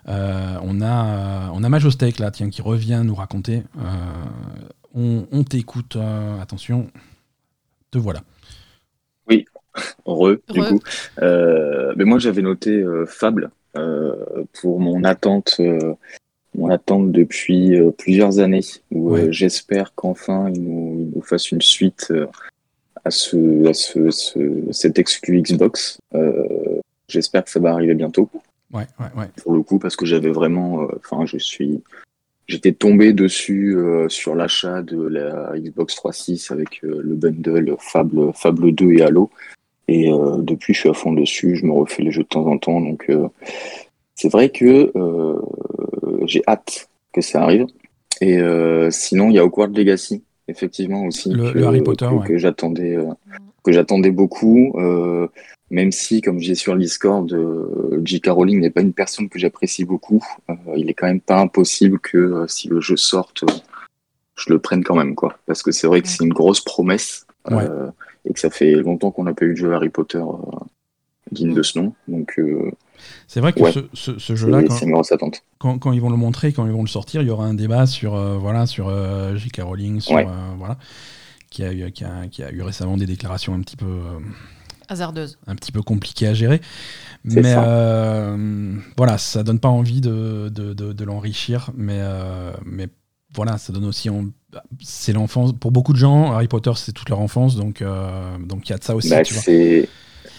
[0.07, 3.64] Euh, on, a, on a Majostec là, tiens, qui revient nous raconter.
[3.80, 3.82] Euh,
[4.94, 6.88] on on t'écoute, euh, attention,
[7.91, 8.22] te voilà.
[10.07, 10.69] Heureux, du Heureux.
[10.69, 10.80] coup.
[11.22, 14.15] Euh, mais moi, j'avais noté euh, Fable euh,
[14.61, 15.94] pour mon attente, euh,
[16.56, 18.61] mon attente depuis euh, plusieurs années,
[18.91, 19.23] où Ouais.
[19.23, 22.27] euh, j'espère qu'enfin il nous, il nous fasse une suite euh,
[23.03, 25.98] à ce, à ce, ce- cet exclu Xbox.
[26.14, 26.80] Euh,
[27.10, 28.30] j'espère que ça va arriver bientôt,
[28.76, 29.27] Ouais, ouais, ouais.
[29.41, 31.81] pour le coup, parce que j'avais vraiment, euh, enfin, je suis,
[32.47, 38.31] j'étais tombé dessus euh, sur l'achat de la Xbox 360 avec euh, le bundle Fable,
[38.34, 39.30] Fable 2 et Halo.
[39.88, 41.56] Et euh, depuis, je suis à fond dessus.
[41.56, 42.81] Je me refais les jeux de temps en temps.
[42.81, 43.27] Donc, euh,
[44.15, 45.39] c'est vrai que euh,
[46.26, 47.68] j'ai hâte que ça arrive.
[48.19, 52.07] Et euh, sinon, il y a Hogwarts Legacy, effectivement aussi, Le- que, le Harry Potter,
[52.10, 52.27] que, ouais.
[52.27, 53.06] que j'attendais, euh,
[53.64, 54.73] que j'attendais beaucoup.
[55.72, 58.28] Même si, comme je disais sur le Discord, euh, J.K.
[58.30, 62.00] Rowling n'est pas une personne que j'apprécie beaucoup, euh, il est quand même pas impossible
[62.00, 63.54] que euh, si le jeu sorte, euh,
[64.36, 65.38] je le prenne quand même, quoi.
[65.46, 67.26] Parce que c'est vrai que c'est une grosse promesse.
[67.68, 67.90] euh,
[68.28, 70.58] et que ça fait longtemps qu'on n'a pas eu de jeu Harry Potter euh,
[71.32, 71.94] digne de ce nom.
[72.08, 72.72] Donc, euh,
[73.28, 73.72] C'est vrai que Ouais.
[73.72, 74.62] ce, ce- ce jeu-là,
[75.60, 77.86] quand, ils vont le montrer, quand ils vont le sortir, il y aura un débat
[77.86, 79.62] sur, euh, voilà, sur euh, J.K.
[79.64, 80.26] Rowling, sur, Ouais.
[80.28, 80.78] euh, voilà,
[81.52, 84.20] qui a, eu, qui, a, qui a eu récemment des déclarations un petit peu, euh,
[84.90, 85.38] Hasardeuse.
[85.48, 86.62] un petit peu compliquées à gérer.
[87.24, 87.64] Mais ça.
[87.68, 92.88] euh, voilà, ça donne pas envie de, de, de- de l'enrichir, mais, euh, mais
[93.34, 94.10] voilà, ça donne aussi.
[94.10, 94.26] en-
[94.82, 95.52] C'est l'enfance.
[95.60, 98.76] Pour beaucoup de gens, Harry Potter, c'est toute leur enfance, donc euh, donc il y
[98.76, 99.10] a de ça aussi.
[99.10, 99.44] Bah, tu vois.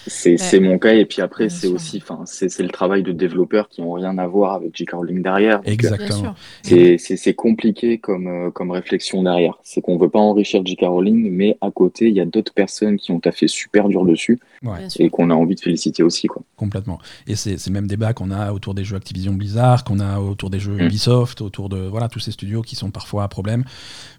[0.07, 0.69] C'est c'est Ouais.
[0.69, 3.81] mon cas et puis après c'est aussi enfin c'est c'est le travail de développeurs qui
[3.83, 4.93] ont rien à voir avec J.K.
[4.93, 6.35] Rowling derrière euh, Exactement.
[6.63, 10.83] c'est c'est c'est compliqué comme euh, comme réflexion derrière c'est qu'on veut pas enrichir J.K.
[10.83, 14.39] Rowling mais à côté il y a d'autres personnes qui ont taffé super dur dessus
[14.63, 14.89] Ouais.
[14.99, 16.99] Et qu'on a envie de féliciter aussi quoi Complètement.
[17.29, 20.19] Et c'est c'est le même débat qu'on a autour des jeux Activision Blizzard, qu'on a
[20.19, 20.81] autour des jeux Mm.
[20.87, 23.65] Ubisoft, autour de voilà tous ces studios qui sont parfois à problème.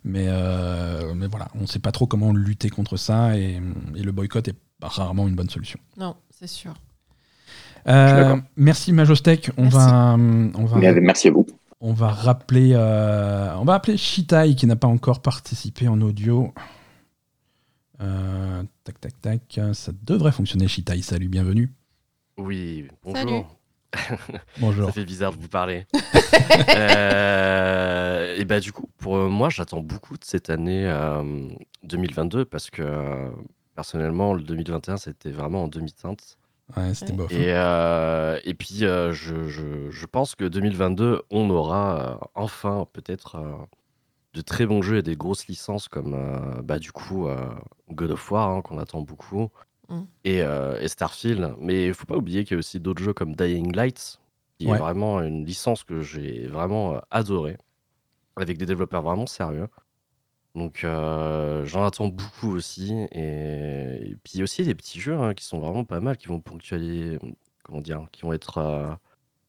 [0.05, 3.59] Mais, euh, mais voilà, on ne sait pas trop comment lutter contre ça et,
[3.95, 5.79] et le boycott est rarement une bonne solution.
[5.97, 6.73] Non, c'est sûr.
[7.87, 9.51] Euh, merci Majostec.
[9.57, 9.77] On Merci.
[9.77, 11.45] va, on va, merci à vous
[11.79, 16.53] on va rappeler, euh, on va appeler Shitai qui n'a pas encore participé en audio.
[18.01, 20.67] Euh, tac tac tac, ça devrait fonctionner.
[20.67, 21.71] Shitai, salut, bienvenue.
[22.37, 23.25] Oui, Salut.
[23.25, 23.53] bonjour.
[24.59, 24.87] Bonjour.
[24.87, 25.85] Ça fait bizarre de vous parler.
[26.69, 31.49] Euh, et bah du coup, pour euh, moi, j'attends beaucoup de cette année euh,
[31.83, 33.29] 2022 parce que euh,
[33.77, 36.37] personnellement, le 2021, c'était vraiment en demi-teinte.
[36.75, 37.17] Ouais, c'était Ouais.
[37.19, 37.31] bof.
[37.31, 42.87] Et, euh, et puis, euh, je, je- je pense que 2022, on aura euh, enfin
[42.91, 43.53] peut-être euh,
[44.33, 47.37] de très bons jeux et des grosses licences comme euh, bah, du coup euh,
[47.91, 49.49] God of War hein, qu'on attend beaucoup
[49.89, 50.01] Mm.
[50.25, 51.53] et, euh, et Starfield.
[51.59, 54.19] Mais il faut pas oublier qu'il y a aussi d'autres jeux comme Dying Light
[54.59, 54.75] qui Ouais.
[54.75, 57.57] est vraiment une licence que j'ai vraiment euh, adorée
[58.35, 59.67] avec des développeurs vraiment sérieux.
[60.55, 62.93] Donc euh, j'en attends beaucoup aussi.
[63.11, 65.99] Et, et puis il y a aussi des petits jeux hein, qui sont vraiment pas
[65.99, 67.19] mal, qui vont ponctuer,
[67.63, 68.87] comment dire, qui vont être, euh,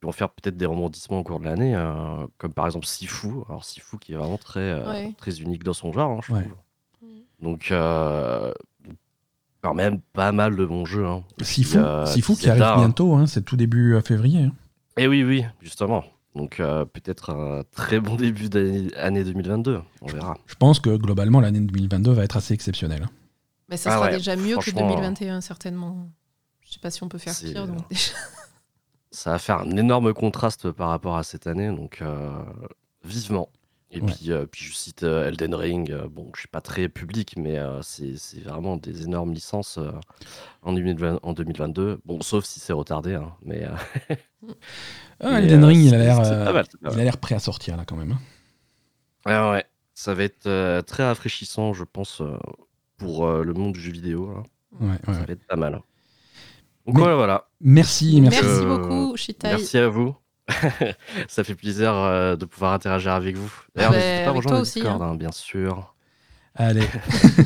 [0.00, 3.28] qui vont faire peut-être des rebondissements au cours de l'année, euh, comme par exemple Sifu.
[3.48, 5.14] Alors Sifu qui est vraiment très, euh, Ouais.
[5.16, 6.42] très unique dans son genre, hein, je Ouais.
[6.42, 6.56] trouve.
[7.02, 7.20] Mhm.
[7.40, 8.52] Donc euh,
[9.62, 11.06] quand même pas mal de bons jeux.
[11.06, 11.24] Hein.
[11.32, 14.42] Et puis, Sifu, euh, Sifu qui arrive bientôt, hein, c'est tout début euh, février.
[14.44, 14.52] hein.
[14.98, 16.04] Eh oui, oui, justement.
[16.38, 19.80] Donc euh, peut-être un très bon début d'année année 2022.
[20.00, 20.38] On verra.
[20.46, 23.02] Je pense que globalement, l'année 2022 va être assez exceptionnelle.
[23.02, 23.10] hein.
[23.68, 26.08] Mais ça Ah sera ouais, déjà mieux que franchement, 2021, certainement.
[26.62, 27.66] Je sais pas si on peut faire pire.
[27.66, 28.12] Donc déjà.
[29.10, 32.30] ça va faire un énorme contraste par rapport à cette année, donc euh,
[33.04, 33.50] vivement.
[33.90, 34.12] Et Ouais.
[34.12, 35.90] puis, euh, puis je cite euh, Elden Ring.
[35.90, 39.78] euh, bon, je suis pas très public, mais euh, c'est c'est vraiment des énormes licences
[39.78, 39.90] euh,
[40.62, 42.00] en, 2020 en 2022.
[42.04, 44.14] Bon, sauf si c'est retardé, hein, mais euh,
[45.20, 46.24] Ah, Mais, Elden euh, Ring, il a l'air euh,
[46.82, 46.98] il a mal.
[47.04, 48.12] l'air prêt à sortir là quand même.
[49.26, 49.50] hein.
[49.50, 52.36] ouais, ouais, ça va être euh, très rafraîchissant, je pense, euh,
[52.98, 54.30] pour euh, le monde du jeu vidéo.
[54.34, 54.42] là.
[54.80, 55.26] Ouais, ouais, Ça ouais.
[55.26, 55.72] va être pas mal.
[56.86, 57.48] Donc Mais- voilà, voilà.
[57.62, 58.40] Merci, merci.
[58.42, 59.48] Merci Euh, beaucoup, Shitai.
[59.48, 60.14] Merci à vous.
[61.28, 63.52] ça fait plaisir euh, de pouvoir interagir avec vous.
[63.74, 65.08] D'ailleurs, bah, n'hésitez pas à avec rejoindre toi le aussi, Discord, hein.
[65.12, 65.94] hein, bien sûr.
[66.54, 66.82] Allez.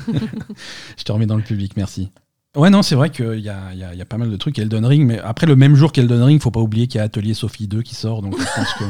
[0.96, 2.10] Je te remets dans le public, merci.
[2.54, 4.30] Ouais, non, c'est vrai qu'il y a, il y a- il y a pas mal
[4.30, 4.58] de trucs.
[4.58, 7.04] Elden Ring, mais après, le même jour qu'Elden Ring, faut pas oublier qu'il y a
[7.04, 8.20] Atelier Sophie 2 qui sort.
[8.20, 8.84] Donc, je pense que,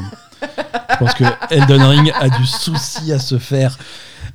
[0.91, 3.77] je pense que Elden Ring a du souci à se faire.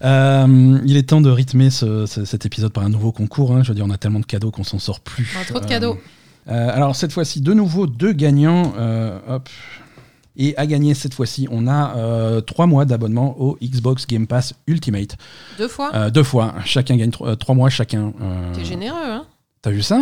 [0.02, 3.52] Euh, il est temps de rythmer ce- ce- cet épisode par un nouveau concours.
[3.54, 3.62] hein.
[3.62, 5.34] Je veux dire, on a tellement de cadeaux qu'on s'en sort plus.
[5.36, 5.94] On a trop de cadeaux.
[5.94, 6.00] euh,
[6.48, 8.72] alors cette fois-ci, de nouveau, deux gagnants.
[8.78, 9.48] euh, hop.
[10.40, 14.54] Et à gagner cette fois-ci, on a euh, trois mois d'abonnement au Xbox Game Pass
[14.68, 15.16] Ultimate.
[15.58, 15.90] Deux fois.
[15.94, 18.12] Euh, deux fois, chacun gagne tro- euh, trois mois chacun.
[18.22, 19.26] euh, T'es généreux, hein
[19.62, 20.00] T'as vu ça.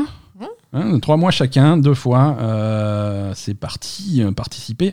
[0.75, 2.37] Hein, Trois mois chacun, deux fois.
[2.39, 4.93] euh, c'est parti, euh, participer.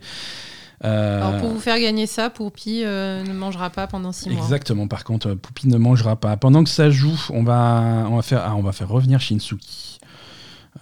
[0.86, 4.42] Euh, Alors pour vous faire gagner ça, Poupi euh, ne mangera pas pendant six mois.
[4.42, 4.88] Exactement.
[4.88, 6.38] Par contre, euh, Poupie ne mangera pas.
[6.38, 9.93] Pendant que ça joue, on va, on va faire, ah, on va faire revenir Shinsuki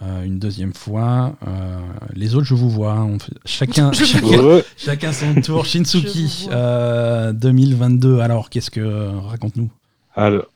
[0.00, 1.36] euh, une deuxième fois.
[1.46, 1.80] Euh,
[2.14, 2.92] les autres, je vous vois.
[2.92, 3.04] hein.
[3.14, 3.90] On fait chacun,
[4.76, 5.64] chacun, son tour.
[5.66, 6.54] Shinsuki vous vois.
[6.56, 8.20] euh, 2022.
[8.20, 9.70] Alors, qu'est-ce que raconte-nous?
[10.14, 10.46] Alors,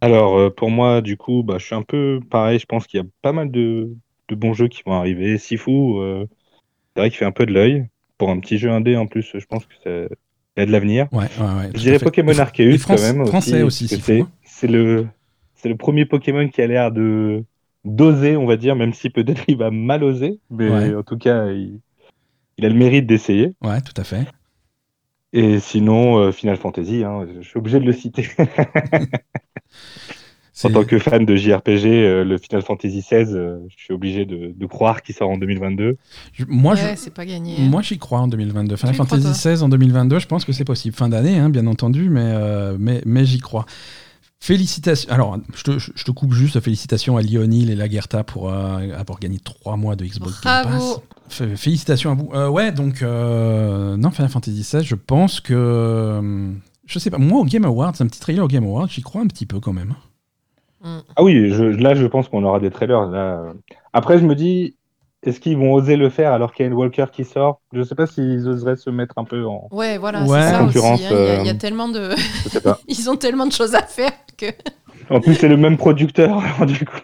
[0.00, 2.58] alors, pour moi, du coup, bah, je suis un peu pareil.
[2.58, 3.90] Je pense qu'il y a pas mal de,
[4.28, 5.38] de bons jeux qui vont arriver.
[5.38, 6.26] Sifu, euh,
[6.94, 7.86] c'est vrai qu'il fait un peu de l'œil.
[8.18, 10.08] Pour un petit jeu indé, en plus, je pense que c'est
[10.56, 11.06] il y a de l'avenir.
[11.12, 11.70] Ouais, ouais, ouais.
[11.74, 11.98] Je dirais.
[11.98, 13.26] Pokémon Arceus France- quand même.
[13.26, 14.28] français aussi, Sifu, c'est hein.
[14.42, 15.06] c'est le,
[15.54, 17.44] c'est le premier Pokémon qui a l'air de
[17.86, 20.40] d'oser, on va dire, même si peut-être il va mal oser.
[20.50, 20.94] Mais Ouais.
[20.94, 21.80] en tout cas, il,
[22.58, 23.54] il a le mérite d'essayer.
[23.62, 24.26] Ouais, tout à fait.
[25.32, 28.26] Et sinon, euh, Final Fantasy, hein, je suis obligé de le citer.
[30.64, 34.24] En tant que fan de JRPG, euh, le Final Fantasy XVI, euh, je suis obligé
[34.24, 35.98] de, de croire qu'il sort en 2022.
[36.32, 37.56] je- moi, je- ouais, c'est pas gagné.
[37.58, 37.68] hein.
[37.68, 38.74] Moi, j'y crois en 2022.
[38.76, 40.96] Final Fantasy XVI en 2022, je pense que c'est possible.
[40.96, 43.66] Fin d'année, hein, bien entendu, mais, euh, mais, mais j'y crois.
[44.40, 45.10] Félicitations.
[45.10, 46.60] Alors, je te, je te coupe juste.
[46.60, 51.02] Félicitations à Lionel et Lagerta pour euh, avoir gagné trois mois de Xbox Game Bravo.
[51.28, 51.40] Pass.
[51.40, 52.30] F- Félicitations à vous.
[52.34, 56.52] Euh, ouais, donc, euh, non, Final Fantasy XVI, je pense que.
[56.86, 59.20] Je sais pas, moi au Game Awards, un petit trailer au Game Awards, j'y crois
[59.22, 59.94] un petit peu quand même.
[60.84, 63.06] Ah oui, je- là, je pense qu'on aura des trailers.
[63.06, 63.42] Là.
[63.92, 64.76] Après, je me dis,
[65.24, 67.60] est-ce qu'ils vont oser le faire alors qu'il y a une Walker qui sort?
[67.72, 69.66] Je sais pas s'ils oseraient se mettre un peu en.
[69.72, 70.40] Ouais, voilà, Ouais.
[70.42, 70.74] c'est ça aussi.
[70.74, 71.06] Concurrence, hein.
[71.10, 72.10] Il y, a- il y a tellement de.
[72.44, 72.78] Je sais pas.
[72.88, 74.46] Ils ont tellement de choses à faire que.
[75.08, 76.98] En plus, c'est le même producteur, alors du coup.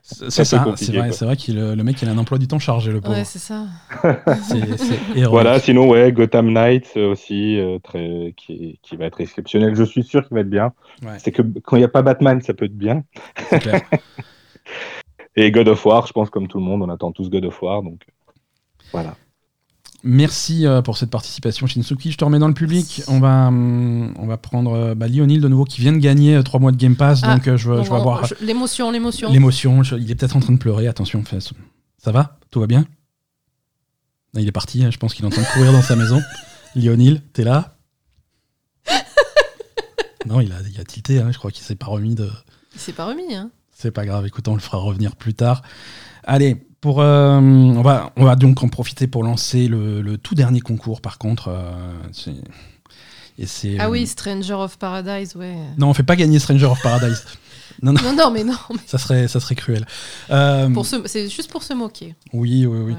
[0.00, 0.56] C'est ça, c'est
[0.96, 3.14] vrai, vrai que le mec il a un emploi du temps chargé, le pauvre.
[3.14, 3.66] Ouais, c'est ça.
[4.48, 5.28] C'est- c'est héroïque.
[5.28, 9.74] Voilà, sinon, ouais, Gotham Knights euh, aussi, euh, très, qui, qui va être exceptionnel.
[9.74, 10.72] Je suis sûr qu'il va être bien.
[11.02, 11.18] Ouais.
[11.18, 13.04] C'est que quand il n'y a pas Batman, ça peut être bien.
[13.60, 13.82] clair.
[15.34, 17.60] Et God of War, je pense, comme tout le monde, on attend tous God of
[17.60, 17.82] War.
[17.82, 18.00] Donc,
[18.92, 19.14] voilà.
[20.04, 22.12] Merci euh, pour cette participation, Shinsuki.
[22.12, 23.02] Je te remets dans le public.
[23.08, 26.40] On va, hum, on va prendre euh, bah, Lionel de nouveau qui vient de gagner
[26.44, 27.20] 3 mois de Game Pass.
[27.24, 29.32] Ah, donc euh, je, je vais L'émotion, l'émotion.
[29.32, 29.82] l'émotion.
[29.82, 30.86] Il est peut-être en train de pleurer.
[30.86, 31.24] Attention,
[31.98, 32.38] ça va?
[32.50, 32.84] Tout va bien?
[34.34, 34.84] Il est parti.
[34.84, 34.90] hein.
[34.90, 36.20] Je pense qu'il est en train de courir dans sa maison.
[36.76, 37.76] Lionel, t'es là?
[40.26, 41.20] Non, il a, il a tilté.
[41.20, 41.30] hein.
[41.32, 42.28] Je crois qu'il s'est pas remis de.
[42.74, 43.50] Il s'est pas remis, hein.
[43.72, 45.62] C'est pas grave, écoute, on le fera revenir plus tard.
[46.26, 50.34] Allez, pour, euh, on, va, on va donc en profiter pour lancer le, le tout
[50.34, 51.48] dernier concours, par contre.
[51.48, 51.72] euh,
[53.38, 55.54] et c'est, Ah euh, oui, Stranger of Paradise, ouais.
[55.78, 57.24] Non, on fait pas gagner Stranger of Paradise.
[57.82, 58.54] Non, non, Non, non, mais non.
[58.70, 59.86] mais ça serait, ça serait cruel.
[60.30, 62.14] Euh, pour se- C'est juste pour se moquer.
[62.32, 62.92] Oui, oui, oui.
[62.92, 62.98] Voilà.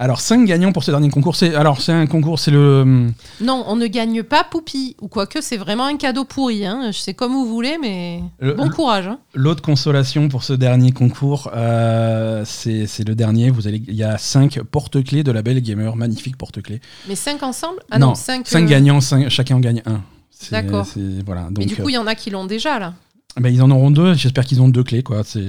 [0.00, 1.34] Alors, 5 gagnants pour ce dernier concours.
[1.34, 3.08] C'est, alors, c'est un concours, c'est le.
[3.40, 4.94] Non, on ne gagne pas Poupi.
[5.00, 6.64] Ou quoique, c'est vraiment un cadeau pourri.
[6.64, 6.90] Hein.
[6.92, 9.08] Je sais comme vous voulez, mais Le- bon courage.
[9.08, 9.18] Hein.
[9.34, 13.50] L'autre consolation pour ce dernier concours, euh, c'est, c'est le dernier.
[13.50, 16.80] Vous allez, il y a 5 porte-clés de la Belle Gamer, magnifiques porte-clés.
[17.08, 17.80] Mais 5 ensemble?
[17.90, 18.46] Ah non, 5.
[18.46, 20.02] cinq gagnants, cinq- chacun en gagne un.
[20.30, 20.86] C'est- D'accord.
[20.86, 21.42] c'est- Voilà.
[21.50, 22.94] Donc, Mais du coup, euh, il y en a qui l'ont déjà, là.
[23.40, 24.14] ben, ils en auront deux.
[24.14, 25.02] J'espère qu'ils ont deux clés.
[25.02, 25.22] Quoi.
[25.24, 25.44] C'est,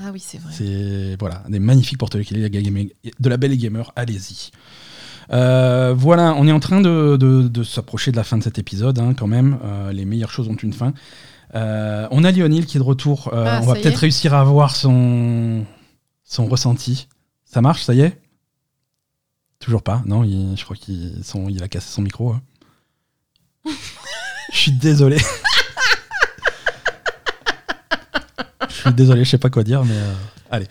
[0.00, 0.52] Ah oui, c'est vrai.
[0.56, 3.90] c'est voilà, des magnifiques porte-clés de la Belle Gamer.
[3.96, 4.50] Allez-y.
[5.30, 8.58] Euh, voilà, on est en train de, de- de s'approcher de la fin de cet
[8.58, 9.58] épisode, hein, quand même.
[9.64, 10.94] Euh, les meilleures choses ont une fin.
[11.54, 13.30] Euh, on a Lionel qui est de retour.
[13.32, 15.64] Ah, on va peut-être réussir à avoir son,
[16.24, 17.08] son ressenti.
[17.44, 18.18] Ça marche, ça y est?
[19.58, 21.20] Toujours pas, non il- Je crois qu'il
[21.50, 22.32] il a cassé son micro.
[22.32, 22.42] hein.
[24.52, 25.18] Je suis désolé.
[28.78, 30.12] Je suis désolé, je sais pas quoi dire, mais euh,
[30.52, 30.66] allez.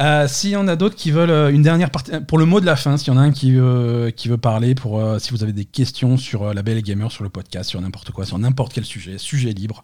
[0.00, 2.60] Euh, S'il y en a d'autres qui veulent euh, une dernière partie, pour le mot
[2.60, 5.18] de la fin, s'il y en a un qui veut, qui veut parler, pour euh,
[5.18, 7.80] si vous avez des questions sur euh, la Belle et Gamer, sur le podcast, sur
[7.80, 9.82] n'importe quoi, sur n'importe quel sujet, sujet libre.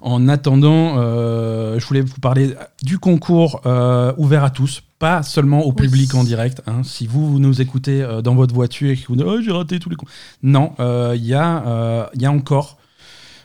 [0.00, 2.54] En attendant, euh, je voulais vous parler
[2.84, 6.62] du concours euh, ouvert à tous, pas seulement au public en direct.
[6.68, 6.82] hein.
[6.84, 9.50] Si vous, vous nous écoutez euh, dans votre voiture et que vous dites oh, j'ai
[9.50, 10.14] raté tous les concours.
[10.44, 12.77] Non, euh, il y, a, euh, il y a encore.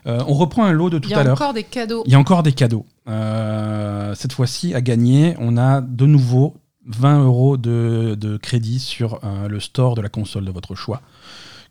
[0.07, 1.33] Euh, on reprend un lot de tout Il y à a l'heure.
[1.33, 2.03] encore des cadeaux.
[2.05, 2.85] Il y a encore des cadeaux.
[3.07, 6.55] Euh, cette fois-ci, à gagner, on a de nouveau
[6.87, 11.01] 20 euros de, de crédit sur euh, le store de la console de votre choix.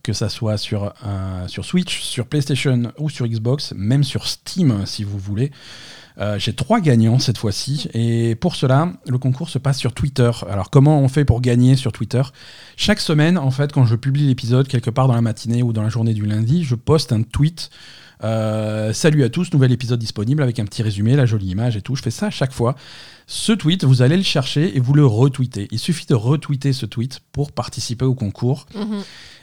[0.01, 4.85] Que ça soit sur, euh, sur Switch, sur PlayStation ou sur Xbox, même sur Steam
[4.85, 5.51] si vous voulez.
[6.19, 10.29] Euh, J'ai trois gagnants cette fois-ci et pour cela, le concours se passe sur Twitter.
[10.49, 12.21] Alors comment on fait pour gagner sur Twitter?
[12.75, 15.81] Chaque semaine, en fait, quand je publie l'épisode quelque part dans la matinée ou dans
[15.83, 17.69] la journée du lundi, je poste un tweet
[18.23, 21.81] euh, salut à tous, nouvel épisode disponible avec un petit résumé, la jolie image et
[21.81, 21.95] tout.
[21.95, 22.75] Je fais ça à chaque fois.
[23.25, 25.67] Ce tweet, vous allez le chercher et vous le retweetez.
[25.71, 28.65] Il suffit de retweeter ce tweet pour participer au concours.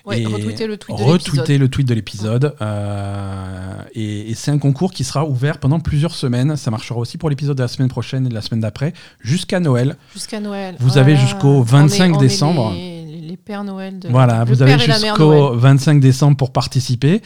[0.05, 1.61] Ouais, Et retweeter le tweet de retweeter l'épisode.
[1.61, 2.55] le tweet de l'épisode.
[2.61, 6.57] Euh, et et c'est un concours qui sera ouvert pendant plusieurs semaines.
[6.57, 9.61] Ça marchera aussi pour l'épisode de la semaine prochaine et de la semaine d'après, jusqu'à
[9.61, 9.97] Noël.
[10.13, 10.77] Jusqu'à Noël.
[10.79, 12.73] Vous avez jusqu'au On 25 est- on est décembre.
[12.75, 13.00] Les-
[13.31, 14.09] les pères Noël de.
[14.09, 15.59] Voilà, vous avez jusqu'au Noël.
[15.59, 17.23] 25 décembre pour participer.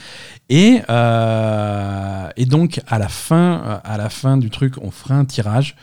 [0.49, 5.15] Et, euh, et donc, à la, fin, euh, à la fin du truc, on fera
[5.15, 5.77] un tirage.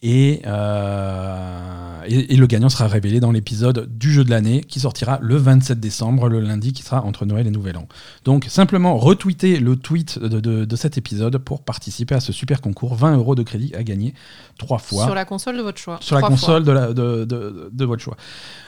[0.00, 4.78] Et, euh, et, et le gagnant sera révélé dans l'épisode du jeu de l'année qui
[4.80, 7.88] sortira le 27 décembre, le lundi qui sera entre Noël et Nouvel An.
[8.24, 12.60] Donc simplement retweeter le tweet de, de- de cet épisode pour participer à ce super
[12.60, 12.94] concours.
[12.94, 14.14] 20 euros de crédit à gagner
[14.56, 15.98] trois fois Sur la console de votre choix.
[16.00, 18.16] sur la console de, la- de, de- de votre choix.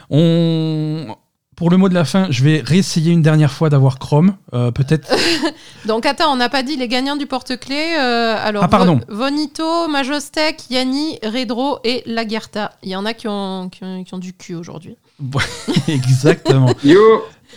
[0.09, 1.15] On...
[1.61, 4.35] Pour le mot de la fin, je vais réessayer une dernière fois d'avoir Chrome.
[4.55, 5.07] Euh, Peut-être.
[5.85, 7.93] Donc attends, on n'a pas dit les gagnants du porte-clés.
[7.99, 8.99] euh, alors, Ah, pardon.
[9.07, 12.71] Vo- Vonito, Majostec, Yanni, Redro et Lagerta.
[12.81, 14.95] Il y en a qui ont, qui ont, qui ont du cul aujourd'hui.
[15.87, 16.73] Exactement.
[16.83, 16.99] Yo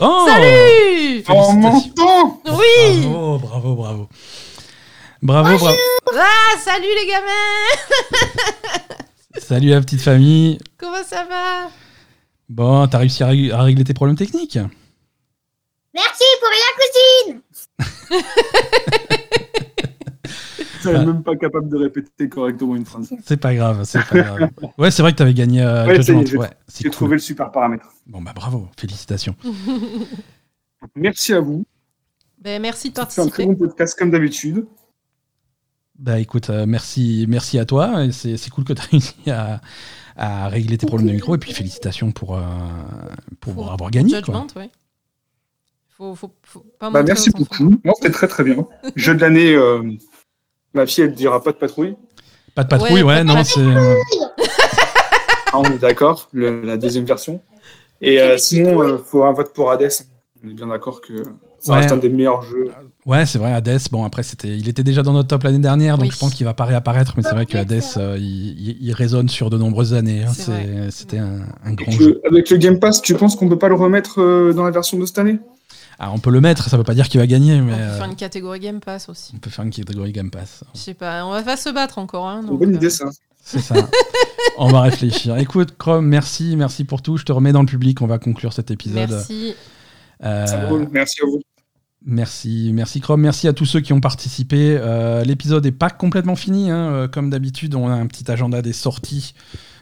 [0.00, 2.40] Oh Salut En Félicitations.
[2.44, 4.08] Oui Bravo, bravo, bravo.
[5.22, 5.76] Bravo, bravo.
[6.14, 8.82] Ah, salut les gamins
[9.38, 10.58] Salut la petite famille.
[10.76, 11.70] Comment ça va?
[12.54, 14.58] Bon, t'as réussi à, rég- à régler tes problèmes techniques
[15.92, 17.40] Merci pour la cousine
[20.82, 23.10] Tu n'es même pas capable de répéter correctement une phrase.
[23.24, 24.50] C'est pas grave, c'est pas grave.
[24.78, 26.50] Ouais, c'est vrai que t'avais gagné euh, Ouais, ça j'ai Ouais,
[26.82, 26.90] cool.
[26.90, 27.88] trouvé le super paramètre.
[28.06, 29.34] Bon, bah bravo, félicitations.
[30.94, 31.64] Merci à vous.
[32.38, 33.46] ben, Merci de C'est un très participer.
[33.46, 34.66] bon podcast comme d'habitude.
[35.98, 38.10] Bah écoute, euh, merci, merci à toi.
[38.12, 39.60] C'est c'est cool que tu as réussi à,
[40.16, 41.34] à régler tes problèmes de micro.
[41.34, 42.40] Et puis félicitations pour, euh,
[43.40, 44.14] pour, Pour- avoir gagné.
[44.16, 44.62] Judgment, Quoi.
[44.62, 44.70] ouais.
[45.96, 47.74] Faut, faut, faut pas Bah, merci beaucoup.
[47.84, 48.66] Non, c'était très très bien.
[48.96, 49.82] Jeu de l'année, euh,
[50.72, 51.96] ma fille, elle dira pas de patrouille.
[52.54, 53.60] Pas de patrouille, Ouais, non, c'est.
[55.52, 57.40] Ah, on est d'accord, le- la deuxième version.
[58.00, 59.88] Et euh, sinon, il faut un vote pour Hades.
[60.44, 61.22] On est bien d'accord que
[61.60, 61.78] ça Ouais.
[61.80, 62.70] reste un des meilleurs jeux.
[63.06, 63.80] Ouais, c'est vrai, Hades.
[63.92, 66.10] Bon, après, c'était, il était déjà dans notre top l'année dernière, donc Oui.
[66.12, 67.12] je pense qu'il va pas réapparaître.
[67.16, 68.24] Mais c'est vrai que Hades, euh, il,
[68.70, 70.24] il- il résonne sur de nombreuses années.
[70.24, 70.32] hein.
[70.90, 72.08] C'était un, un grand Avec jeu.
[72.22, 74.70] le, avec le Game Pass, tu penses qu'on peut pas le remettre euh, dans la
[74.70, 75.38] version de cette année?
[75.98, 77.82] Ah, on peut le mettre, ça veut pas dire qu'il va gagner, mais On peut
[77.82, 79.32] euh, faire une catégorie Game Pass aussi.
[79.36, 80.64] on peut faire une catégorie Game Pass.
[80.74, 82.26] Je sais pas, on va pas se battre encore.
[82.26, 83.04] Hein, donc, bonne euh, idée, ça.
[83.44, 83.74] C'est ça.
[84.58, 85.36] on va réfléchir.
[85.36, 87.18] Écoute, Chrome, merci, merci pour tout.
[87.18, 88.00] Je te remets dans le public.
[88.00, 89.10] On va conclure cet épisode.
[89.10, 89.54] Merci.
[90.24, 90.88] Euh, Ça roule.
[90.90, 91.40] Merci à vous.
[92.06, 94.76] Merci, merci Chrome, merci à tous ceux qui ont participé.
[94.78, 96.90] Euh, L'épisode n'est pas complètement fini, hein.
[96.92, 99.32] Euh, comme d'habitude, on a un petit agenda des sorties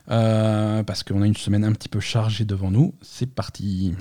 [0.09, 2.95] euh, parce qu'on a une semaine un petit peu chargée devant nous.
[3.03, 3.95] C'est parti.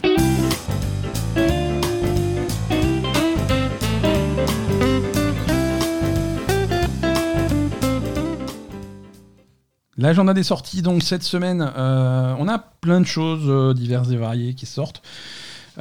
[9.98, 14.68] L'agenda des sorties, donc cette semaine, on a plein de choses diverses et variées qui
[14.68, 15.02] sortent.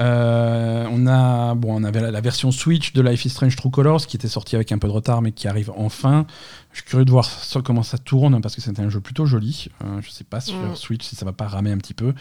[0.01, 3.71] Euh, on a bon, on avait la, la version Switch de Life is Strange True
[3.71, 6.27] Colors qui était sortie avec un peu de retard mais qui arrive enfin.
[6.73, 9.27] Je suis curieux de voir ça- comment ça tourne parce que c'est un jeu plutôt
[9.27, 9.67] joli.
[9.85, 10.75] Euh, je sais pas sur Mm.
[10.77, 12.15] Switch si ça va pas ramer un petit peu.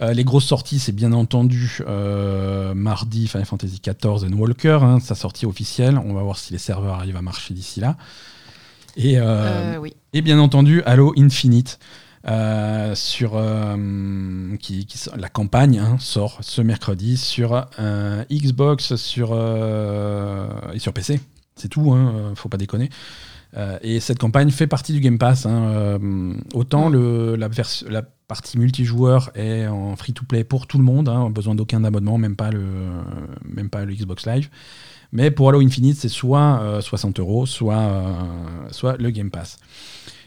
[0.00, 5.00] Euh, les grosses sorties, c'est bien entendu euh, mardi Final Fantasy XIV and Walker, hein,
[5.00, 5.98] sa sortie officielle.
[5.98, 7.96] On va voir si les serveurs arrivent à marcher d'ici là.
[8.96, 9.94] Et, Euh, oui.
[10.12, 11.80] et bien entendu, Halo Infinite.
[12.26, 14.86] Euh, sur euh, qui,
[15.16, 19.32] la campagne hein, sort ce mercredi sur euh, Xbox sur
[20.74, 21.20] et sur PC
[21.54, 22.90] c'est tout hein, faut pas déconner.
[23.82, 25.98] Et cette campagne fait partie du Game Pass hein,
[26.52, 27.48] autant le, la,
[27.88, 31.82] la partie multijoueur est en free to play pour tout le monde hein, besoin d'aucun
[31.82, 32.66] abonnement même pas le
[33.44, 34.50] même pas le Xbox Live.
[35.12, 38.16] Mais pour Halo Infinite c'est soit euh, 60 euros soit
[38.70, 39.58] soit le Game Pass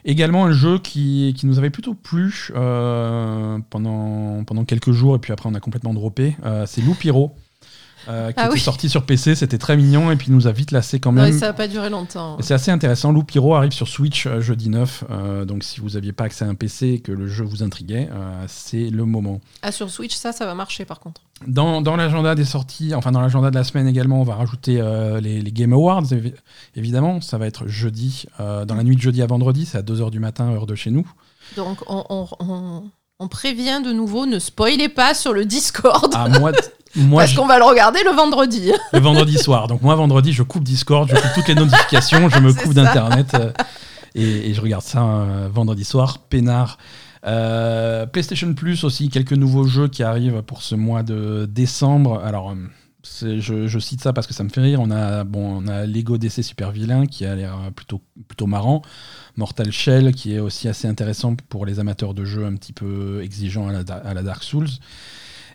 [0.05, 5.19] Également un jeu qui, qui nous avait plutôt plu euh, pendant, pendant quelques jours et
[5.19, 6.35] puis après on a complètement droppé.
[6.43, 7.35] Euh, c'est Loupiro.
[8.09, 8.59] Euh, qui Ah était oui.
[8.59, 11.25] sorti sur PC, c'était très mignon et puis il nous a vite lassé quand même.
[11.25, 12.37] Ouais, ça n'a pas duré longtemps.
[12.39, 13.11] C'est assez intéressant.
[13.11, 15.03] Loupiro arrive sur Switch euh, jeudi 9.
[15.09, 17.63] euh, donc si vous n'aviez pas accès à un PC et que le jeu vous
[17.63, 19.41] intriguait, euh, c'est le moment.
[19.61, 21.21] Ah, sur Switch, ça, ça va marcher par contre.
[21.47, 24.79] Dans, dans l'agenda des sorties, enfin dans l'agenda de la semaine également, on va rajouter
[25.21, 26.33] les, les Game Awards, évi-
[26.75, 27.19] évidemment.
[27.21, 30.19] Ça va être jeudi, dans la nuit de jeudi à vendredi, c'est à 2h du
[30.19, 31.09] matin, heure de chez nous.
[31.57, 32.83] Donc, on, on- on-
[33.21, 36.11] on prévient de nouveau, ne spoilez pas sur le Discord.
[36.15, 36.51] Ah, moi,
[36.95, 38.71] moi parce je- qu'on va le regarder le vendredi.
[38.93, 39.67] le vendredi soir.
[39.67, 43.27] Donc moi, vendredi, je coupe Discord, je coupe toutes les notifications, je me coupe d'Internet
[43.35, 43.51] euh,
[44.15, 46.77] et, et je regarde ça euh, vendredi soir, peinard.
[47.27, 52.19] Euh, PlayStation Plus aussi, quelques nouveaux jeux qui arrivent pour ce mois de décembre.
[52.25, 52.55] Alors,
[53.03, 54.81] je, cite ça parce que ça me fait rire.
[54.81, 58.81] On a, Lego DC Super Vilain qui a l'air plutôt, plutôt marrant.
[59.37, 63.21] Mortal Shell qui est aussi assez intéressant pour les amateurs de jeux un petit peu
[63.23, 64.69] exigeants à la Dark Souls.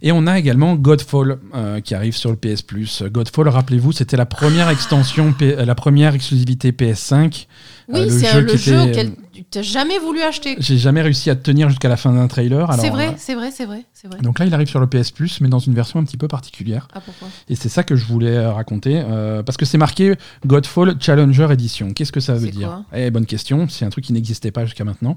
[0.03, 3.03] Et on a également Godfall euh, qui arrive sur le PS Plus.
[3.05, 7.47] Godfall, rappelez-vous, c'était la première extension, P- euh, la première exclusivité PS5.
[7.89, 10.57] Oui, Euh, le c'est le jeu auquel tu n'as jamais voulu acheter.
[10.59, 12.69] J'ai jamais réussi à tenir jusqu'à la fin d'un trailer.
[12.81, 14.19] C'est vrai, euh, c'est vrai, c'est vrai, c'est vrai.
[14.21, 16.27] donc là, il arrive sur le PS Plus, mais dans une version un petit peu
[16.29, 16.89] particulière.
[16.95, 17.29] Ah, pourquoi?
[17.49, 19.03] Et c'est ça que je voulais raconter,
[19.45, 20.15] parce que c'est marqué
[20.45, 21.93] Godfall Challenger Edition.
[21.93, 22.83] Qu'est-ce que ça veut dire?
[22.95, 25.17] Eh, Bonne question, c'est un truc qui n'existait pas jusqu'à maintenant.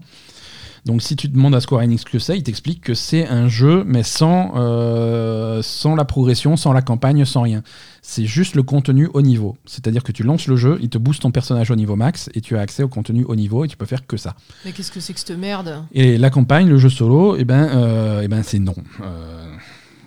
[0.86, 3.84] Donc si tu demandes à Square Enix que c'est, il t'explique que c'est un jeu,
[3.86, 7.64] mais sans, euh, sans la progression, sans la campagne, sans rien.
[8.02, 9.58] C'est juste le contenu au niveau.
[9.66, 12.42] C'est-à-dire que tu lances le jeu, il te booste ton personnage au niveau max, et
[12.42, 14.36] tu as accès au contenu au niveau, et tu peux faire que ça.
[14.66, 15.84] Mais qu'est-ce que c'est que cette merde?
[15.92, 18.76] Et la campagne, le jeu solo, eh ben, euh, eh ben c'est non.
[19.02, 19.49] Euh,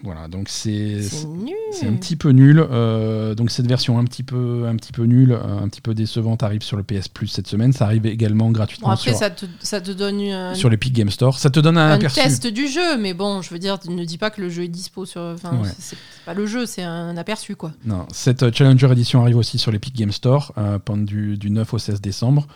[0.05, 2.59] voilà, donc c'est C'est un petit peu nul.
[2.71, 5.95] euh, donc cette version un petit peu un petit peu nulle, euh, un petit peu
[5.95, 7.73] décevante arrive sur le PS Plus cette semaine.
[7.73, 10.93] Ça arrive également gratuitement Bon, après, sur, ça te, ça te donne un, sur l'Epic
[10.93, 11.39] Game Store.
[11.39, 12.21] Ça te donne un, un aperçu.
[12.21, 14.69] test du jeu, mais bon, je veux dire, ne dis pas que le jeu est
[14.69, 15.21] dispo sur.
[15.21, 15.69] Enfin, Ouais.
[15.79, 15.97] c'est
[16.27, 17.73] pas le jeu, c'est un aperçu, quoi.
[17.85, 21.51] Non, cette euh, Challenger Edition arrive aussi sur l'Epic Game Store euh, pendant du, du
[21.51, 22.47] 9 au 16 décembre.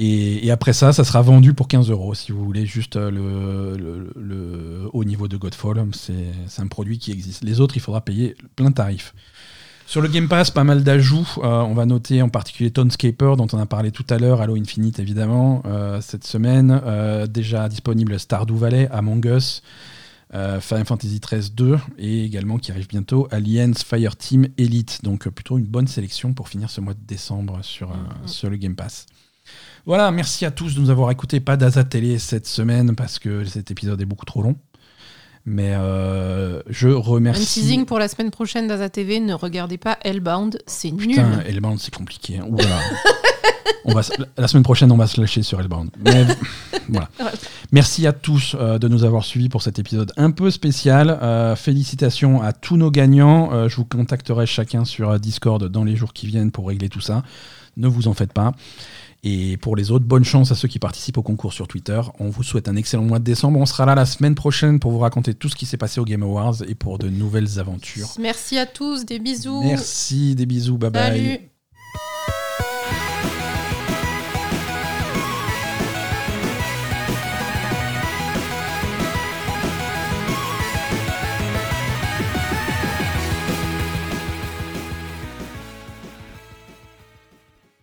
[0.00, 3.10] Et, et après ça, ça sera vendu pour 15 euros si vous voulez juste euh,
[3.10, 5.84] le, le- le haut niveau de Godfall.
[5.92, 6.12] C'est
[6.46, 7.42] c'est un produit qui existe.
[7.44, 9.12] Les autres, il faudra payer plein tarif.
[9.86, 11.26] Sur le Game Pass, pas mal d'ajouts.
[11.38, 14.54] Euh, on va noter en particulier Townscaper, dont on a parlé tout à l'heure, Halo
[14.56, 16.80] Infinite évidemment, euh, cette semaine.
[16.84, 19.62] Euh, déjà disponible Stardew Valley, Among Us,
[20.30, 25.00] Final Fantasy XIII 2 et également qui arrive bientôt Alliance Fireteam Elite.
[25.02, 27.94] Donc plutôt une bonne sélection pour finir ce mois de décembre sur, euh,
[28.26, 29.06] sur le Game Pass.
[29.88, 31.40] Voilà, merci à tous de nous avoir écoutés.
[31.40, 34.54] Pas d'Aza Télé cette semaine parce que cet épisode est beaucoup trop long.
[35.46, 37.60] Mais euh, je Un remercie.
[37.62, 41.08] teasing pour la semaine prochaine d'Aza TV, ne regardez pas Hellbound, c'est nul.
[41.08, 42.36] Putain, Hellbound, c'est compliqué.
[42.36, 42.44] hein.
[42.50, 42.64] Ouh là
[43.86, 44.02] on va,
[44.36, 45.88] la semaine prochaine, on va se lâcher sur Hellbound.
[46.04, 46.26] Mais
[46.90, 47.08] voilà.
[47.72, 51.18] Merci à tous euh, de nous avoir suivis pour cet épisode un peu spécial.
[51.22, 53.54] Euh, félicitations à tous nos gagnants.
[53.54, 57.00] Euh, je vous contacterai chacun sur Discord dans les jours qui viennent pour régler tout
[57.00, 57.22] ça.
[57.78, 58.52] Ne vous en faites pas.
[59.24, 62.00] Et pour les autres, bonne chance à ceux qui participent au concours sur Twitter.
[62.20, 63.58] On vous souhaite un excellent mois de décembre.
[63.58, 66.04] On sera là la semaine prochaine pour vous raconter tout ce qui s'est passé au
[66.04, 68.08] Game Awards et pour de nouvelles aventures.
[68.20, 69.62] Merci à tous, des bisous.
[69.62, 71.18] Merci, des bisous, bye bye.
[71.18, 71.38] Salut.